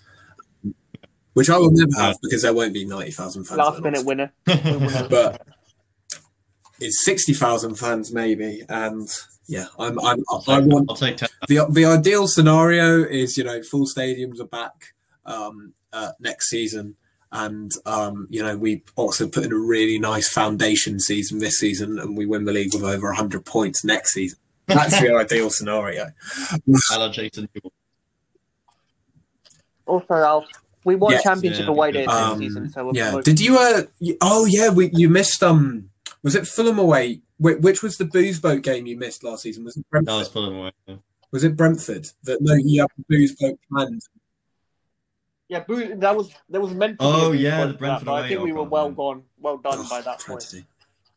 which 1.35 1.49
I 1.51 1.59
will 1.59 1.71
never 1.71 2.01
have 2.01 2.17
because 2.23 2.43
there 2.43 2.55
won't 2.55 2.75
be 2.75 2.85
ninety 2.85 3.11
thousand 3.11 3.45
fans. 3.45 3.59
Last 3.59 3.83
minute 3.83 4.05
winner. 4.05 4.33
but 4.45 5.47
it's 6.81 7.05
sixty 7.05 7.33
thousand 7.35 7.77
fans 7.77 8.13
maybe, 8.13 8.63
and 8.69 9.09
yeah, 9.49 9.67
I'm, 9.79 9.99
I'm 10.01 10.23
I'll 10.31 10.45
I 10.49 10.61
take, 10.61 10.71
want 10.71 10.87
I'll 10.91 10.97
take 10.97 11.17
10. 11.17 11.29
the 11.49 11.67
the 11.71 11.85
ideal 11.85 12.27
scenario 12.29 13.03
is 13.05 13.37
you 13.37 13.45
know 13.45 13.63
full 13.63 13.87
stadiums 13.87 14.41
are 14.41 14.47
back 14.47 14.95
um, 15.25 15.75
uh, 15.93 16.13
next 16.21 16.49
season, 16.49 16.97
and 17.33 17.73
um, 17.87 18.27
you 18.31 18.43
know 18.43 18.57
we 18.57 18.83
also 18.97 19.27
put 19.27 19.45
in 19.45 19.53
a 19.53 19.57
really 19.59 19.99
nice 19.99 20.29
foundation 20.33 21.01
season 21.01 21.39
this 21.39 21.59
season, 21.59 21.99
and 21.99 22.17
we 22.17 22.27
win 22.27 22.45
the 22.45 22.53
league 22.53 22.73
with 22.75 22.85
over 22.85 23.13
hundred 23.13 23.45
points 23.45 23.85
next 23.85 24.13
season. 24.13 24.39
That's 24.67 25.01
the 25.01 25.15
ideal 25.17 25.51
scenario. 25.51 26.13
I 26.91 26.97
love 26.97 27.13
Jason. 27.13 27.49
Also, 29.87 30.15
Alf, 30.15 30.45
we 30.85 30.95
won 30.95 31.13
Yes. 31.13 31.23
championship 31.23 31.65
Yeah, 31.67 31.71
away 31.71 31.93
days 31.93 32.07
this 32.07 32.15
Um, 32.15 32.39
season, 32.39 32.71
so 32.71 32.85
we're 32.87 32.93
yeah. 32.95 33.05
promoted. 33.11 33.25
Did 33.37 33.45
you? 33.45 33.59
Uh, 33.59 33.83
you- 33.99 34.17
oh 34.21 34.47
yeah. 34.47 34.69
We, 34.71 34.91
you 34.93 35.09
missed. 35.09 35.43
Um. 35.43 35.89
Was 36.23 36.37
it 36.37 36.47
Fulham 36.47 36.79
away? 36.79 37.21
Wh- 37.39 37.61
Which 37.61 37.83
was 37.83 37.97
the 37.97 38.05
booze 38.05 38.39
boat 38.39 38.63
game 38.63 38.87
you 38.87 38.97
missed 38.97 39.25
last 39.25 39.43
season? 39.43 39.65
Was 39.65 39.77
it 39.77 39.81
That 39.91 40.05
Brentford? 40.05 40.15
was 40.19 40.29
Fulham 40.29 40.55
away. 40.57 40.71
yeah. 40.87 40.95
Was 41.33 41.43
it 41.45 41.57
Brentford 41.57 42.07
that 42.25 42.41
no? 42.41 42.55
You 42.55 42.83
had 42.83 42.91
the 42.97 43.05
booze 43.09 43.35
boat 43.35 43.59
planned. 43.71 44.03
Yeah, 45.53 45.61
boo- 45.69 45.97
that 45.97 46.17
was 46.17 46.31
that 46.49 46.61
was 46.63 46.73
meant 46.73 46.99
to 46.99 47.05
Oh, 47.05 47.33
be. 47.33 47.39
a 47.39 47.41
yeah, 47.51 47.67
the 47.67 47.75
Brentford 47.75 48.07
that, 48.09 48.11
but 48.11 48.25
I 48.25 48.29
think 48.29 48.41
we 48.41 48.53
were 48.53 48.63
well 48.63 48.89
man. 48.89 48.95
gone, 48.95 49.23
well 49.39 49.59
done 49.59 49.75
Oh, 49.81 49.87
by 49.91 50.01
that 50.01 50.19
point. 50.21 50.41
tragedy. 50.41 50.65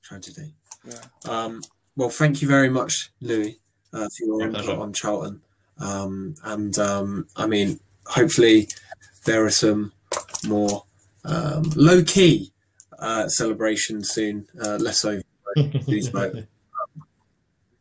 Tragedy. 0.03 0.53
Yeah. 0.85 0.99
Um, 1.33 1.61
well, 1.95 2.09
thank 2.09 2.41
you 2.41 2.47
very 2.49 2.69
much, 2.69 3.11
Louis, 3.21 3.57
uh, 3.93 4.09
for 4.15 4.25
your 4.25 4.41
input 4.41 4.77
on 4.77 4.91
Charlton. 4.91 5.41
Um, 5.77 6.35
and 6.43 6.77
um, 6.77 7.27
I 7.37 7.47
mean, 7.47 7.79
hopefully, 8.07 8.67
there 9.25 9.45
are 9.45 9.49
some 9.49 9.93
more 10.45 10.83
um, 11.23 11.63
low 11.77 12.03
key 12.03 12.51
uh, 12.99 13.29
celebrations 13.29 14.09
soon. 14.09 14.47
Uh, 14.61 14.75
less 14.75 14.99
so. 14.99 15.21
Booze 15.87 16.09
boat. 16.17 16.35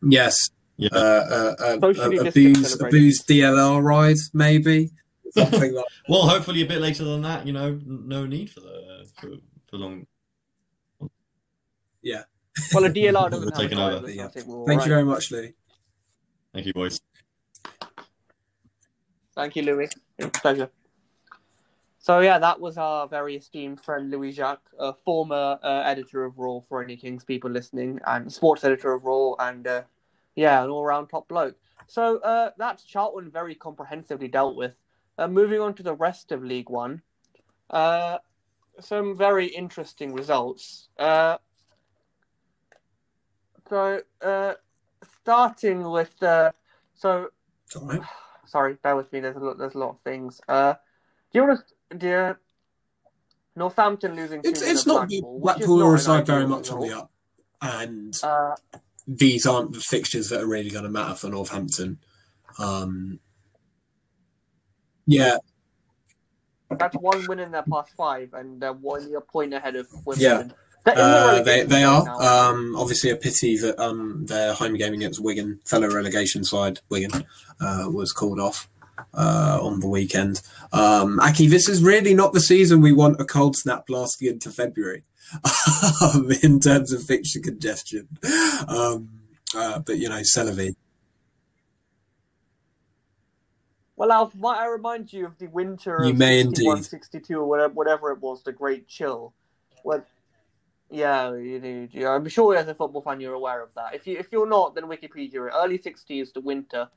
Yes. 0.02 0.36
Yeah. 0.76 0.88
Uh, 0.92 0.98
uh, 0.98 1.54
uh, 1.60 1.78
a, 1.82 2.28
a 2.28 2.30
booze, 2.32 2.80
a 2.80 2.88
booze 2.88 3.22
DLR 3.24 3.82
ride, 3.82 4.16
maybe 4.32 4.90
something 5.50 5.74
like. 5.74 5.84
Well, 6.08 6.22
hopefully 6.22 6.62
a 6.62 6.66
bit 6.66 6.80
later 6.80 7.04
than 7.04 7.22
that. 7.22 7.46
You 7.46 7.52
know, 7.52 7.80
no 7.84 8.26
need 8.26 8.50
for 8.50 8.60
the 8.60 9.06
for, 9.20 9.30
for 9.68 9.76
long. 9.76 10.06
Yeah. 12.02 12.22
Well, 12.72 12.84
a 12.84 12.90
DLR 12.90 13.30
doesn't 13.30 13.32
We're 13.32 13.44
have 13.44 13.46
a 13.46 13.62
taking 13.62 13.78
over. 13.78 14.00
driver, 14.00 14.12
so 14.12 14.24
I 14.24 14.28
think 14.28 14.46
we're 14.46 14.56
all 14.56 14.66
Thank 14.66 14.78
right. 14.80 14.86
you 14.86 14.92
very 14.92 15.04
much, 15.04 15.30
Louis. 15.32 15.54
Thank 16.52 16.66
you, 16.66 16.72
boys. 16.72 17.00
Thank 19.34 19.56
you, 19.56 19.62
Louis. 19.62 19.90
It 20.18 20.24
was 20.24 20.26
a 20.26 20.40
pleasure. 20.40 20.70
So 21.98 22.20
yeah, 22.20 22.38
that 22.38 22.60
was 22.60 22.76
our 22.76 23.08
very 23.08 23.34
esteemed 23.36 23.80
friend 23.80 24.10
Louis 24.10 24.30
Jacques, 24.30 24.70
a 24.78 24.92
former 24.92 25.58
uh, 25.62 25.82
editor 25.86 26.24
of 26.24 26.38
Roar 26.38 26.62
for 26.68 26.82
any 26.84 26.96
Kings 26.96 27.24
people 27.24 27.50
listening, 27.50 27.98
and 28.06 28.30
sports 28.30 28.62
editor 28.62 28.92
of 28.92 29.04
Roar, 29.04 29.36
and 29.40 29.66
uh, 29.66 29.82
yeah, 30.36 30.62
an 30.62 30.70
all-round 30.70 31.08
top 31.08 31.26
bloke. 31.28 31.56
So 31.86 32.18
uh, 32.18 32.50
that's 32.58 32.84
Charlton 32.84 33.30
very 33.30 33.54
comprehensively 33.54 34.28
dealt 34.28 34.54
with. 34.54 34.74
Uh, 35.16 35.28
moving 35.28 35.60
on 35.60 35.74
to 35.74 35.82
the 35.82 35.94
rest 35.94 36.32
of 36.32 36.42
League 36.42 36.70
One, 36.70 37.02
uh, 37.70 38.18
some 38.80 39.16
very 39.16 39.46
interesting 39.46 40.12
results. 40.12 40.88
Uh, 40.98 41.38
so 43.68 44.00
uh, 44.22 44.54
starting 45.20 45.88
with 45.88 46.20
uh, 46.22 46.50
so 46.94 47.28
sorry, 48.46 48.74
bear 48.82 48.96
with 48.96 49.12
me. 49.12 49.20
There's 49.20 49.36
a 49.36 49.40
lot. 49.40 49.58
There's 49.58 49.74
a 49.74 49.78
lot 49.78 49.90
of 49.90 50.00
things. 50.00 50.40
Uh, 50.48 50.74
do 51.32 51.38
you 51.38 51.46
want 51.46 51.60
to? 51.90 51.96
Do 51.96 52.06
you, 52.06 52.36
Northampton 53.56 54.16
losing? 54.16 54.40
It's 54.42 54.62
it's 54.62 54.86
not 54.86 55.08
Blackpool, 55.08 55.40
Blackpool 55.40 55.82
are 55.82 55.94
a 55.94 55.98
side 55.98 56.26
very 56.26 56.46
much 56.46 56.70
on 56.70 56.80
the 56.80 56.96
up, 56.96 57.10
and 57.62 58.18
Uh, 58.22 58.56
these 59.06 59.46
aren't 59.46 59.72
the 59.72 59.80
fixtures 59.80 60.28
that 60.30 60.40
are 60.40 60.46
really 60.46 60.70
going 60.70 60.84
to 60.84 60.90
matter 60.90 61.14
for 61.14 61.28
Northampton. 61.28 61.98
Um, 62.58 63.20
yeah, 65.06 65.36
that's 66.70 66.96
one 66.96 67.26
win 67.26 67.40
in 67.40 67.50
their 67.52 67.62
past 67.62 67.92
five, 67.96 68.32
and 68.34 68.60
they're 68.60 68.72
one 68.72 69.12
a 69.14 69.20
point 69.20 69.54
ahead 69.54 69.76
of 69.76 69.88
Wimbledon. 70.04 70.48
Yeah. 70.50 70.52
Uh, 70.86 71.42
they 71.42 71.62
they 71.62 71.82
are. 71.82 72.06
Um, 72.22 72.76
obviously, 72.76 73.10
a 73.10 73.16
pity 73.16 73.56
that 73.56 73.78
um, 73.78 74.26
their 74.26 74.52
home 74.52 74.76
game 74.76 74.92
against 74.92 75.22
Wigan, 75.22 75.60
fellow 75.64 75.88
relegation 75.88 76.44
side 76.44 76.80
Wigan, 76.90 77.24
uh, 77.60 77.88
was 77.90 78.12
called 78.12 78.38
off 78.38 78.68
uh, 79.14 79.58
on 79.62 79.80
the 79.80 79.88
weekend. 79.88 80.42
Um, 80.72 81.20
Aki, 81.20 81.46
this 81.46 81.68
is 81.68 81.82
really 81.82 82.12
not 82.12 82.34
the 82.34 82.40
season 82.40 82.82
we 82.82 82.92
want 82.92 83.20
a 83.20 83.24
cold 83.24 83.56
snap 83.56 83.88
lasting 83.88 84.28
into 84.28 84.50
February 84.50 85.04
um, 86.02 86.30
in 86.42 86.60
terms 86.60 86.92
of 86.92 87.02
fixture 87.02 87.40
congestion. 87.40 88.08
Um, 88.68 89.08
uh, 89.56 89.78
but 89.78 89.96
you 89.96 90.08
know, 90.08 90.20
Celavi. 90.20 90.74
Well, 93.96 94.10
Alf, 94.10 94.34
might 94.34 94.58
I 94.58 94.66
remind 94.66 95.12
you 95.12 95.26
of 95.26 95.38
the 95.38 95.46
winter 95.46 96.00
You 96.02 96.10
of 96.10 96.18
may 96.18 96.42
61, 96.42 96.78
indeed. 96.78 96.88
62, 96.88 97.38
or 97.38 97.46
whatever, 97.46 97.74
whatever 97.74 98.10
it 98.10 98.20
was, 98.20 98.42
the 98.42 98.52
Great 98.52 98.88
Chill. 98.88 99.32
When, 99.84 100.02
yeah, 100.90 101.34
you 101.34 101.60
do. 101.60 101.88
Yeah, 101.92 102.10
I'm 102.10 102.28
sure 102.28 102.56
as 102.56 102.66
a 102.66 102.74
football 102.74 103.02
fan 103.02 103.20
you're 103.20 103.34
aware 103.34 103.62
of 103.62 103.70
that. 103.76 103.94
If 103.94 104.06
you 104.06 104.18
if 104.18 104.28
you're 104.32 104.48
not, 104.48 104.74
then 104.74 104.84
Wikipedia. 104.84 105.48
Early 105.54 105.78
60s, 105.78 106.32
the 106.32 106.40
winter, 106.40 106.88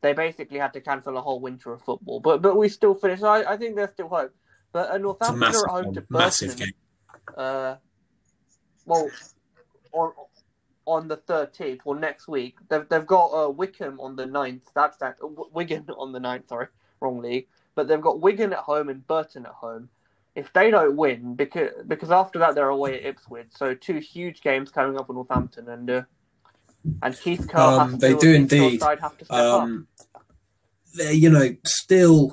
they 0.00 0.12
basically 0.12 0.58
had 0.58 0.72
to 0.72 0.80
cancel 0.80 1.16
a 1.18 1.20
whole 1.20 1.40
winter 1.40 1.72
of 1.72 1.82
football. 1.82 2.20
But 2.20 2.40
but 2.42 2.56
we 2.56 2.68
still 2.68 2.94
finished. 2.94 3.22
I, 3.22 3.42
I 3.44 3.56
think 3.56 3.76
there's 3.76 3.90
still 3.90 4.08
hope. 4.08 4.34
But 4.72 4.90
uh, 4.90 4.98
Northampton 4.98 5.42
are 5.42 5.78
at 5.78 5.84
home 5.84 5.94
to 5.94 6.00
game, 6.00 6.06
massive 6.10 6.56
game. 6.56 6.72
Uh, 7.36 7.76
well, 8.84 9.10
on 9.92 10.12
on 10.86 11.08
the 11.08 11.16
13th 11.16 11.80
or 11.84 11.98
next 11.98 12.28
week, 12.28 12.58
they've 12.68 12.88
they've 12.88 13.06
got 13.06 13.26
uh, 13.26 13.50
Wycombe 13.50 14.00
on 14.00 14.16
the 14.16 14.24
9th. 14.24 14.62
That's 14.74 14.96
that 14.98 15.16
uh, 15.22 15.28
W- 15.28 15.50
Wigan 15.52 15.86
on 15.98 16.12
the 16.12 16.20
9th, 16.20 16.48
Sorry, 16.48 16.68
wrong 17.00 17.20
league. 17.20 17.48
But 17.74 17.88
they've 17.88 18.00
got 18.00 18.20
Wigan 18.20 18.52
at 18.52 18.60
home 18.60 18.88
and 18.88 19.06
Burton 19.06 19.44
at 19.44 19.52
home. 19.52 19.88
If 20.34 20.52
they 20.52 20.70
don't 20.70 20.96
win, 20.96 21.34
because 21.34 21.70
because 21.86 22.10
after 22.10 22.38
that 22.40 22.54
they're 22.54 22.68
away 22.68 23.00
at 23.00 23.06
Ipswich, 23.06 23.48
so 23.50 23.74
two 23.74 23.98
huge 23.98 24.42
games 24.42 24.70
coming 24.70 24.98
up 24.98 25.08
with 25.08 25.14
Northampton 25.14 25.68
and 25.68 25.90
uh, 25.90 26.02
and 27.02 27.18
Keith 27.18 27.48
Curle 27.48 27.80
Um, 27.80 27.98
they 27.98 28.14
do 28.14 28.32
indeed. 28.32 28.82
Have 28.82 29.16
to 29.18 29.34
um, 29.34 29.88
they're 30.94 31.12
you 31.12 31.30
know 31.30 31.56
still 31.64 32.32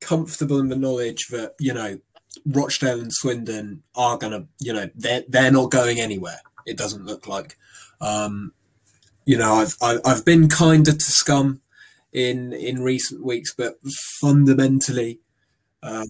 comfortable 0.00 0.58
in 0.60 0.68
the 0.68 0.76
knowledge 0.76 1.28
that 1.28 1.54
you 1.60 1.74
know 1.74 1.98
Rochdale 2.46 3.00
and 3.00 3.12
Swindon 3.12 3.82
are 3.94 4.16
gonna 4.16 4.46
you 4.58 4.72
know 4.72 4.88
they're 4.94 5.24
they're 5.28 5.52
not 5.52 5.70
going 5.70 6.00
anywhere. 6.00 6.40
It 6.66 6.76
doesn't 6.76 7.04
look 7.04 7.26
like. 7.26 7.58
Um, 8.02 8.52
you 9.24 9.38
know, 9.38 9.54
I've 9.54 9.76
I've 10.04 10.24
been 10.24 10.48
kinder 10.48 10.92
to 10.92 10.98
Scum 10.98 11.60
in 12.12 12.52
in 12.52 12.82
recent 12.82 13.24
weeks, 13.24 13.54
but 13.54 13.76
fundamentally, 14.20 15.20
um, 15.82 16.08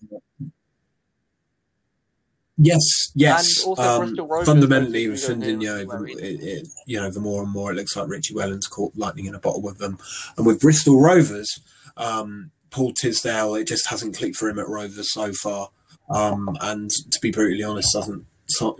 yes, 2.57 3.12
yes. 3.14 3.66
Um, 3.76 4.16
fundamentally, 4.45 5.09
with 5.09 5.20
basically 5.20 5.51
you 5.51 5.57
know 5.59 5.82
know, 5.82 5.86
where 5.86 6.07
he 6.07 6.14
it, 6.14 6.40
it, 6.43 6.68
you 6.86 6.99
know, 6.99 7.11
the 7.11 7.20
more 7.20 7.43
and 7.43 7.53
more 7.53 7.70
it 7.70 7.76
looks 7.76 7.95
like 7.95 8.09
Richie 8.09 8.34
Wellens 8.34 8.68
caught 8.68 8.97
lightning 8.97 9.26
in 9.26 9.34
a 9.34 9.38
bottle 9.38 9.62
with 9.62 9.78
them, 9.78 9.99
and 10.38 10.47
with 10.47 10.61
Bristol 10.61 11.01
Rovers, 11.01 11.61
um, 11.99 12.51
Paul 12.70 12.95
Tisdale, 12.95 13.55
it 13.55 13.68
just 13.68 13.88
hasn't 13.90 14.16
clicked 14.16 14.36
for 14.36 14.49
him 14.49 14.59
at 14.59 14.68
Rovers 14.68 15.12
so 15.12 15.32
far, 15.34 15.68
um, 16.09 16.57
and 16.62 16.90
to 17.11 17.20
be 17.20 17.30
brutally 17.30 17.62
honest, 17.62 17.93
doesn't 17.93 18.26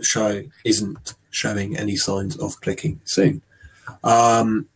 show 0.01 0.43
isn't 0.63 1.15
showing 1.31 1.77
any 1.77 1.95
signs 1.95 2.37
of 2.37 2.61
clicking 2.61 3.01
soon. 3.05 3.41
Um, 4.03 4.67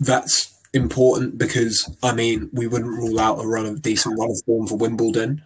that's 0.00 0.54
important 0.74 1.38
because 1.38 1.94
I 2.02 2.14
mean 2.14 2.50
we 2.52 2.66
wouldn't 2.66 2.90
rule 2.90 3.18
out 3.18 3.42
a 3.42 3.46
run 3.46 3.66
of 3.66 3.82
decent 3.82 4.18
run 4.18 4.30
of 4.30 4.42
form 4.44 4.66
for 4.66 4.76
Wimbledon. 4.76 5.42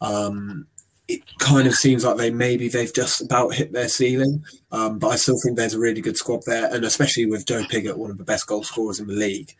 Um, 0.00 0.66
it 1.06 1.20
kind 1.38 1.66
of 1.66 1.74
seems 1.74 2.04
like 2.04 2.16
they 2.16 2.30
maybe 2.30 2.68
they've 2.68 2.92
just 2.92 3.20
about 3.20 3.54
hit 3.54 3.72
their 3.72 3.88
ceiling, 3.88 4.44
um, 4.72 4.98
but 4.98 5.08
I 5.08 5.16
still 5.16 5.38
think 5.42 5.56
there's 5.56 5.74
a 5.74 5.78
really 5.78 6.00
good 6.00 6.16
squad 6.16 6.40
there, 6.46 6.72
and 6.72 6.84
especially 6.84 7.26
with 7.26 7.46
Joe 7.46 7.62
Pigott, 7.64 7.98
one 7.98 8.10
of 8.10 8.16
the 8.16 8.24
best 8.24 8.46
goal 8.46 8.62
scorers 8.62 9.00
in 9.00 9.06
the 9.06 9.14
league. 9.14 9.54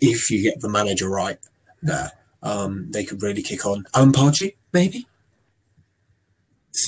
If 0.00 0.30
you 0.30 0.42
get 0.42 0.60
the 0.60 0.68
manager 0.68 1.08
right 1.08 1.38
there, 1.82 2.12
um, 2.42 2.90
they 2.90 3.04
could 3.04 3.22
really 3.22 3.42
kick 3.42 3.64
on. 3.64 3.86
Alan 3.94 4.12
Pardew, 4.12 4.54
maybe 4.72 5.06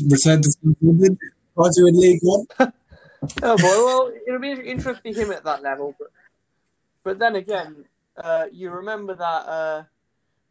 return 0.08 0.42
to 0.42 0.50
Wimbledon. 0.80 1.18
Pardew 1.56 1.88
in 1.88 1.98
League 1.98 2.20
One. 2.22 2.46
Oh 3.42 3.54
boy, 3.54 3.62
well, 3.62 4.12
it'll 4.26 4.40
be 4.40 4.52
interesting 4.52 5.12
to 5.12 5.24
him 5.24 5.30
at 5.32 5.44
that 5.44 5.62
level. 5.62 5.94
But, 5.98 6.08
but 7.04 7.18
then 7.18 7.36
again, 7.36 7.84
uh, 8.16 8.46
you 8.50 8.70
remember 8.70 9.14
that 9.14 9.46
uh, 9.46 9.84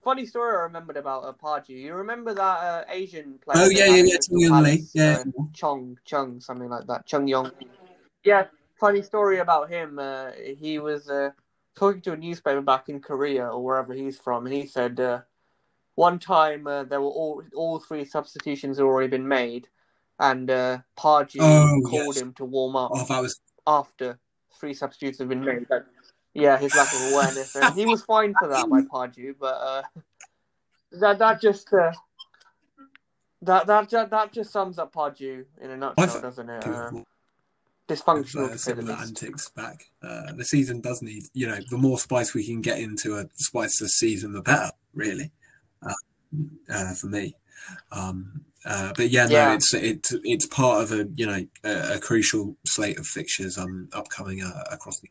funny 0.03 0.25
story 0.25 0.55
I 0.55 0.61
remembered 0.61 0.97
about 0.97 1.23
uh, 1.23 1.33
Pardew. 1.33 1.69
You 1.69 1.95
remember 1.95 2.33
that 2.35 2.41
uh, 2.41 2.83
Asian 2.89 3.39
player? 3.43 3.65
Oh, 3.65 3.69
yeah, 3.69 3.85
yeah, 3.87 4.03
yeah, 4.05 4.17
Chung 4.21 4.63
Lee, 4.63 4.85
yeah. 4.93 5.23
uh, 5.25 5.43
Chong, 5.53 5.97
Chung, 6.05 6.39
something 6.39 6.69
like 6.69 6.85
that. 6.87 7.05
Chung 7.05 7.27
Yong. 7.27 7.51
Yeah, 8.23 8.45
funny 8.79 9.01
story 9.01 9.39
about 9.39 9.69
him. 9.69 9.99
Uh, 9.99 10.31
he 10.57 10.79
was 10.79 11.09
uh, 11.09 11.31
talking 11.75 12.01
to 12.01 12.13
a 12.13 12.17
newspaper 12.17 12.61
back 12.61 12.89
in 12.89 12.99
Korea 12.99 13.47
or 13.47 13.63
wherever 13.63 13.93
he's 13.93 14.19
from, 14.19 14.45
and 14.45 14.53
he 14.53 14.67
said, 14.67 14.99
uh, 14.99 15.21
one 16.07 16.17
time 16.17 16.65
uh, 16.65 16.83
there 16.85 17.01
were 17.01 17.15
all 17.21 17.43
all 17.55 17.79
three 17.79 18.05
substitutions 18.05 18.77
had 18.77 18.83
already 18.85 19.09
been 19.09 19.27
made, 19.27 19.67
and 20.19 20.49
uh, 20.49 20.77
Pardew 20.97 21.39
Oh, 21.41 21.81
called 21.89 22.15
yes. 22.15 22.21
him 22.21 22.33
to 22.35 22.45
warm 22.45 22.75
up 22.77 22.91
Oh, 22.93 23.05
that 23.05 23.21
was 23.21 23.39
after 23.67 24.17
three 24.59 24.73
substitutes 24.73 25.19
have 25.19 25.29
been 25.29 25.43
made. 25.43 25.67
But, 25.69 25.85
yeah, 26.33 26.57
his 26.57 26.73
lack 26.75 26.93
of 26.93 27.01
awareness, 27.11 27.55
and 27.55 27.73
he 27.75 27.85
was 27.85 28.01
fined 28.03 28.35
for 28.39 28.47
that 28.47 28.69
by 28.69 28.81
Pardew. 28.81 29.35
But 29.39 29.55
uh, 29.71 29.81
that 31.01 31.19
that 31.19 31.41
just 31.41 31.67
uh, 31.73 31.91
that 33.41 33.67
that 33.67 33.89
that 33.89 34.09
that 34.09 34.31
just 34.31 34.51
sums 34.51 34.79
up 34.79 34.93
Pardew 34.93 35.45
in 35.61 35.71
a 35.71 35.77
nutshell, 35.77 36.07
thought- 36.07 36.21
doesn't 36.21 36.49
it? 36.49 36.67
Uh, 36.67 36.71
uh, 36.71 36.91
dysfunctional 37.89 38.51
to 38.51 38.57
say 38.57 38.73
the 38.73 38.81
similar 38.83 38.93
antics 38.99 39.49
back. 39.49 39.85
Uh, 40.03 40.31
the 40.33 40.45
season 40.45 40.79
does 40.79 41.01
need, 41.01 41.23
you 41.33 41.47
know, 41.47 41.57
the 41.71 41.77
more 41.77 41.97
spice 41.97 42.33
we 42.35 42.45
can 42.45 42.61
get 42.61 42.77
into 42.79 43.17
a 43.17 43.25
spiceless 43.49 43.89
season, 44.03 44.31
the 44.31 44.41
better, 44.43 44.69
really, 44.93 45.31
uh, 45.83 45.93
uh, 46.71 46.93
for 46.93 47.07
me. 47.07 47.35
Um, 47.91 48.41
uh, 48.65 48.91
but 48.95 49.09
yeah, 49.09 49.25
no, 49.25 49.33
Yeah. 49.33 49.53
it's 49.53 49.73
it's 49.73 50.13
it's 50.23 50.45
part 50.45 50.83
of 50.83 50.91
a 50.91 51.07
you 51.15 51.25
know 51.25 51.45
a, 51.63 51.95
a 51.95 51.99
crucial 51.99 52.57
slate 52.65 52.99
of 52.99 53.07
fixtures 53.07 53.57
um 53.57 53.87
upcoming 53.93 54.41
uh, 54.43 54.63
across 54.71 54.99
the. 54.99 55.09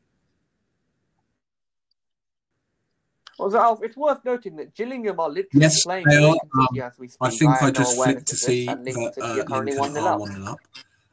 Well, 3.38 3.56
Alf, 3.56 3.78
it's 3.84 3.96
worth 3.96 4.24
noting 4.24 4.56
that 4.56 4.74
Gillingham 4.74 5.20
are 5.20 5.28
literally 5.28 5.62
Yes, 5.62 5.84
playing 5.84 6.06
they 6.08 6.16
are. 6.16 6.34
Um, 6.58 6.68
as 6.82 6.98
we 6.98 7.06
speak. 7.06 7.18
I 7.20 7.30
think 7.30 7.52
I, 7.52 7.66
had 7.66 7.74
just 7.76 7.96
awareness 7.96 8.14
flicked 8.14 8.28
to 8.30 8.36
see 8.36 8.66
that 8.66 8.84
City 8.84 9.20
uh, 9.20 9.44
are 9.44 9.64
Lincoln 9.64 9.94
1 9.94 9.96
are 9.96 10.18
one 10.18 10.48
up. 10.48 10.58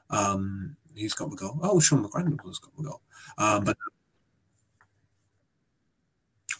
Um, 0.09 0.75
who's 0.97 1.13
got 1.13 1.29
the 1.29 1.35
goal? 1.35 1.59
Oh, 1.61 1.79
Sean 1.79 2.03
McGrandles 2.03 2.61
got 2.61 2.75
the 2.77 2.83
goal. 2.83 3.01
Um, 3.37 3.63
but 3.63 3.77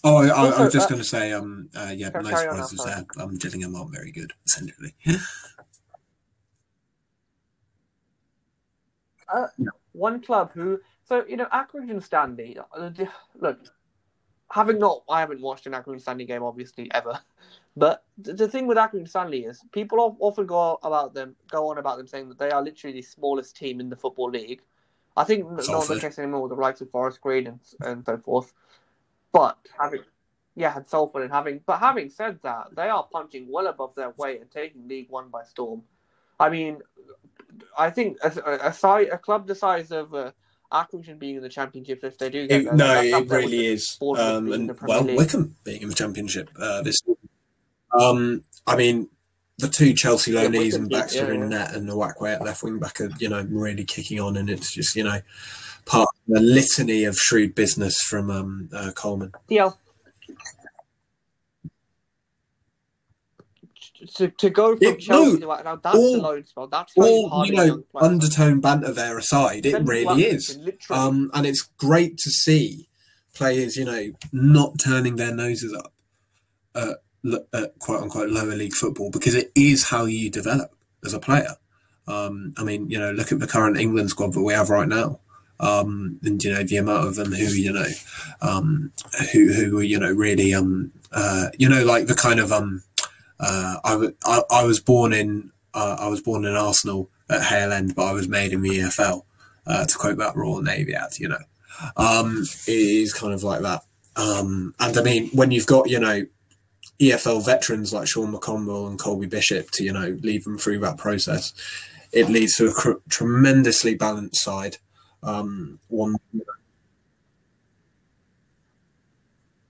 oh, 0.05 0.17
I, 0.17 0.27
I, 0.27 0.49
I 0.49 0.63
was 0.63 0.73
just 0.73 0.85
uh, 0.85 0.89
going 0.89 1.01
to 1.01 1.07
say, 1.07 1.33
um, 1.33 1.69
uh, 1.75 1.91
yeah, 1.93 2.11
on, 2.15 2.23
surprises 2.23 2.79
Alpha. 2.79 3.05
there. 3.15 3.23
Um, 3.23 3.37
Gillingham 3.37 3.75
aren't 3.75 3.91
very 3.91 4.11
good, 4.11 4.31
essentially. 4.45 4.93
Uh, 9.27 9.47
one 9.93 10.21
club 10.21 10.51
who 10.53 10.79
so 11.03 11.25
you 11.27 11.35
know 11.35 11.47
Accrington 11.51 12.01
Stanley 12.01 12.57
uh, 12.77 12.91
look 13.39 13.59
having 14.51 14.77
not 14.77 15.03
I 15.09 15.19
haven't 15.19 15.41
watched 15.41 15.65
an 15.65 15.73
Accrington 15.73 16.01
Stanley 16.01 16.25
game 16.25 16.43
obviously 16.43 16.91
ever 16.93 17.19
but 17.75 18.03
the, 18.19 18.33
the 18.33 18.47
thing 18.47 18.67
with 18.67 18.77
Accrington 18.77 19.09
Stanley 19.09 19.45
is 19.45 19.63
people 19.71 20.15
often 20.19 20.45
go 20.45 20.79
about 20.83 21.15
them 21.15 21.35
go 21.49 21.69
on 21.69 21.79
about 21.79 21.97
them 21.97 22.07
saying 22.07 22.29
that 22.29 22.37
they 22.37 22.51
are 22.51 22.61
literally 22.61 22.93
the 22.93 23.01
smallest 23.01 23.55
team 23.55 23.79
in 23.79 23.89
the 23.89 23.95
football 23.95 24.29
league 24.29 24.61
I 25.17 25.23
think 25.23 25.45
n- 25.45 25.57
not 25.69 25.87
the 25.87 25.99
case 25.99 26.19
anymore 26.19 26.43
with 26.43 26.51
the 26.51 26.61
likes 26.61 26.81
of 26.81 26.91
Forest 26.91 27.19
Green 27.21 27.47
and, 27.47 27.59
and 27.81 28.05
so 28.05 28.17
forth 28.17 28.53
but 29.35 29.57
having 29.81 30.01
yeah 30.55 30.73
and 30.77 30.87
Salford 30.87 31.23
and 31.23 31.33
having 31.39 31.59
but 31.65 31.79
having 31.79 32.09
said 32.09 32.39
that 32.43 32.67
they 32.77 32.89
are 32.95 33.05
punching 33.11 33.45
well 33.55 33.67
above 33.67 33.93
their 33.95 34.11
weight 34.21 34.39
and 34.41 34.49
taking 34.49 34.87
League 34.87 35.09
One 35.09 35.27
by 35.29 35.43
storm 35.43 35.81
I 36.39 36.49
mean 36.49 36.73
I 37.77 37.89
think 37.89 38.17
a, 38.23 38.31
a, 38.51 38.69
a, 38.69 38.73
si- 38.73 39.09
a 39.09 39.17
club 39.17 39.47
the 39.47 39.55
size 39.55 39.91
of 39.91 40.13
uh, 40.13 40.31
Accrington 40.71 41.19
being 41.19 41.35
in 41.37 41.41
the 41.41 41.49
championship, 41.49 42.03
if 42.03 42.17
they 42.17 42.29
do 42.29 42.47
get 42.47 42.61
It- 42.61 42.65
there, 42.65 42.75
no, 42.75 43.01
it 43.19 43.29
really 43.29 43.65
is. 43.67 43.97
Um, 44.01 44.51
and 44.51 44.77
well, 44.81 45.03
League. 45.03 45.17
Wycombe 45.17 45.55
being 45.63 45.81
in 45.83 45.89
the 45.89 45.95
championship 45.95 46.49
uh, 46.59 46.81
this. 46.81 46.97
Um, 47.97 48.43
I 48.67 48.75
mean, 48.75 49.09
the 49.57 49.69
two 49.69 49.93
Chelsea 49.93 50.31
Yeah, 50.31 50.45
loanees 50.45 50.59
Wickham 50.73 50.81
and 50.81 50.89
Baxter 50.89 51.27
yeah, 51.27 51.33
in 51.33 51.41
yeah. 51.41 51.47
net 51.47 51.75
and 51.75 51.87
Uwakwe 51.87 52.33
at 52.35 52.43
left 52.43 52.63
wing 52.63 52.79
back 52.79 52.99
are 52.99 53.09
you 53.19 53.29
know 53.29 53.45
really 53.49 53.85
kicking 53.85 54.19
on, 54.19 54.35
and 54.35 54.49
it's 54.49 54.73
just 54.73 54.95
you 54.97 55.03
know 55.03 55.19
part 55.85 56.07
of 56.27 56.33
the 56.35 56.41
litany 56.41 57.03
of 57.05 57.15
shrewd 57.17 57.55
business 57.55 57.95
from 58.09 58.29
um, 58.29 58.69
uh, 58.73 58.91
Coleman. 58.95 59.31
Yeah. 59.47 59.71
To, 64.15 64.27
to 64.27 64.49
go 64.49 64.75
from 64.75 64.83
It- 64.87 64.99
Chelsea 64.99 65.39
no, 65.39 65.55
to 65.57 65.63
now 65.63 65.75
that's 65.77 65.95
all- 65.97 66.13
the 66.13 66.21
loan 66.21 66.45
spell. 66.45 66.67
That's 66.67 66.93
All 66.95 67.45
you 67.45 67.53
know, 67.53 67.83
undertone 67.95 68.59
banter 68.61 68.91
there 68.91 69.17
aside, 69.17 69.65
it 69.65 69.71
Send 69.71 69.75
them 69.75 69.85
to 69.85 69.91
really 69.91 70.23
is. 70.25 70.59
Um, 70.89 71.31
and 71.33 71.45
it's 71.45 71.61
great 71.77 72.17
to 72.19 72.29
see 72.29 72.87
players, 73.33 73.75
you 73.77 73.85
know, 73.85 74.11
not 74.31 74.77
turning 74.79 75.15
their 75.15 75.33
noses 75.33 75.73
up 75.73 75.93
at, 76.75 76.97
at 77.53 77.79
quote 77.79 78.03
unquote 78.03 78.29
lower 78.29 78.55
league 78.55 78.73
football 78.75 79.09
because 79.11 79.33
it 79.33 79.51
is 79.55 79.85
how 79.85 80.05
you 80.05 80.29
develop 80.29 80.71
as 81.03 81.13
a 81.13 81.19
player. 81.19 81.55
Um, 82.07 82.53
I 82.57 82.63
mean, 82.63 82.89
you 82.89 82.99
know, 82.99 83.11
look 83.11 83.31
at 83.31 83.39
the 83.39 83.47
current 83.47 83.77
England 83.77 84.11
squad 84.11 84.33
that 84.33 84.43
we 84.43 84.53
have 84.53 84.69
right 84.69 84.87
now. 84.87 85.19
Um, 85.59 86.19
and 86.23 86.43
you 86.43 86.53
know 86.53 86.63
the 86.63 86.77
amount 86.77 87.07
of 87.07 87.15
them 87.15 87.31
who 87.31 87.45
you 87.45 87.71
know, 87.71 87.87
um, 88.41 88.91
who 89.31 89.53
who 89.53 89.79
you 89.81 89.99
know 89.99 90.11
really 90.11 90.53
um, 90.53 90.91
uh, 91.11 91.47
you 91.57 91.69
know 91.69 91.83
like 91.83 92.07
the 92.07 92.15
kind 92.15 92.39
of 92.39 92.51
um, 92.51 92.83
uh, 93.39 93.77
I, 93.83 93.91
w- 93.91 94.15
I, 94.25 94.41
I 94.51 94.63
was 94.65 94.79
born 94.79 95.13
in 95.13 95.51
uh, 95.73 95.97
I 95.99 96.07
was 96.07 96.21
born 96.21 96.45
in 96.45 96.55
Arsenal 96.55 97.09
at 97.29 97.43
Hale 97.43 97.71
End, 97.71 97.95
but 97.95 98.05
I 98.05 98.13
was 98.13 98.27
made 98.27 98.53
in 98.53 98.61
the 98.61 98.69
EFL 98.69 99.23
uh, 99.67 99.85
to 99.85 99.97
quote 99.97 100.17
that 100.17 100.35
Royal 100.35 100.61
Navy 100.61 100.93
ad, 100.93 101.17
you 101.19 101.27
know. 101.27 101.39
Um, 101.97 102.43
it 102.67 102.71
is 102.71 103.13
kind 103.13 103.33
of 103.33 103.43
like 103.43 103.61
that. 103.61 103.83
Um, 104.15 104.73
and 104.79 104.97
I 104.97 105.01
mean, 105.01 105.29
when 105.33 105.51
you've 105.51 105.67
got, 105.67 105.89
you 105.89 105.99
know, 105.99 106.25
EFL 107.01 107.45
veterans 107.45 107.93
like 107.93 108.07
Sean 108.07 108.33
McConville 108.33 108.87
and 108.87 108.97
Colby 108.97 109.27
Bishop 109.27 109.71
to, 109.71 109.83
you 109.83 109.91
know, 109.91 110.17
lead 110.21 110.45
them 110.45 110.57
through 110.57 110.79
that 110.79 110.97
process, 110.97 111.53
it 112.13 112.29
leads 112.29 112.55
to 112.55 112.67
a 112.67 112.73
cr- 112.73 113.01
tremendously 113.09 113.95
balanced 113.95 114.41
side. 114.41 114.77
Um, 115.23 115.79
one, 115.87 116.15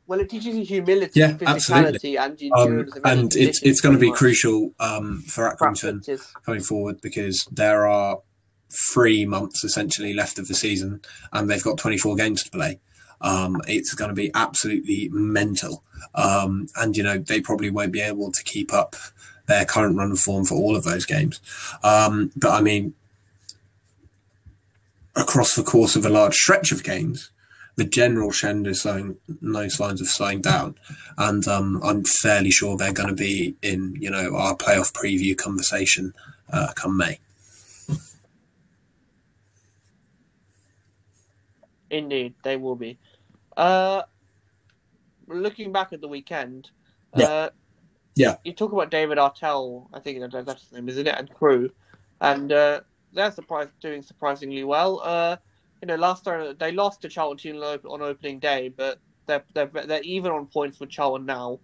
well, 0.08 0.20
it 0.20 0.30
teaches 0.30 0.56
you 0.56 0.64
humility, 0.64 1.20
Yeah, 1.20 1.32
physicality, 1.34 2.18
absolutely. 2.18 2.18
and 2.18 2.42
um, 2.54 2.68
endurance. 2.70 2.98
any 3.06 3.22
and 3.22 3.36
it's 3.36 3.64
it's 3.64 3.82
going 3.82 3.96
to 3.96 4.00
be 4.00 4.10
much. 4.10 4.18
crucial 4.18 4.72
um, 4.80 5.22
for 5.28 5.50
Accrington 5.50 6.04
coming 6.46 6.62
forward 6.62 7.02
because 7.02 7.48
there 7.52 7.88
are 7.88 8.20
three 8.94 9.26
months 9.26 9.64
essentially 9.64 10.14
left 10.14 10.38
of 10.38 10.48
the 10.48 10.54
season 10.54 11.02
and 11.34 11.50
they've 11.50 11.64
got 11.64 11.78
24 11.78 12.16
games 12.16 12.44
to 12.44 12.52
play. 12.52 12.80
Um, 13.22 13.62
it's 13.68 13.94
going 13.94 14.10
to 14.10 14.16
be 14.16 14.30
absolutely 14.36 15.10
mental. 15.12 15.84
Um, 16.14 16.68
and, 16.76 16.96
you 16.98 17.02
know, 17.04 17.18
they 17.18 17.40
probably 17.42 17.70
won't 17.70 17.94
be 17.94 18.02
able 18.02 18.32
to 18.32 18.44
keep 18.44 18.74
up 18.74 18.96
their 19.48 19.66
current 19.66 19.96
run 19.96 20.12
of 20.12 20.20
form 20.20 20.44
for 20.46 20.56
all 20.56 20.76
of 20.76 20.84
those 20.84 21.06
games. 21.06 21.40
Um, 21.84 22.32
but 22.36 22.52
I 22.52 22.62
mean, 22.62 22.94
across 25.16 25.56
the 25.56 25.64
course 25.64 25.96
of 25.96 26.06
a 26.06 26.10
large 26.10 26.36
stretch 26.36 26.72
of 26.72 26.84
games, 26.84 27.32
the 27.78 27.84
general 27.86 28.32
trend 28.32 28.68
is 28.68 28.82
showing 28.82 29.18
no 29.42 29.68
signs 29.68 30.02
of 30.02 30.08
slowing 30.08 30.42
down. 30.42 30.76
And 31.18 31.46
um, 31.48 31.82
I'm 31.84 32.04
fairly 32.04 32.52
sure 32.52 32.78
they're 32.78 32.94
going 32.94 33.10
to 33.10 33.16
be 33.16 33.56
in, 33.62 33.96
you 34.00 34.10
know, 34.10 34.36
our 34.36 34.56
playoff 34.56 34.94
preview 34.94 35.38
conversation 35.38 36.14
uh, 36.52 36.72
come 36.76 36.98
May. 36.98 37.20
Indeed, 41.90 42.34
they 42.44 42.58
will 42.58 42.76
be. 42.76 42.98
Uh, 43.56 44.04
looking 45.28 45.72
back 45.72 45.94
at 45.94 46.02
the 46.02 46.08
weekend, 46.08 46.70
Yeah. 47.16 47.26
uh, 47.26 47.50
Yeah. 48.16 48.38
you 48.44 48.54
talk 48.54 48.72
about 48.72 48.92
David 48.92 49.18
Artell, 49.18 49.88
I 49.94 50.00
think 50.00 50.20
that's 50.32 50.64
his 50.64 50.72
name, 50.72 50.90
isn't 50.90 51.08
it? 51.08 51.16
And 51.18 51.30
Crewe, 51.34 51.72
and 52.22 52.52
uh, 52.52 52.82
they're 53.16 53.32
surprised 53.32 53.72
doing 53.82 54.02
surprisingly 54.02 54.64
well. 54.64 55.02
Uh, 55.04 55.38
you 55.82 55.88
know, 55.88 55.96
last 55.96 56.24
time 56.24 56.56
they 56.60 56.72
lost 56.72 57.02
to 57.02 57.10
Charlton 57.10 57.58
on 57.58 57.80
on 57.88 58.02
opening 58.02 58.40
day, 58.40 58.70
but 58.70 59.00
they're 59.26 59.44
they're 59.54 59.68
they're 59.68 60.02
even 60.04 60.32
on 60.32 60.46
points 60.48 60.80
with 60.80 60.90
Charlton 60.90 61.26
now. 61.26 61.60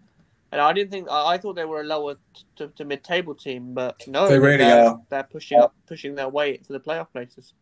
And 0.52 0.60
I 0.60 0.74
didn't 0.74 0.92
think 0.92 1.08
I, 1.10 1.34
I 1.34 1.38
thought 1.38 1.56
they 1.56 1.66
were 1.66 1.82
a 1.82 1.86
lower 1.86 2.16
t- 2.16 2.44
to, 2.58 2.68
to 2.70 2.86
mid 2.86 3.04
table 3.04 3.34
team, 3.34 3.74
but 3.74 4.06
no, 4.08 4.28
They 4.28 4.40
really 4.40 4.58
they're, 4.58 4.86
are. 4.86 5.02
They're 5.10 5.24
pushing 5.24 5.60
up, 5.60 5.74
pushing 5.88 6.16
their 6.16 6.30
way 6.30 6.58
to 6.58 6.74
the 6.74 6.80
playoff 6.80 7.12
places. 7.12 7.54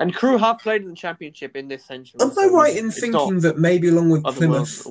And 0.00 0.14
Crewe 0.14 0.38
have 0.38 0.60
played 0.60 0.82
in 0.82 0.88
the 0.88 0.94
championship 0.94 1.56
in 1.56 1.66
this 1.66 1.84
century. 1.84 2.20
Am 2.20 2.30
I 2.30 2.34
so 2.34 2.54
right 2.54 2.76
in 2.76 2.90
thinking 2.90 3.40
that 3.40 3.58
maybe 3.58 3.88
along 3.88 4.10
with 4.10 4.22
Plymouth 4.22 4.84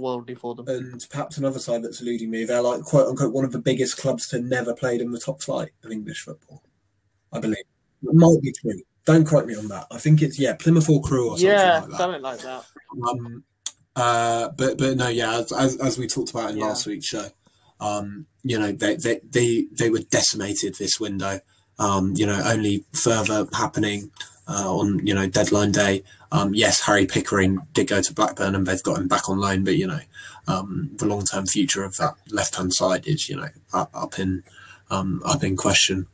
them? 0.55 0.67
and 0.67 1.07
perhaps 1.09 1.37
another 1.37 1.59
side 1.59 1.81
that's 1.81 2.01
eluding 2.01 2.29
me, 2.29 2.43
they're 2.43 2.61
like 2.61 2.81
quote 2.81 3.07
unquote 3.07 3.33
one 3.33 3.45
of 3.45 3.53
the 3.53 3.59
biggest 3.59 3.97
clubs 3.97 4.27
to 4.29 4.39
never 4.39 4.73
played 4.73 4.99
in 4.99 5.11
the 5.11 5.19
top 5.19 5.41
flight 5.41 5.69
of 5.83 5.91
English 5.91 6.23
football? 6.23 6.61
I 7.34 7.39
believe. 7.39 7.57
It 8.03 8.13
might 8.13 8.38
be 8.41 8.51
true. 8.53 8.80
Don't 9.05 9.25
quote 9.25 9.45
me 9.47 9.55
on 9.55 9.67
that. 9.69 9.88
I 9.91 9.97
think 9.97 10.21
it's 10.21 10.38
yeah, 10.38 10.53
Plymouth 10.53 10.89
or 10.89 11.01
Crewe 11.01 11.30
or 11.32 11.38
something 11.38 11.47
yeah, 11.47 11.80
like 11.80 11.89
that. 11.89 11.97
something 11.97 12.21
like 12.21 12.39
that. 12.39 12.65
Um, 13.07 13.43
uh, 13.95 14.49
but 14.57 14.78
but 14.78 14.97
no, 14.97 15.07
yeah, 15.07 15.38
as, 15.39 15.51
as, 15.51 15.78
as 15.78 15.97
we 15.97 16.07
talked 16.07 16.30
about 16.32 16.51
in 16.51 16.57
Yeah. 16.57 16.65
last 16.65 16.86
week's 16.86 17.05
show, 17.07 17.28
um, 17.80 18.25
you 18.43 18.59
know, 18.59 18.71
they, 18.71 18.95
they 18.95 19.19
they 19.30 19.67
they 19.71 19.89
were 19.89 19.99
decimated 19.99 20.75
this 20.75 20.99
window. 20.99 21.39
Um, 21.80 22.13
you 22.15 22.25
know, 22.25 22.41
only 22.45 22.86
further 22.93 23.47
happening 23.53 24.11
uh, 24.47 24.73
on 24.78 25.05
you 25.05 25.13
know 25.13 25.28
deadline 25.28 25.71
day. 25.71 26.03
Um, 26.32 26.53
yes, 26.53 26.82
Harry 26.82 27.05
Pickering 27.05 27.59
did 27.73 27.88
go 27.88 28.01
to 28.01 28.13
Blackburn, 28.13 28.55
and 28.55 28.65
they've 28.67 28.84
got 28.84 28.97
him 28.97 29.07
back 29.07 29.30
on 29.30 29.39
loan. 29.39 29.63
But 29.63 29.78
you 29.78 29.88
know, 29.88 29.99
um, 30.47 30.89
the 30.95 31.05
long 31.05 31.23
term 31.23 31.45
future 31.45 31.84
of 31.84 31.95
that 31.97 32.15
left 32.30 32.55
hand 32.55 32.73
side 32.73 33.07
is 33.07 33.30
you 33.30 33.38
know 33.38 33.47
up, 33.73 33.89
up 33.93 34.19
in 34.19 34.43
um, 34.89 35.21
up 35.25 35.43
in 35.43 35.55
question. 35.55 36.07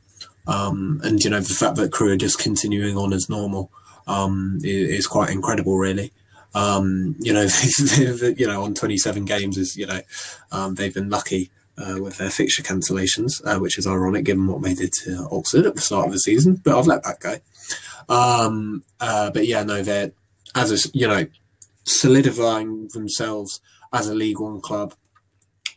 Um, 0.48 1.00
and 1.04 1.24
you 1.24 1.30
know 1.30 1.40
the 1.40 1.54
fact 1.54 1.78
that 1.78 1.92
Crewe 1.92 2.14
are 2.14 2.18
just 2.18 2.40
continuing 2.40 2.98
on 2.98 3.14
as 3.14 3.30
normal 3.30 3.72
um, 4.08 4.60
is, 4.64 5.08
quite 5.08 5.30
incredible, 5.30 5.78
really. 5.78 6.12
Um, 6.54 7.16
you 7.20 7.34
know, 7.34 7.48
you 7.98 8.48
know, 8.48 8.64
on 8.64 8.74
27 8.74 9.26
games 9.26 9.58
is 9.58 9.78
you 9.78 9.88
know, 9.88 10.02
um, 10.52 10.76
they've 10.76 10.94
been 10.94 11.10
lucky 11.10 11.52
uh, 11.78 11.98
with 12.02 12.18
their 12.18 12.30
fixture 12.30 12.64
cancellations, 12.64 13.42
uh, 13.46 13.60
which 13.60 13.78
is 13.78 13.88
ironic 13.88 14.26
given 14.26 14.48
what 14.48 14.62
they 14.62 14.74
did 14.74 14.92
to 15.04 15.28
Oxford 15.32 15.66
at 15.66 15.76
the 15.76 15.82
start 15.82 16.08
of 16.08 16.12
the 16.12 16.20
season. 16.20 16.56
But 16.56 16.78
I've 16.78 16.88
let 16.88 17.04
that 17.04 17.20
go. 17.20 17.38
Um, 18.10 18.84
uh, 19.00 19.32
but 19.32 19.48
yeah, 19.48 19.64
no, 19.64 19.82
they're 19.82 20.12
as 20.56 20.72
a 20.72 20.90
you 20.94 21.08
know 21.08 21.26
solidifying 21.86 22.90
themselves 22.94 23.62
as 23.92 24.08
a 24.08 24.16
League 24.16 24.40
One 24.40 24.62
club. 24.62 24.94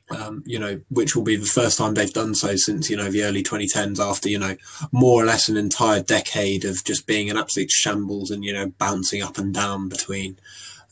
Um, 0.09 0.45
you 0.47 0.61
know, 0.61 0.81
which 0.89 1.17
will 1.17 1.25
be 1.25 1.35
the 1.35 1.47
first 1.47 1.79
time 1.79 1.95
they've 1.95 2.13
done 2.13 2.37
so 2.37 2.55
since 2.55 2.89
you 2.89 2.97
know 2.97 3.11
the 3.11 3.25
early 3.25 3.43
2010s, 3.43 3.99
after 3.99 4.29
you 4.29 4.39
know 4.39 4.57
more 4.93 5.21
or 5.21 5.27
less 5.27 5.49
an 5.49 5.57
entire 5.57 6.01
decade 6.01 6.65
of 6.65 6.85
just 6.85 7.09
being 7.09 7.29
an 7.29 7.37
absolute 7.37 7.73
shambles 7.73 8.31
and 8.31 8.45
you 8.45 8.53
know 8.53 8.67
bouncing 8.79 9.21
up 9.21 9.37
and 9.37 9.53
down 9.53 9.89
between 9.89 10.39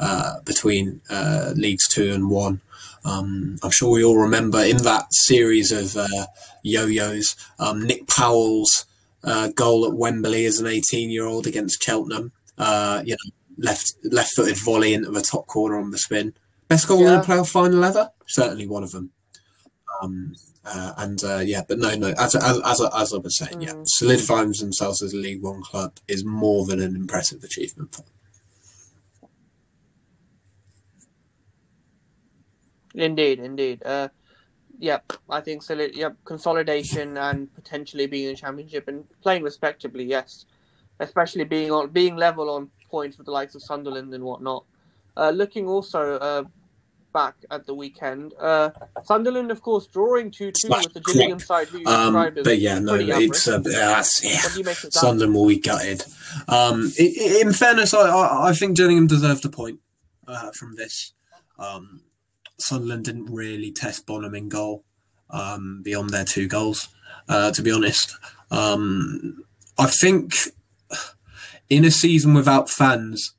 uh, 0.00 0.40
between 0.44 1.00
uh, 1.10 1.52
leagues 1.54 1.86
two 1.86 2.12
and 2.12 2.28
one. 2.28 2.60
Um, 3.04 3.56
I'm 3.62 3.70
sure 3.70 3.92
we 3.92 4.04
all 4.04 4.18
remember 4.18 4.58
in 4.58 4.78
that 4.78 5.06
series 5.10 5.70
of 5.70 5.96
uh, 5.96 6.26
yo-yos, 6.62 7.36
um, 7.58 7.82
Nick 7.82 8.06
Powell's 8.08 8.86
uh, 9.22 9.48
goal 9.48 9.86
at 9.86 9.94
Wembley 9.94 10.46
as 10.46 10.58
an 10.58 10.66
18-year-old 10.66 11.46
against 11.46 11.82
Cheltenham. 11.82 12.32
Uh, 12.56 13.02
you 13.04 13.12
know, 13.12 13.30
left 13.58 13.94
left-footed 14.04 14.56
volley 14.56 14.94
into 14.94 15.10
the 15.10 15.20
top 15.20 15.46
corner 15.46 15.78
on 15.78 15.90
the 15.90 15.98
spin. 15.98 16.34
Best 16.68 16.88
goal 16.88 17.02
yeah. 17.02 17.14
in 17.14 17.20
a 17.20 17.22
playoff 17.22 17.50
final 17.50 17.84
ever. 17.84 18.10
Certainly 18.26 18.66
one 18.66 18.82
of 18.82 18.92
them. 18.92 19.10
Um, 20.02 20.34
uh, 20.64 20.92
and 20.98 21.22
uh, 21.24 21.42
yeah, 21.44 21.62
but 21.66 21.78
no, 21.78 21.94
no. 21.94 22.08
As 22.18 22.34
as 22.34 22.60
as, 22.64 22.80
as 22.80 23.14
I 23.14 23.18
was 23.18 23.36
saying, 23.36 23.58
mm. 23.58 23.66
yeah, 23.66 23.74
solidifying 23.84 24.52
themselves 24.58 25.02
as 25.02 25.12
a 25.12 25.16
League 25.16 25.42
One 25.42 25.62
club 25.62 25.98
is 26.08 26.24
more 26.24 26.64
than 26.64 26.80
an 26.80 26.96
impressive 26.96 27.44
achievement. 27.44 28.00
Indeed, 32.94 33.40
indeed. 33.40 33.82
Uh, 33.84 34.08
yep, 34.78 35.12
I 35.28 35.40
think 35.40 35.62
so. 35.62 35.74
Yep, 35.74 36.16
consolidation 36.24 37.18
and 37.18 37.52
potentially 37.54 38.06
being 38.06 38.30
in 38.30 38.36
championship 38.36 38.88
and 38.88 39.04
playing 39.20 39.42
respectably. 39.42 40.04
Yes, 40.04 40.46
especially 41.00 41.44
being 41.44 41.70
on 41.70 41.90
being 41.90 42.16
level 42.16 42.48
on 42.50 42.70
points 42.90 43.18
with 43.18 43.26
the 43.26 43.32
likes 43.32 43.54
of 43.54 43.62
Sunderland 43.62 44.14
and 44.14 44.24
whatnot. 44.24 44.64
Uh, 45.16 45.30
looking 45.30 45.66
also 45.66 46.18
uh, 46.18 46.44
back 47.14 47.36
at 47.50 47.64
the 47.64 47.74
weekend, 47.74 48.34
uh, 48.38 48.70
Sunderland, 49.04 49.50
of 49.50 49.62
course, 49.62 49.86
drawing 49.86 50.30
two 50.30 50.52
two 50.52 50.68
with 50.68 50.92
the 50.92 51.00
Gillingham 51.00 51.38
side. 51.38 51.68
Who 51.68 51.86
um, 51.86 52.12
but 52.44 52.58
yeah, 52.58 52.78
no, 52.78 52.96
it's 52.96 53.48
uh, 53.48 53.62
yeah, 53.64 54.02
Sunderland 54.02 55.34
will 55.34 55.48
be 55.48 55.58
gutted. 55.58 56.04
Um, 56.48 56.92
in, 56.98 57.46
in 57.46 57.52
fairness, 57.54 57.94
I, 57.94 58.10
I, 58.10 58.48
I 58.50 58.52
think 58.52 58.76
Gillingham 58.76 59.06
deserved 59.06 59.46
a 59.46 59.48
point 59.48 59.80
uh, 60.28 60.50
from 60.50 60.74
this. 60.74 61.14
Um, 61.58 62.02
Sunderland 62.58 63.04
didn't 63.04 63.32
really 63.32 63.72
test 63.72 64.04
Bonham 64.04 64.34
in 64.34 64.50
goal 64.50 64.84
um, 65.30 65.80
beyond 65.82 66.10
their 66.10 66.24
two 66.24 66.48
goals, 66.48 66.88
uh, 67.28 67.50
to 67.52 67.62
be 67.62 67.70
honest. 67.70 68.16
Um, 68.50 69.44
I 69.78 69.86
think 69.86 70.34
in 71.70 71.84
a 71.84 71.90
season 71.90 72.34
without 72.34 72.68
fans, 72.68 73.34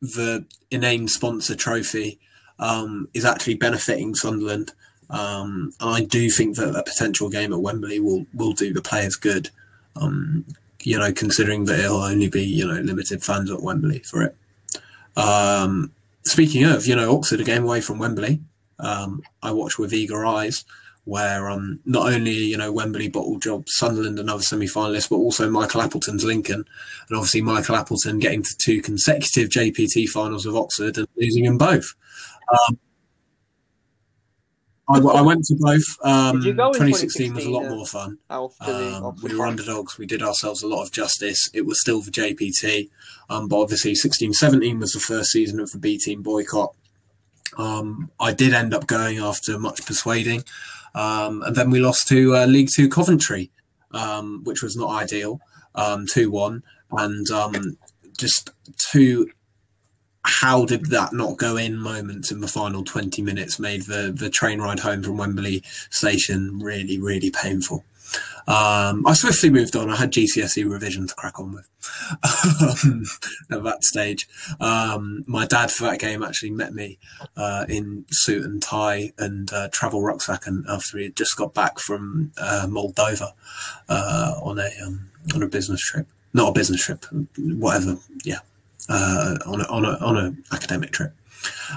the 0.00 0.46
inane 0.70 1.08
sponsor 1.08 1.54
trophy 1.54 2.20
um, 2.60 3.08
is 3.14 3.24
actually 3.24 3.54
benefiting 3.54 4.14
Sunderland. 4.14 4.72
Um, 5.10 5.72
I 5.80 6.04
do 6.04 6.30
think 6.30 6.56
that 6.56 6.76
a 6.76 6.84
potential 6.84 7.28
game 7.28 7.52
at 7.52 7.60
Wembley 7.60 7.98
will, 7.98 8.26
will 8.32 8.52
do 8.52 8.72
the 8.72 8.82
players 8.82 9.16
good. 9.16 9.50
Um, 9.96 10.44
you 10.82 10.96
know, 10.98 11.12
considering 11.12 11.64
that 11.64 11.80
it'll 11.80 12.02
only 12.02 12.28
be 12.28 12.44
you 12.44 12.66
know 12.66 12.80
limited 12.80 13.24
fans 13.24 13.50
at 13.50 13.62
Wembley 13.62 13.98
for 13.98 14.22
it. 14.22 14.36
Um, 15.16 15.90
speaking 16.22 16.64
of, 16.64 16.86
you 16.86 16.94
know, 16.94 17.16
Oxford 17.16 17.40
a 17.40 17.44
game 17.44 17.64
away 17.64 17.80
from 17.80 17.98
Wembley 17.98 18.40
um, 18.80 19.22
I 19.42 19.52
watch 19.52 19.78
with 19.78 19.92
eager 19.92 20.24
eyes. 20.24 20.64
Where 21.10 21.50
um, 21.50 21.80
not 21.84 22.12
only 22.12 22.30
you 22.30 22.56
know 22.56 22.70
Wembley 22.70 23.08
bottle 23.08 23.40
job 23.40 23.64
Sunderland 23.66 24.20
another 24.20 24.44
semi 24.44 24.66
finalist, 24.66 25.10
but 25.10 25.16
also 25.16 25.50
Michael 25.50 25.82
Appleton's 25.82 26.22
Lincoln, 26.22 26.64
and 27.08 27.16
obviously 27.16 27.40
Michael 27.40 27.74
Appleton 27.74 28.20
getting 28.20 28.44
to 28.44 28.56
two 28.58 28.80
consecutive 28.80 29.48
JPT 29.48 30.06
finals 30.06 30.46
with 30.46 30.54
Oxford 30.54 30.98
and 30.98 31.08
losing 31.16 31.46
them 31.46 31.58
both. 31.58 31.96
Um, 32.52 32.78
I, 34.88 34.98
I, 35.00 35.20
went 35.22 35.44
to 35.46 35.56
both. 35.58 35.84
Um, 36.04 36.42
2016, 36.42 37.32
2016, 37.32 37.34
was 37.34 37.44
a 37.44 37.50
lot 37.50 37.68
more 37.68 37.86
fun. 37.86 38.18
Um, 38.30 39.16
we 39.20 39.34
were 39.34 39.46
underdogs. 39.46 39.98
We 39.98 40.06
did 40.06 40.22
ourselves 40.22 40.62
a 40.62 40.68
lot 40.68 40.84
of 40.84 40.92
justice. 40.92 41.50
It 41.52 41.66
was 41.66 41.80
still 41.80 42.02
for 42.02 42.12
JPT, 42.12 42.88
um, 43.28 43.48
but 43.48 43.60
obviously 43.60 43.96
16, 43.96 44.32
17 44.32 44.78
was 44.78 44.92
the 44.92 45.00
first 45.00 45.30
season 45.30 45.58
of 45.58 45.72
the 45.72 45.78
B 45.78 45.98
team 45.98 46.22
boycott. 46.22 46.72
Um, 47.58 48.12
I 48.20 48.32
did 48.32 48.52
end 48.52 48.74
up 48.74 48.86
going 48.86 49.18
after 49.18 49.58
much 49.58 49.84
persuading, 49.84 50.44
um, 50.94 51.42
and 51.42 51.56
then 51.56 51.70
we 51.70 51.80
lost 51.80 52.08
to 52.08 52.36
uh, 52.36 52.46
League 52.46 52.70
Two 52.74 52.88
Coventry, 52.88 53.50
um, 53.92 54.42
which 54.44 54.62
was 54.62 54.76
not 54.76 54.90
ideal, 54.90 55.40
um, 55.74 56.06
two 56.06 56.30
one, 56.30 56.62
and 56.92 57.28
um, 57.30 57.78
just 58.18 58.50
two. 58.90 59.30
How 60.22 60.66
did 60.66 60.90
that 60.90 61.14
not 61.14 61.38
go 61.38 61.56
in 61.56 61.78
moments 61.78 62.30
in 62.30 62.40
the 62.40 62.46
final 62.46 62.84
20 62.84 63.22
minutes 63.22 63.58
made 63.58 63.82
the, 63.84 64.12
the 64.14 64.28
train 64.28 64.60
ride 64.60 64.80
home 64.80 65.02
from 65.02 65.16
Wembley 65.16 65.62
station 65.88 66.58
really, 66.58 67.00
really 67.00 67.30
painful. 67.30 67.86
Um, 68.46 69.06
I 69.06 69.12
swiftly 69.14 69.50
moved 69.50 69.76
on. 69.76 69.90
I 69.90 69.96
had 69.96 70.12
GCSE 70.12 70.68
revision 70.68 71.06
to 71.06 71.14
crack 71.14 71.38
on 71.38 71.52
with 71.52 71.68
um, 72.22 73.04
at 73.50 73.62
that 73.62 73.84
stage. 73.84 74.28
Um, 74.60 75.24
my 75.26 75.46
dad 75.46 75.70
for 75.70 75.84
that 75.84 76.00
game 76.00 76.22
actually 76.22 76.50
met 76.50 76.72
me 76.72 76.98
uh, 77.36 77.66
in 77.68 78.06
suit 78.10 78.44
and 78.44 78.62
tie 78.62 79.12
and 79.18 79.52
uh, 79.52 79.68
travel 79.72 80.02
rucksack, 80.02 80.46
and 80.46 80.64
after 80.68 80.98
he 80.98 81.04
had 81.04 81.16
just 81.16 81.36
got 81.36 81.54
back 81.54 81.78
from 81.78 82.32
uh, 82.38 82.66
Moldova 82.68 83.32
uh, 83.88 84.34
on 84.42 84.58
a 84.58 84.70
um, 84.84 85.10
on 85.34 85.42
a 85.42 85.48
business 85.48 85.80
trip, 85.80 86.06
not 86.32 86.48
a 86.48 86.52
business 86.52 86.84
trip, 86.84 87.04
whatever. 87.38 87.98
Yeah, 88.24 88.40
uh, 88.88 89.36
on 89.46 89.60
a 89.60 89.64
on 89.64 89.84
a 89.84 89.92
on 89.98 90.16
a 90.16 90.54
academic 90.54 90.90
trip. 90.90 91.12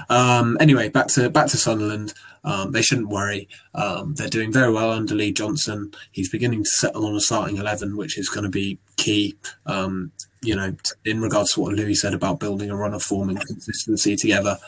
Um, 0.08 0.56
anyway, 0.60 0.88
back 0.88 1.08
to 1.08 1.30
back 1.30 1.48
to 1.48 1.56
Sunderland. 1.56 2.14
Um, 2.44 2.72
they 2.72 2.82
shouldn't 2.82 3.08
worry. 3.08 3.48
Um, 3.74 4.14
they're 4.14 4.28
doing 4.28 4.52
very 4.52 4.70
well 4.70 4.90
under 4.90 5.14
Lee 5.14 5.32
Johnson. 5.32 5.94
He's 6.12 6.28
beginning 6.28 6.64
to 6.64 6.70
settle 6.70 7.06
on 7.06 7.14
a 7.14 7.20
starting 7.20 7.56
eleven, 7.56 7.96
which 7.96 8.18
is 8.18 8.28
going 8.28 8.44
to 8.44 8.50
be 8.50 8.78
key. 8.96 9.36
Um, 9.66 10.12
you 10.42 10.54
know, 10.54 10.76
in 11.06 11.22
regards 11.22 11.52
to 11.52 11.60
what 11.60 11.72
Louis 11.72 11.94
said 11.94 12.12
about 12.12 12.38
building 12.38 12.70
a 12.70 12.76
run 12.76 12.92
of 12.92 13.02
form 13.02 13.30
and 13.30 13.40
consistency 13.40 14.14
together, 14.14 14.58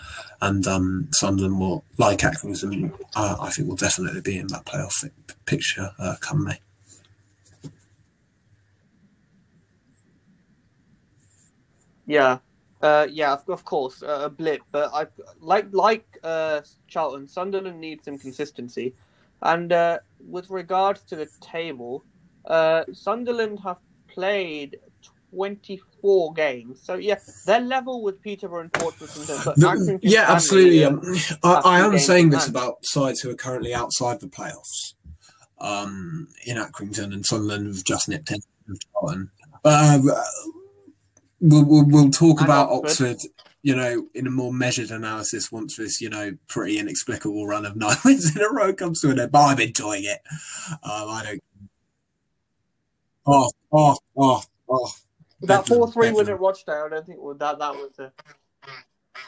and 0.41 0.67
um, 0.67 1.09
Sunderland 1.13 1.61
will, 1.61 1.85
like 1.99 2.21
Accrington, 2.21 2.93
uh, 3.15 3.37
I 3.39 3.51
think 3.51 3.69
will 3.69 3.77
definitely 3.77 4.23
be 4.23 4.39
in 4.39 4.47
that 4.49 4.65
playoff 4.65 5.07
picture 5.45 5.91
uh, 5.99 6.17
come 6.21 6.45
May. 6.45 6.59
Yeah, 12.07 12.39
uh, 12.87 13.07
yeah, 13.11 13.33
of, 13.33 13.49
of 13.49 13.65
course, 13.65 14.03
uh, 14.03 14.23
a 14.25 14.31
blip. 14.31 14.63
But 14.71 14.91
I 14.95 15.07
like 15.41 15.67
like 15.73 16.07
uh, 16.23 16.61
Charlton, 16.87 17.27
Sunderland 17.27 17.81
needs 17.81 18.05
some 18.05 18.19
consistency. 18.19 18.95
And 19.43 19.73
uh, 19.73 19.99
with 20.27 20.49
regards 20.51 21.03
to 21.03 21.17
the 21.17 21.29
table, 21.41 22.05
uh, 22.47 22.85
Sunderland 22.93 23.61
have 23.61 23.79
played 24.09 24.79
24 25.35 26.33
games. 26.35 26.81
So 26.83 26.95
yeah, 26.95 27.19
they're 27.45 27.61
level 27.61 28.03
with 28.03 28.23
Peterborough 28.23 28.63
and 28.63 28.73
Portsmouth. 28.73 29.15
The, 29.15 29.99
yeah, 30.03 30.27
absolutely. 30.29 30.85
Um, 30.85 31.03
I, 31.43 31.53
I 31.65 31.81
am 31.81 31.99
saying 31.99 32.31
this 32.31 32.49
about 32.49 32.77
sides 32.83 33.21
who 33.21 33.31
are 33.31 33.35
currently 33.35 33.75
outside 33.75 34.21
the 34.21 34.29
playoffs. 34.29 34.95
Um, 35.59 36.29
in 36.45 36.59
Accrington 36.59 37.15
and 37.15 37.25
Sunderland 37.25 37.67
have 37.67 37.85
just 37.85 38.09
nipped 38.09 38.31
in. 38.31 38.41
Charlton. 38.93 39.31
Uh, 39.65 39.99
we'll, 41.41 41.65
we'll, 41.65 41.85
we'll 41.87 42.11
talk 42.11 42.41
and 42.41 42.49
about 42.49 42.71
Oxford. 42.71 43.17
Oxford. 43.17 43.31
you 43.63 43.75
know, 43.75 44.07
in 44.15 44.27
a 44.27 44.31
more 44.31 44.53
measured 44.53 44.91
analysis 44.91 45.51
once 45.51 45.77
this, 45.77 46.01
you 46.01 46.09
know, 46.09 46.37
pretty 46.49 46.79
inexplicable 46.79 47.47
run 47.47 47.67
of 47.67 47.77
nine 47.77 47.97
wins 48.05 48.35
in 48.35 48.43
a 48.43 48.49
row 48.49 48.73
comes 48.73 49.01
to 49.01 49.11
an 49.11 49.21
end. 49.21 49.33
But 49.33 49.47
I'm 49.47 49.61
enjoying 49.61 50.05
it. 50.05 50.21
Um, 50.71 51.09
I 51.09 51.23
don't. 51.25 51.43
Oh, 53.27 53.51
oh, 53.73 53.97
oh, 54.17 54.43
oh. 54.69 54.93
That 55.43 55.67
4 55.67 55.93
3 55.93 56.13
win 56.13 56.29
at 56.29 56.41
Rochdale, 56.41 56.85
I 56.87 56.89
don't 56.89 57.07
think 57.07 57.19
well, 57.21 57.35
that, 57.35 57.59
that 57.59 57.75
was 57.75 57.99
a. 57.99 58.13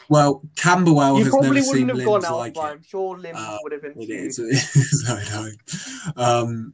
Well, 0.07 0.41
Camberwell 0.55 1.17
you 1.17 1.25
has 1.25 1.31
probably 1.31 1.49
never 1.49 1.67
wouldn't 1.67 1.89
seen 1.89 1.89
have 1.89 2.05
gone 2.05 2.25
out, 2.25 2.37
like 2.37 2.57
I'm 2.57 2.81
sure 2.81 3.17
Lim 3.17 3.35
uh, 3.37 3.57
would 3.61 3.71
have 3.73 3.81
been. 3.81 3.93
no, 5.07 5.19
no. 5.31 5.51
Um, 6.15 6.73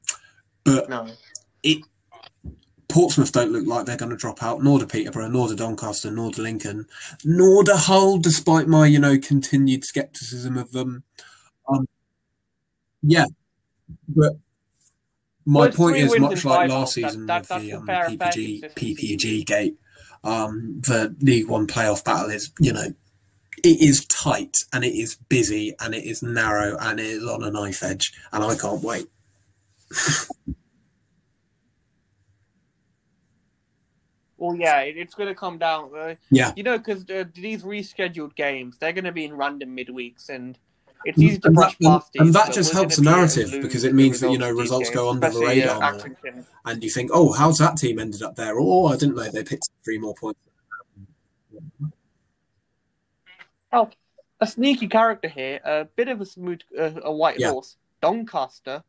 but 0.64 0.90
no. 0.90 1.08
it 1.64 1.84
Portsmouth 2.96 3.34
don't 3.34 3.52
look 3.52 3.68
like 3.68 3.86
they're 3.86 3.98
going 3.98 4.12
to 4.12 4.16
drop 4.16 4.42
out, 4.42 4.64
nor 4.64 4.80
do 4.80 4.86
Peterborough, 4.86 5.28
nor 5.28 5.50
do 5.50 5.56
Doncaster, 5.58 6.10
nor 6.10 6.32
do 6.32 6.42
Lincoln, 6.42 6.88
nor 7.26 7.62
do 7.62 7.74
Hull, 7.74 8.20
despite 8.20 8.70
my, 8.70 8.88
you 8.88 9.00
know, 9.00 9.18
continued 9.18 9.84
scepticism 9.84 10.58
of 10.58 10.72
them. 10.72 11.04
Um, 11.68 11.90
yeah, 13.04 13.26
but 14.08 14.38
my 15.46 15.66
well, 15.66 15.72
point 15.74 15.98
is 15.98 16.18
much 16.18 16.46
like 16.46 16.70
last 16.70 16.94
season 16.94 17.26
that, 17.26 17.50
that, 17.50 17.58
with 17.58 17.66
the 17.66 17.74
um, 17.74 17.86
PPG, 17.86 18.74
PPG 18.76 19.46
gate. 19.46 19.76
Um, 20.24 20.80
the 20.80 21.18
League 21.20 21.50
One 21.50 21.68
playoff 21.68 22.02
battle 22.02 22.30
is, 22.30 22.50
you 22.62 22.72
know, 22.72 22.94
it 23.62 23.82
is 23.82 24.06
tight 24.06 24.56
and 24.72 24.86
it 24.86 24.96
is 24.96 25.16
busy 25.28 25.76
and 25.82 25.94
it 25.94 26.06
is 26.06 26.24
narrow 26.24 26.78
and 26.80 27.02
it 27.02 27.08
is 27.08 27.28
on 27.28 27.44
a 27.44 27.52
knife 27.52 27.84
edge, 27.84 28.14
and 28.32 28.42
I 28.42 28.56
can't 28.56 28.82
wait. 28.82 29.08
Well, 34.38 34.56
yeah, 34.56 34.82
it, 34.82 34.98
it's 34.98 35.16
going 35.16 35.30
to 35.30 35.36
come 35.36 35.58
down. 35.58 35.92
Uh, 35.98 36.16
Yeah. 36.30 36.52
You 36.56 36.64
know, 36.64 36.78
because 36.78 37.10
uh, 37.10 37.26
these 37.34 37.64
rescheduled 37.64 38.36
games, 38.36 38.78
they're 38.80 38.94
going 38.94 39.06
to 39.06 39.12
be 39.12 39.26
in 39.26 39.34
random 39.36 39.76
midweeks, 39.76 40.30
and 40.30 40.58
it's 41.06 41.18
easy 41.18 41.40
to 41.40 41.48
And 41.48 41.56
brush 41.56 41.78
that, 41.80 41.88
past 41.88 42.12
these. 42.14 42.22
and 42.22 42.34
that 42.34 42.54
just 42.54 42.74
helps 42.74 42.98
the 42.98 43.10
uh, 43.10 43.16
narrative 43.16 43.52
because 43.62 43.84
it 43.84 43.94
means 43.94 44.20
that 44.20 44.32
you 44.32 44.38
know 44.38 44.50
results 44.52 44.90
go 44.90 45.10
under 45.10 45.30
the 45.30 45.40
radar 45.40 45.82
uh, 45.82 45.92
more, 45.94 46.46
and 46.66 46.84
you 46.84 46.90
think, 46.90 47.12
oh, 47.14 47.32
how's 47.32 47.60
that 47.60 47.78
team 47.78 48.00
ended 48.00 48.22
up 48.24 48.36
there? 48.36 48.56
Or 48.60 48.90
Oh, 48.90 48.94
I 48.94 48.98
didn't 48.98 49.16
know 49.16 49.30
they 49.30 49.44
picked 49.44 49.70
three 49.84 49.98
more 50.00 50.16
points. 50.16 50.40
Oh, 53.72 53.90
a 54.40 54.48
sneaky 54.48 54.88
character 54.88 55.28
here, 55.28 55.60
a 55.64 55.86
bit 55.86 56.08
of 56.08 56.22
a 56.22 56.26
smooth, 56.26 56.62
uh, 56.78 56.92
a 57.04 57.12
white 57.12 57.40
Yeah. 57.40 57.52
horse, 57.52 57.78
Doncaster. 58.02 58.84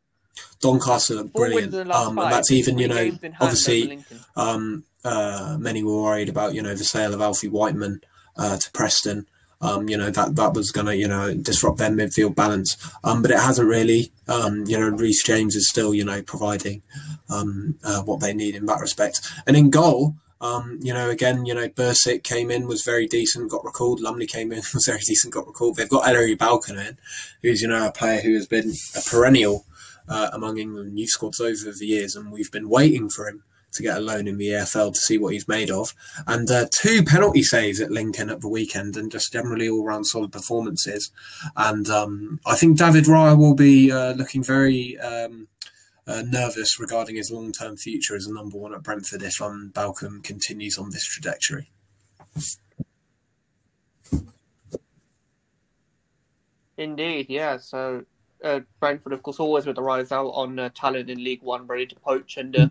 Doncaster, 0.59 1.23
brilliant. 1.23 1.65
in 1.65 1.71
the 1.71 1.85
last 1.85 2.07
Um, 2.07 2.19
and 2.19 2.31
that's 2.31 2.51
even, 2.51 2.77
you 2.77 2.87
know, 2.87 2.95
games 2.95 3.23
in 3.23 3.31
hand 3.33 3.41
over 3.41 3.45
obviously, 3.45 4.05
um, 4.35 4.83
uh, 5.03 5.57
many 5.59 5.83
were 5.83 6.01
worried 6.01 6.29
about, 6.29 6.53
you 6.53 6.61
know, 6.61 6.75
the 6.75 6.83
sale 6.83 7.13
of 7.13 7.21
Alfie 7.21 7.47
Whiteman 7.47 8.01
uh, 8.37 8.57
to 8.57 8.71
Preston. 8.71 9.27
Um, 9.59 9.89
you 9.89 9.97
know, 9.97 10.11
that, 10.11 10.35
that 10.35 10.53
was 10.53 10.71
going 10.71 10.85
to, 10.85 10.95
you 10.95 11.07
know, 11.07 11.33
disrupt 11.33 11.79
their 11.79 11.89
midfield 11.89 12.35
balance. 12.35 12.77
Um, 13.03 13.23
but 13.23 13.31
it 13.31 13.39
hasn't 13.39 13.67
really. 13.67 14.11
Um, 14.27 14.65
you 14.67 14.77
know, 14.79 14.89
Reece 14.89 15.23
James 15.23 15.55
is 15.55 15.69
still, 15.69 15.93
you 15.93 16.05
know, 16.05 16.21
providing 16.21 16.83
um, 17.29 17.79
uh, 17.83 18.03
what 18.03 18.19
they 18.19 18.33
need 18.33 18.55
in 18.55 18.67
that 18.67 18.79
respect. 18.79 19.21
And 19.47 19.57
in 19.57 19.71
goal, 19.71 20.15
um, 20.39 20.77
you 20.81 20.93
know, 20.93 21.09
again, 21.09 21.47
you 21.47 21.55
know, 21.55 21.67
Bursik 21.69 22.23
came 22.23 22.51
in, 22.51 22.67
was 22.67 22.83
very 22.83 23.07
decent, 23.07 23.49
got 23.49 23.65
recalled. 23.65 23.99
Lumley 23.99 24.27
came 24.27 24.51
in, 24.51 24.57
was 24.73 24.85
very 24.85 24.99
decent, 24.99 25.33
got 25.33 25.47
recalled. 25.47 25.77
They've 25.77 25.89
got 25.89 26.07
Ellery 26.07 26.35
Balcombe 26.35 26.89
in, 26.89 26.97
who's, 27.41 27.61
you 27.61 27.67
know, 27.67 27.87
a 27.87 27.91
player 27.91 28.21
who 28.21 28.35
has 28.35 28.47
been 28.47 28.73
a 28.95 29.01
perennial 29.01 29.65
uh, 30.07 30.29
among 30.33 30.57
England 30.57 30.97
youth 30.97 31.09
squads 31.09 31.41
over 31.41 31.71
the 31.71 31.85
years, 31.85 32.15
and 32.15 32.31
we've 32.31 32.51
been 32.51 32.69
waiting 32.69 33.09
for 33.09 33.27
him 33.27 33.43
to 33.77 33.83
get 33.83 33.97
a 33.97 34.01
loan 34.01 34.27
in 34.27 34.37
the 34.37 34.49
EFL 34.49 34.93
to 34.93 34.99
see 34.99 35.17
what 35.17 35.33
he's 35.33 35.47
made 35.47 35.71
of. 35.71 35.93
And 36.27 36.49
uh, 36.51 36.67
two 36.71 37.03
penalty 37.03 37.43
saves 37.43 37.79
at 37.79 37.91
Lincoln 37.91 38.29
at 38.29 38.41
the 38.41 38.49
weekend, 38.49 38.97
and 38.97 39.11
just 39.11 39.31
generally 39.31 39.69
all 39.69 39.85
round 39.85 40.07
solid 40.07 40.31
performances. 40.31 41.11
And 41.55 41.89
um, 41.89 42.39
I 42.45 42.55
think 42.55 42.77
David 42.77 43.05
Raya 43.05 43.37
will 43.37 43.55
be 43.55 43.91
uh, 43.91 44.13
looking 44.13 44.43
very. 44.43 44.97
Um, 44.99 45.47
uh, 46.09 46.23
nervous 46.25 46.79
regarding 46.79 47.17
his 47.17 47.31
long-term 47.31 47.75
future 47.75 48.15
as 48.15 48.25
a 48.25 48.33
number 48.33 48.57
one 48.57 48.73
at 48.73 48.81
Brentford 48.81 49.21
if 49.23 49.41
um, 49.41 49.71
Balcombe 49.73 50.23
continues 50.23 50.77
on 50.77 50.89
this 50.89 51.05
trajectory. 51.05 51.69
Indeed, 56.77 57.25
yeah. 57.27 57.57
So 57.57 58.05
uh, 58.43 58.61
Brentford, 58.79 59.13
of 59.13 59.23
course, 59.23 59.39
always 59.39 59.65
with 59.65 59.75
the 59.75 59.81
rise 59.81 60.11
out 60.11 60.29
on 60.29 60.59
uh, 60.59 60.69
talent 60.73 61.09
in 61.09 61.23
League 61.23 61.41
One, 61.41 61.65
ready 61.67 61.87
to 61.87 61.95
poach 61.95 62.37
and 62.37 62.55
uh, 62.55 62.69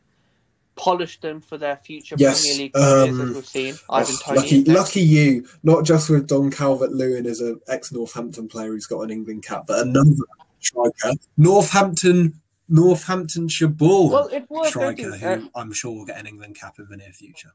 polish 0.76 1.20
them 1.20 1.40
for 1.40 1.58
their 1.58 1.76
future 1.76 2.14
Yes, 2.18 2.42
Premier 2.42 2.58
League 2.58 2.72
careers, 2.74 3.08
um, 3.08 3.20
as 3.20 3.34
we've 3.34 3.46
seen. 3.46 3.74
Ivan 3.90 4.14
Oh, 4.28 4.34
lucky, 4.34 4.64
lucky 4.64 5.00
you! 5.00 5.46
Not 5.62 5.84
just 5.84 6.08
with 6.08 6.28
Dom 6.28 6.50
Calvert-Lewin 6.50 7.26
as 7.26 7.40
an 7.40 7.60
ex 7.66 7.90
Northampton 7.92 8.48
player 8.48 8.68
who's 8.68 8.86
got 8.86 9.00
an 9.00 9.10
England 9.10 9.42
cap, 9.42 9.64
but 9.66 9.86
another 9.86 10.10
striker, 10.60 11.12
Northampton, 11.36 12.40
Northamptonshire 12.68 13.68
born 13.68 14.12
Well, 14.12 14.28
it's 14.28 14.48
worth 14.48 14.68
striker 14.68 15.12
who 15.12 15.26
Uh, 15.26 15.40
I'm 15.54 15.72
sure 15.72 15.92
will 15.92 16.06
get 16.06 16.18
an 16.18 16.26
England 16.26 16.56
cap 16.56 16.78
in 16.78 16.86
the 16.88 16.96
near 16.96 17.12
future. 17.12 17.52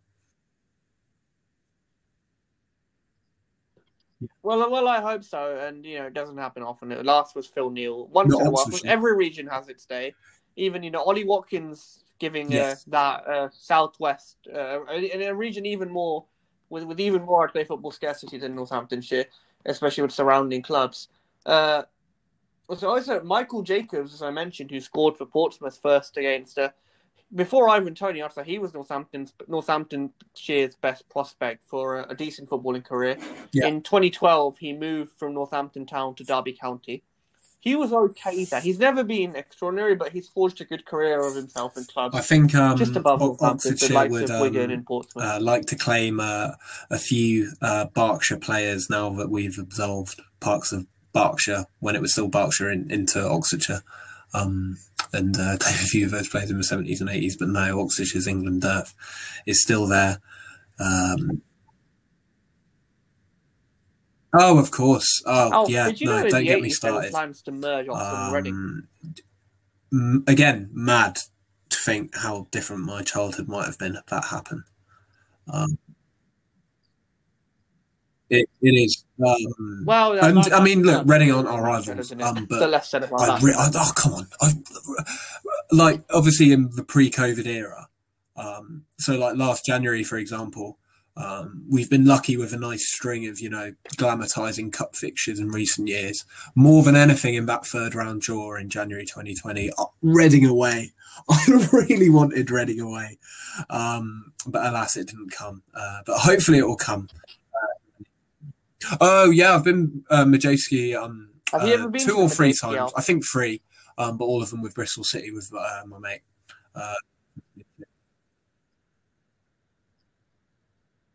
well, 4.43 4.69
well, 4.69 4.87
I 4.87 5.01
hope 5.01 5.23
so, 5.23 5.57
and 5.57 5.85
you 5.85 5.99
know, 5.99 6.05
it 6.07 6.13
doesn't 6.13 6.37
happen 6.37 6.63
often. 6.63 6.89
The 6.89 7.03
last 7.03 7.35
was 7.35 7.47
Phil 7.47 7.69
Neal. 7.69 8.07
Once 8.07 8.33
in 8.33 8.47
a 8.47 8.49
while, 8.49 8.67
every 8.85 9.15
region 9.15 9.47
has 9.47 9.67
its 9.69 9.85
day. 9.85 10.13
Even 10.55 10.83
you 10.83 10.91
know, 10.91 11.01
Ollie 11.01 11.23
Watkins 11.23 12.00
giving 12.21 12.51
Yes. 12.51 12.85
uh, 12.87 12.91
that 12.91 13.27
uh, 13.27 13.49
southwest 13.51 14.37
uh, 14.55 14.85
in 14.85 15.21
a 15.23 15.33
region 15.35 15.65
even 15.65 15.89
more 15.89 16.23
with 16.69 16.83
with 16.85 16.99
even 17.01 17.23
more 17.23 17.43
I'd 17.47 17.53
say 17.53 17.63
football 17.65 17.91
scarcity 17.91 18.37
than 18.37 18.55
Northamptonshire, 18.55 19.25
especially 19.65 20.03
with 20.03 20.13
surrounding 20.13 20.61
clubs. 20.61 21.09
Uh, 21.45 21.81
so 22.77 22.89
also 22.89 23.21
Michael 23.23 23.63
Jacobs, 23.63 24.13
as 24.13 24.21
I 24.21 24.29
mentioned, 24.31 24.71
who 24.71 24.79
scored 24.79 25.17
for 25.17 25.25
Portsmouth 25.25 25.77
first 25.81 26.15
against 26.17 26.57
uh, 26.57 26.69
before 27.35 27.67
Ivan 27.67 27.95
Toney. 27.95 28.21
Also, 28.21 28.43
he 28.43 28.59
was 28.59 28.73
Northampton's 28.73 29.33
Northamptonshire's 29.47 30.75
best 30.75 31.09
prospect 31.09 31.67
for 31.67 31.99
a, 31.99 32.09
a 32.11 32.15
decent 32.15 32.49
footballing 32.49 32.85
career. 32.85 33.17
Yeah. 33.51 33.67
In 33.67 33.81
2012, 33.81 34.57
he 34.57 34.73
moved 34.73 35.11
from 35.17 35.33
Northampton 35.33 35.85
Town 35.85 36.15
to 36.15 36.23
Derby 36.23 36.53
County. 36.53 37.03
He 37.61 37.75
was 37.75 37.93
okay 37.93 38.43
there. 38.45 38.59
He's 38.59 38.79
never 38.79 39.03
been 39.03 39.35
extraordinary, 39.35 39.95
but 39.95 40.11
he's 40.11 40.27
forged 40.27 40.59
a 40.61 40.65
good 40.65 40.83
career 40.83 41.21
of 41.21 41.35
himself 41.35 41.77
in 41.77 41.85
clubs 41.85 42.15
I 42.15 42.21
think 42.21 42.55
um, 42.55 42.75
just 42.75 42.95
above 42.95 43.21
O- 43.21 43.37
Oxfordshire 43.39 44.09
would 44.09 44.31
um, 44.31 44.85
uh, 45.15 45.39
like 45.39 45.67
to 45.67 45.75
claim 45.75 46.19
uh, 46.19 46.53
a 46.89 46.97
few 46.97 47.51
uh, 47.61 47.85
Berkshire 47.85 48.39
players 48.39 48.89
now 48.89 49.11
that 49.11 49.29
we've 49.29 49.59
absolved 49.59 50.19
parts 50.39 50.71
of 50.71 50.87
Berkshire 51.13 51.65
when 51.79 51.95
it 51.95 52.01
was 52.01 52.13
still 52.13 52.27
Berkshire 52.27 52.71
in, 52.71 52.89
into 52.89 53.23
Oxfordshire. 53.23 53.83
Um, 54.33 54.77
and 55.13 55.37
uh, 55.37 55.57
claim 55.59 55.75
a 55.75 55.87
few 55.87 56.05
of 56.05 56.11
those 56.11 56.29
players 56.29 56.49
in 56.49 56.57
the 56.57 56.63
70s 56.63 56.99
and 56.99 57.09
80s, 57.09 57.33
but 57.37 57.49
no, 57.49 57.77
Oxfordshire's 57.77 58.27
England 58.27 58.63
dirt 58.63 58.91
is 59.45 59.61
still 59.61 59.85
there. 59.85 60.19
Um, 60.79 61.43
oh, 64.33 64.57
of 64.59 64.71
course. 64.71 65.21
Oh, 65.25 65.49
oh, 65.53 65.67
yeah. 65.67 65.91
No, 66.01 66.27
don't 66.27 66.43
get 66.43 66.61
me 66.61 66.69
80s 66.69 66.79
there 66.81 66.91
started. 66.91 67.11
plans 67.11 67.41
to 67.43 67.51
merge 67.51 67.87
Oxford 67.89 68.15
and 68.15 68.33
Reading? 68.33 68.53
Um, 68.53 68.87
m- 69.93 70.23
again, 70.27 70.69
mad 70.73 71.17
to 71.69 71.77
think 71.77 72.15
how 72.15 72.47
different 72.51 72.83
my 72.83 73.01
childhood 73.01 73.47
might 73.47 73.65
have 73.65 73.79
been 73.79 73.95
if 73.95 74.05
that 74.07 74.25
happened. 74.25 74.63
Um, 75.51 75.77
it, 78.29 78.47
it 78.61 78.69
is. 78.69 79.03
Um, 79.25 79.83
Well, 79.85 80.13
and 80.17 80.39
I 80.53 80.63
mean, 80.63 80.83
look, 80.83 81.05
Reading 81.05 81.31
aren't 81.31 81.49
our 81.49 81.61
rivals, 81.61 82.11
um, 82.13 82.45
but 82.49 82.59
the 82.59 82.67
less 82.67 82.89
said 82.89 83.03
about 83.03 83.21
I 83.21 83.39
re- 83.41 83.53
I, 83.57 83.69
oh, 83.73 83.91
come 83.93 84.13
on. 84.13 84.27
I, 84.39 84.53
like, 85.71 86.03
obviously, 86.09 86.53
in 86.53 86.69
the 86.75 86.83
pre 86.83 87.11
COVID 87.11 87.45
era, 87.45 87.89
um, 88.37 88.85
so 88.97 89.17
like 89.17 89.35
last 89.35 89.65
January, 89.65 90.03
for 90.05 90.17
example, 90.17 90.77
um, 91.21 91.63
we've 91.69 91.89
been 91.89 92.05
lucky 92.05 92.35
with 92.35 92.51
a 92.51 92.57
nice 92.57 92.91
string 92.91 93.27
of, 93.27 93.39
you 93.39 93.49
know, 93.49 93.73
glamorizing 93.95 94.73
cup 94.73 94.95
fixtures 94.95 95.39
in 95.39 95.49
recent 95.49 95.87
years. 95.87 96.25
More 96.55 96.81
than 96.81 96.95
anything 96.95 97.35
in 97.35 97.45
that 97.45 97.65
third 97.65 97.93
round 97.93 98.21
draw 98.21 98.55
in 98.55 98.69
January 98.69 99.05
2020, 99.05 99.71
uh, 99.77 99.85
Reading 100.01 100.45
away. 100.45 100.93
I 101.29 101.67
really 101.71 102.09
wanted 102.09 102.49
Reading 102.49 102.79
away. 102.79 103.19
Um, 103.69 104.33
but 104.47 104.65
alas, 104.65 104.97
it 104.97 105.07
didn't 105.07 105.31
come. 105.31 105.61
Uh, 105.75 106.01
but 106.05 106.17
hopefully 106.17 106.57
it 106.57 106.65
will 106.65 106.77
come. 106.77 107.07
Uh, 108.89 108.97
oh, 108.99 109.29
yeah, 109.29 109.53
I've 109.53 109.63
been 109.63 110.03
uh, 110.09 110.25
Madejski 110.25 110.95
um, 110.95 111.29
uh, 111.53 111.59
two 111.99 112.17
or 112.17 112.29
three 112.29 112.51
Madejski, 112.51 112.77
times. 112.77 112.93
I 112.97 113.01
think 113.01 113.23
three, 113.25 113.61
um, 113.99 114.17
but 114.17 114.25
all 114.25 114.41
of 114.41 114.49
them 114.49 114.63
with 114.63 114.73
Bristol 114.73 115.03
City 115.03 115.31
with 115.31 115.51
uh, 115.55 115.83
my 115.85 115.99
mate. 115.99 116.21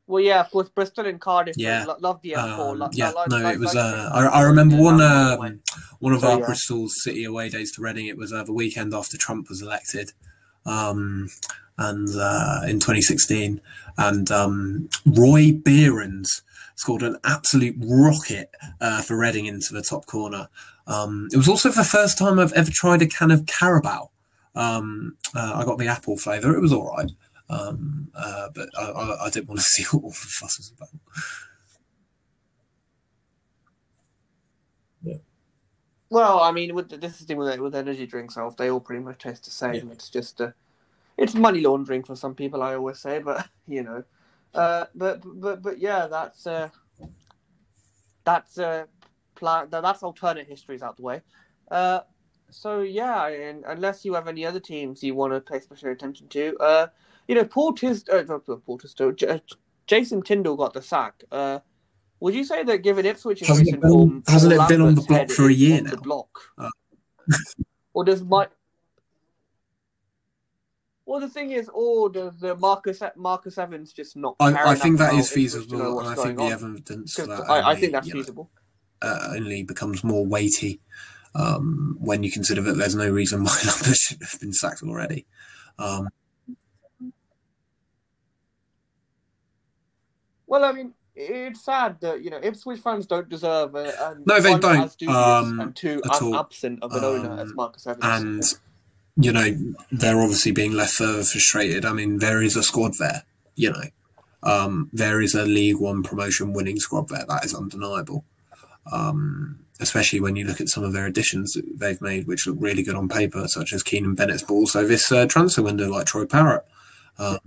Well, 0.09 0.23
yeah, 0.23 0.41
of 0.41 0.51
course, 0.51 0.69
Bristol 0.69 1.07
and 1.07 1.21
Cardiff. 1.21 1.57
Yeah. 1.59 1.85
lo- 1.85 1.97
love 2.01 2.21
the 2.23 2.33
M4. 2.33 2.59
um, 2.73 2.79
lo- 2.79 2.91
yeah, 2.93 3.11
lo- 3.11 3.25
no, 3.29 3.39
like- 3.39 3.55
it 3.57 3.61
was. 3.61 3.75
Uh, 3.75 4.11
I, 4.13 4.25
I 4.27 4.43
remember 4.43 4.77
one 4.77 4.99
Yeah, 5.01 5.33
um, 5.41 5.61
one 5.99 6.13
of 6.13 6.21
So, 6.21 6.29
our 6.33 6.39
yeah. 6.41 6.47
Bristol 6.47 6.89
City 6.89 7.25
away 7.25 7.49
days 7.49 7.73
to 7.73 7.83
Reading. 7.83 8.07
It 8.07 8.17
was 8.17 8.33
uh, 8.33 8.45
the 8.45 8.53
weekend 8.53 8.95
after 8.95 9.17
Trump 9.17 9.49
was 9.49 9.63
elected, 9.63 10.13
um, 10.65 11.29
and 11.79 12.09
uh, 12.17 12.61
in 12.69 12.79
2016, 12.81 13.61
and 13.99 14.31
um, 14.31 14.89
Roy 15.05 15.51
Beerens 15.53 16.29
scored 16.77 17.03
an 17.03 17.17
absolute 17.25 17.75
rocket 17.79 18.51
uh, 18.81 19.03
for 19.03 19.17
Reading 19.17 19.47
into 19.47 19.73
the 19.73 19.83
top 19.83 20.07
corner. 20.07 20.49
Um, 20.87 21.29
it 21.33 21.37
was 21.37 21.49
also 21.49 21.71
the 21.71 21.83
first 21.83 22.17
time 22.17 22.39
I've 22.39 22.53
ever 22.53 22.71
tried 22.73 23.03
a 23.03 23.07
can 23.09 23.31
of 23.33 23.47
Carabao. 23.47 24.11
Um, 24.55 25.17
uh, 25.35 25.53
I 25.57 25.65
got 25.65 25.79
the 25.79 25.89
apple 25.89 26.17
flavour. 26.17 26.55
It 26.57 26.61
was 26.61 26.73
all 26.73 26.95
right. 26.97 27.11
Um, 27.49 28.09
uh, 28.15 28.49
but 28.55 28.69
I, 28.79 28.83
I, 28.83 29.27
I 29.27 29.31
didn't 29.31 29.49
want 29.49 29.61
to 29.61 29.67
see 29.67 29.85
what 29.85 30.05
all 30.05 30.11
the 30.11 30.17
fuss 30.17 30.59
was 30.59 30.73
about. 30.77 30.89
Well, 36.09 36.41
I 36.41 36.53
mean, 36.53 36.75
with 36.75 36.89
the, 36.89 36.97
this 36.97 37.15
is 37.15 37.21
the 37.21 37.27
thing 37.27 37.37
with, 37.37 37.59
with 37.59 37.75
energy 37.75 38.07
drinks, 38.07 38.37
Alf, 38.37 38.57
they 38.57 38.71
all 38.71 38.81
pretty 38.81 39.03
much 39.03 39.19
taste 39.19 39.45
the 39.45 39.51
same. 39.51 39.91
It's 39.91 40.09
just 40.09 40.41
uh, 40.41 40.53
it's 41.17 41.35
money 41.35 41.61
laundering 41.61 42.05
for 42.05 42.15
some 42.15 42.35
people. 42.35 42.63
I 42.63 42.75
always 42.75 43.01
say, 43.01 43.19
but 43.19 43.49
you 43.69 43.83
know, 43.83 44.05
uh, 44.55 44.87
but 44.95 45.23
but 45.25 45.63
but 45.63 45.79
yeah, 45.79 46.07
that's 46.07 46.47
uh, 46.47 46.69
that's 48.25 48.59
uh, 48.59 48.85
plan. 49.35 49.67
That's 49.71 50.03
alternate 50.03 50.47
histories 50.47 50.83
out 50.83 50.97
the 50.97 51.03
way. 51.03 51.23
Uh, 51.71 52.01
so 52.51 52.83
yeah, 52.83 53.27
and 53.27 53.65
unless 53.67 54.05
you 54.05 54.15
have 54.15 54.29
any 54.29 54.47
other 54.47 54.61
teams 54.61 55.03
you 55.03 55.17
want 55.17 55.33
to 55.33 55.41
pay 55.41 55.59
special 55.59 55.91
attention 55.91 56.29
to, 56.29 56.57
uh, 56.59 56.87
you 57.29 57.35
know, 57.35 57.45
Paul 57.45 57.73
Tis, 57.75 58.05
uh, 58.09 58.23
Paul 58.67 58.79
Tisdale, 58.79 59.13
J- 59.13 59.27
uh, 59.29 59.39
Jason 59.87 60.23
Tindall 60.23 60.57
got 60.57 60.73
the 60.75 60.83
sack. 60.83 61.23
Uh, 61.31 61.59
Would 62.21 62.35
you 62.35 62.45
say 62.45 62.63
that 62.65 62.79
given 62.79 63.05
Ipswich's 63.07 63.47
Hasn't 63.47 63.69
it 63.69 63.73
recent 63.73 63.83
been 63.83 63.91
on- 63.91 63.97
form, 64.09 64.23
hasn't 64.29 64.53
it 64.53 64.69
been 64.69 64.81
on 64.81 64.95
the 64.95 65.03
block 65.03 65.31
for 65.31 65.49
a 65.49 65.53
year 65.53 65.79
on 65.79 65.85
The 65.85 65.97
now? 65.97 66.03
block, 66.03 66.39
Uh. 66.59 66.71
or 67.95 68.05
does 68.05 68.23
Mike? 68.23 68.51
Well, 71.05 71.21
the 71.21 71.29
thing 71.29 71.53
is, 71.53 71.71
or 71.73 72.09
does 72.11 72.39
the 72.41 72.57
Marcus 72.57 73.01
Marcus 73.17 73.59
Evans 73.59 73.93
just 73.93 74.17
not? 74.17 74.35
I, 74.41 74.73
I 74.73 74.75
think 74.75 74.99
that 74.99 75.15
is 75.15 75.31
about 75.31 75.39
Ipswich 75.39 75.69
to 75.69 75.77
know 75.77 76.01
feasible, 76.01 76.01
and 76.01 76.09
I 76.09 76.15
think 76.23 76.39
the 76.39 76.45
on? 76.45 76.53
evidence 76.53 77.15
that 77.15 77.31
I, 77.49 77.71
I 77.71 77.75
think 77.77 77.93
that's 77.93 78.09
you 78.09 78.15
know, 78.15 78.21
feasible. 78.21 78.51
uh, 79.03 79.29
only 79.37 79.63
becomes 79.63 80.03
more 80.03 80.27
weighty 80.27 80.81
um, 81.37 81.97
when 82.01 82.25
you 82.25 82.33
consider 82.33 82.61
that 82.63 82.77
there's 82.77 82.97
no 82.97 83.09
reason 83.09 83.45
why 83.45 83.57
Lambert 83.67 83.97
should 83.97 84.21
have 84.21 84.41
been 84.41 84.53
sacked 84.53 84.83
already. 84.83 85.27
Um, 85.79 86.09
Well, 90.47 90.65
I 90.65 90.73
mean, 90.73 90.93
it's 91.15 91.65
sad 91.65 91.97
that 92.01 92.23
you 92.23 92.31
know 92.31 92.39
Ipswich 92.43 92.81
fans 92.81 93.07
don't 93.07 93.29
deserve 93.29 93.75
it. 93.75 93.95
No, 94.27 94.41
they 94.41 94.57
don't, 94.59 95.03
um, 95.09 95.61
and 95.61 95.75
two, 95.77 96.01
at 96.05 96.23
all. 96.23 96.37
absent 96.37 96.81
of 96.83 96.93
an 96.93 97.05
owner 97.05 97.33
as 97.43 97.51
Um, 97.51 97.55
Marcus 97.57 97.87
Evans. 97.87 98.05
and 98.05 99.25
you 99.25 99.33
know 99.33 99.75
they're 99.91 100.21
obviously 100.21 100.53
being 100.53 100.73
left 100.73 100.93
further 100.95 101.25
frustrated. 101.25 101.85
I 101.85 101.93
mean, 101.93 102.19
there 102.19 102.43
is 102.43 102.55
a 102.57 102.63
squad 102.63 102.93
there. 102.99 103.23
You 103.55 103.73
know, 103.73 103.83
um, 104.43 104.91
there 104.93 105.21
is 105.23 105.35
a 105.35 105.45
League 105.47 105.79
One 105.79 106.03
promotion 106.03 106.53
winning 106.53 106.79
squad 106.79 107.09
there. 107.09 107.25
That 107.27 107.45
is 107.45 107.55
undeniable. 107.55 108.25
Um, 108.93 109.61
especially 109.81 110.21
when 110.21 110.37
you 110.37 110.45
look 110.45 110.61
at 110.61 110.69
some 110.69 110.85
of 110.85 110.93
their 110.93 111.07
additions 111.07 111.53
that 111.55 111.65
they've 111.79 112.01
made, 112.01 112.27
which 112.27 112.47
look 112.47 112.57
really 112.61 112.83
good 112.83 112.95
on 112.95 113.09
paper, 113.09 113.47
such 113.49 113.73
as 113.73 113.83
Keanan 113.83 114.15
Bennetts 114.15 114.43
ball. 114.43 114.67
So 114.67 114.87
this 114.87 115.11
uh, 115.11 115.27
transfer 115.27 115.63
window, 115.63 115.89
like 115.91 116.07
Troy 116.07 116.25
Parrott. 116.25 116.65
Um, 117.19 117.39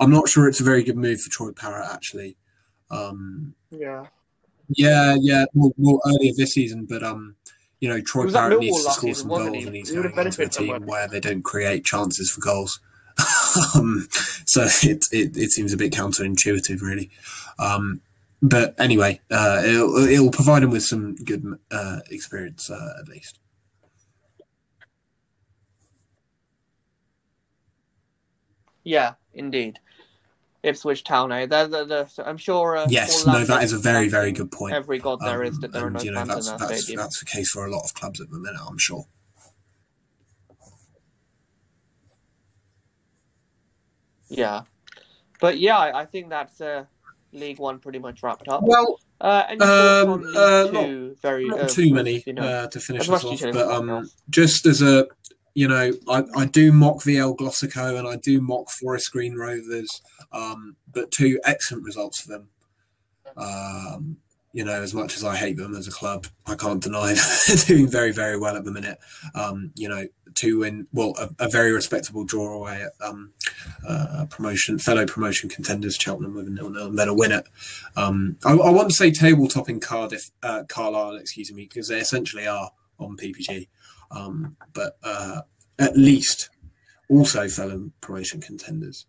I'm 0.00 0.10
not 0.10 0.28
sure 0.28 0.48
it's 0.48 0.60
a 0.60 0.64
very 0.64 0.82
good 0.82 0.96
move 0.96 1.20
for 1.20 1.30
Troy 1.30 1.52
Parrott, 1.52 1.88
actually. 1.92 2.36
Um, 2.90 3.54
yeah, 3.70 4.06
yeah, 4.68 5.16
yeah, 5.20 5.44
more, 5.54 5.72
more 5.76 6.00
earlier 6.06 6.32
this 6.36 6.54
season, 6.54 6.86
but 6.88 7.02
um, 7.02 7.36
you 7.80 7.88
know, 7.88 8.00
Troy 8.00 8.30
Parrott 8.30 8.60
needs 8.60 8.84
to 8.84 8.90
score 8.92 9.14
some 9.14 9.28
goals, 9.28 9.56
he? 9.56 9.66
and 9.66 9.76
he's 9.76 9.90
He 9.90 9.96
would 9.96 10.04
have 10.06 10.14
going 10.14 10.26
into 10.28 10.42
a 10.42 10.48
team 10.48 10.74
it. 10.74 10.82
where 10.82 11.08
they 11.08 11.20
don't 11.20 11.42
create 11.42 11.84
chances 11.84 12.30
for 12.30 12.40
goals. 12.40 12.80
um, 13.74 14.08
so 14.46 14.66
it, 14.82 15.04
it 15.12 15.36
it 15.36 15.50
seems 15.50 15.72
a 15.72 15.76
bit 15.76 15.92
counterintuitive, 15.92 16.80
really. 16.80 17.10
Um, 17.58 18.00
but 18.40 18.74
anyway, 18.78 19.20
uh, 19.30 19.62
it'll, 19.64 19.96
it'll 19.98 20.30
provide 20.30 20.62
him 20.64 20.70
with 20.70 20.82
some 20.82 21.14
good 21.14 21.44
uh, 21.70 22.00
experience 22.10 22.70
uh, 22.70 22.94
at 23.00 23.08
least. 23.08 23.38
Yeah, 28.84 29.14
indeed. 29.34 29.78
Ipswich 30.62 31.02
Town, 31.02 31.32
eh? 31.32 31.46
They're, 31.46 31.66
they're, 31.66 31.84
they're, 31.84 32.08
I'm 32.24 32.36
sure. 32.36 32.76
Uh, 32.76 32.86
Yes, 32.88 33.26
no, 33.26 33.44
that 33.44 33.64
is 33.64 33.72
a 33.72 33.78
very, 33.78 34.08
very 34.08 34.30
good 34.30 34.52
point. 34.52 34.74
Every 34.74 34.98
god 35.00 35.18
there 35.20 35.42
is 35.42 35.56
Um, 35.56 35.60
that 35.62 35.72
there 35.72 35.82
are 35.82 35.86
and, 35.88 35.96
no 35.96 36.02
you 36.02 36.10
know, 36.12 36.18
fans 36.18 36.28
that's 36.28 36.46
in 36.46 36.52
that 36.58 36.68
that's 36.68 36.82
stadium. 36.84 37.00
that's 37.00 37.18
the 37.18 37.26
case 37.26 37.50
for 37.50 37.66
a 37.66 37.70
lot 37.70 37.82
of 37.84 37.94
clubs 37.94 38.20
at 38.20 38.30
the 38.30 38.38
minute. 38.38 38.60
I'm 38.68 38.78
sure. 38.78 39.04
Yeah, 44.28 44.62
but 45.40 45.58
yeah, 45.58 45.76
I, 45.76 46.00
I 46.02 46.04
think 46.06 46.30
that's 46.30 46.60
uh, 46.60 46.84
League 47.32 47.58
One 47.58 47.78
pretty 47.78 47.98
much 47.98 48.22
wrapped 48.22 48.48
up. 48.48 48.62
Well, 48.62 48.98
Uh, 49.20 49.44
Um, 49.50 50.24
uh, 50.34 50.66
Two? 50.68 51.16
Very 51.20 51.46
not 51.48 51.60
uh, 51.60 51.68
too 51.68 51.92
many 51.92 52.22
You 52.26 52.32
know, 52.32 52.42
uh, 52.42 52.66
to 52.68 52.80
finish 52.80 53.08
us 53.08 53.24
off, 53.24 53.40
but 53.52 53.68
um, 53.70 54.08
just 54.30 54.64
as 54.66 54.80
a 54.82 55.06
you 55.54 55.68
know, 55.68 55.92
I, 56.08 56.24
I 56.36 56.46
do 56.46 56.72
mock 56.72 56.98
VL 56.98 57.36
Glosico 57.36 57.98
and 57.98 58.08
I 58.08 58.16
do 58.16 58.40
mock 58.40 58.70
Forest 58.70 59.12
Green 59.12 59.34
Rovers, 59.34 60.00
um, 60.32 60.76
but 60.92 61.10
two 61.10 61.38
excellent 61.44 61.84
results 61.84 62.20
for 62.20 62.28
them. 62.28 62.48
Um, 63.36 64.16
you 64.52 64.64
know, 64.64 64.82
as 64.82 64.92
much 64.92 65.16
as 65.16 65.24
I 65.24 65.34
hate 65.34 65.56
them 65.56 65.74
as 65.74 65.88
a 65.88 65.90
club, 65.90 66.26
I 66.46 66.54
can't 66.54 66.82
deny 66.82 67.14
they're 67.46 67.56
doing 67.56 67.88
very, 67.88 68.12
very 68.12 68.38
well 68.38 68.56
at 68.56 68.64
the 68.64 68.72
minute. 68.72 68.98
Um, 69.34 69.72
you 69.74 69.88
know, 69.88 70.06
two 70.34 70.60
win, 70.60 70.86
well, 70.92 71.14
a, 71.18 71.46
a 71.46 71.48
very 71.48 71.72
respectable 71.72 72.24
draw 72.24 72.54
away 72.54 72.82
at 72.82 72.92
um, 73.06 73.32
uh, 73.86 74.26
promotion, 74.28 74.78
fellow 74.78 75.06
promotion 75.06 75.48
contenders, 75.48 75.96
Cheltenham 75.96 76.34
with 76.34 76.48
a 76.48 76.50
nil 76.50 76.70
nil, 76.70 76.88
and 76.88 76.98
then 76.98 77.08
a 77.08 77.14
win 77.14 77.32
at. 77.32 77.46
Um, 77.96 78.36
I, 78.44 78.52
I 78.52 78.70
want 78.70 78.90
to 78.90 78.94
say 78.94 79.10
tabletop 79.10 79.68
in 79.68 79.80
Cardiff, 79.80 80.30
uh, 80.42 80.64
Carlisle, 80.68 81.16
excuse 81.16 81.52
me, 81.52 81.64
because 81.64 81.88
they 81.88 81.98
essentially 81.98 82.46
are 82.46 82.72
on 82.98 83.16
PPG. 83.16 83.68
Um, 84.14 84.56
but 84.72 84.98
uh, 85.02 85.42
at 85.78 85.96
least 85.96 86.50
also 87.08 87.48
fellow 87.48 87.90
promotion 88.00 88.40
contenders, 88.40 89.06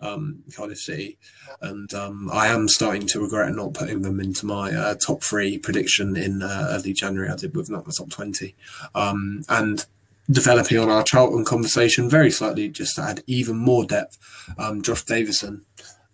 um, 0.00 0.42
Cardiff 0.54 0.78
City, 0.78 1.18
and 1.60 1.92
um, 1.94 2.30
I 2.32 2.48
am 2.48 2.68
starting 2.68 3.06
to 3.08 3.20
regret 3.20 3.54
not 3.54 3.74
putting 3.74 4.02
them 4.02 4.20
into 4.20 4.46
my 4.46 4.72
uh, 4.72 4.94
top 4.94 5.22
three 5.22 5.58
prediction 5.58 6.16
in 6.16 6.42
uh, 6.42 6.68
early 6.70 6.92
January. 6.92 7.30
I 7.30 7.36
did 7.36 7.56
with 7.56 7.70
not 7.70 7.84
the 7.84 7.94
top 7.96 8.10
twenty, 8.10 8.54
um, 8.94 9.42
and 9.48 9.86
developing 10.30 10.78
on 10.78 10.88
our 10.88 11.04
Charlton 11.04 11.44
conversation 11.44 12.08
very 12.08 12.30
slightly, 12.30 12.68
just 12.68 12.96
to 12.96 13.02
add 13.02 13.22
even 13.26 13.56
more 13.56 13.84
depth. 13.84 14.18
Um, 14.58 14.82
Josh 14.82 15.04
Davison. 15.04 15.64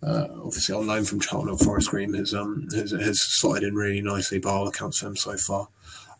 Uh, 0.03 0.27
obviously 0.43 0.73
on 0.73 0.87
loan 0.87 1.03
from 1.03 1.19
Charlton 1.19 1.55
Forest 1.57 1.91
Green 1.91 2.15
has 2.15 2.33
um 2.33 2.67
has, 2.73 2.89
has 2.89 3.19
slotted 3.21 3.61
in 3.61 3.75
really 3.75 4.01
nicely 4.01 4.39
by 4.39 4.49
all 4.49 4.67
accounts 4.67 4.97
for 4.99 5.05
him 5.05 5.15
so 5.15 5.37
far. 5.37 5.67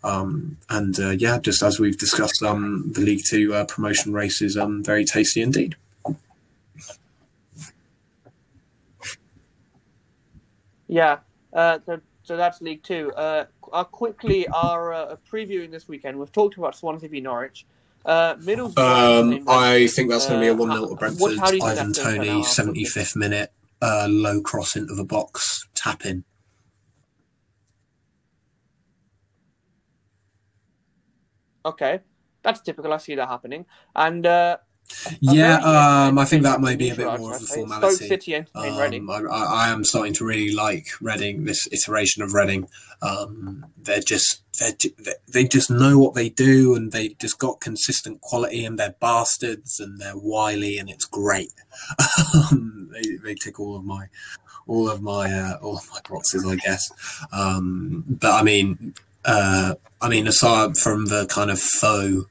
Um, 0.03 0.57
and 0.69 0.99
uh, 0.99 1.09
yeah, 1.11 1.37
just 1.39 1.61
as 1.61 1.79
we've 1.79 1.97
discussed, 1.97 2.41
um, 2.41 2.91
the 2.93 3.01
League 3.01 3.23
Two 3.25 3.53
uh, 3.53 3.65
promotion 3.65 4.13
race 4.13 4.41
is 4.41 4.57
um, 4.57 4.83
very 4.83 5.05
tasty 5.05 5.41
indeed. 5.41 5.75
Yeah, 10.87 11.19
uh, 11.53 11.79
so, 11.85 12.01
so 12.23 12.37
that's 12.37 12.61
League 12.61 12.83
Two. 12.83 13.11
Uh, 13.15 13.45
uh, 13.71 13.83
quickly, 13.83 14.47
our 14.49 14.93
uh, 14.93 15.15
previewing 15.31 15.71
this 15.71 15.87
weekend. 15.87 16.19
We've 16.19 16.31
talked 16.31 16.57
about 16.57 16.75
Swansea 16.75 17.07
v 17.09 17.21
Norwich. 17.21 17.65
Uh, 18.03 18.35
Middlesbrough. 18.35 19.19
Um, 19.39 19.43
I 19.47 19.87
think 19.87 20.09
that's 20.09 20.25
going 20.27 20.39
to 20.39 20.43
be 20.43 20.47
a 20.47 20.53
Uh, 20.53 20.57
1 20.57 20.69
0 20.71 20.81
how- 20.81 20.87
to 20.89 20.95
Brentford. 20.95 21.19
do 21.29 21.33
you 21.35 21.39
think 21.39 21.63
Ivan 21.63 21.75
that's 21.91 21.99
gonna 21.99 22.17
turn 22.17 22.25
Toney, 22.25 22.43
75th 22.43 23.15
minute, 23.15 23.53
uh, 23.81 24.07
low 24.09 24.41
cross 24.41 24.75
into 24.75 24.95
the 24.95 25.03
box, 25.05 25.67
tap 25.75 26.05
in. 26.05 26.23
Okay, 31.65 31.99
that's 32.43 32.61
typical. 32.61 32.93
I 32.93 32.97
see 32.97 33.15
that 33.15 33.27
happening. 33.27 33.65
And 33.95 34.25
uh, 34.25 34.57
Yeah, 35.19 35.57
um, 35.57 36.17
I 36.17 36.25
think 36.25 36.43
that 36.43 36.61
may 36.61 36.75
be 36.75 36.89
a 36.89 36.95
bit 36.95 37.19
more 37.19 37.35
of 37.35 37.41
a 37.41 37.45
say. 37.45 37.65
Stoke. 37.65 37.91
City 37.91 38.35
entertain 38.35 38.77
Reading. 38.77 39.09
Um, 39.09 39.31
I, 39.31 39.35
I 39.35 39.43
I 39.67 39.69
am 39.69 39.83
starting 39.83 40.13
to 40.15 40.25
really 40.25 40.53
like 40.53 40.87
Reading. 41.01 41.45
This 41.45 41.67
iteration 41.71 42.23
of 42.23 42.33
Reading, 42.33 42.67
um, 43.01 43.65
they're 43.77 44.01
just 44.01 44.41
they're, 44.59 44.73
they 44.97 45.13
they 45.27 45.43
just 45.45 45.69
know 45.69 45.97
what 45.97 46.13
they 46.13 46.29
do, 46.29 46.75
and 46.75 46.91
they 46.91 47.09
just 47.19 47.39
got 47.39 47.61
consistent 47.61 48.21
quality, 48.21 48.65
and 48.65 48.77
they're 48.77 48.95
bastards, 48.99 49.79
and 49.79 49.99
they're 49.99 50.17
wily, 50.17 50.77
and 50.77 50.89
it's 50.89 51.05
great. 51.05 51.51
um, 52.35 52.89
they 52.91 53.15
they 53.23 53.35
tick 53.35 53.59
all 53.59 53.75
of 53.75 53.83
my 53.85 54.07
all 54.67 54.89
of 54.89 55.01
my 55.01 55.31
uh, 55.31 55.57
all 55.61 55.77
of 55.77 55.89
my 55.91 55.99
boxes, 56.09 56.45
I 56.45 56.55
guess. 56.55 56.83
Um, 57.31 58.03
but 58.07 58.33
I 58.33 58.43
mean, 58.43 58.93
uh, 59.25 59.75
I 60.01 60.09
mean, 60.09 60.27
aside 60.27 60.77
from 60.77 61.05
the 61.07 61.25
kind 61.27 61.51
of 61.51 61.59
faux 61.59 62.25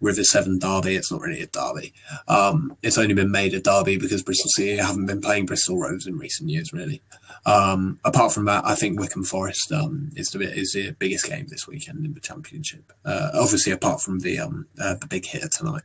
River 0.00 0.24
Severn 0.24 0.58
derby, 0.58 0.96
it's 0.96 1.12
not 1.12 1.20
really 1.20 1.42
a 1.42 1.46
derby. 1.46 1.92
Um, 2.26 2.76
it's 2.82 2.98
only 2.98 3.14
been 3.14 3.30
made 3.30 3.54
a 3.54 3.60
derby 3.60 3.98
because 3.98 4.22
Bristol 4.22 4.50
City 4.56 4.76
haven't 4.76 5.06
been 5.06 5.20
playing 5.20 5.46
Bristol 5.46 5.78
Rovers 5.78 6.06
in 6.06 6.18
recent 6.18 6.50
years, 6.50 6.72
really. 6.72 7.02
Um, 7.46 8.00
apart 8.04 8.32
from 8.32 8.44
that, 8.46 8.64
I 8.64 8.74
think 8.74 8.98
Wycombe 8.98 9.24
Forest 9.24 9.72
um, 9.72 10.10
is 10.16 10.28
the 10.28 10.40
is 10.40 10.72
the 10.72 10.92
biggest 10.98 11.26
game 11.26 11.46
this 11.48 11.68
weekend 11.68 12.04
in 12.04 12.14
the 12.14 12.20
Championship. 12.20 12.92
Uh, 13.04 13.30
obviously, 13.34 13.72
apart 13.72 14.00
from 14.00 14.20
the 14.20 14.38
um, 14.40 14.66
uh, 14.80 14.94
the 14.94 15.06
big 15.06 15.24
hitter 15.26 15.48
tonight. 15.56 15.82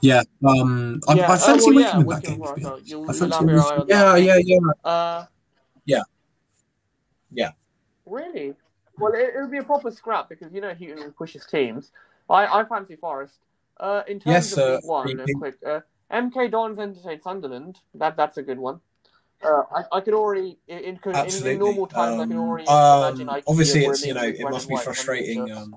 Yeah, 0.00 0.22
um, 0.46 1.00
I, 1.08 1.14
yeah, 1.14 1.30
I 1.30 1.36
uh, 1.36 1.38
fancy 1.38 1.72
well, 1.72 1.74
Wycombe 1.74 2.00
yeah, 2.00 2.00
in 2.00 2.08
that 2.08 2.22
game. 2.24 2.44
To 2.44 2.52
be 2.54 2.62
Forest, 2.62 2.66
honest. 2.66 2.88
so 2.88 2.98
you'll, 2.98 3.08
I 3.08 3.12
you'll 3.12 3.14
fancy 3.14 3.36
have 3.36 3.48
your 3.48 3.60
eye 3.60 3.76
Wycombe. 3.76 3.78
on 3.78 3.88
Yeah, 3.88 4.16
yeah, 4.16 4.38
yeah. 4.44 4.58
Uh, 4.84 5.24
Yeah. 5.24 5.39
Yeah. 7.32 7.52
Really? 8.06 8.54
Well, 8.98 9.12
it, 9.12 9.34
it 9.34 9.40
would 9.40 9.50
be 9.50 9.58
a 9.58 9.64
proper 9.64 9.90
scrap 9.90 10.28
because 10.28 10.52
you 10.52 10.60
know 10.60 10.74
Hughton 10.74 11.12
pushes 11.12 11.46
teams. 11.46 11.90
I, 12.28 12.46
I 12.60 12.64
fancy 12.64 12.96
Forest. 12.96 13.34
Uh, 13.78 14.02
in 14.06 14.20
terms 14.20 14.26
Yes, 14.26 14.52
of 14.52 14.58
uh, 14.58 14.80
One, 14.82 15.20
uh, 15.20 15.24
quick. 15.38 15.56
Uh, 15.66 15.80
MK 16.12 16.50
Dons 16.50 16.78
entertain 16.78 17.20
Sunderland. 17.22 17.78
That 17.94 18.16
that's 18.16 18.36
a 18.36 18.42
good 18.42 18.58
one. 18.58 18.80
Uh, 19.42 19.62
I, 19.74 19.96
I 19.96 20.00
could 20.00 20.12
already 20.12 20.58
in, 20.68 20.78
in, 20.78 20.98
in, 21.46 21.58
normal 21.58 21.86
times 21.86 22.20
I 22.20 22.26
can 22.26 22.32
Um, 22.32 22.38
already 22.38 22.66
um, 22.66 23.18
imagine. 23.18 23.42
Obviously, 23.46 23.86
it's 23.86 24.04
you 24.04 24.12
know 24.12 24.22
it 24.22 24.42
must 24.42 24.68
be 24.68 24.76
frustrating. 24.76 25.50
Um, 25.50 25.76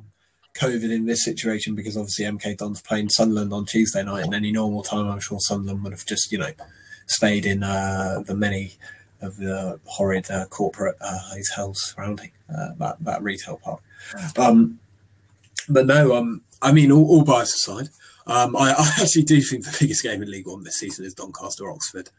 COVID 0.56 0.94
in 0.94 1.08
this 1.08 1.26
situation 1.26 1.74
because 1.74 1.98
obviously 1.98 2.26
MK 2.26 2.58
Don's 2.58 2.80
playing 2.80 3.10
Sunderland 3.10 3.52
on 3.52 3.66
Tuesday 3.66 4.04
night. 4.04 4.28
In 4.28 4.34
any 4.36 4.52
normal 4.52 4.84
time, 4.84 5.10
I'm 5.10 5.20
sure 5.20 5.40
Sunderland 5.40 5.84
would 5.84 5.94
have 5.94 6.06
just 6.06 6.32
you 6.32 6.38
know 6.38 6.52
stayed 7.08 7.46
in 7.46 7.64
uh, 7.64 8.24
the 8.26 8.36
many 8.36 8.74
of 9.24 9.38
the 9.38 9.80
horrid 9.86 10.30
uh, 10.30 10.46
corporate 10.46 10.96
uh, 11.02 11.18
hotels 11.20 11.82
surrounding 11.82 12.32
uh, 12.50 12.74
that 12.78 12.98
that 13.02 13.24
retail 13.24 13.58
park. 13.64 13.82
Um, 14.38 14.80
but 15.70 15.86
no, 15.86 16.16
um, 16.16 16.42
I 16.62 16.72
mean, 16.72 16.92
all, 16.92 17.06
all 17.06 17.24
bias 17.24 17.54
aside, 17.54 17.90
um, 18.28 18.56
I, 18.56 18.74
I, 18.78 18.92
actually 19.02 19.24
do 19.24 19.42
think 19.42 19.66
the 19.66 19.76
biggest 19.80 20.04
game 20.04 20.22
in 20.22 20.30
League 20.30 20.48
One 20.48 20.64
this 20.64 20.80
season 20.80 21.06
is 21.06 21.14
Doncaster 21.14 21.70
Oxford. 21.72 22.10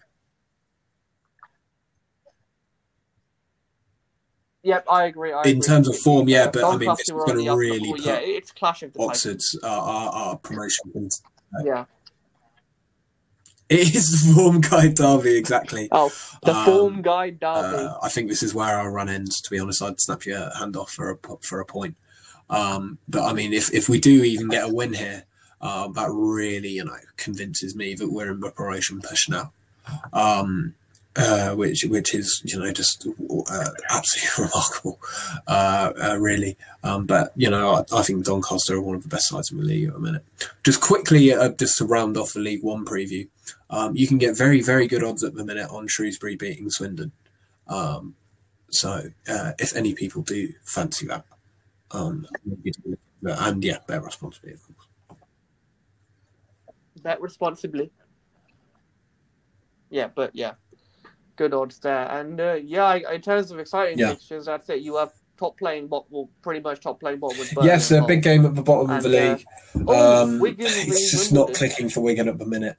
Yep, 4.62 4.86
I 4.90 5.04
agree. 5.04 5.32
I 5.32 5.42
in 5.42 5.58
agree. 5.58 5.60
terms 5.60 5.88
of 5.88 5.98
form, 5.98 6.26
yeah, 6.26 6.46
but 6.46 6.60
Doncaster 6.60 6.74
I 6.74 6.86
mean, 6.86 6.96
this 6.96 7.08
is 7.08 7.10
going 7.10 7.44
to 7.44 7.54
really 7.54 7.92
put 7.92 8.00
yeah, 8.00 8.18
it's 8.20 8.50
clashing 8.50 8.90
of 8.94 9.00
Oxford's 9.00 9.58
uh, 9.62 9.66
our, 9.68 10.08
our 10.10 10.36
promotion. 10.38 10.90
Uh, 10.96 11.62
yeah. 11.64 11.84
It 13.68 13.94
is 13.94 14.26
the 14.26 14.34
form 14.34 14.60
guide 14.60 14.94
derby, 14.94 15.36
exactly. 15.36 15.88
Oh, 15.90 16.12
the 16.42 16.54
Um, 16.54 16.64
form 16.64 17.02
guide 17.02 17.40
derby. 17.40 17.84
Uh, 17.84 17.94
I 18.02 18.08
think 18.10 18.28
this 18.28 18.42
is 18.42 18.54
where 18.54 18.78
our 18.78 18.90
run 18.90 19.08
ends. 19.08 19.40
To 19.40 19.50
be 19.50 19.58
honest, 19.58 19.82
I'd 19.82 20.00
snap 20.00 20.26
your 20.26 20.50
hand 20.58 20.76
off 20.76 20.90
for 20.92 21.10
a 21.10 21.16
for 21.40 21.60
a 21.60 21.64
point. 21.66 21.96
Um, 22.50 22.98
but 23.08 23.24
I 23.24 23.32
mean, 23.32 23.52
if 23.54 23.72
if 23.72 23.88
we 23.88 23.98
do 23.98 24.22
even 24.22 24.48
get 24.48 24.68
a 24.68 24.72
win 24.72 24.92
here, 24.92 25.24
uh, 25.62 25.88
that 25.88 26.10
really 26.10 26.68
you 26.68 26.84
know 26.84 26.96
convinces 27.16 27.74
me 27.74 27.94
that 27.94 28.12
we're 28.12 28.32
in 28.32 28.40
preparation 28.40 29.00
push 29.00 29.28
now. 29.28 29.52
Um, 30.12 30.74
uh, 31.16 31.54
which 31.54 31.84
which 31.84 32.14
is 32.14 32.42
you 32.44 32.58
know 32.58 32.72
just 32.72 33.06
uh, 33.48 33.70
absolutely 33.90 34.30
remarkable, 34.44 34.98
uh, 35.46 35.92
uh, 36.02 36.16
really. 36.18 36.56
Um, 36.82 37.06
but 37.06 37.32
you 37.36 37.48
know, 37.48 37.76
I, 37.76 37.98
I 37.98 38.02
think 38.02 38.24
Doncaster 38.24 38.74
are 38.74 38.80
one 38.80 38.96
of 38.96 39.04
the 39.04 39.08
best 39.08 39.28
sides 39.28 39.50
in 39.50 39.58
the 39.58 39.64
league 39.64 39.88
at 39.88 39.94
the 39.94 40.00
minute. 40.00 40.24
Just 40.64 40.80
quickly, 40.80 41.32
uh, 41.32 41.50
just 41.50 41.78
to 41.78 41.84
round 41.84 42.16
off 42.16 42.32
the 42.32 42.40
League 42.40 42.62
One 42.64 42.84
preview, 42.84 43.28
um, 43.70 43.96
you 43.96 44.06
can 44.06 44.18
get 44.18 44.36
very 44.36 44.60
very 44.60 44.86
good 44.86 45.02
odds 45.02 45.24
at 45.24 45.34
the 45.34 45.44
minute 45.44 45.68
on 45.70 45.86
Shrewsbury 45.88 46.36
beating 46.36 46.70
Swindon. 46.70 47.12
Um, 47.68 48.14
so 48.70 49.10
uh, 49.28 49.52
if 49.58 49.74
any 49.76 49.94
people 49.94 50.22
do 50.22 50.52
fancy 50.64 51.06
that, 51.06 51.24
um, 51.90 52.26
and 53.22 53.64
yeah, 53.64 53.78
bear 53.86 54.00
responsibly, 54.00 54.52
of 54.52 54.60
course. 54.62 55.18
Bet 57.02 57.20
responsibly. 57.20 57.90
Yeah, 59.90 60.08
but 60.14 60.34
yeah, 60.34 60.54
good 61.36 61.54
odds 61.54 61.78
there. 61.78 62.10
And 62.10 62.40
uh, 62.40 62.54
yeah, 62.54 62.94
in 63.12 63.20
terms 63.20 63.50
of 63.50 63.58
exciting 63.58 63.98
Yeah. 63.98 64.10
fixtures, 64.10 64.48
I'd 64.48 64.64
say 64.64 64.78
you 64.78 64.96
have 64.96 65.12
top 65.36 65.56
playing 65.58 65.88
bot, 65.88 66.06
well, 66.10 66.28
pretty 66.42 66.60
much 66.60 66.80
top 66.80 67.00
playing 67.00 67.18
bot 67.20 67.36
with 67.38 67.52
Yes, 67.62 67.90
a 67.90 68.02
big 68.02 68.22
game 68.22 68.44
at 68.46 68.54
the 68.54 68.62
bottom 68.62 68.90
of 68.90 69.02
the 69.02 69.08
And, 69.08 69.16
uh, 69.16 69.34
league. 69.34 69.88
Oh, 69.88 70.22
Um, 70.22 70.38
Wigan 70.40 70.66
it's 70.66 71.10
just 71.12 71.32
not 71.32 71.52
clicking 71.54 71.88
for 71.88 72.00
Wigan 72.00 72.28
at 72.28 72.38
the 72.38 72.46
minute. 72.46 72.76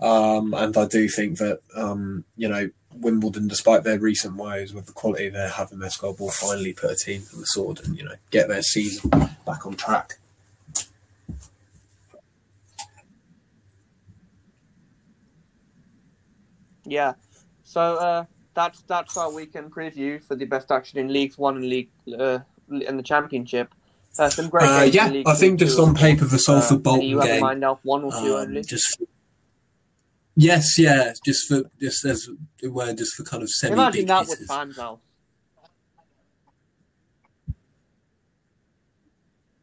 Um, 0.00 0.54
and 0.54 0.76
I 0.76 0.86
do 0.86 1.08
think 1.08 1.38
that, 1.38 1.60
um, 1.74 2.24
you 2.36 2.48
know, 2.48 2.70
Wimbledon, 2.94 3.48
despite 3.48 3.84
their 3.84 3.98
recent 3.98 4.36
woes 4.36 4.72
with 4.72 4.86
the 4.86 4.92
quality 4.92 5.28
they 5.28 5.48
have 5.48 5.72
in 5.72 5.78
their 5.80 5.90
squad, 5.90 6.18
will 6.18 6.30
finally 6.30 6.72
put 6.72 6.90
a 6.90 6.96
team 6.96 7.22
to 7.30 7.36
the 7.36 7.44
sword 7.44 7.80
and, 7.84 7.96
you 7.96 8.04
know, 8.04 8.14
get 8.30 8.48
their 8.48 8.62
season 8.62 9.10
back 9.46 9.66
on 9.66 9.74
track. 9.74 10.18
Yeah. 16.84 17.14
So 17.64 17.80
uh, 17.96 18.24
that's 18.54 18.82
that's 18.82 19.16
our 19.16 19.30
weekend 19.32 19.72
preview 19.72 20.22
for 20.24 20.34
the 20.34 20.46
best 20.46 20.70
action 20.72 20.98
in 20.98 21.12
Leagues 21.12 21.36
One 21.36 21.56
and 21.56 21.68
League 21.68 21.90
uh, 22.18 22.38
in 22.70 22.96
the 22.96 23.02
Championship. 23.02 23.74
Uh, 24.18 24.30
some 24.30 24.48
great 24.48 24.64
Uh, 24.64 24.82
yeah, 24.84 25.22
I 25.26 25.34
think 25.34 25.58
just 25.60 25.78
on 25.78 25.94
paper, 25.94 26.24
the 26.24 26.38
Salford 26.38 26.78
Uh, 26.78 26.80
Bolton 26.80 27.06
you 27.06 27.18
have 27.18 27.26
game. 27.26 27.40
mind 27.42 27.62
Alf, 27.62 27.80
one 27.82 28.04
or 28.04 28.10
two 28.12 28.34
Um, 28.34 28.48
only. 28.48 28.62
just 28.62 29.00
yes, 30.38 30.78
yeah, 30.78 31.12
just 31.24 31.48
for 31.48 31.62
just 31.80 32.04
as 32.04 32.28
it 32.62 32.68
were, 32.72 32.92
just 32.94 33.14
for 33.14 33.24
kind 33.24 33.42
of 33.42 33.50
semi 33.50 33.74
Imagine 33.74 34.00
big 34.02 34.08
that 34.08 34.20
with 34.20 34.30
hitters. 34.30 34.46
fans, 34.48 34.78
Alf. 34.78 35.00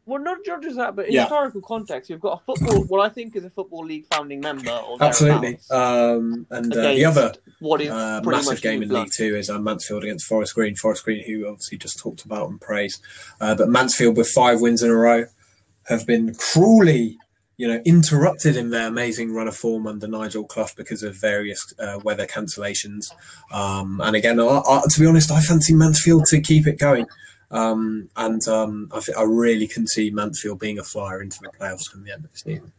Well, 0.08 0.22
not 0.22 0.38
just 0.62 0.76
that, 0.76 0.94
but 0.94 1.06
in 1.08 1.14
Yeah. 1.14 1.22
historical 1.22 1.60
context, 1.62 2.08
you've 2.08 2.20
got 2.20 2.40
a 2.40 2.44
football. 2.44 2.84
What 2.84 3.00
I 3.00 3.08
think 3.08 3.34
is 3.34 3.44
a 3.44 3.50
football 3.50 3.84
league 3.84 4.06
founding 4.06 4.38
member. 4.38 4.70
Or 4.70 4.98
Absolutely. 5.00 5.58
Um, 5.68 6.46
and 6.50 6.72
uh, 6.76 6.92
the 6.94 7.04
other 7.04 7.34
what 7.58 7.80
is 7.80 7.90
uh, 7.90 8.20
massive 8.24 8.52
much 8.52 8.62
game 8.62 8.82
in 8.84 8.88
blood. 8.88 9.04
League 9.06 9.12
Two 9.16 9.34
is 9.34 9.50
uh, 9.50 9.58
Mansfield 9.58 10.04
against 10.04 10.26
Forest 10.26 10.54
Green. 10.54 10.76
Forest 10.76 11.04
Green, 11.04 11.24
who 11.26 11.48
obviously 11.48 11.78
just 11.78 11.98
talked 11.98 12.24
about 12.24 12.48
and 12.48 12.60
praised, 12.60 13.02
uh, 13.40 13.56
but 13.56 13.68
Mansfield 13.68 14.16
with 14.16 14.28
five 14.28 14.60
wins 14.60 14.80
in 14.80 14.90
a 14.90 14.94
row 14.94 15.24
have 15.88 16.06
been 16.06 16.34
cruelly, 16.36 17.18
you 17.56 17.66
know, 17.66 17.80
interrupted 17.86 18.56
in 18.56 18.70
their 18.70 18.88
amazing 18.88 19.32
run 19.32 19.48
of 19.48 19.56
form 19.56 19.86
under 19.86 20.06
Nigel 20.06 20.44
Clough 20.44 20.68
because 20.76 21.02
of 21.02 21.16
various 21.16 21.72
uh, 21.78 21.98
weather 22.04 22.26
cancellations. 22.26 23.12
Um, 23.50 24.00
and 24.02 24.14
again, 24.14 24.38
I, 24.38 24.44
I, 24.44 24.82
to 24.88 25.00
be 25.00 25.06
honest, 25.06 25.30
I 25.30 25.40
fancy 25.40 25.72
Mansfield 25.72 26.24
to 26.26 26.40
keep 26.40 26.66
it 26.66 26.78
going. 26.78 27.06
Um, 27.50 28.10
and 28.16 28.46
um, 28.48 28.90
I, 28.92 29.00
I 29.18 29.22
really 29.22 29.66
can 29.66 29.86
see 29.86 30.10
Mansfield 30.10 30.58
being 30.58 30.78
a 30.78 30.84
flyer 30.84 31.22
into 31.22 31.38
the 31.40 31.48
playoffs 31.48 31.90
from 31.90 32.04
the 32.04 32.12
end 32.12 32.24
of 32.24 32.32
the 32.32 32.38
season. 32.38 32.72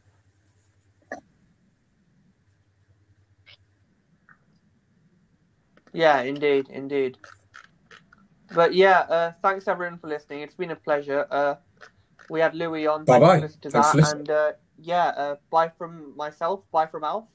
Yeah, 5.93 6.21
indeed, 6.21 6.67
indeed. 6.69 7.17
But 8.53 8.75
yeah, 8.75 8.99
uh, 8.99 9.31
thanks 9.41 9.67
everyone 9.67 9.97
for 9.97 10.07
listening. 10.07 10.41
It's 10.41 10.53
been 10.53 10.69
a 10.69 10.75
pleasure. 10.75 11.25
Uh, 11.31 11.55
we 12.29 12.39
had 12.39 12.53
Louis 12.53 12.85
on. 12.85 13.05
Thanks 13.05 13.19
Bye-bye. 13.19 13.35
for 13.35 13.41
listening 13.41 13.61
to 13.61 13.69
Thanks 13.71 13.91
that. 13.91 14.17
And 14.17 14.29
uh, 14.29 14.51
yeah, 14.77 15.07
uh, 15.09 15.35
bye 15.49 15.69
from 15.69 16.15
myself. 16.15 16.63
Bye 16.71 16.87
from 16.87 17.03
Alf. 17.03 17.25